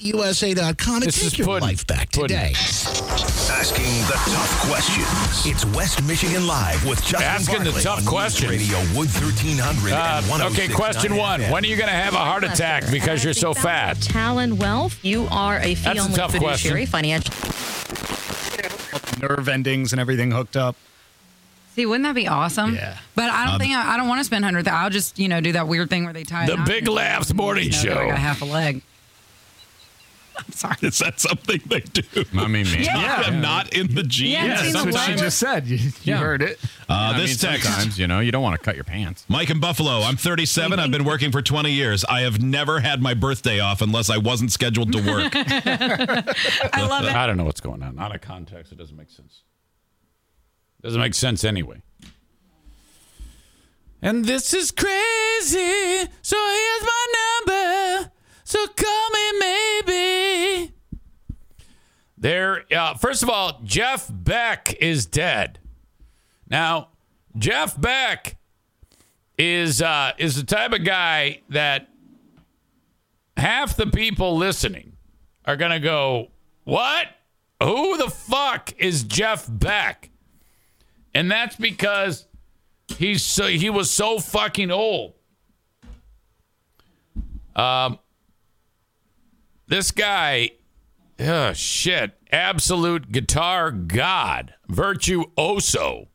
USA.com 0.01 0.95
and 0.95 1.03
This 1.03 1.23
is 1.23 1.31
take 1.31 1.37
your 1.39 1.47
pudding. 1.47 1.61
life 1.69 1.87
back 1.87 2.11
Pudding. 2.11 2.37
today. 2.37 2.51
Asking 2.53 3.85
the 4.07 4.19
tough 4.25 4.69
questions. 4.69 5.45
It's 5.45 5.65
West 5.75 6.03
Michigan 6.03 6.47
Live 6.47 6.85
with 6.85 6.99
Justin 7.03 7.21
Asking 7.23 7.59
the 7.59 7.71
Barclay 7.71 7.81
tough 7.83 7.97
on 7.97 8.03
News 8.03 8.09
questions. 8.09 8.51
Radio 8.51 8.77
Wood 8.97 9.07
1300 9.09 9.93
Uh, 9.93 10.21
and 10.33 10.41
okay, 10.53 10.67
question 10.67 11.15
one. 11.15 11.39
FM. 11.41 11.51
When 11.51 11.63
are 11.63 11.67
you 11.67 11.77
going 11.77 11.87
to 11.89 11.95
have 11.95 12.13
a 12.13 12.17
heart 12.17 12.43
attack 12.43 12.89
because 12.91 13.23
you're 13.23 13.33
so 13.33 13.53
fat? 13.53 14.01
Talon 14.01 14.57
Wealth, 14.57 14.97
you 15.03 15.27
are 15.31 15.59
a 15.59 15.75
fee 15.75 15.83
That's 15.83 15.99
a 15.99 16.03
only 16.03 16.15
tough 16.15 16.31
fiduciary 16.33 16.85
question. 16.87 17.21
financial. 17.31 17.35
Nerve 19.29 19.47
endings 19.47 19.93
and 19.93 20.01
everything 20.01 20.31
hooked 20.31 20.57
up. 20.57 20.75
See, 21.75 21.85
wouldn't 21.85 22.03
that 22.03 22.15
be 22.15 22.27
awesome? 22.27 22.75
Yeah. 22.75 22.97
But 23.15 23.29
I 23.29 23.45
don't 23.45 23.53
Um, 23.55 23.59
think 23.59 23.73
I, 23.75 23.93
I 23.93 23.97
don't 23.97 24.07
want 24.09 24.19
to 24.19 24.25
spend 24.25 24.43
hundred. 24.43 24.67
I'll 24.67 24.89
just 24.89 25.17
you 25.17 25.27
know 25.29 25.39
do 25.41 25.53
that 25.53 25.67
weird 25.67 25.89
thing 25.89 26.03
where 26.03 26.13
they 26.13 26.23
tie. 26.23 26.43
a 26.43 26.47
The 26.47 26.57
knot 26.57 26.67
Big 26.67 26.83
in 26.83 26.87
it. 26.89 26.91
Laughs 26.91 27.33
morning 27.33 27.65
You 27.65 27.71
know, 27.71 27.77
that 27.77 27.89
I 27.91 28.01
show. 28.01 28.07
got 28.09 28.17
a 28.17 28.19
half 28.19 28.41
a 28.41 28.45
leg. 28.45 28.81
Sorry, 30.51 30.75
is 30.81 30.97
that 30.99 31.19
something 31.19 31.61
they 31.67 31.81
do? 31.81 32.01
I 32.33 32.47
mean, 32.47 32.65
maybe. 32.65 32.83
Yeah. 32.83 33.23
I'm 33.25 33.41
not 33.41 33.73
in 33.73 33.93
the 33.93 34.01
jeans. 34.01 34.31
Yeah, 34.33 34.47
That's 34.71 34.85
what 34.85 34.95
she 35.01 35.13
just 35.15 35.37
said. 35.37 35.67
You, 35.67 35.77
you 35.77 35.91
Yeah. 36.03 36.17
heard 36.17 36.41
it. 36.41 36.57
Uh, 36.89 36.93
I 36.93 37.11
mean, 37.11 37.21
this 37.21 37.37
text. 37.37 37.65
sometimes, 37.65 37.99
you 37.99 38.07
know, 38.07 38.21
you 38.21 38.31
don't 38.31 38.41
want 38.41 38.57
to 38.59 38.63
cut 38.65 38.73
your 38.75 38.83
pants. 38.83 39.23
Mike 39.27 39.49
in 39.51 39.59
Buffalo. 39.59 40.01
I'm 40.01 40.15
37. 40.17 40.79
I've 40.79 40.89
been 40.89 41.03
working 41.03 41.31
for 41.31 41.41
20 41.43 41.71
years. 41.71 42.03
I 42.05 42.21
have 42.21 42.41
never 42.41 42.79
had 42.79 43.01
my 43.03 43.13
birthday 43.13 43.59
off 43.59 43.81
unless 43.81 44.09
I 44.09 44.17
wasn't 44.17 44.51
scheduled 44.51 44.91
to 44.93 44.99
work. 45.05 45.31
I 45.35 46.85
love 46.87 47.05
it. 47.05 47.13
I 47.13 47.27
don't 47.27 47.37
know 47.37 47.45
what's 47.45 47.61
going 47.61 47.83
on. 47.83 47.99
Out 47.99 48.15
of 48.15 48.21
context, 48.21 48.71
it 48.71 48.77
doesn't 48.77 48.97
make 48.97 49.11
sense. 49.11 49.43
Doesn't 50.81 50.99
make 50.99 51.13
sense 51.13 51.43
anyway. 51.43 51.81
And 54.01 54.25
this 54.25 54.53
is 54.53 54.71
crazy. 54.71 56.09
So 56.21 56.35
here's 56.37 56.83
my 56.83 57.07
number. 57.45 58.11
So 58.43 58.65
call 58.67 59.09
me 59.11 59.39
maybe. 59.39 60.73
There. 62.17 62.65
Uh, 62.75 62.95
first 62.95 63.21
of 63.23 63.29
all, 63.29 63.61
Jeff 63.63 64.07
Beck 64.11 64.75
is 64.79 65.05
dead. 65.05 65.59
Now, 66.49 66.89
Jeff 67.37 67.79
Beck 67.79 68.37
is 69.37 69.81
uh, 69.81 70.11
is 70.17 70.35
the 70.35 70.43
type 70.43 70.73
of 70.73 70.83
guy 70.83 71.41
that 71.49 71.87
half 73.37 73.75
the 73.75 73.87
people 73.87 74.37
listening 74.37 74.97
are 75.45 75.55
gonna 75.55 75.79
go, 75.79 76.31
"What? 76.63 77.07
Who 77.63 77.97
the 77.97 78.09
fuck 78.09 78.73
is 78.77 79.03
Jeff 79.03 79.45
Beck?" 79.49 80.10
And 81.13 81.29
that's 81.29 81.55
because 81.55 82.27
he's 82.97 83.23
so 83.23 83.47
he 83.47 83.69
was 83.69 83.89
so 83.89 84.19
fucking 84.19 84.71
old. 84.71 85.13
Um, 87.55 87.99
this 89.67 89.91
guy, 89.91 90.51
oh 91.19 91.53
shit, 91.53 92.11
absolute 92.31 93.11
guitar 93.11 93.71
god, 93.71 94.53
virtuoso. 94.67 96.07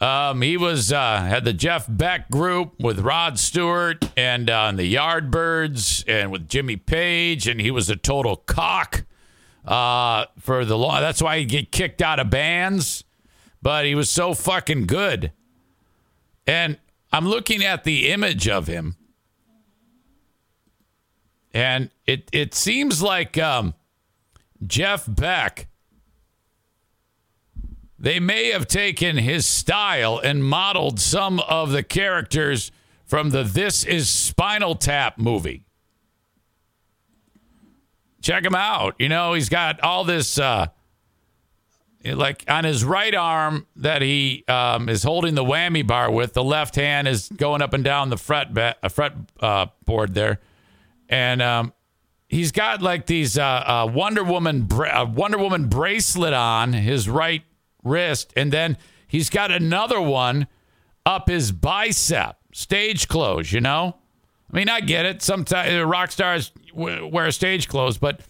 Um, 0.00 0.42
he 0.42 0.56
was 0.56 0.92
uh, 0.92 1.22
had 1.22 1.44
the 1.44 1.52
Jeff 1.52 1.86
Beck 1.88 2.30
group 2.30 2.74
with 2.78 3.00
Rod 3.00 3.36
Stewart 3.38 4.08
and 4.16 4.48
uh, 4.48 4.70
the 4.72 4.94
Yardbirds 4.94 6.04
and 6.06 6.30
with 6.30 6.48
Jimmy 6.48 6.76
Page, 6.76 7.48
and 7.48 7.60
he 7.60 7.72
was 7.72 7.90
a 7.90 7.96
total 7.96 8.36
cock 8.36 9.04
uh, 9.68 10.24
for 10.40 10.64
the 10.64 10.78
law. 10.78 10.98
That's 11.00 11.22
why 11.22 11.38
he 11.38 11.44
get 11.44 11.70
kicked 11.70 12.00
out 12.00 12.18
of 12.18 12.30
bands, 12.30 13.04
but 13.60 13.84
he 13.84 13.94
was 13.94 14.08
so 14.08 14.32
fucking 14.32 14.86
good. 14.86 15.30
And 16.46 16.78
I'm 17.12 17.28
looking 17.28 17.62
at 17.62 17.84
the 17.84 18.08
image 18.08 18.48
of 18.48 18.66
him, 18.66 18.96
and 21.52 21.90
it 22.06 22.30
it 22.32 22.54
seems 22.54 23.02
like 23.02 23.36
um, 23.36 23.74
Jeff 24.66 25.04
Beck. 25.06 25.68
They 28.00 28.20
may 28.20 28.52
have 28.52 28.68
taken 28.68 29.16
his 29.16 29.44
style 29.44 30.20
and 30.22 30.44
modeled 30.44 31.00
some 31.00 31.40
of 31.40 31.72
the 31.72 31.82
characters 31.82 32.70
from 33.04 33.30
the 33.30 33.42
This 33.42 33.84
Is 33.84 34.08
Spinal 34.08 34.76
Tap 34.76 35.18
movie. 35.18 35.64
Check 38.20 38.44
him 38.44 38.54
out. 38.54 38.96
You 38.98 39.08
know, 39.08 39.34
he's 39.34 39.48
got 39.48 39.80
all 39.80 40.04
this, 40.04 40.38
uh, 40.38 40.66
like 42.04 42.44
on 42.48 42.64
his 42.64 42.84
right 42.84 43.14
arm 43.14 43.66
that 43.76 44.02
he 44.02 44.44
um, 44.48 44.88
is 44.88 45.02
holding 45.02 45.34
the 45.34 45.44
whammy 45.44 45.86
bar 45.86 46.10
with. 46.10 46.32
The 46.32 46.44
left 46.44 46.74
hand 46.74 47.06
is 47.06 47.28
going 47.28 47.62
up 47.62 47.74
and 47.74 47.84
down 47.84 48.10
the 48.10 48.16
fret 48.16 48.52
ba- 48.54 48.76
uh, 48.82 48.88
fret 48.88 49.12
uh, 49.40 49.66
board 49.84 50.14
there, 50.14 50.40
and 51.08 51.40
um, 51.42 51.72
he's 52.28 52.52
got 52.52 52.82
like 52.82 53.06
these 53.06 53.38
uh, 53.38 53.44
uh, 53.44 53.90
Wonder 53.92 54.24
Woman 54.24 54.62
bra- 54.62 55.02
uh, 55.02 55.06
Wonder 55.06 55.38
Woman 55.38 55.68
bracelet 55.68 56.32
on 56.32 56.72
his 56.72 57.08
right 57.08 57.42
wrist, 57.84 58.32
and 58.36 58.52
then 58.52 58.76
he's 59.06 59.30
got 59.30 59.50
another 59.50 60.00
one 60.00 60.46
up 61.06 61.28
his 61.28 61.52
bicep, 61.52 62.36
stage 62.52 63.08
clothes. 63.08 63.52
You 63.52 63.60
know, 63.60 63.96
I 64.50 64.56
mean, 64.56 64.68
I 64.68 64.80
get 64.80 65.04
it. 65.04 65.22
Sometimes 65.22 65.72
uh, 65.72 65.86
rock 65.86 66.10
stars 66.10 66.52
wear 66.74 67.30
stage 67.30 67.68
clothes, 67.68 67.98
but 67.98 68.20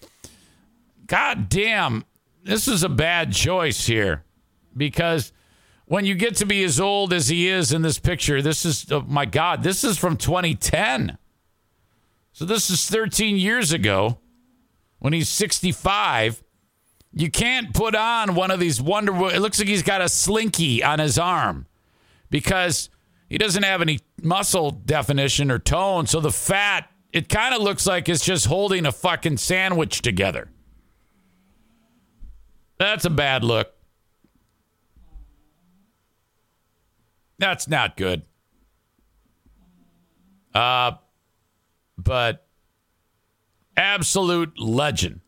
god 1.06 1.48
damn, 1.48 2.04
this 2.42 2.66
is 2.66 2.82
a 2.82 2.88
bad 2.88 3.32
choice 3.32 3.86
here 3.86 4.24
because 4.76 5.32
when 5.86 6.04
you 6.04 6.14
get 6.14 6.36
to 6.36 6.46
be 6.46 6.62
as 6.64 6.78
old 6.78 7.12
as 7.12 7.28
he 7.28 7.48
is 7.48 7.72
in 7.72 7.82
this 7.82 7.98
picture, 7.98 8.42
this 8.42 8.64
is, 8.64 8.90
oh 8.90 9.04
my 9.06 9.24
God, 9.24 9.62
this 9.62 9.84
is 9.84 9.96
from 9.98 10.16
2010. 10.16 11.18
So 12.32 12.44
this 12.44 12.70
is 12.70 12.86
13 12.86 13.36
years 13.36 13.72
ago 13.72 14.18
when 14.98 15.12
he's 15.12 15.28
65. 15.28 16.42
You 17.12 17.30
can't 17.30 17.72
put 17.72 17.94
on 17.94 18.34
one 18.34 18.50
of 18.50 18.60
these 18.60 18.80
Wonder 18.82 19.12
It 19.30 19.40
looks 19.40 19.58
like 19.58 19.68
he's 19.68 19.82
got 19.82 20.02
a 20.02 20.08
slinky 20.08 20.84
on 20.84 20.98
his 20.98 21.18
arm 21.18 21.66
because 22.30 22.90
he 23.28 23.36
doesn't 23.36 23.62
have 23.62 23.82
any 23.82 24.00
muscle 24.22 24.70
definition 24.70 25.50
or 25.50 25.58
tone. 25.58 26.06
So 26.06 26.20
the 26.20 26.32
fat, 26.32 26.90
it 27.12 27.28
kind 27.28 27.54
of 27.54 27.60
looks 27.60 27.86
like 27.86 28.08
it's 28.08 28.24
just 28.24 28.46
holding 28.46 28.86
a 28.86 28.92
fucking 28.92 29.36
sandwich 29.36 30.00
together. 30.00 30.50
That's 32.78 33.04
a 33.04 33.10
bad 33.10 33.44
look. 33.44 33.72
That's 37.38 37.68
not 37.68 37.96
good. 37.96 38.22
Uh, 40.54 40.92
but 41.96 42.46
absolute 43.76 44.58
legend. 44.58 45.20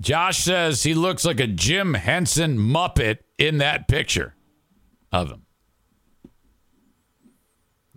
Josh 0.00 0.38
says 0.38 0.82
he 0.82 0.94
looks 0.94 1.24
like 1.24 1.38
a 1.38 1.46
Jim 1.46 1.94
Henson 1.94 2.58
Muppet 2.58 3.18
in 3.38 3.58
that 3.58 3.86
picture 3.86 4.33
of 5.14 5.30
him. 5.30 5.46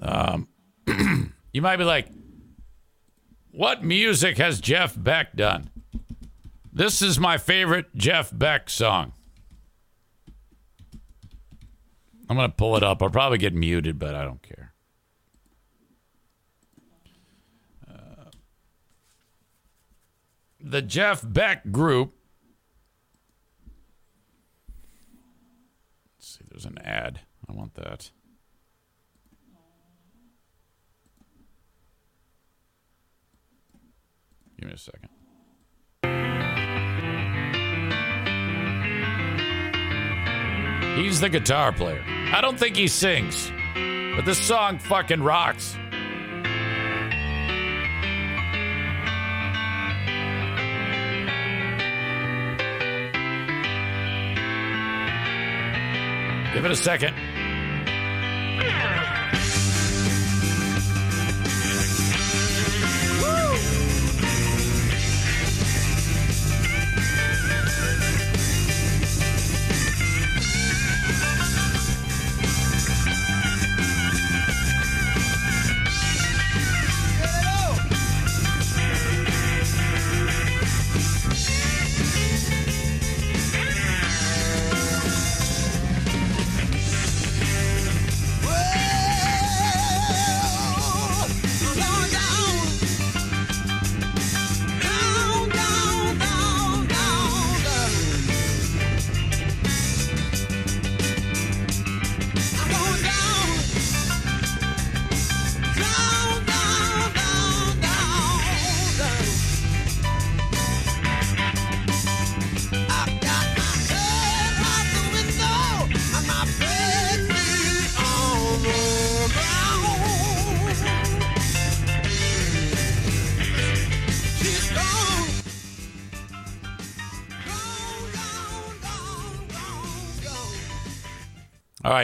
Um, 0.01 0.47
you 1.53 1.61
might 1.61 1.77
be 1.77 1.83
like, 1.83 2.07
what 3.51 3.83
music 3.83 4.37
has 4.37 4.61
Jeff 4.61 4.93
Beck 4.95 5.35
done? 5.35 5.69
This 6.71 7.01
is 7.01 7.19
my 7.19 7.39
favorite 7.39 7.87
Jeff 7.95 8.29
Beck 8.31 8.69
song. 8.69 9.13
I'm 12.29 12.35
going 12.35 12.49
to 12.49 12.55
pull 12.55 12.75
it 12.75 12.83
up. 12.83 13.01
I'll 13.01 13.09
probably 13.09 13.37
get 13.37 13.53
muted, 13.53 13.97
but 13.97 14.13
I 14.13 14.23
don't 14.23 14.41
care. 14.43 14.73
Uh, 17.89 18.29
the 20.59 20.81
Jeff 20.81 21.23
Beck 21.25 21.71
group. 21.71 22.13
Let's 26.17 26.37
see, 26.37 26.45
there's 26.57 26.65
an 26.65 26.79
ad. 26.79 27.19
I 27.47 27.53
want 27.53 27.75
that. 27.75 28.09
Give 34.59 34.67
me 34.67 34.73
a 34.73 34.77
second. 34.77 35.09
He's 40.97 41.19
the 41.21 41.29
guitar 41.29 41.71
player. 41.71 42.03
I 42.33 42.41
don't 42.41 42.57
think 42.57 42.75
he 42.75 42.87
sings, 42.87 43.51
but 44.15 44.25
this 44.25 44.39
song 44.39 44.79
fucking 44.79 45.21
rocks. 45.21 45.77
Give 56.57 56.65
it 56.65 56.71
a 56.71 56.75
second. 56.75 57.36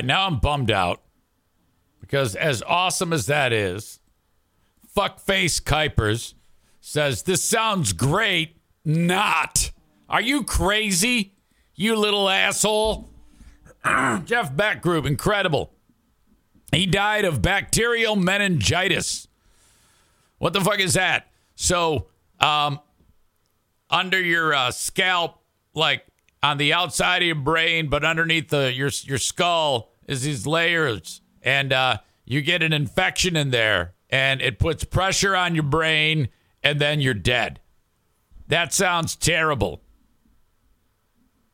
Right, 0.03 0.07
now 0.07 0.27
I'm 0.27 0.39
bummed 0.39 0.71
out 0.71 1.01
because 2.01 2.35
as 2.35 2.61
awesome 2.63 3.13
as 3.13 3.25
that 3.27 3.53
is, 3.53 3.99
fuckface 4.95 5.61
Kuipers 5.61 6.33
says 6.81 7.23
this 7.23 7.43
sounds 7.43 7.93
great. 7.93 8.57
Not. 8.85 9.71
Are 10.09 10.21
you 10.21 10.43
crazy? 10.43 11.33
You 11.75 11.95
little 11.95 12.29
asshole. 12.29 13.09
Jeff 13.85 14.55
Beck 14.55 14.81
Group, 14.81 15.05
incredible. 15.05 15.73
He 16.71 16.85
died 16.85 17.23
of 17.23 17.41
bacterial 17.41 18.15
meningitis. 18.15 19.27
What 20.39 20.53
the 20.53 20.61
fuck 20.61 20.79
is 20.79 20.95
that? 20.95 21.27
So, 21.55 22.07
um, 22.39 22.79
under 23.89 24.19
your 24.19 24.53
uh, 24.53 24.71
scalp, 24.71 25.39
like 25.73 26.05
on 26.41 26.57
the 26.57 26.73
outside 26.73 27.21
of 27.21 27.27
your 27.27 27.35
brain, 27.35 27.87
but 27.89 28.03
underneath 28.03 28.49
the 28.49 28.73
your 28.73 28.89
your 29.05 29.19
skull 29.19 29.92
is 30.07 30.23
these 30.23 30.45
layers, 30.45 31.21
and 31.41 31.73
uh, 31.73 31.97
you 32.25 32.41
get 32.41 32.63
an 32.63 32.73
infection 32.73 33.35
in 33.35 33.51
there, 33.51 33.93
and 34.09 34.41
it 34.41 34.59
puts 34.59 34.83
pressure 34.83 35.35
on 35.35 35.55
your 35.55 35.63
brain, 35.63 36.29
and 36.61 36.79
then 36.79 37.01
you're 37.01 37.13
dead. 37.13 37.59
That 38.47 38.73
sounds 38.73 39.15
terrible. 39.15 39.81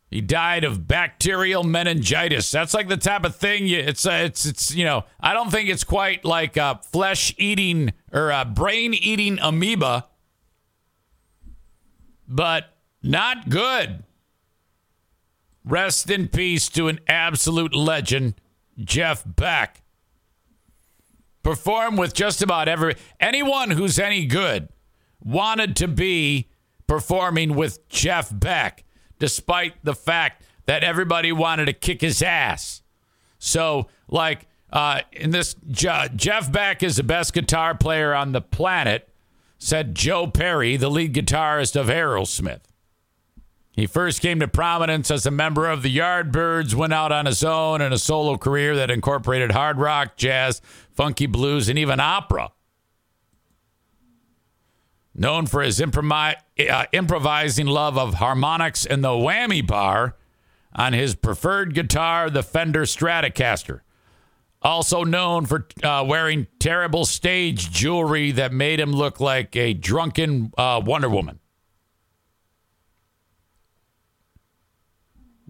He 0.09 0.21
died 0.21 0.63
of 0.63 0.88
bacterial 0.88 1.63
meningitis. 1.63 2.49
That's 2.49 2.73
like 2.73 2.88
the 2.88 2.97
type 2.97 3.26
of 3.26 3.35
thing 3.35 3.67
you, 3.67 3.77
it's 3.77 4.07
uh, 4.07 4.21
it's 4.23 4.45
it's 4.45 4.73
you 4.73 4.84
know 4.84 5.05
I 5.19 5.34
don't 5.34 5.51
think 5.51 5.69
it's 5.69 5.84
quite 5.84 6.26
like 6.26 6.57
a 6.57 6.80
flesh 6.91 7.34
eating 7.38 7.93
or 8.11 8.31
a 8.31 8.43
brain 8.43 8.95
eating 8.95 9.38
amoeba, 9.39 10.07
but 12.27 12.76
not 13.03 13.49
good. 13.49 14.03
Rest 15.65 16.10
in 16.10 16.27
peace 16.27 16.69
to 16.69 16.88
an 16.88 16.99
absolute 17.07 17.76
legend, 17.76 18.36
Jeff 18.77 19.23
Beck. 19.26 19.81
Perform 21.44 21.95
with 21.95 22.14
just 22.14 22.41
about 22.41 22.68
every 22.68 22.95
anyone 23.19 23.72
who's 23.72 23.99
any 23.99 24.26
good 24.26 24.69
wanted 25.23 25.76
to 25.77 25.88
be 25.88 26.49
performing 26.88 27.56
with 27.56 27.88
Jeff 27.88 28.30
Beck, 28.34 28.84
despite 29.19 29.73
the 29.84 29.94
fact 29.94 30.44
that 30.65 30.84
everybody 30.84 31.31
wanted 31.31 31.65
to 31.65 31.73
kick 31.73 32.02
his 32.02 32.22
ass. 32.22 32.81
So, 33.38 33.88
like, 34.07 34.48
uh, 34.72 35.02
in 35.11 35.31
this, 35.31 35.56
Je- 35.69 36.10
Jeff 36.15 36.52
Beck 36.52 36.84
is 36.84 36.98
the 36.98 37.03
best 37.03 37.34
guitar 37.34 37.76
player 37.76 38.14
on 38.14 38.31
the 38.31 38.41
planet, 38.41 39.10
said 39.57 39.95
Joe 39.95 40.27
Perry, 40.27 40.77
the 40.77 40.90
lead 40.90 41.14
guitarist 41.14 41.80
of 41.80 41.88
Aerosmith. 41.88 42.61
He 43.80 43.88
first 43.88 44.22
came 44.22 44.41
to 44.41 44.47
prominence 44.49 45.10
as 45.10 45.26
a 45.26 45.31
member 45.31 45.69
of 45.69 45.84
the 45.84 45.97
Yardbirds, 45.97 46.76
went 46.76 46.91
out 46.91 47.14
on 47.14 47.26
his 47.26 47.45
own 47.45 47.80
in 47.81 47.93
a 47.93 47.97
solo 47.97 48.38
career 48.38 48.76
that 48.76 48.91
incorporated 48.91 49.51
hard 49.51 49.77
rock, 49.77 50.18
jazz, 50.18 50.61
funky 50.91 51.27
blues, 51.27 51.69
and 51.69 51.80
even 51.80 52.01
opera. 52.01 52.51
Known 55.15 55.45
for 55.45 55.61
his 55.61 55.81
uh, 55.81 56.85
improvising 56.91 57.68
love 57.68 57.97
of 57.97 58.15
harmonics 58.15 58.85
and 58.85 59.01
the 59.01 59.10
whammy 59.10 59.65
bar 59.65 60.18
on 60.76 60.91
his 60.91 61.15
preferred 61.15 61.73
guitar, 61.73 62.30
the 62.30 62.43
Fender 62.43 62.84
Stratocaster. 62.84 63.80
Also 64.61 65.06
known 65.06 65.45
for 65.45 65.68
uh, 65.84 66.03
wearing 66.06 66.47
terrible 66.60 67.06
stage 67.06 67.72
jewelry 67.72 68.31
that 68.31 68.51
made 68.51 68.81
him 68.81 68.91
look 68.91 69.22
like 69.22 69.56
a 69.56 69.73
drunken 69.73 70.51
uh, 70.57 70.81
Wonder 70.84 71.07
Woman. 71.07 71.39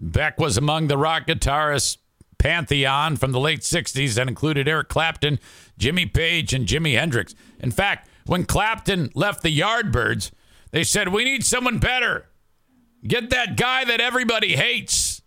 Beck 0.00 0.38
was 0.38 0.56
among 0.56 0.88
the 0.88 0.96
rock 0.96 1.26
guitarists 1.26 1.98
pantheon 2.38 3.16
from 3.16 3.32
the 3.32 3.38
late 3.38 3.60
60s 3.60 4.14
that 4.14 4.26
included 4.26 4.66
Eric 4.66 4.88
Clapton, 4.88 5.38
Jimmy 5.78 6.06
Page, 6.06 6.54
and 6.54 6.66
Jimi 6.66 6.98
Hendrix. 6.98 7.34
In 7.60 7.70
fact, 7.70 8.08
when 8.24 8.44
Clapton 8.44 9.10
left 9.14 9.42
the 9.42 9.56
Yardbirds, 9.56 10.30
they 10.70 10.82
said, 10.82 11.08
We 11.08 11.24
need 11.24 11.44
someone 11.44 11.78
better. 11.78 12.26
Get 13.06 13.30
that 13.30 13.56
guy 13.56 13.84
that 13.84 14.00
everybody 14.00 14.56
hates, 14.56 15.22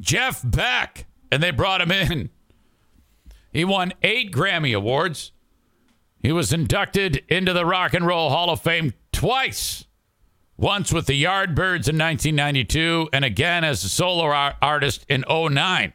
Jeff 0.00 0.40
Beck. 0.42 1.06
And 1.30 1.42
they 1.42 1.50
brought 1.50 1.80
him 1.80 1.90
in. 1.90 2.30
He 3.52 3.64
won 3.64 3.92
eight 4.02 4.32
Grammy 4.32 4.76
Awards. 4.76 5.32
He 6.20 6.32
was 6.32 6.52
inducted 6.52 7.24
into 7.28 7.52
the 7.52 7.66
Rock 7.66 7.92
and 7.92 8.06
Roll 8.06 8.30
Hall 8.30 8.50
of 8.50 8.60
Fame 8.60 8.94
twice. 9.12 9.84
Once 10.56 10.92
with 10.92 11.06
the 11.06 11.22
Yardbirds 11.24 11.88
in 11.88 11.98
1992 11.98 13.08
and 13.12 13.24
again 13.24 13.64
as 13.64 13.82
a 13.84 13.88
solo 13.88 14.24
ar- 14.24 14.56
artist 14.62 15.04
in 15.08 15.24
09. 15.28 15.92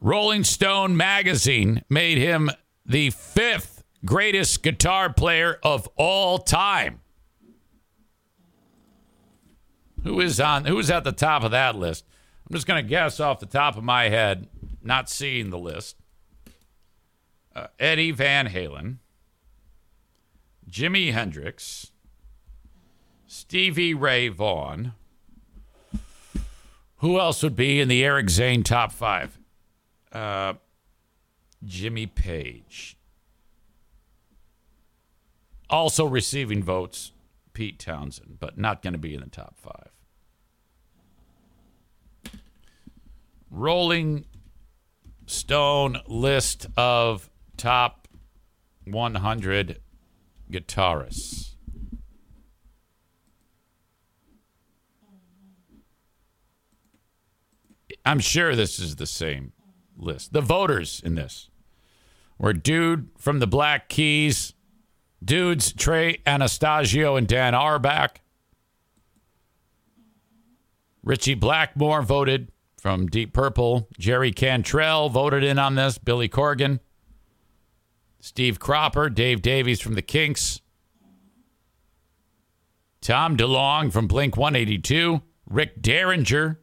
Rolling 0.00 0.44
Stone 0.44 0.96
magazine 0.96 1.82
made 1.88 2.18
him 2.18 2.50
the 2.84 3.10
fifth 3.10 3.84
greatest 4.04 4.62
guitar 4.62 5.12
player 5.12 5.58
of 5.62 5.88
all 5.96 6.38
time. 6.38 7.00
Who 10.02 10.20
is 10.20 10.40
on 10.40 10.64
who 10.64 10.78
is 10.78 10.90
at 10.90 11.04
the 11.04 11.12
top 11.12 11.44
of 11.44 11.50
that 11.50 11.76
list? 11.76 12.04
I'm 12.48 12.54
just 12.54 12.66
going 12.66 12.82
to 12.82 12.88
guess 12.88 13.20
off 13.20 13.40
the 13.40 13.46
top 13.46 13.76
of 13.76 13.84
my 13.84 14.08
head, 14.08 14.48
not 14.82 15.10
seeing 15.10 15.50
the 15.50 15.58
list. 15.58 15.96
Uh, 17.54 17.66
Eddie 17.78 18.10
Van 18.12 18.48
Halen, 18.48 18.96
Jimi 20.70 21.12
Hendrix, 21.12 21.89
Stevie 23.32 23.94
Ray 23.94 24.26
Vaughan. 24.26 24.92
Who 26.96 27.20
else 27.20 27.44
would 27.44 27.54
be 27.54 27.78
in 27.80 27.86
the 27.86 28.04
Eric 28.04 28.28
Zane 28.28 28.64
top 28.64 28.90
five? 28.90 29.38
Uh, 30.10 30.54
Jimmy 31.64 32.06
Page. 32.06 32.96
Also 35.70 36.04
receiving 36.06 36.60
votes, 36.64 37.12
Pete 37.52 37.78
Townshend, 37.78 38.38
but 38.40 38.58
not 38.58 38.82
going 38.82 38.94
to 38.94 38.98
be 38.98 39.14
in 39.14 39.20
the 39.20 39.28
top 39.28 39.54
five. 39.56 39.92
Rolling 43.48 44.24
Stone 45.26 46.00
list 46.08 46.66
of 46.76 47.30
top 47.56 48.08
100 48.86 49.78
guitarists. 50.50 51.49
I'm 58.04 58.20
sure 58.20 58.56
this 58.56 58.78
is 58.78 58.96
the 58.96 59.06
same 59.06 59.52
list. 59.96 60.32
The 60.32 60.40
voters 60.40 61.00
in 61.04 61.14
this 61.14 61.50
were 62.38 62.52
dude 62.52 63.08
from 63.18 63.38
the 63.38 63.46
Black 63.46 63.88
Keys, 63.88 64.54
dudes 65.22 65.72
Trey 65.72 66.22
Anastasio 66.26 67.16
and 67.16 67.26
Dan 67.26 67.54
Auerbach. 67.54 68.20
Ritchie 71.02 71.34
Blackmore 71.34 72.02
voted 72.02 72.50
from 72.78 73.06
Deep 73.06 73.32
Purple. 73.32 73.88
Jerry 73.98 74.32
Cantrell 74.32 75.08
voted 75.08 75.42
in 75.42 75.58
on 75.58 75.74
this. 75.74 75.98
Billy 75.98 76.28
Corgan. 76.28 76.80
Steve 78.20 78.58
Cropper, 78.58 79.08
Dave 79.08 79.40
Davies 79.40 79.80
from 79.80 79.94
the 79.94 80.02
Kinks. 80.02 80.60
Tom 83.00 83.36
DeLonge 83.36 83.92
from 83.92 84.06
Blink 84.06 84.36
182. 84.36 85.22
Rick 85.46 85.80
Derringer, 85.80 86.60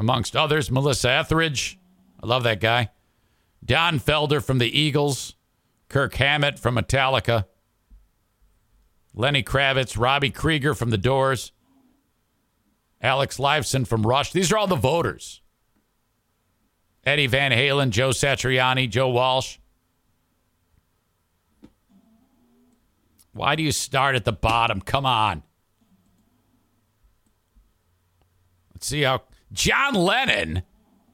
amongst 0.00 0.34
others. 0.34 0.70
Melissa 0.70 1.10
Etheridge. 1.10 1.78
I 2.22 2.26
love 2.26 2.42
that 2.44 2.58
guy. 2.58 2.88
Don 3.62 4.00
Felder 4.00 4.42
from 4.42 4.58
the 4.58 4.80
Eagles. 4.80 5.36
Kirk 5.90 6.14
Hammett 6.14 6.58
from 6.58 6.76
Metallica. 6.76 7.44
Lenny 9.14 9.42
Kravitz, 9.42 10.00
Robbie 10.00 10.30
Krieger 10.30 10.74
from 10.74 10.90
The 10.90 10.98
Doors. 10.98 11.52
Alex 13.02 13.36
Lifeson 13.36 13.86
from 13.86 14.06
Rush. 14.06 14.32
These 14.32 14.50
are 14.50 14.58
all 14.58 14.66
the 14.66 14.76
voters. 14.76 15.42
Eddie 17.04 17.26
Van 17.26 17.50
Halen, 17.50 17.90
Joe 17.90 18.10
Satriani, 18.10 18.88
Joe 18.88 19.08
Walsh. 19.10 19.58
Why 23.32 23.54
do 23.54 23.62
you 23.62 23.72
start 23.72 24.16
at 24.16 24.24
the 24.24 24.32
bottom? 24.32 24.80
Come 24.80 25.04
on. 25.04 25.42
Let's 28.72 28.86
see 28.86 29.02
how 29.02 29.22
John 29.52 29.94
Lennon 29.94 30.62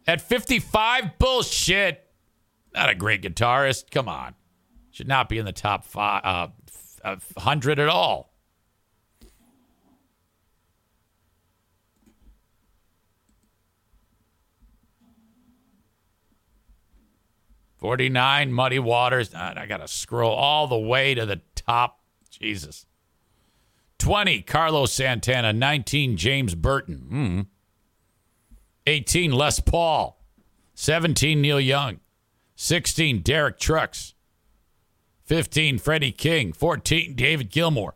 at 0.06 0.20
55 0.20 1.18
bullshit. 1.18 2.02
Not 2.74 2.88
a 2.88 2.94
great 2.94 3.22
guitarist. 3.22 3.90
Come 3.90 4.08
on. 4.08 4.34
Should 4.90 5.08
not 5.08 5.28
be 5.28 5.38
in 5.38 5.44
the 5.44 5.52
top 5.52 5.84
five, 5.84 6.22
uh, 6.24 6.48
uh, 7.04 7.16
100 7.34 7.78
at 7.78 7.88
all. 7.88 8.32
Forty-nine 17.78 18.52
Muddy 18.52 18.78
Waters. 18.78 19.34
I 19.34 19.66
got 19.66 19.76
to 19.78 19.88
scroll 19.88 20.32
all 20.32 20.66
the 20.66 20.78
way 20.78 21.14
to 21.14 21.26
the 21.26 21.42
top. 21.54 22.00
Jesus. 22.30 22.86
Twenty 23.98 24.40
Carlos 24.42 24.92
Santana. 24.92 25.52
Nineteen 25.52 26.16
James 26.16 26.54
Burton. 26.54 26.96
Hmm. 27.08 27.40
18 28.86 29.32
Les 29.32 29.60
Paul. 29.60 30.18
17 30.74 31.40
Neil 31.40 31.60
Young. 31.60 32.00
16 32.56 33.20
Derek 33.20 33.58
Trucks. 33.58 34.14
15 35.24 35.78
Freddie 35.78 36.12
King. 36.12 36.52
14 36.52 37.14
David 37.14 37.50
Gilmour. 37.50 37.94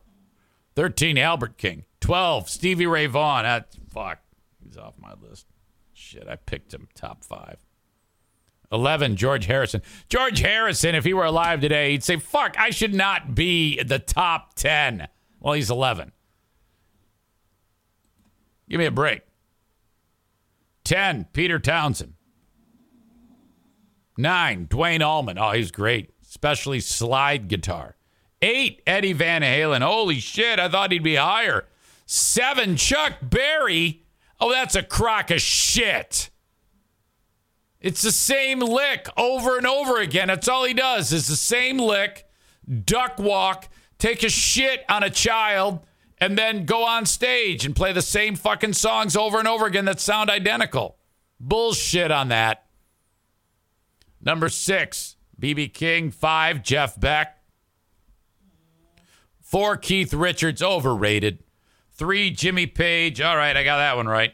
13 0.75 1.17
Albert 1.17 1.57
King. 1.57 1.85
12 2.01 2.49
Stevie 2.49 2.85
Ray 2.85 3.05
Vaughan. 3.05 3.45
Ah, 3.45 3.61
fuck. 3.89 4.19
He's 4.63 4.77
off 4.77 4.93
my 4.99 5.13
list. 5.21 5.45
Shit, 5.93 6.27
I 6.27 6.35
picked 6.35 6.73
him 6.73 6.87
top 6.95 7.23
five. 7.23 7.57
11 8.71 9.17
George 9.17 9.45
Harrison. 9.45 9.81
George 10.07 10.39
Harrison, 10.39 10.95
if 10.95 11.03
he 11.03 11.13
were 11.13 11.25
alive 11.25 11.59
today, 11.59 11.91
he'd 11.91 12.03
say, 12.03 12.17
fuck, 12.17 12.57
I 12.57 12.69
should 12.69 12.93
not 12.93 13.35
be 13.35 13.81
the 13.83 13.99
top 13.99 14.53
10. 14.55 15.07
Well, 15.39 15.53
he's 15.53 15.69
11. 15.69 16.11
Give 18.69 18.79
me 18.79 18.85
a 18.85 18.91
break. 18.91 19.23
10, 20.91 21.27
Peter 21.31 21.57
Townshend. 21.57 22.15
9, 24.17 24.65
Duane 24.65 25.01
Allman. 25.01 25.37
Oh, 25.37 25.51
he's 25.51 25.71
great, 25.71 26.09
especially 26.21 26.81
slide 26.81 27.47
guitar. 27.47 27.95
8, 28.41 28.81
Eddie 28.85 29.13
Van 29.13 29.41
Halen. 29.41 29.83
Holy 29.83 30.19
shit, 30.19 30.59
I 30.59 30.67
thought 30.67 30.91
he'd 30.91 31.01
be 31.01 31.15
higher. 31.15 31.69
7, 32.07 32.75
Chuck 32.75 33.13
Berry. 33.21 34.03
Oh, 34.37 34.51
that's 34.51 34.75
a 34.75 34.83
crock 34.83 35.31
of 35.31 35.39
shit. 35.39 36.29
It's 37.79 38.01
the 38.01 38.11
same 38.11 38.59
lick 38.59 39.07
over 39.15 39.57
and 39.57 39.65
over 39.65 40.01
again. 40.01 40.27
That's 40.27 40.49
all 40.49 40.65
he 40.65 40.73
does 40.73 41.13
is 41.13 41.29
the 41.29 41.37
same 41.37 41.77
lick, 41.77 42.27
duck 42.83 43.17
walk, 43.17 43.69
take 43.97 44.23
a 44.23 44.29
shit 44.29 44.83
on 44.89 45.03
a 45.03 45.09
child, 45.09 45.87
and 46.21 46.37
then 46.37 46.65
go 46.65 46.85
on 46.85 47.07
stage 47.07 47.65
and 47.65 47.75
play 47.75 47.91
the 47.91 48.01
same 48.01 48.35
fucking 48.35 48.73
songs 48.73 49.17
over 49.17 49.39
and 49.39 49.47
over 49.47 49.65
again 49.65 49.85
that 49.85 49.99
sound 49.99 50.29
identical. 50.29 50.97
Bullshit 51.39 52.11
on 52.11 52.27
that. 52.27 52.65
Number 54.21 54.47
six, 54.47 55.17
BB 55.41 55.73
King. 55.73 56.11
Five, 56.11 56.61
Jeff 56.61 56.97
Beck. 56.97 57.39
Four, 59.41 59.75
Keith 59.77 60.13
Richards, 60.13 60.61
overrated. 60.61 61.43
Three, 61.91 62.29
Jimmy 62.29 62.67
Page. 62.67 63.19
All 63.19 63.35
right, 63.35 63.57
I 63.57 63.63
got 63.63 63.77
that 63.77 63.97
one 63.97 64.07
right. 64.07 64.33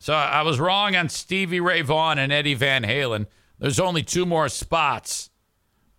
So 0.00 0.14
I 0.14 0.42
was 0.42 0.58
wrong 0.58 0.96
on 0.96 1.10
Stevie 1.10 1.60
Ray 1.60 1.82
Vaughan 1.82 2.18
and 2.18 2.32
Eddie 2.32 2.54
Van 2.54 2.84
Halen. 2.84 3.26
There's 3.58 3.80
only 3.80 4.02
two 4.02 4.24
more 4.24 4.48
spots. 4.48 5.30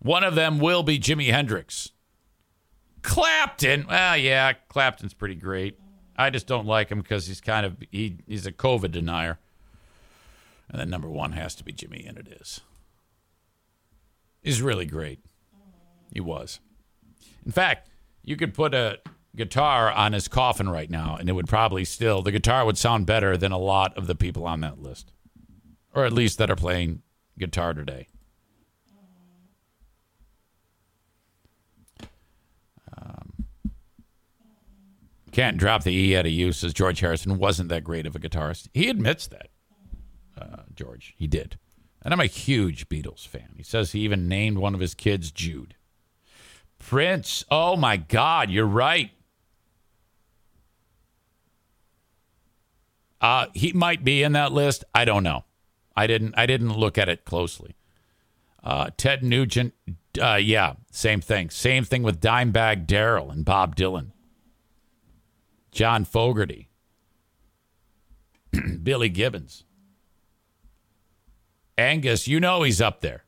One 0.00 0.24
of 0.24 0.34
them 0.34 0.58
will 0.58 0.82
be 0.82 0.98
Jimi 0.98 1.30
Hendrix. 1.30 1.90
Clapton, 3.02 3.86
well, 3.88 4.16
yeah, 4.16 4.52
Clapton's 4.68 5.14
pretty 5.14 5.34
great. 5.34 5.78
I 6.16 6.30
just 6.30 6.46
don't 6.46 6.66
like 6.66 6.90
him 6.90 7.00
because 7.00 7.26
he's 7.26 7.40
kind 7.40 7.64
of 7.64 7.76
he, 7.90 8.18
he's 8.26 8.46
a 8.46 8.52
COVID 8.52 8.90
denier. 8.90 9.38
And 10.68 10.80
then 10.80 10.90
number 10.90 11.08
one 11.08 11.32
has 11.32 11.54
to 11.56 11.64
be 11.64 11.72
Jimi, 11.72 12.06
and 12.06 12.18
it 12.18 12.28
is. 12.40 12.60
He's 14.42 14.60
really 14.60 14.84
great. 14.84 15.20
He 16.12 16.20
was. 16.20 16.60
In 17.46 17.52
fact, 17.52 17.88
you 18.22 18.36
could 18.36 18.52
put 18.52 18.74
a 18.74 18.98
guitar 19.34 19.90
on 19.90 20.12
his 20.12 20.28
coffin 20.28 20.68
right 20.68 20.90
now, 20.90 21.16
and 21.18 21.28
it 21.28 21.32
would 21.32 21.48
probably 21.48 21.84
still 21.84 22.22
the 22.22 22.32
guitar 22.32 22.64
would 22.64 22.76
sound 22.76 23.06
better 23.06 23.36
than 23.36 23.52
a 23.52 23.58
lot 23.58 23.96
of 23.96 24.06
the 24.06 24.14
people 24.14 24.46
on 24.46 24.60
that 24.60 24.82
list, 24.82 25.12
or 25.94 26.04
at 26.04 26.12
least 26.12 26.38
that 26.38 26.50
are 26.50 26.56
playing 26.56 27.02
guitar 27.38 27.72
today. 27.72 28.08
Can't 35.38 35.56
drop 35.56 35.84
the 35.84 35.92
E 35.92 36.16
out 36.16 36.26
of 36.26 36.32
use, 36.32 36.56
says 36.56 36.74
George 36.74 36.98
Harrison 36.98 37.38
wasn't 37.38 37.68
that 37.68 37.84
great 37.84 38.06
of 38.06 38.16
a 38.16 38.18
guitarist. 38.18 38.66
He 38.74 38.88
admits 38.88 39.28
that, 39.28 39.50
uh, 40.36 40.62
George. 40.74 41.14
He 41.16 41.28
did. 41.28 41.60
And 42.02 42.12
I'm 42.12 42.18
a 42.18 42.26
huge 42.26 42.88
Beatles 42.88 43.24
fan. 43.24 43.50
He 43.56 43.62
says 43.62 43.92
he 43.92 44.00
even 44.00 44.26
named 44.26 44.58
one 44.58 44.74
of 44.74 44.80
his 44.80 44.94
kids 44.94 45.30
Jude. 45.30 45.76
Prince. 46.80 47.44
Oh 47.52 47.76
my 47.76 47.96
God, 47.96 48.50
you're 48.50 48.66
right. 48.66 49.12
Uh, 53.20 53.46
he 53.54 53.72
might 53.72 54.02
be 54.02 54.24
in 54.24 54.32
that 54.32 54.50
list. 54.50 54.82
I 54.92 55.04
don't 55.04 55.22
know. 55.22 55.44
I 55.96 56.08
didn't. 56.08 56.34
I 56.36 56.46
didn't 56.46 56.76
look 56.76 56.98
at 56.98 57.08
it 57.08 57.24
closely. 57.24 57.76
Uh, 58.64 58.90
Ted 58.96 59.22
Nugent. 59.22 59.72
Uh, 60.20 60.34
yeah, 60.34 60.72
same 60.90 61.20
thing. 61.20 61.48
Same 61.48 61.84
thing 61.84 62.02
with 62.02 62.20
Dimebag 62.20 62.88
Darrell 62.88 63.30
and 63.30 63.44
Bob 63.44 63.76
Dylan. 63.76 64.10
John 65.78 66.04
Fogerty. 66.04 66.68
Billy 68.82 69.08
Gibbons. 69.08 69.62
Angus, 71.78 72.26
you 72.26 72.40
know 72.40 72.64
he's 72.64 72.80
up 72.80 73.00
there. 73.00 73.22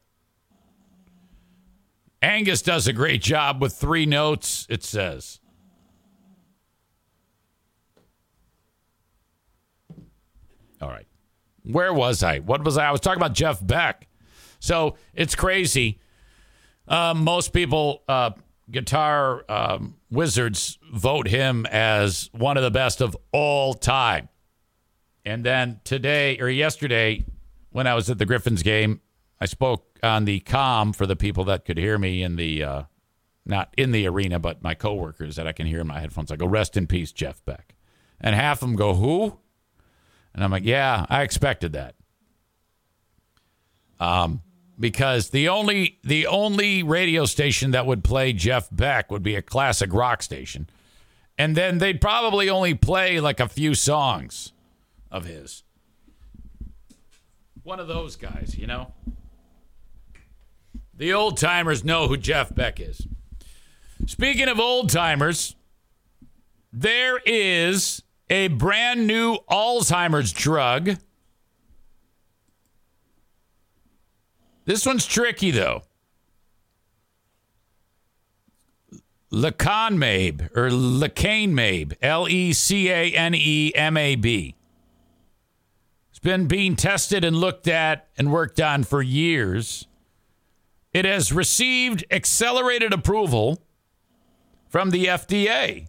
Angus 2.20 2.60
does 2.60 2.88
a 2.88 2.92
great 2.92 3.22
job 3.22 3.62
with 3.62 3.72
three 3.74 4.04
notes, 4.04 4.66
it 4.68 4.82
says. 4.82 5.38
All 10.82 10.88
right. 10.88 11.06
Where 11.62 11.94
was 11.94 12.24
I? 12.24 12.40
What 12.40 12.64
was 12.64 12.76
I? 12.76 12.88
I 12.88 12.90
was 12.90 13.00
talking 13.00 13.22
about 13.22 13.32
Jeff 13.32 13.64
Beck. 13.64 14.08
So 14.58 14.96
it's 15.14 15.36
crazy. 15.36 16.00
Uh, 16.88 17.14
most 17.14 17.52
people, 17.52 18.02
uh, 18.08 18.32
guitar 18.68 19.44
um, 19.48 19.99
wizards, 20.10 20.78
vote 20.92 21.28
him 21.28 21.66
as 21.66 22.28
one 22.32 22.56
of 22.56 22.62
the 22.62 22.70
best 22.70 23.00
of 23.00 23.16
all 23.32 23.74
time. 23.74 24.28
And 25.24 25.44
then 25.44 25.80
today 25.84 26.38
or 26.38 26.48
yesterday, 26.48 27.24
when 27.70 27.86
I 27.86 27.94
was 27.94 28.10
at 28.10 28.18
the 28.18 28.26
Griffins 28.26 28.62
game, 28.62 29.00
I 29.40 29.46
spoke 29.46 29.98
on 30.02 30.24
the 30.24 30.40
com 30.40 30.92
for 30.92 31.06
the 31.06 31.16
people 31.16 31.44
that 31.44 31.64
could 31.64 31.78
hear 31.78 31.98
me 31.98 32.22
in 32.22 32.36
the, 32.36 32.62
uh, 32.62 32.82
not 33.46 33.72
in 33.76 33.92
the 33.92 34.06
arena, 34.06 34.38
but 34.38 34.62
my 34.62 34.74
coworkers 34.74 35.36
that 35.36 35.46
I 35.46 35.52
can 35.52 35.66
hear 35.66 35.80
in 35.80 35.86
my 35.86 36.00
headphones. 36.00 36.30
I 36.30 36.36
go, 36.36 36.46
rest 36.46 36.76
in 36.76 36.86
peace, 36.86 37.12
Jeff 37.12 37.44
Beck. 37.44 37.74
And 38.20 38.34
half 38.34 38.62
of 38.62 38.68
them 38.68 38.76
go, 38.76 38.94
who? 38.94 39.38
And 40.34 40.44
I'm 40.44 40.50
like, 40.50 40.64
yeah, 40.64 41.06
I 41.08 41.22
expected 41.22 41.72
that. 41.72 41.94
Um, 43.98 44.42
because 44.80 45.30
the 45.30 45.48
only 45.48 45.98
the 46.02 46.26
only 46.26 46.82
radio 46.82 47.26
station 47.26 47.70
that 47.72 47.86
would 47.86 48.02
play 48.02 48.32
Jeff 48.32 48.68
Beck 48.72 49.10
would 49.10 49.22
be 49.22 49.36
a 49.36 49.42
classic 49.42 49.92
rock 49.92 50.22
station, 50.22 50.68
and 51.38 51.54
then 51.56 51.78
they'd 51.78 52.00
probably 52.00 52.48
only 52.48 52.74
play 52.74 53.20
like 53.20 53.38
a 53.38 53.48
few 53.48 53.74
songs 53.74 54.52
of 55.10 55.26
his. 55.26 55.62
One 57.62 57.78
of 57.78 57.88
those 57.88 58.16
guys, 58.16 58.56
you 58.56 58.66
know. 58.66 58.94
The 60.94 61.12
old 61.12 61.36
timers 61.36 61.84
know 61.84 62.08
who 62.08 62.16
Jeff 62.16 62.54
Beck 62.54 62.80
is. 62.80 63.06
Speaking 64.06 64.48
of 64.48 64.58
old 64.58 64.90
timers, 64.90 65.56
there 66.72 67.20
is 67.24 68.02
a 68.28 68.48
brand 68.48 69.06
new 69.06 69.38
Alzheimer's 69.50 70.32
drug. 70.32 70.96
This 74.70 74.86
one's 74.86 75.04
tricky 75.04 75.50
though. 75.50 75.82
Lecanemab 79.32 80.56
or 80.56 80.70
Lecanemab, 80.70 81.94
L 82.00 82.28
E 82.28 82.52
C 82.52 82.88
A 82.88 83.10
N 83.10 83.34
E 83.34 83.72
M 83.74 83.96
A 83.96 84.14
B. 84.14 84.54
It's 86.10 86.20
been 86.20 86.46
being 86.46 86.76
tested 86.76 87.24
and 87.24 87.34
looked 87.34 87.66
at 87.66 88.10
and 88.16 88.30
worked 88.30 88.60
on 88.60 88.84
for 88.84 89.02
years. 89.02 89.88
It 90.92 91.04
has 91.04 91.32
received 91.32 92.04
accelerated 92.08 92.92
approval 92.92 93.64
from 94.68 94.90
the 94.90 95.06
FDA 95.06 95.88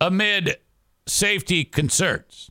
amid 0.00 0.58
safety 1.08 1.64
concerns. 1.64 2.49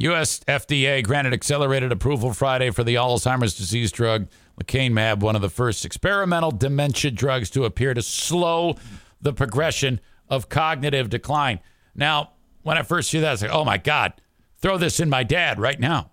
U.S. 0.00 0.40
FDA 0.40 1.04
granted 1.04 1.34
accelerated 1.34 1.92
approval 1.92 2.32
Friday 2.32 2.70
for 2.70 2.82
the 2.82 2.94
Alzheimer's 2.94 3.54
disease 3.54 3.92
drug 3.92 4.28
lecanemab, 4.58 5.20
one 5.20 5.36
of 5.36 5.42
the 5.42 5.50
first 5.50 5.84
experimental 5.84 6.50
dementia 6.50 7.10
drugs 7.10 7.50
to 7.50 7.66
appear 7.66 7.92
to 7.92 8.00
slow 8.00 8.76
the 9.20 9.34
progression 9.34 10.00
of 10.30 10.48
cognitive 10.48 11.10
decline. 11.10 11.60
Now, 11.94 12.30
when 12.62 12.78
I 12.78 12.82
first 12.82 13.10
see 13.10 13.20
that, 13.20 13.28
I 13.28 13.32
was 13.32 13.42
like, 13.42 13.50
"Oh 13.50 13.64
my 13.64 13.76
God, 13.76 14.14
throw 14.56 14.78
this 14.78 15.00
in 15.00 15.10
my 15.10 15.22
dad 15.22 15.60
right 15.60 15.78
now." 15.78 16.12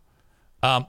Um, 0.62 0.88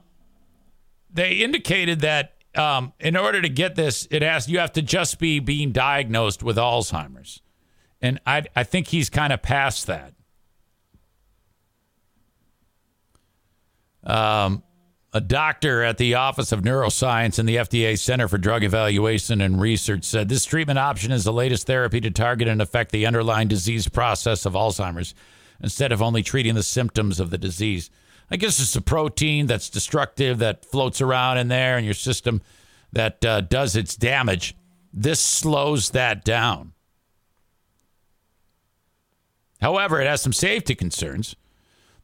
they 1.08 1.34
indicated 1.34 2.00
that 2.00 2.34
um, 2.56 2.92
in 2.98 3.16
order 3.16 3.40
to 3.40 3.48
get 3.48 3.76
this, 3.76 4.08
it 4.10 4.22
has 4.22 4.48
you 4.48 4.58
have 4.58 4.72
to 4.72 4.82
just 4.82 5.20
be 5.20 5.38
being 5.38 5.70
diagnosed 5.70 6.42
with 6.42 6.56
Alzheimer's, 6.56 7.42
and 8.02 8.18
I 8.26 8.44
I 8.56 8.64
think 8.64 8.88
he's 8.88 9.08
kind 9.08 9.32
of 9.32 9.40
past 9.40 9.86
that. 9.86 10.14
Um, 14.04 14.62
a 15.12 15.20
doctor 15.20 15.82
at 15.82 15.96
the 15.96 16.14
Office 16.14 16.52
of 16.52 16.62
Neuroscience 16.62 17.38
and 17.38 17.48
the 17.48 17.56
FDA 17.56 17.98
Center 17.98 18.28
for 18.28 18.36
Drug 18.36 18.62
Evaluation 18.62 19.40
and 19.40 19.60
Research 19.60 20.04
said 20.04 20.28
this 20.28 20.44
treatment 20.44 20.78
option 20.78 21.12
is 21.12 21.24
the 21.24 21.32
latest 21.32 21.66
therapy 21.66 22.00
to 22.00 22.10
target 22.10 22.46
and 22.46 22.60
affect 22.60 22.92
the 22.92 23.06
underlying 23.06 23.48
disease 23.48 23.88
process 23.88 24.44
of 24.44 24.52
Alzheimer's 24.52 25.14
instead 25.62 25.92
of 25.92 26.02
only 26.02 26.22
treating 26.22 26.54
the 26.54 26.62
symptoms 26.62 27.20
of 27.20 27.30
the 27.30 27.38
disease. 27.38 27.90
I 28.30 28.36
guess 28.36 28.60
it's 28.60 28.76
a 28.76 28.82
protein 28.82 29.46
that's 29.46 29.70
destructive 29.70 30.38
that 30.38 30.66
floats 30.66 31.00
around 31.00 31.38
in 31.38 31.48
there 31.48 31.78
in 31.78 31.84
your 31.84 31.94
system 31.94 32.42
that 32.92 33.24
uh, 33.24 33.40
does 33.40 33.76
its 33.76 33.96
damage. 33.96 34.54
This 34.92 35.20
slows 35.20 35.90
that 35.90 36.24
down. 36.24 36.72
However, 39.60 40.00
it 40.00 40.06
has 40.06 40.20
some 40.20 40.32
safety 40.32 40.74
concerns. 40.74 41.34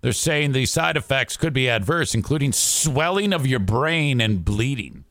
They're 0.04 0.12
saying 0.12 0.52
the 0.52 0.66
side 0.66 0.98
effects 0.98 1.38
could 1.38 1.54
be 1.54 1.66
adverse, 1.66 2.14
including 2.14 2.52
swelling 2.52 3.32
of 3.32 3.46
your 3.46 3.58
brain 3.58 4.20
and 4.20 4.44
bleeding. 4.44 5.06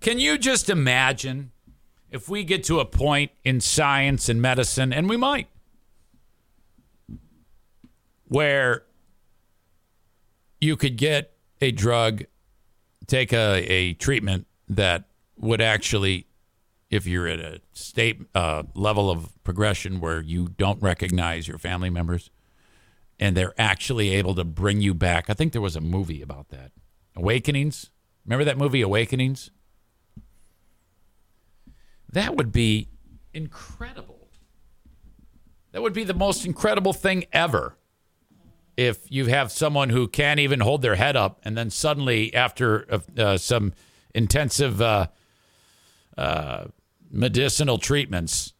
Can 0.00 0.18
you 0.18 0.36
just 0.36 0.68
imagine 0.68 1.52
if 2.10 2.28
we 2.28 2.44
get 2.44 2.64
to 2.64 2.80
a 2.80 2.84
point 2.84 3.30
in 3.44 3.62
science 3.62 4.28
and 4.28 4.42
medicine, 4.42 4.92
and 4.92 5.08
we 5.08 5.16
might, 5.16 5.48
where 8.26 8.84
you 10.60 10.76
could 10.76 10.98
get 10.98 11.32
a 11.62 11.72
drug, 11.72 12.24
take 13.06 13.32
a, 13.32 13.64
a 13.72 13.94
treatment 13.94 14.46
that 14.68 15.04
would 15.38 15.62
actually, 15.62 16.26
if 16.90 17.06
you're 17.06 17.26
at 17.26 17.40
a 17.40 17.62
state 17.72 18.20
uh, 18.34 18.64
level 18.74 19.10
of 19.10 19.32
progression 19.44 19.98
where 19.98 20.20
you 20.20 20.48
don't 20.58 20.82
recognize 20.82 21.48
your 21.48 21.56
family 21.56 21.88
members, 21.88 22.28
and 23.18 23.36
they're 23.36 23.54
actually 23.58 24.10
able 24.10 24.34
to 24.34 24.44
bring 24.44 24.80
you 24.80 24.94
back. 24.94 25.28
I 25.28 25.34
think 25.34 25.52
there 25.52 25.62
was 25.62 25.76
a 25.76 25.80
movie 25.80 26.22
about 26.22 26.48
that. 26.50 26.72
Awakenings. 27.16 27.90
Remember 28.24 28.44
that 28.44 28.58
movie, 28.58 28.80
Awakenings? 28.80 29.50
That 32.10 32.36
would 32.36 32.52
be 32.52 32.88
incredible. 33.34 34.28
That 35.72 35.82
would 35.82 35.92
be 35.92 36.04
the 36.04 36.14
most 36.14 36.46
incredible 36.46 36.92
thing 36.92 37.24
ever. 37.32 37.76
If 38.76 39.10
you 39.10 39.26
have 39.26 39.50
someone 39.50 39.90
who 39.90 40.06
can't 40.06 40.38
even 40.40 40.60
hold 40.60 40.82
their 40.82 40.94
head 40.94 41.16
up, 41.16 41.40
and 41.44 41.58
then 41.58 41.68
suddenly, 41.68 42.32
after 42.34 42.86
uh, 43.18 43.36
some 43.36 43.72
intensive 44.14 44.80
uh, 44.80 45.08
uh, 46.16 46.66
medicinal 47.10 47.78
treatments, 47.78 48.54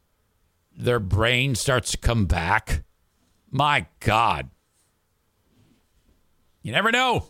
their 0.77 0.99
brain 0.99 1.55
starts 1.55 1.93
to 1.93 1.99
come 1.99 2.27
back. 2.27 2.83
My 3.51 3.87
God. 4.01 4.51
You 6.63 6.73
never 6.73 6.91
know. 6.91 7.29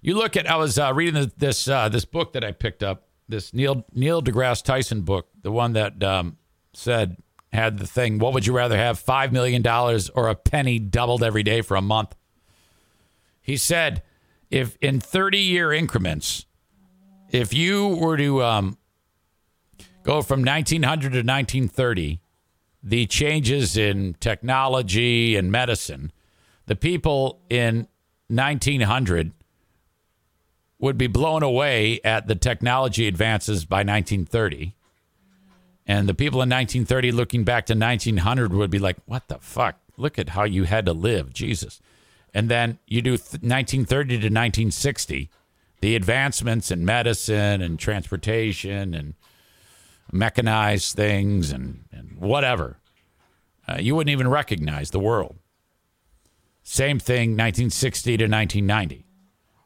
You 0.00 0.16
look 0.16 0.36
at, 0.36 0.48
I 0.48 0.56
was 0.56 0.78
uh, 0.78 0.92
reading 0.94 1.30
this 1.36 1.68
uh, 1.68 1.88
this 1.88 2.04
book 2.04 2.32
that 2.32 2.44
I 2.44 2.52
picked 2.52 2.82
up, 2.82 3.08
this 3.28 3.52
Neil 3.52 3.84
Neil 3.92 4.22
deGrasse 4.22 4.62
Tyson 4.62 5.02
book, 5.02 5.28
the 5.42 5.50
one 5.50 5.72
that 5.72 6.02
um, 6.02 6.38
said, 6.72 7.16
had 7.52 7.78
the 7.78 7.86
thing, 7.86 8.18
what 8.18 8.34
would 8.34 8.46
you 8.46 8.54
rather 8.54 8.76
have, 8.76 9.02
$5 9.02 9.32
million 9.32 9.66
or 10.14 10.28
a 10.28 10.34
penny 10.34 10.78
doubled 10.78 11.22
every 11.22 11.42
day 11.42 11.62
for 11.62 11.76
a 11.76 11.82
month? 11.82 12.14
He 13.40 13.56
said, 13.56 14.02
if 14.50 14.76
in 14.80 15.00
30 15.00 15.38
year 15.38 15.72
increments, 15.72 16.46
if 17.30 17.52
you 17.52 17.88
were 17.88 18.16
to 18.16 18.42
um, 18.42 18.78
go 20.02 20.22
from 20.22 20.44
1900 20.44 21.00
to 21.00 21.18
1930, 21.18 22.20
the 22.88 23.04
changes 23.04 23.76
in 23.76 24.14
technology 24.14 25.36
and 25.36 25.52
medicine, 25.52 26.10
the 26.64 26.74
people 26.74 27.38
in 27.50 27.86
1900 28.28 29.32
would 30.78 30.96
be 30.96 31.06
blown 31.06 31.42
away 31.42 32.00
at 32.02 32.26
the 32.28 32.34
technology 32.34 33.06
advances 33.06 33.66
by 33.66 33.78
1930. 33.78 34.74
And 35.86 36.08
the 36.08 36.14
people 36.14 36.40
in 36.40 36.48
1930 36.48 37.12
looking 37.12 37.44
back 37.44 37.66
to 37.66 37.74
1900 37.74 38.54
would 38.54 38.70
be 38.70 38.78
like, 38.78 38.96
what 39.04 39.28
the 39.28 39.38
fuck? 39.38 39.76
Look 39.98 40.18
at 40.18 40.30
how 40.30 40.44
you 40.44 40.64
had 40.64 40.86
to 40.86 40.92
live. 40.94 41.32
Jesus. 41.34 41.80
And 42.32 42.48
then 42.48 42.78
you 42.86 43.02
do 43.02 43.18
th- 43.18 43.42
1930 43.42 44.08
to 44.08 44.16
1960, 44.16 45.28
the 45.80 45.94
advancements 45.94 46.70
in 46.70 46.86
medicine 46.86 47.60
and 47.60 47.78
transportation 47.78 48.94
and 48.94 49.14
mechanized 50.12 50.96
things 50.96 51.50
and, 51.50 51.84
and 51.92 52.18
whatever. 52.18 52.78
Uh, 53.66 53.76
you 53.78 53.94
wouldn't 53.94 54.12
even 54.12 54.28
recognize 54.28 54.90
the 54.90 55.00
world. 55.00 55.36
Same 56.62 56.98
thing 56.98 57.30
1960 57.30 58.16
to 58.18 58.24
1990, 58.24 59.06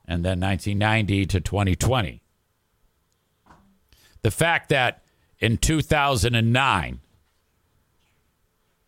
and 0.07 0.25
then 0.25 0.41
1990 0.41 1.27
to 1.27 1.41
2020. 1.41 2.23
The 4.23 4.31
fact 4.31 4.69
that 4.69 5.03
in 5.39 5.57
2009, 5.57 7.01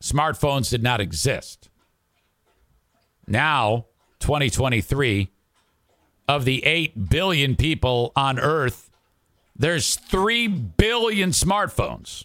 smartphones 0.00 0.70
did 0.70 0.82
not 0.82 1.00
exist. 1.00 1.68
Now, 3.26 3.86
2023, 4.20 5.30
of 6.28 6.44
the 6.44 6.64
8 6.64 7.10
billion 7.10 7.56
people 7.56 8.12
on 8.16 8.38
Earth, 8.38 8.83
there's 9.56 9.96
3 9.96 10.48
billion 10.48 11.30
smartphones. 11.30 12.24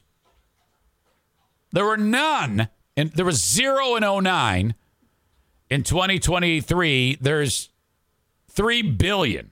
There 1.72 1.85
were 1.85 1.97
none, 1.97 2.69
and 2.97 3.11
there 3.11 3.26
was 3.26 3.43
zero 3.43 3.95
in 3.95 4.23
09. 4.23 4.73
In 5.69 5.84
2023, 5.84 7.18
there's 7.22 7.69
3 8.49 8.81
billion. 8.81 9.51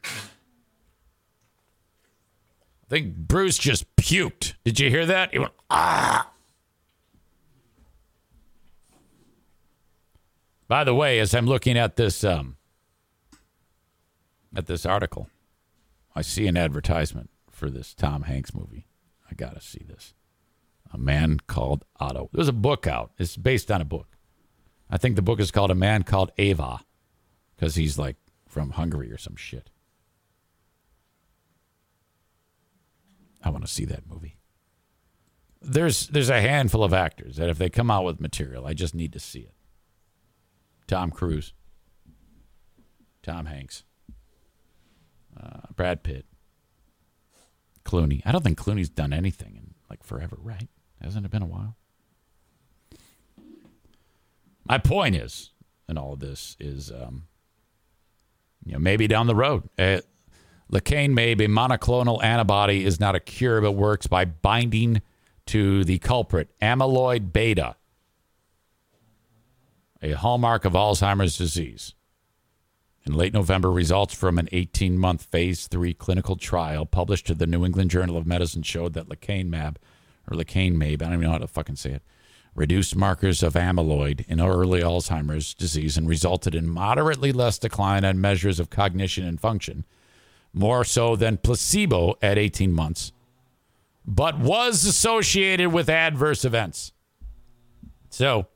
I 2.84 2.90
think 2.90 3.16
Bruce 3.16 3.58
just 3.58 3.96
puked. 3.96 4.56
Did 4.64 4.80
you 4.80 4.90
hear 4.90 5.06
that? 5.06 5.32
He 5.32 5.40
went, 5.40 5.52
ah. 5.70 6.32
By 10.68 10.84
the 10.84 10.96
way, 10.96 11.20
as 11.20 11.36
I'm 11.36 11.46
looking 11.46 11.78
at 11.78 11.96
this 11.96 12.24
um, 12.24 12.58
at 14.56 14.66
this 14.66 14.86
article, 14.86 15.30
I 16.14 16.22
see 16.22 16.48
an 16.48 16.58
advertisement 16.58 17.30
for 17.58 17.72
this 17.72 17.96
Tom 17.96 18.24
Hanks 18.24 18.54
movie. 18.54 18.86
I 19.30 19.34
gotta 19.34 19.60
see 19.60 19.84
this. 19.86 20.14
A 20.94 20.98
man 20.98 21.40
called 21.48 21.84
Otto. 22.00 22.30
There's 22.32 22.48
a 22.48 22.54
book 22.54 22.86
out. 22.86 23.12
It's 23.18 23.36
based 23.36 23.72
on 23.72 23.82
a 23.82 23.86
book. 23.86 24.16
I 24.90 24.98
think 24.98 25.16
the 25.16 25.24
book 25.24 25.40
is 25.40 25.52
called 25.52 25.72
A 25.72 25.76
Man 25.76 26.04
Called 26.04 26.32
Ava, 26.38 26.82
because 27.56 27.76
he's 27.76 27.98
like 27.98 28.16
from 28.48 28.70
Hungary 28.72 29.12
or 29.12 29.18
some 29.18 29.36
shit. 29.36 29.72
I 33.44 33.50
want 33.50 33.66
to 33.66 33.72
see 33.72 33.86
that 33.86 34.08
movie. 34.08 34.38
There's 35.60 36.08
there's 36.08 36.30
a 36.30 36.40
handful 36.40 36.84
of 36.84 36.94
actors 36.94 37.38
that 37.38 37.50
if 37.50 37.58
they 37.58 37.70
come 37.70 37.90
out 37.90 38.06
with 38.06 38.22
material, 38.22 38.68
I 38.68 38.74
just 38.74 38.94
need 38.94 39.14
to 39.14 39.20
see 39.20 39.40
it. 39.40 39.54
Tom 40.88 41.10
Cruise, 41.10 41.54
Tom 43.24 43.48
Hanks, 43.48 43.84
uh, 45.36 45.62
Brad 45.76 46.04
Pitt, 46.04 46.26
Clooney. 47.88 48.22
I 48.26 48.32
don't 48.32 48.44
think 48.44 48.60
Clooney's 48.60 48.90
done 48.90 49.14
anything 49.14 49.56
in 49.56 49.74
like 49.90 50.04
forever, 50.04 50.38
right? 50.42 50.68
Hasn't 51.02 51.26
it 51.26 51.32
been 51.32 51.42
a 51.42 51.48
while? 51.48 51.78
My 54.66 54.78
point 54.78 55.16
is, 55.16 55.52
in 55.88 55.98
all 55.98 56.14
of 56.14 56.20
this, 56.20 56.58
is 56.60 56.92
um, 56.92 57.28
you 58.66 58.74
know 58.74 58.80
maybe 58.80 59.08
down 59.08 59.28
the 59.28 59.36
road, 59.36 59.70
uh, 59.80 60.02
Lecanemab 60.72 61.40
monoclonal 61.48 62.22
antibody 62.22 62.84
is 62.84 63.00
not 63.00 63.16
a 63.16 63.22
cure, 63.22 63.62
but 63.62 63.72
works 63.72 64.08
by 64.08 64.26
binding 64.26 65.02
to 65.46 65.86
the 65.86 65.98
culprit, 66.00 66.50
amyloid 66.62 67.32
beta, 67.32 67.78
a 70.02 70.12
hallmark 70.12 70.66
of 70.66 70.74
Alzheimer's 70.74 71.38
disease. 71.38 71.94
In 73.08 73.14
late 73.14 73.34
November, 73.34 73.72
results 73.72 74.14
from 74.14 74.38
an 74.38 74.50
18 74.52 74.98
month 74.98 75.24
phase 75.24 75.68
three 75.68 75.94
clinical 75.94 76.36
trial 76.36 76.86
published 76.86 77.26
to 77.28 77.34
the 77.34 77.48
New 77.48 77.64
England 77.64 77.90
Journal 77.90 78.18
of 78.18 78.28
Medicine 78.28 78.64
showed 78.64 78.92
that 78.96 79.08
lecanemab, 79.08 79.78
or 80.30 80.36
lecanemab, 80.36 81.02
I 81.02 81.06
don't 81.06 81.14
even 81.14 81.22
know 81.22 81.32
how 81.32 81.38
to 81.38 81.48
fucking 81.48 81.78
say 81.78 81.92
it, 81.92 82.02
reduced 82.54 82.98
markers 82.98 83.44
of 83.44 83.54
amyloid 83.54 84.28
in 84.28 84.42
early 84.42 84.82
Alzheimer's 84.82 85.54
disease 85.54 85.96
and 85.96 86.06
resulted 86.06 86.54
in 86.54 86.68
moderately 86.68 87.32
less 87.32 87.58
decline 87.58 88.04
on 88.04 88.20
measures 88.20 88.60
of 88.60 88.70
cognition 88.70 89.26
and 89.26 89.40
function, 89.40 89.86
more 90.52 90.84
so 90.84 91.16
than 91.16 91.38
placebo 91.38 92.16
at 92.22 92.38
18 92.38 92.74
months, 92.74 93.14
but 94.06 94.38
was 94.38 94.84
associated 94.84 95.72
with 95.72 95.88
adverse 95.88 96.44
events. 96.44 96.92
So 98.10 98.48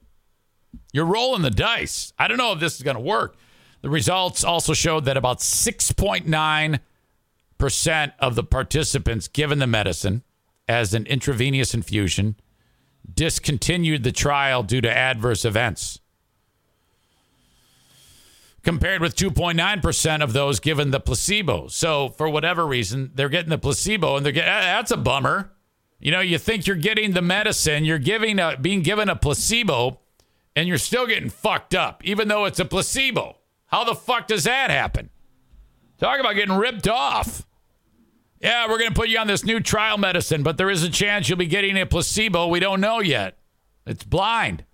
you're 0.91 1.05
rolling 1.05 1.41
the 1.41 1.51
dice. 1.51 2.11
I 2.19 2.27
don't 2.27 2.37
know 2.37 2.51
if 2.51 2.59
this 2.59 2.75
is 2.75 2.83
going 2.83 2.97
to 2.97 3.01
work. 3.01 3.37
The 3.81 3.89
results 3.89 4.43
also 4.43 4.73
showed 4.73 5.05
that 5.05 5.17
about 5.17 5.39
6.9% 5.39 8.13
of 8.19 8.35
the 8.35 8.43
participants 8.43 9.27
given 9.27 9.59
the 9.59 9.67
medicine 9.67 10.23
as 10.67 10.93
an 10.93 11.05
intravenous 11.07 11.73
infusion 11.73 12.35
discontinued 13.11 14.03
the 14.03 14.11
trial 14.11 14.63
due 14.63 14.81
to 14.81 14.89
adverse 14.89 15.43
events, 15.43 15.99
compared 18.61 19.01
with 19.01 19.15
2.9% 19.15 20.23
of 20.23 20.33
those 20.33 20.59
given 20.59 20.91
the 20.91 20.99
placebo. 20.99 21.67
So, 21.67 22.09
for 22.09 22.29
whatever 22.29 22.67
reason, 22.67 23.11
they're 23.15 23.29
getting 23.29 23.49
the 23.49 23.57
placebo 23.57 24.15
and 24.15 24.25
they're 24.25 24.31
getting 24.31 24.49
eh, 24.49 24.61
that's 24.61 24.91
a 24.91 24.97
bummer. 24.97 25.51
You 25.99 26.11
know, 26.11 26.21
you 26.21 26.37
think 26.37 26.67
you're 26.67 26.75
getting 26.75 27.11
the 27.11 27.21
medicine, 27.21 27.85
you're 27.85 27.99
giving 27.99 28.39
a, 28.39 28.57
being 28.59 28.81
given 28.81 29.09
a 29.09 29.15
placebo, 29.15 29.99
and 30.55 30.67
you're 30.67 30.77
still 30.77 31.05
getting 31.05 31.29
fucked 31.29 31.75
up, 31.75 32.03
even 32.05 32.27
though 32.27 32.45
it's 32.45 32.59
a 32.59 32.65
placebo. 32.65 33.37
How 33.71 33.83
the 33.83 33.95
fuck 33.95 34.27
does 34.27 34.43
that 34.43 34.69
happen? 34.69 35.09
Talk 35.97 36.19
about 36.19 36.33
getting 36.33 36.55
ripped 36.55 36.87
off. 36.87 37.47
Yeah, 38.41 38.67
we're 38.67 38.79
going 38.79 38.89
to 38.89 38.99
put 38.99 39.09
you 39.09 39.19
on 39.19 39.27
this 39.27 39.45
new 39.45 39.59
trial 39.59 39.97
medicine, 39.97 40.41
but 40.41 40.57
there 40.57 40.69
is 40.69 40.83
a 40.83 40.89
chance 40.89 41.29
you'll 41.29 41.37
be 41.37 41.45
getting 41.45 41.77
a 41.77 41.85
placebo. 41.85 42.47
We 42.47 42.59
don't 42.59 42.81
know 42.81 42.99
yet. 42.99 43.37
It's 43.85 44.03
blind. 44.03 44.65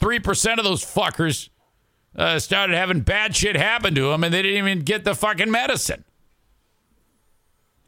3% 0.00 0.58
of 0.58 0.64
those 0.64 0.82
fuckers 0.82 1.50
uh, 2.16 2.38
started 2.38 2.74
having 2.74 3.00
bad 3.00 3.36
shit 3.36 3.54
happen 3.54 3.94
to 3.94 4.10
them 4.10 4.24
and 4.24 4.32
they 4.32 4.42
didn't 4.42 4.58
even 4.58 4.80
get 4.80 5.04
the 5.04 5.14
fucking 5.14 5.50
medicine. 5.50 6.04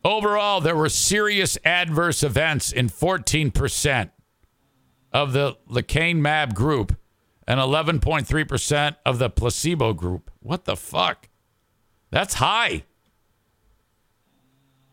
Overall, 0.05 0.61
there 0.61 0.77
were 0.77 0.91
serious 0.91 1.57
adverse 1.65 2.23
events 2.23 2.71
in 2.71 2.89
14% 2.89 4.11
of 5.13 5.33
the 5.33 5.57
lecanemab 5.71 6.55
group 6.55 6.95
and 7.47 7.61
11.3% 7.61 8.97
of 9.05 9.19
the 9.19 9.31
placebo 9.31 9.93
group. 9.93 10.31
What 10.41 10.65
the 10.65 10.77
fuck? 10.77 11.29
That's 12.11 12.35
high. 12.35 12.85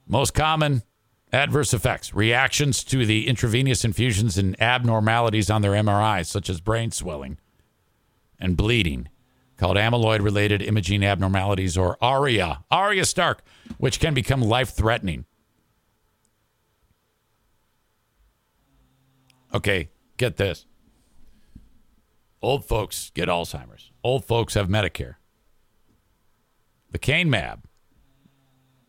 Most 0.08 0.34
common 0.34 0.84
adverse 1.32 1.74
effects 1.74 2.14
reactions 2.14 2.84
to 2.84 3.06
the 3.06 3.28
intravenous 3.28 3.86
infusions 3.86 4.38
and 4.38 4.62
abnormalities 4.62 5.50
on 5.50 5.62
their 5.62 5.72
MRIs, 5.72 6.26
such 6.26 6.50
as 6.50 6.60
brain 6.60 6.92
swelling 6.92 7.38
and 8.40 8.58
bleeding, 8.58 9.08
called 9.58 9.78
amyloid 9.78 10.22
related 10.22 10.62
imaging 10.62 11.04
abnormalities 11.04 11.78
or 11.78 11.98
ARIA, 12.02 12.64
ARIA 12.72 13.06
Stark, 13.06 13.44
which 13.78 14.00
can 14.00 14.14
become 14.14 14.42
life 14.42 14.72
threatening. 14.72 15.26
Okay, 19.54 19.90
get 20.18 20.38
this. 20.38 20.66
Old 22.42 22.66
folks 22.66 23.12
get 23.14 23.30
Alzheimer's. 23.30 23.92
Old 24.04 24.26
folks 24.26 24.56
have 24.56 24.68
Medicare. 24.68 25.16
Lecanemab 26.94 27.62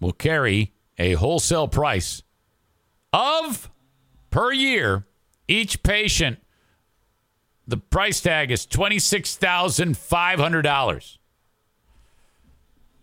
will 0.00 0.12
carry 0.12 0.72
a 0.98 1.12
wholesale 1.14 1.68
price 1.68 2.22
of 3.12 3.70
per 4.30 4.52
year 4.52 5.06
each 5.46 5.82
patient 5.82 6.38
the 7.66 7.76
price 7.76 8.20
tag 8.20 8.50
is 8.50 8.66
$26,500. 8.66 11.18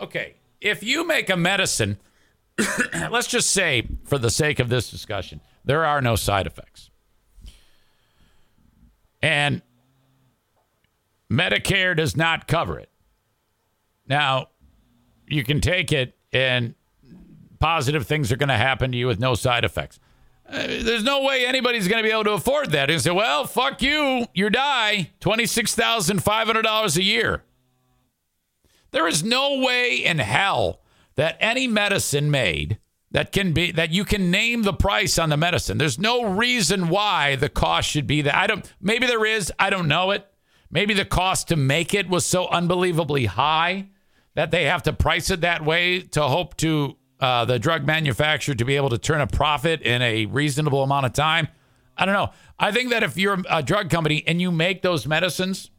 Okay, 0.02 0.36
if 0.60 0.84
you 0.84 1.08
make 1.08 1.30
a 1.30 1.38
medicine 1.38 1.98
let's 3.10 3.28
just 3.28 3.52
say 3.52 3.88
for 4.06 4.18
the 4.18 4.30
sake 4.30 4.60
of 4.60 4.70
this 4.70 4.92
discussion 4.92 5.42
there 5.64 5.86
are 5.86 6.02
no 6.02 6.16
side 6.16 6.48
effects. 6.48 6.90
And 9.22 9.62
Medicare 11.32 11.96
does 11.96 12.18
not 12.18 12.48
cover 12.48 12.80
it. 12.80 12.90
Now, 14.08 14.50
you 15.28 15.44
can 15.44 15.62
take 15.62 15.92
it 15.92 16.16
and 16.32 16.74
positive 17.60 18.08
things 18.08 18.32
are 18.32 18.38
going 18.38 18.50
to 18.50 18.58
happen 18.58 18.92
to 18.92 18.98
you 18.98 19.08
with 19.08 19.20
no 19.20 19.36
side 19.36 19.64
effects. 19.64 20.00
Uh, 20.48 20.66
there's 20.68 21.04
no 21.04 21.24
way 21.24 21.46
anybody's 21.46 21.88
going 21.88 22.02
to 22.02 22.08
be 22.08 22.12
able 22.12 22.24
to 22.24 22.32
afford 22.32 22.72
that. 22.72 22.90
And 22.90 23.00
say, 23.02 23.12
well, 23.12 23.46
fuck 23.46 23.82
you, 23.82 24.26
you 24.34 24.50
die, 24.50 25.12
$26,500 25.22 26.98
a 26.98 27.04
year. 27.04 27.44
There 28.92 29.08
is 29.08 29.24
no 29.24 29.60
way 29.60 29.98
in 30.04 30.18
hell 30.18 30.82
that 31.16 31.38
any 31.40 31.68
medicine 31.68 32.32
made 32.32 32.80
that 33.12 33.32
can 33.32 33.54
be 33.54 33.72
that 33.72 33.92
you 33.92 34.06
can 34.06 34.32
name 34.32 34.64
the 34.64 34.74
price 34.74 35.18
on 35.18 35.30
the 35.30 35.38
medicine. 35.38 35.78
There's 35.78 36.00
no 36.00 36.24
reason 36.24 36.90
why 36.90 37.36
the 37.36 37.50
cost 37.50 37.90
should 37.90 38.08
be 38.08 38.22
that. 38.22 38.36
I 38.36 38.48
don't 38.48 38.72
maybe 38.82 39.08
there 39.08 39.26
is, 39.26 39.52
I 39.60 39.70
don't 39.70 39.88
know 39.88 40.12
it. 40.12 40.26
Maybe 40.72 40.94
the 40.94 41.06
cost 41.06 41.48
to 41.48 41.56
make 41.56 41.94
it 41.94 42.08
was 42.08 42.26
so 42.26 42.48
unbelievably 42.48 43.26
high 43.26 43.88
that 44.36 44.52
they 44.52 44.66
have 44.66 44.84
to 44.84 44.94
price 44.94 45.30
it 45.30 45.42
that 45.42 45.66
way 45.66 46.02
to 46.02 46.22
hope 46.24 46.56
to 46.58 46.96
uh, 47.20 47.46
the 47.46 47.60
drug 47.60 47.86
manufacturer 47.86 48.56
to 48.56 48.66
be 48.66 48.76
able 48.76 48.90
to 48.90 48.98
turn 48.98 49.20
a 49.20 49.28
profit 49.28 49.82
in 49.82 50.02
a 50.02 50.26
reasonable 50.28 50.84
amount 50.84 51.06
of 51.06 51.14
time. 51.14 51.48
I 51.98 52.06
don't 52.06 52.14
know. 52.14 52.30
I 52.58 52.72
think 52.72 52.92
that 52.92 53.04
if 53.04 53.18
you're 53.18 53.42
a 53.50 53.62
drug 53.62 53.90
company 53.90 54.24
and 54.26 54.40
you 54.40 54.52
make 54.52 54.82
those 54.82 55.06
medicines, 55.06 55.70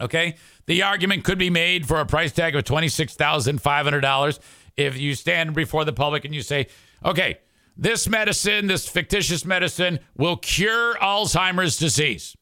okay, 0.00 0.36
the 0.66 0.82
argument 0.82 1.22
could 1.24 1.38
be 1.38 1.50
made 1.50 1.86
for 1.86 2.00
a 2.00 2.06
price 2.06 2.32
tag 2.32 2.56
of 2.56 2.64
$26,500 2.64 4.38
if 4.76 4.98
you 4.98 5.14
stand 5.14 5.54
before 5.54 5.84
the 5.84 5.92
public 5.92 6.24
and 6.24 6.34
you 6.34 6.42
say, 6.42 6.66
okay, 7.04 7.38
this 7.76 8.08
medicine, 8.08 8.66
this 8.66 8.88
fictitious 8.88 9.44
medicine, 9.44 10.00
will 10.16 10.36
cure 10.36 10.96
Alzheimer's 10.96 11.76
disease. 11.76 12.36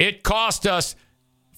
It 0.00 0.22
cost 0.22 0.66
us 0.66 0.96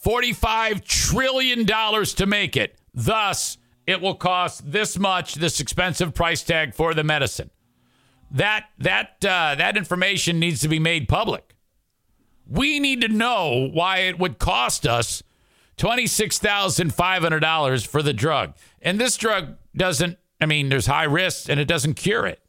$45 0.04 0.84
trillion 0.84 1.64
to 1.64 2.26
make 2.26 2.56
it. 2.56 2.76
Thus, 2.92 3.56
it 3.86 4.00
will 4.00 4.16
cost 4.16 4.70
this 4.70 4.98
much, 4.98 5.36
this 5.36 5.60
expensive 5.60 6.12
price 6.12 6.42
tag 6.42 6.74
for 6.74 6.92
the 6.92 7.04
medicine. 7.04 7.50
That 8.32 8.66
that 8.78 9.24
uh, 9.24 9.54
that 9.56 9.76
information 9.76 10.40
needs 10.40 10.60
to 10.62 10.68
be 10.68 10.78
made 10.78 11.06
public. 11.06 11.54
We 12.48 12.80
need 12.80 13.02
to 13.02 13.08
know 13.08 13.68
why 13.72 13.98
it 13.98 14.18
would 14.18 14.38
cost 14.38 14.86
us 14.86 15.22
twenty 15.76 16.06
six 16.06 16.38
thousand 16.38 16.94
five 16.94 17.22
hundred 17.22 17.40
dollars 17.40 17.84
for 17.84 18.02
the 18.02 18.14
drug, 18.14 18.54
and 18.80 18.98
this 18.98 19.18
drug 19.18 19.56
doesn't. 19.76 20.18
I 20.40 20.46
mean, 20.46 20.70
there's 20.70 20.86
high 20.86 21.04
risks, 21.04 21.50
and 21.50 21.60
it 21.60 21.66
doesn't 21.66 21.94
cure 21.94 22.26
it. 22.26 22.40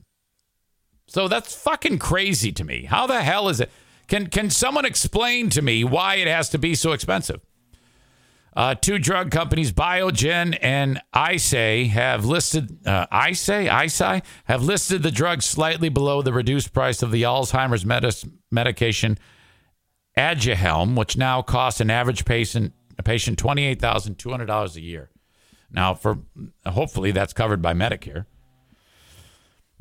So 1.05 1.27
that's 1.27 1.53
fucking 1.53 1.99
crazy 1.99 2.53
to 2.53 2.63
me. 2.63 2.85
How 2.85 3.05
the 3.05 3.21
hell 3.21 3.49
is 3.49 3.59
it? 3.59 3.69
Can 4.07 4.27
can 4.27 4.49
someone 4.49 4.85
explain 4.85 5.49
to 5.51 5.61
me 5.61 5.83
why 5.83 6.15
it 6.15 6.27
has 6.27 6.49
to 6.49 6.57
be 6.57 6.75
so 6.75 6.91
expensive? 6.91 7.41
Uh, 8.55 8.75
two 8.75 8.99
drug 8.99 9.31
companies, 9.31 9.71
Biogen 9.71 10.55
and 10.61 11.01
Eisai, 11.15 11.87
have 11.89 12.23
listed 12.23 12.85
uh, 12.85 13.07
Eisai, 13.07 13.67
Eisai 13.67 14.23
have 14.45 14.61
listed 14.61 15.01
the 15.01 15.09
drug 15.09 15.41
slightly 15.41 15.89
below 15.89 16.21
the 16.21 16.31
reduced 16.31 16.71
price 16.71 17.01
of 17.01 17.11
the 17.11 17.23
Alzheimer's 17.23 17.83
medis- 17.83 18.29
medication 18.51 19.17
Aduhelm, 20.15 20.95
which 20.95 21.17
now 21.17 21.41
costs 21.41 21.81
an 21.81 21.89
average 21.89 22.25
patient 22.25 22.73
a 22.99 23.03
patient 23.03 23.39
twenty 23.39 23.65
eight 23.65 23.81
thousand 23.81 24.19
two 24.19 24.29
hundred 24.29 24.45
dollars 24.45 24.75
a 24.75 24.81
year. 24.81 25.09
Now, 25.71 25.95
for 25.95 26.19
hopefully 26.63 27.09
that's 27.09 27.33
covered 27.33 27.61
by 27.61 27.73
Medicare. 27.73 28.27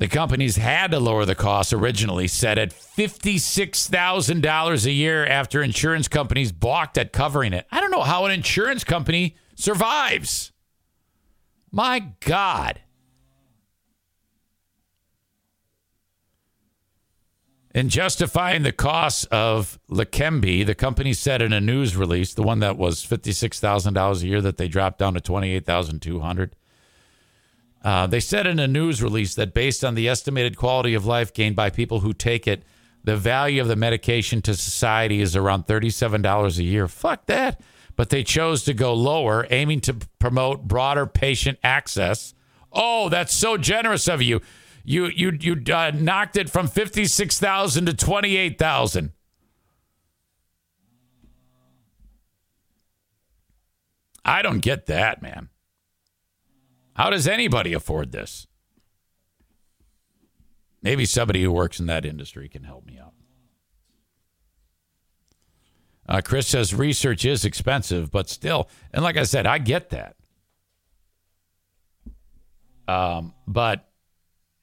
The 0.02 0.08
companies 0.08 0.56
had 0.56 0.90
to 0.90 0.98
lower 0.98 1.24
the 1.24 1.36
cost 1.36 1.72
originally, 1.72 2.26
set 2.26 2.58
at 2.58 2.70
$56,000 2.70 4.84
a 4.84 4.90
year 4.90 5.24
after 5.24 5.62
insurance 5.62 6.08
companies 6.08 6.50
balked 6.50 6.98
at 6.98 7.12
covering 7.12 7.52
it. 7.52 7.68
I 7.70 7.80
don't 7.80 7.92
know 7.92 8.02
how 8.02 8.24
an 8.24 8.32
insurance 8.32 8.82
company 8.82 9.36
survives. 9.54 10.50
My 11.70 12.14
God. 12.18 12.80
In 17.72 17.88
justifying 17.88 18.64
the 18.64 18.72
costs 18.72 19.24
of 19.26 19.78
Leqembi, 19.88 20.66
the 20.66 20.74
company 20.74 21.12
said 21.12 21.40
in 21.40 21.52
a 21.52 21.60
news 21.60 21.94
release, 21.94 22.34
the 22.34 22.42
one 22.42 22.58
that 22.58 22.76
was 22.76 23.06
$56,000 23.06 24.20
a 24.20 24.26
year 24.26 24.40
that 24.40 24.56
they 24.56 24.66
dropped 24.66 24.98
down 24.98 25.14
to 25.14 25.20
28200 25.20 26.56
uh, 27.84 28.06
they 28.06 28.20
said 28.20 28.46
in 28.46 28.58
a 28.58 28.68
news 28.68 29.02
release 29.02 29.34
that 29.34 29.54
based 29.54 29.84
on 29.84 29.94
the 29.94 30.08
estimated 30.08 30.56
quality 30.56 30.94
of 30.94 31.04
life 31.04 31.32
gained 31.32 31.56
by 31.56 31.70
people 31.70 32.00
who 32.00 32.12
take 32.12 32.46
it, 32.46 32.62
the 33.04 33.16
value 33.16 33.60
of 33.60 33.68
the 33.68 33.76
medication 33.76 34.40
to 34.42 34.54
society 34.54 35.20
is 35.20 35.34
around 35.34 35.66
$37 35.66 36.58
a 36.58 36.62
year. 36.62 36.86
Fuck 36.86 37.26
that. 37.26 37.60
But 37.96 38.10
they 38.10 38.22
chose 38.22 38.62
to 38.64 38.74
go 38.74 38.94
lower, 38.94 39.46
aiming 39.50 39.80
to 39.82 39.94
promote 40.18 40.66
broader 40.66 41.06
patient 41.06 41.58
access. 41.62 42.32
Oh, 42.72 43.08
that's 43.08 43.34
so 43.34 43.56
generous 43.56 44.08
of 44.08 44.22
you. 44.22 44.40
You 44.84 45.06
you 45.06 45.36
you 45.38 45.62
uh, 45.72 45.92
knocked 45.94 46.36
it 46.36 46.48
from 46.48 46.66
56,000 46.68 47.86
to 47.86 47.94
28,000. 47.94 49.12
I 54.24 54.42
don't 54.42 54.60
get 54.60 54.86
that, 54.86 55.20
man. 55.20 55.48
How 56.94 57.10
does 57.10 57.26
anybody 57.26 57.72
afford 57.72 58.12
this? 58.12 58.46
Maybe 60.82 61.04
somebody 61.04 61.42
who 61.42 61.52
works 61.52 61.78
in 61.80 61.86
that 61.86 62.04
industry 62.04 62.48
can 62.48 62.64
help 62.64 62.84
me 62.84 62.98
out. 62.98 63.14
Uh, 66.08 66.20
Chris 66.22 66.48
says 66.48 66.74
research 66.74 67.24
is 67.24 67.44
expensive, 67.44 68.10
but 68.10 68.28
still, 68.28 68.68
and 68.92 69.04
like 69.04 69.16
I 69.16 69.22
said, 69.22 69.46
I 69.46 69.58
get 69.58 69.90
that. 69.90 70.16
Um, 72.88 73.34
but 73.46 73.88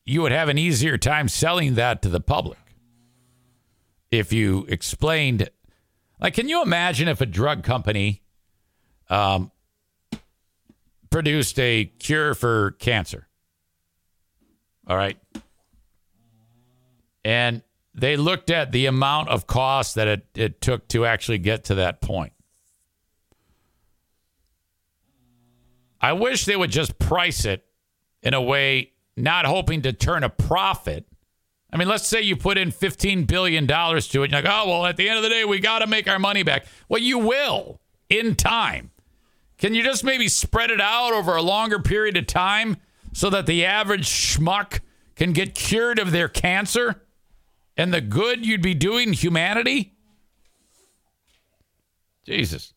you 0.06 0.22
would 0.22 0.34
have 0.34 0.50
an 0.50 0.58
easier 0.58 0.98
time 0.98 1.30
selling 1.30 1.76
that 1.76 2.02
to 2.02 2.10
the 2.10 2.20
public 2.20 2.60
if 4.12 4.34
you 4.34 4.66
explained. 4.68 5.50
Like, 6.20 6.34
can 6.34 6.50
you 6.50 6.62
imagine 6.62 7.08
if 7.08 7.22
a 7.22 7.26
drug 7.26 7.64
company 7.64 8.22
um, 9.10 9.52
produced 11.10 11.60
a 11.60 11.86
cure 12.00 12.34
for 12.34 12.72
cancer. 12.72 13.28
All 14.88 14.98
right. 14.98 15.18
And 17.24 17.62
they 17.94 18.18
looked 18.18 18.50
at 18.50 18.72
the 18.72 18.86
amount 18.86 19.30
of 19.30 19.46
cost 19.48 19.96
that 19.96 20.08
it, 20.08 20.26
it 20.36 20.62
took 20.62 20.88
to 20.90 21.06
actually 21.06 21.38
get 21.38 21.66
to 21.66 21.76
that 21.76 22.02
point. 22.02 22.34
I 26.02 26.14
wish 26.14 26.46
they 26.46 26.56
would 26.56 26.72
just 26.72 26.98
price 26.98 27.46
it 27.46 27.66
in 28.24 28.34
a 28.34 28.42
way 28.42 28.94
not 29.18 29.46
hoping 29.46 29.82
to 29.82 29.94
turn 29.94 30.24
a 30.24 30.30
profit. 30.30 31.06
I 31.72 31.78
mean, 31.78 31.88
let's 31.88 32.08
say 32.08 32.22
you 32.22 32.36
put 32.36 32.58
in 32.58 32.72
$15 32.72 33.28
billion 33.28 33.68
to 33.68 33.98
it. 33.98 34.14
You're 34.14 34.28
like, 34.28 34.46
oh, 34.48 34.70
well, 34.70 34.86
at 34.86 34.98
the 34.98 35.10
end 35.10 35.18
of 35.18 35.24
the 35.24 35.30
day, 35.30 35.44
we 35.46 35.60
got 35.60 35.80
to 35.80 35.88
make 35.88 36.08
our 36.08 36.20
money 36.20 36.44
back. 36.44 36.66
Well, 36.88 37.02
you 37.02 37.20
will 37.20 37.82
in 38.10 38.36
time. 38.36 38.92
Can 39.60 39.76
you 39.76 39.84
just 39.84 40.04
maybe 40.04 40.28
spread 40.30 40.72
it 40.72 40.82
out 40.82 41.14
over 41.14 41.36
a 41.36 41.42
longer 41.42 41.80
period 41.80 42.16
of 42.18 42.26
time 42.28 42.78
so 43.14 43.30
that 43.30 43.46
the 43.46 43.66
average 43.66 44.08
schmuck 44.08 44.80
can 45.16 45.34
get 45.34 45.54
cured 45.54 46.00
of 46.00 46.12
their 46.12 46.30
cancer 46.30 47.04
and 47.76 47.94
the 47.94 48.02
good 48.02 48.46
you'd 48.46 48.62
be 48.62 48.74
doing 48.74 49.12
humanity? 49.12 49.94
Jesus. 52.26 52.74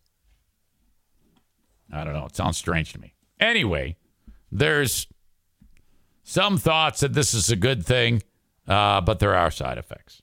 I 1.92 2.02
don't 2.04 2.14
know. 2.14 2.26
It 2.26 2.34
sounds 2.34 2.56
strange 2.56 2.92
to 2.94 3.00
me. 3.00 3.14
Anyway, 3.38 3.96
there's 4.50 5.06
some 6.24 6.58
thoughts 6.58 7.00
that 7.00 7.12
this 7.12 7.32
is 7.32 7.50
a 7.50 7.56
good 7.56 7.84
thing, 7.86 8.22
uh, 8.66 9.00
but 9.02 9.20
there 9.20 9.34
are 9.34 9.50
side 9.50 9.78
effects. 9.78 10.22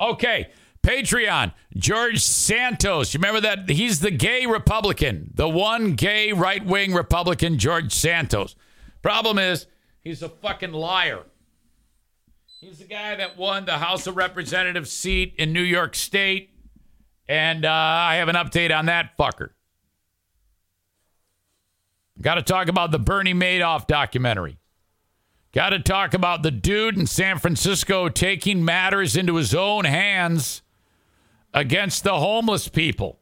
Okay. 0.00 0.50
Patreon, 0.82 1.52
George 1.76 2.20
Santos. 2.20 3.14
You 3.14 3.18
remember 3.18 3.40
that? 3.40 3.70
He's 3.70 4.00
the 4.00 4.10
gay 4.10 4.46
Republican, 4.46 5.30
the 5.34 5.48
one 5.48 5.92
gay 5.92 6.32
right 6.32 6.64
wing 6.64 6.92
Republican, 6.92 7.58
George 7.58 7.92
Santos. 7.92 8.56
Problem 9.00 9.38
is, 9.38 9.66
he's 10.02 10.22
a 10.22 10.28
fucking 10.28 10.72
liar. 10.72 11.22
He's 12.60 12.78
the 12.78 12.84
guy 12.84 13.16
that 13.16 13.36
won 13.36 13.64
the 13.64 13.78
House 13.78 14.06
of 14.06 14.16
Representatives 14.16 14.90
seat 14.92 15.34
in 15.38 15.52
New 15.52 15.62
York 15.62 15.94
State. 15.96 16.50
And 17.28 17.64
uh, 17.64 17.70
I 17.70 18.16
have 18.16 18.28
an 18.28 18.36
update 18.36 18.76
on 18.76 18.86
that 18.86 19.16
fucker. 19.16 19.50
Got 22.20 22.34
to 22.36 22.42
talk 22.42 22.68
about 22.68 22.90
the 22.90 22.98
Bernie 22.98 23.34
Madoff 23.34 23.86
documentary. 23.86 24.58
Got 25.52 25.70
to 25.70 25.80
talk 25.80 26.14
about 26.14 26.42
the 26.42 26.50
dude 26.50 26.96
in 26.96 27.06
San 27.06 27.38
Francisco 27.38 28.08
taking 28.08 28.64
matters 28.64 29.16
into 29.16 29.36
his 29.36 29.54
own 29.54 29.84
hands 29.84 30.61
against 31.54 32.04
the 32.04 32.14
homeless 32.14 32.68
people. 32.68 33.20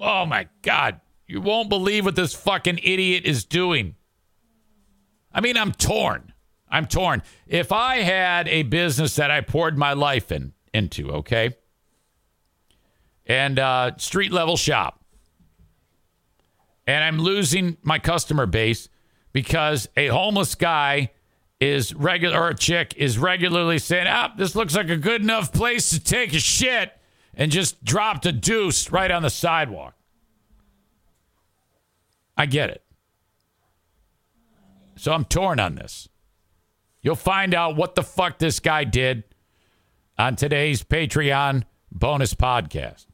Oh 0.00 0.26
my 0.26 0.48
God. 0.62 1.00
You 1.26 1.40
won't 1.40 1.68
believe 1.68 2.04
what 2.04 2.16
this 2.16 2.34
fucking 2.34 2.80
idiot 2.82 3.24
is 3.24 3.44
doing. 3.44 3.94
I 5.32 5.40
mean, 5.40 5.56
I'm 5.56 5.72
torn. 5.72 6.32
I'm 6.68 6.86
torn. 6.86 7.22
If 7.46 7.72
I 7.72 7.96
had 7.96 8.48
a 8.48 8.62
business 8.64 9.16
that 9.16 9.30
I 9.30 9.40
poured 9.40 9.78
my 9.78 9.92
life 9.92 10.30
in 10.32 10.52
into, 10.72 11.10
okay, 11.10 11.56
and 13.26 13.58
uh, 13.58 13.96
street 13.96 14.32
level 14.32 14.56
shop, 14.56 15.04
and 16.86 17.02
I'm 17.02 17.18
losing 17.18 17.76
my 17.82 17.98
customer 17.98 18.46
base 18.46 18.88
because 19.32 19.88
a 19.96 20.08
homeless 20.08 20.54
guy 20.54 21.10
is 21.64 21.94
regular 21.94 22.38
or 22.38 22.48
a 22.50 22.54
chick 22.54 22.94
is 22.96 23.18
regularly 23.18 23.78
saying, 23.78 24.06
"Ah, 24.06 24.32
this 24.36 24.54
looks 24.54 24.76
like 24.76 24.90
a 24.90 24.96
good 24.96 25.22
enough 25.22 25.52
place 25.52 25.90
to 25.90 25.98
take 25.98 26.32
a 26.34 26.38
shit," 26.38 26.92
and 27.32 27.50
just 27.50 27.82
dropped 27.84 28.26
a 28.26 28.32
deuce 28.32 28.90
right 28.90 29.10
on 29.10 29.22
the 29.22 29.30
sidewalk. 29.30 29.94
I 32.36 32.46
get 32.46 32.70
it. 32.70 32.84
So 34.96 35.12
I'm 35.12 35.24
torn 35.24 35.58
on 35.58 35.74
this. 35.74 36.08
You'll 37.00 37.16
find 37.16 37.54
out 37.54 37.76
what 37.76 37.94
the 37.94 38.02
fuck 38.02 38.38
this 38.38 38.60
guy 38.60 38.84
did 38.84 39.24
on 40.18 40.36
today's 40.36 40.82
Patreon 40.82 41.64
bonus 41.90 42.34
podcast. 42.34 43.06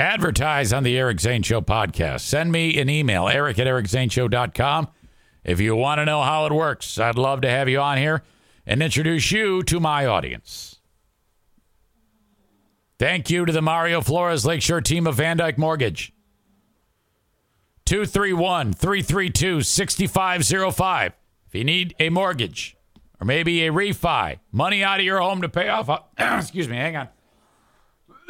Advertise 0.00 0.72
on 0.72 0.82
the 0.82 0.98
Eric 0.98 1.20
Zane 1.20 1.42
Show 1.42 1.60
podcast. 1.60 2.20
Send 2.20 2.50
me 2.50 2.80
an 2.80 2.88
email, 2.88 3.28
eric 3.28 3.58
at 3.58 3.66
ericzaneshow.com. 3.66 4.88
If 5.44 5.60
you 5.60 5.76
want 5.76 5.98
to 5.98 6.06
know 6.06 6.22
how 6.22 6.46
it 6.46 6.54
works, 6.54 6.98
I'd 6.98 7.18
love 7.18 7.42
to 7.42 7.50
have 7.50 7.68
you 7.68 7.80
on 7.80 7.98
here 7.98 8.22
and 8.64 8.82
introduce 8.82 9.30
you 9.30 9.62
to 9.64 9.78
my 9.78 10.06
audience. 10.06 10.80
Thank 12.98 13.28
you 13.28 13.44
to 13.44 13.52
the 13.52 13.60
Mario 13.60 14.00
Flores 14.00 14.46
Lakeshore 14.46 14.80
team 14.80 15.06
of 15.06 15.18
VanDyk 15.18 15.58
Mortgage. 15.58 16.14
231 17.84 18.72
332 18.72 19.60
6505. 19.60 21.12
If 21.46 21.54
you 21.54 21.64
need 21.64 21.94
a 22.00 22.08
mortgage 22.08 22.74
or 23.20 23.26
maybe 23.26 23.66
a 23.66 23.70
refi, 23.70 24.38
money 24.50 24.82
out 24.82 25.00
of 25.00 25.04
your 25.04 25.20
home 25.20 25.42
to 25.42 25.48
pay 25.50 25.68
off, 25.68 25.90
excuse 26.18 26.70
me, 26.70 26.76
hang 26.76 26.96
on, 26.96 27.08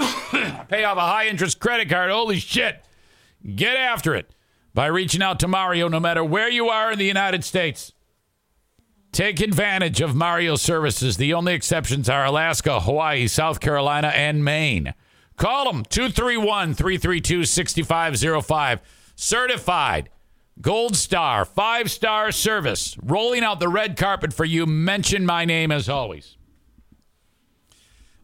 pay 0.68 0.84
off 0.84 0.96
a 0.96 1.00
high 1.00 1.26
interest 1.26 1.60
credit 1.60 1.88
card, 1.88 2.10
holy 2.10 2.38
shit, 2.38 2.84
get 3.54 3.76
after 3.76 4.14
it 4.14 4.34
by 4.74 4.86
reaching 4.86 5.22
out 5.22 5.40
to 5.40 5.48
Mario 5.48 5.88
no 5.88 6.00
matter 6.00 6.24
where 6.24 6.50
you 6.50 6.68
are 6.68 6.92
in 6.92 6.98
the 6.98 7.06
United 7.06 7.44
States. 7.44 7.92
Take 9.12 9.40
advantage 9.40 10.00
of 10.00 10.14
Mario's 10.14 10.62
services. 10.62 11.16
The 11.16 11.34
only 11.34 11.52
exceptions 11.52 12.08
are 12.08 12.24
Alaska, 12.24 12.80
Hawaii, 12.80 13.26
South 13.26 13.58
Carolina, 13.58 14.08
and 14.08 14.44
Maine. 14.44 14.94
Call 15.36 15.64
them 15.64 15.84
231 15.84 16.74
332 16.74 17.44
6505. 17.44 18.80
Certified 19.16 20.10
Gold 20.60 20.94
Star, 20.94 21.44
five 21.44 21.90
star 21.90 22.30
service, 22.32 22.96
rolling 23.02 23.42
out 23.42 23.60
the 23.60 23.68
red 23.68 23.96
carpet 23.96 24.32
for 24.32 24.44
you. 24.44 24.66
Mention 24.66 25.24
my 25.24 25.44
name 25.44 25.72
as 25.72 25.88
always. 25.88 26.36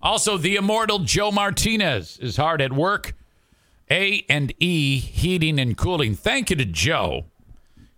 Also, 0.02 0.36
the 0.36 0.56
immortal 0.56 1.00
Joe 1.00 1.30
Martinez 1.30 2.18
is 2.18 2.36
hard 2.36 2.60
at 2.60 2.72
work. 2.72 3.14
A 3.90 4.24
and 4.28 4.52
E 4.58 4.98
Heating 4.98 5.58
and 5.58 5.76
Cooling. 5.76 6.14
Thank 6.14 6.50
you 6.50 6.56
to 6.56 6.64
Joe. 6.64 7.26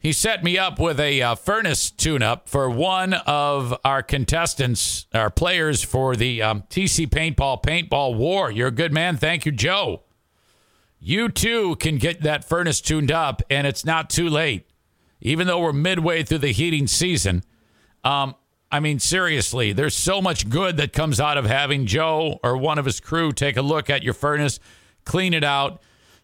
He 0.00 0.12
set 0.12 0.44
me 0.44 0.56
up 0.56 0.78
with 0.78 1.00
a 1.00 1.20
uh, 1.22 1.34
furnace 1.34 1.90
tune-up 1.90 2.48
for 2.48 2.70
one 2.70 3.14
of 3.14 3.76
our 3.84 4.02
contestants, 4.02 5.06
our 5.12 5.28
players 5.28 5.82
for 5.82 6.14
the 6.14 6.40
um, 6.40 6.62
TC 6.70 7.08
Paintball 7.08 7.62
Paintball 7.62 8.16
War. 8.16 8.50
You're 8.50 8.68
a 8.68 8.72
good 8.72 8.92
man. 8.92 9.16
Thank 9.16 9.44
you, 9.44 9.50
Joe. 9.50 10.02
You 11.00 11.28
too 11.28 11.76
can 11.76 11.98
get 11.98 12.22
that 12.22 12.48
furnace 12.48 12.80
tuned 12.80 13.10
up, 13.10 13.42
and 13.50 13.66
it's 13.66 13.84
not 13.84 14.08
too 14.08 14.28
late. 14.28 14.68
Even 15.20 15.48
though 15.48 15.60
we're 15.60 15.72
midway 15.72 16.22
through 16.22 16.38
the 16.38 16.52
heating 16.52 16.86
season, 16.86 17.42
um, 18.04 18.36
I 18.70 18.80
mean, 18.80 18.98
seriously, 18.98 19.72
there's 19.72 19.96
so 19.96 20.20
much 20.20 20.50
good 20.50 20.76
that 20.76 20.92
comes 20.92 21.18
out 21.18 21.38
of 21.38 21.46
having 21.46 21.86
Joe 21.86 22.38
or 22.42 22.56
one 22.56 22.78
of 22.78 22.84
his 22.84 23.00
crew 23.00 23.32
take 23.32 23.56
a 23.56 23.62
look 23.62 23.88
at 23.88 24.02
your 24.02 24.12
furnace, 24.14 24.60
clean 25.04 25.32
it 25.32 25.44
out, 25.44 25.80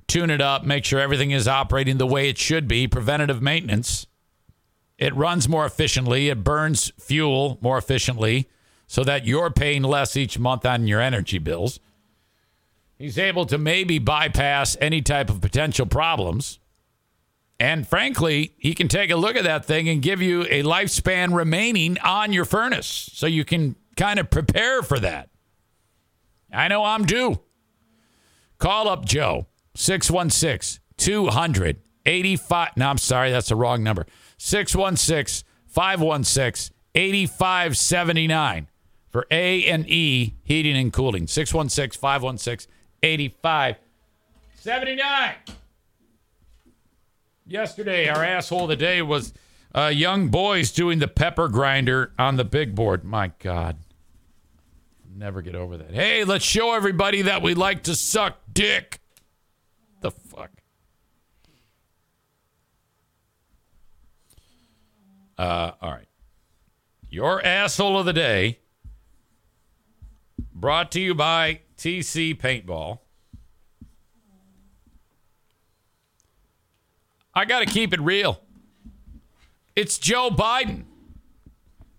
tune 0.06 0.28
it 0.30 0.42
up, 0.42 0.64
make 0.64 0.84
sure 0.84 1.00
everything 1.00 1.30
is 1.30 1.48
operating 1.48 1.96
the 1.96 2.06
way 2.06 2.28
it 2.28 2.36
should 2.36 2.68
be. 2.68 2.86
Preventative 2.86 3.40
maintenance. 3.40 4.06
It 4.98 5.14
runs 5.16 5.48
more 5.48 5.64
efficiently, 5.64 6.28
it 6.28 6.44
burns 6.44 6.92
fuel 7.00 7.58
more 7.60 7.78
efficiently 7.78 8.48
so 8.86 9.02
that 9.04 9.26
you're 9.26 9.50
paying 9.50 9.82
less 9.82 10.16
each 10.16 10.38
month 10.38 10.64
on 10.66 10.86
your 10.86 11.00
energy 11.00 11.38
bills. 11.38 11.80
He's 12.96 13.18
able 13.18 13.44
to 13.46 13.58
maybe 13.58 13.98
bypass 13.98 14.76
any 14.80 15.02
type 15.02 15.30
of 15.30 15.40
potential 15.40 15.86
problems. 15.86 16.60
And 17.64 17.88
frankly, 17.88 18.52
he 18.58 18.74
can 18.74 18.88
take 18.88 19.10
a 19.10 19.16
look 19.16 19.36
at 19.36 19.44
that 19.44 19.64
thing 19.64 19.88
and 19.88 20.02
give 20.02 20.20
you 20.20 20.42
a 20.42 20.62
lifespan 20.62 21.34
remaining 21.34 21.96
on 22.00 22.30
your 22.30 22.44
furnace 22.44 23.08
so 23.14 23.26
you 23.26 23.42
can 23.42 23.74
kind 23.96 24.18
of 24.18 24.28
prepare 24.28 24.82
for 24.82 25.00
that. 25.00 25.30
I 26.52 26.68
know 26.68 26.84
I'm 26.84 27.06
due. 27.06 27.40
Call 28.58 28.86
up 28.86 29.06
Joe, 29.06 29.46
616 29.76 30.82
200 30.98 31.80
85. 32.04 32.76
No, 32.76 32.90
I'm 32.90 32.98
sorry, 32.98 33.30
that's 33.30 33.48
the 33.48 33.56
wrong 33.56 33.82
number. 33.82 34.04
616 34.36 35.48
516 35.66 36.76
8579 36.94 38.68
for 39.08 39.26
A 39.30 39.64
and 39.64 39.88
E 39.88 40.34
Heating 40.42 40.76
and 40.76 40.92
Cooling. 40.92 41.26
616 41.26 41.98
516 41.98 42.70
8579. 43.02 45.36
Yesterday, 47.46 48.08
our 48.08 48.24
asshole 48.24 48.62
of 48.62 48.68
the 48.70 48.76
day 48.76 49.02
was 49.02 49.34
uh, 49.74 49.86
young 49.86 50.28
boys 50.28 50.72
doing 50.72 50.98
the 50.98 51.08
pepper 51.08 51.48
grinder 51.48 52.12
on 52.18 52.36
the 52.36 52.44
big 52.44 52.74
board. 52.74 53.04
My 53.04 53.32
God. 53.38 53.76
Never 55.14 55.42
get 55.42 55.54
over 55.54 55.76
that. 55.76 55.92
Hey, 55.92 56.24
let's 56.24 56.44
show 56.44 56.74
everybody 56.74 57.22
that 57.22 57.42
we 57.42 57.54
like 57.54 57.84
to 57.84 57.94
suck 57.94 58.38
dick. 58.52 59.00
The 60.00 60.10
fuck? 60.10 60.50
Uh, 65.36 65.72
all 65.80 65.90
right. 65.92 66.08
Your 67.10 67.44
asshole 67.44 67.98
of 67.98 68.06
the 68.06 68.12
day 68.12 68.58
brought 70.52 70.90
to 70.92 71.00
you 71.00 71.14
by 71.14 71.60
TC 71.76 72.36
Paintball. 72.40 73.00
I 77.34 77.44
got 77.44 77.60
to 77.60 77.66
keep 77.66 77.92
it 77.92 78.00
real. 78.00 78.40
It's 79.74 79.98
Joe 79.98 80.30
Biden. 80.30 80.84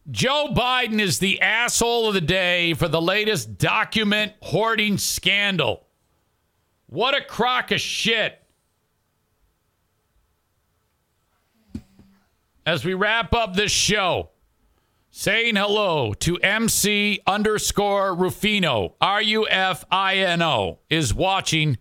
Joe 0.09 0.49
Biden 0.51 1.01
is 1.01 1.19
the 1.19 1.41
asshole 1.41 2.07
of 2.07 2.13
the 2.13 2.21
day 2.21 2.73
for 2.73 2.87
the 2.87 3.01
latest 3.01 3.57
document 3.57 4.33
hoarding 4.41 4.97
scandal. 4.97 5.87
What 6.85 7.15
a 7.15 7.21
crock 7.23 7.71
of 7.71 7.81
shit. 7.81 8.39
As 12.65 12.85
we 12.85 12.93
wrap 12.93 13.33
up 13.33 13.55
this 13.55 13.71
show, 13.71 14.29
saying 15.11 15.55
hello 15.55 16.13
to 16.13 16.37
MC 16.37 17.19
underscore 17.25 18.15
Rufino, 18.15 18.95
R 19.01 19.21
U 19.21 19.47
F 19.47 19.83
I 19.91 20.17
N 20.17 20.41
O, 20.41 20.79
is 20.89 21.13
watching 21.13 21.77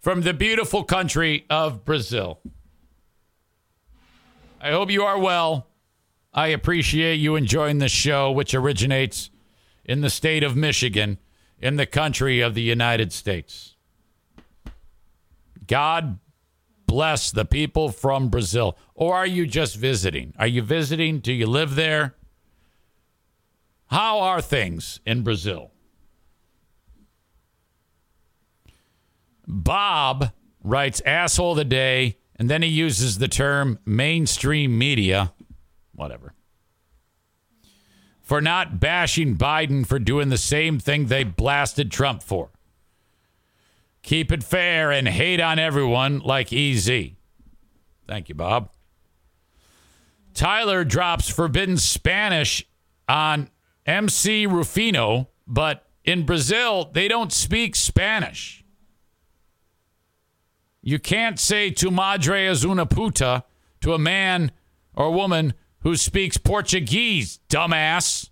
from 0.00 0.22
the 0.22 0.34
beautiful 0.34 0.84
country 0.84 1.46
of 1.48 1.84
Brazil. 1.84 2.40
I 4.60 4.70
hope 4.70 4.90
you 4.90 5.02
are 5.04 5.18
well. 5.18 5.68
I 6.32 6.48
appreciate 6.48 7.16
you 7.16 7.36
enjoying 7.36 7.78
the 7.78 7.88
show, 7.88 8.30
which 8.30 8.54
originates 8.54 9.30
in 9.84 10.00
the 10.00 10.10
state 10.10 10.42
of 10.42 10.56
Michigan, 10.56 11.18
in 11.58 11.76
the 11.76 11.86
country 11.86 12.40
of 12.40 12.54
the 12.54 12.62
United 12.62 13.12
States. 13.12 13.76
God 15.66 16.18
bless 16.86 17.30
the 17.30 17.44
people 17.44 17.90
from 17.90 18.28
Brazil. 18.28 18.76
Or 18.94 19.16
are 19.16 19.26
you 19.26 19.46
just 19.46 19.76
visiting? 19.76 20.34
Are 20.38 20.46
you 20.46 20.62
visiting? 20.62 21.20
Do 21.20 21.32
you 21.32 21.46
live 21.46 21.74
there? 21.74 22.14
How 23.86 24.18
are 24.20 24.40
things 24.40 25.00
in 25.06 25.22
Brazil? 25.22 25.70
Bob 29.46 30.32
writes 30.62 31.00
asshole 31.06 31.52
of 31.52 31.58
the 31.58 31.64
day, 31.64 32.18
and 32.38 32.50
then 32.50 32.62
he 32.62 32.68
uses 32.68 33.18
the 33.18 33.28
term 33.28 33.78
mainstream 33.84 34.78
media, 34.78 35.32
whatever, 35.94 36.34
for 38.22 38.40
not 38.40 38.78
bashing 38.78 39.36
Biden 39.36 39.86
for 39.86 39.98
doing 39.98 40.28
the 40.28 40.38
same 40.38 40.78
thing 40.78 41.06
they 41.06 41.24
blasted 41.24 41.90
Trump 41.90 42.22
for. 42.22 42.50
Keep 44.02 44.30
it 44.30 44.44
fair 44.44 44.92
and 44.92 45.08
hate 45.08 45.40
on 45.40 45.58
everyone 45.58 46.20
like 46.20 46.52
EZ. 46.52 46.90
Thank 48.06 48.28
you, 48.28 48.34
Bob. 48.34 48.70
Tyler 50.32 50.84
drops 50.84 51.28
forbidden 51.28 51.78
Spanish 51.78 52.64
on 53.08 53.48
MC 53.86 54.46
Rufino, 54.46 55.28
but 55.46 55.86
in 56.04 56.26
Brazil, 56.26 56.90
they 56.92 57.08
don't 57.08 57.32
speak 57.32 57.74
Spanish. 57.74 58.64
You 60.86 61.00
can't 61.00 61.36
say 61.40 61.72
tu 61.72 61.90
madre 61.90 62.46
es 62.46 62.64
una 62.64 62.86
puta 62.86 63.42
to 63.80 63.92
a 63.92 63.98
man 63.98 64.52
or 64.94 65.10
woman 65.10 65.54
who 65.80 65.96
speaks 65.96 66.36
Portuguese, 66.36 67.40
dumbass. 67.48 68.30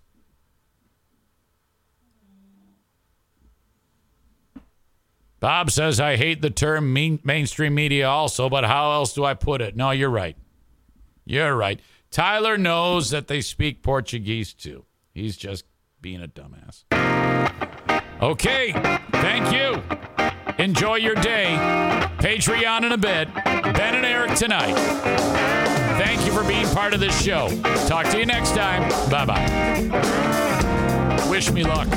Bob 5.41 5.73
says, 5.73 5.99
I 5.99 6.15
hate 6.15 6.43
the 6.43 6.51
term 6.51 6.93
main, 6.93 7.19
mainstream 7.25 7.75
media 7.75 8.09
also, 8.09 8.49
but 8.49 8.63
how 8.63 8.93
else 8.93 9.15
do 9.15 9.25
I 9.25 9.35
put 9.35 9.61
it? 9.61 9.75
No, 9.75 9.91
you're 9.91 10.09
right. 10.09 10.37
You're 11.25 11.57
right. 11.57 11.81
Tyler 12.13 12.57
knows 12.57 13.11
that 13.11 13.27
they 13.27 13.41
speak 13.41 13.83
Portuguese 13.83 14.55
too. 14.55 14.85
He's 15.13 15.37
just 15.37 15.65
being 16.01 16.23
a 16.23 16.29
dumbass. 16.29 16.85
Okay. 18.23 18.71
Thank 19.11 19.53
you. 19.53 20.34
Enjoy 20.59 20.97
your 20.97 21.15
day. 21.17 21.57
Patreon 22.19 22.85
in 22.85 22.93
a 22.93 22.99
bit. 22.99 23.33
Ben 23.35 23.97
and 23.97 24.07
Eric 24.07 24.35
tonight. 24.35 24.75
Thank 25.99 26.25
you 26.25 26.33
for 26.33 26.45
being 26.45 26.67
part 26.69 26.95
of 26.95 27.01
this 27.01 27.21
show. 27.21 27.49
Talk 27.87 28.07
to 28.11 28.19
you 28.19 28.27
next 28.27 28.55
time. 28.55 28.89
Bye 29.11 29.27
bye. 29.27 31.27
Wish 31.29 31.51
me 31.51 31.65
luck. 31.65 31.89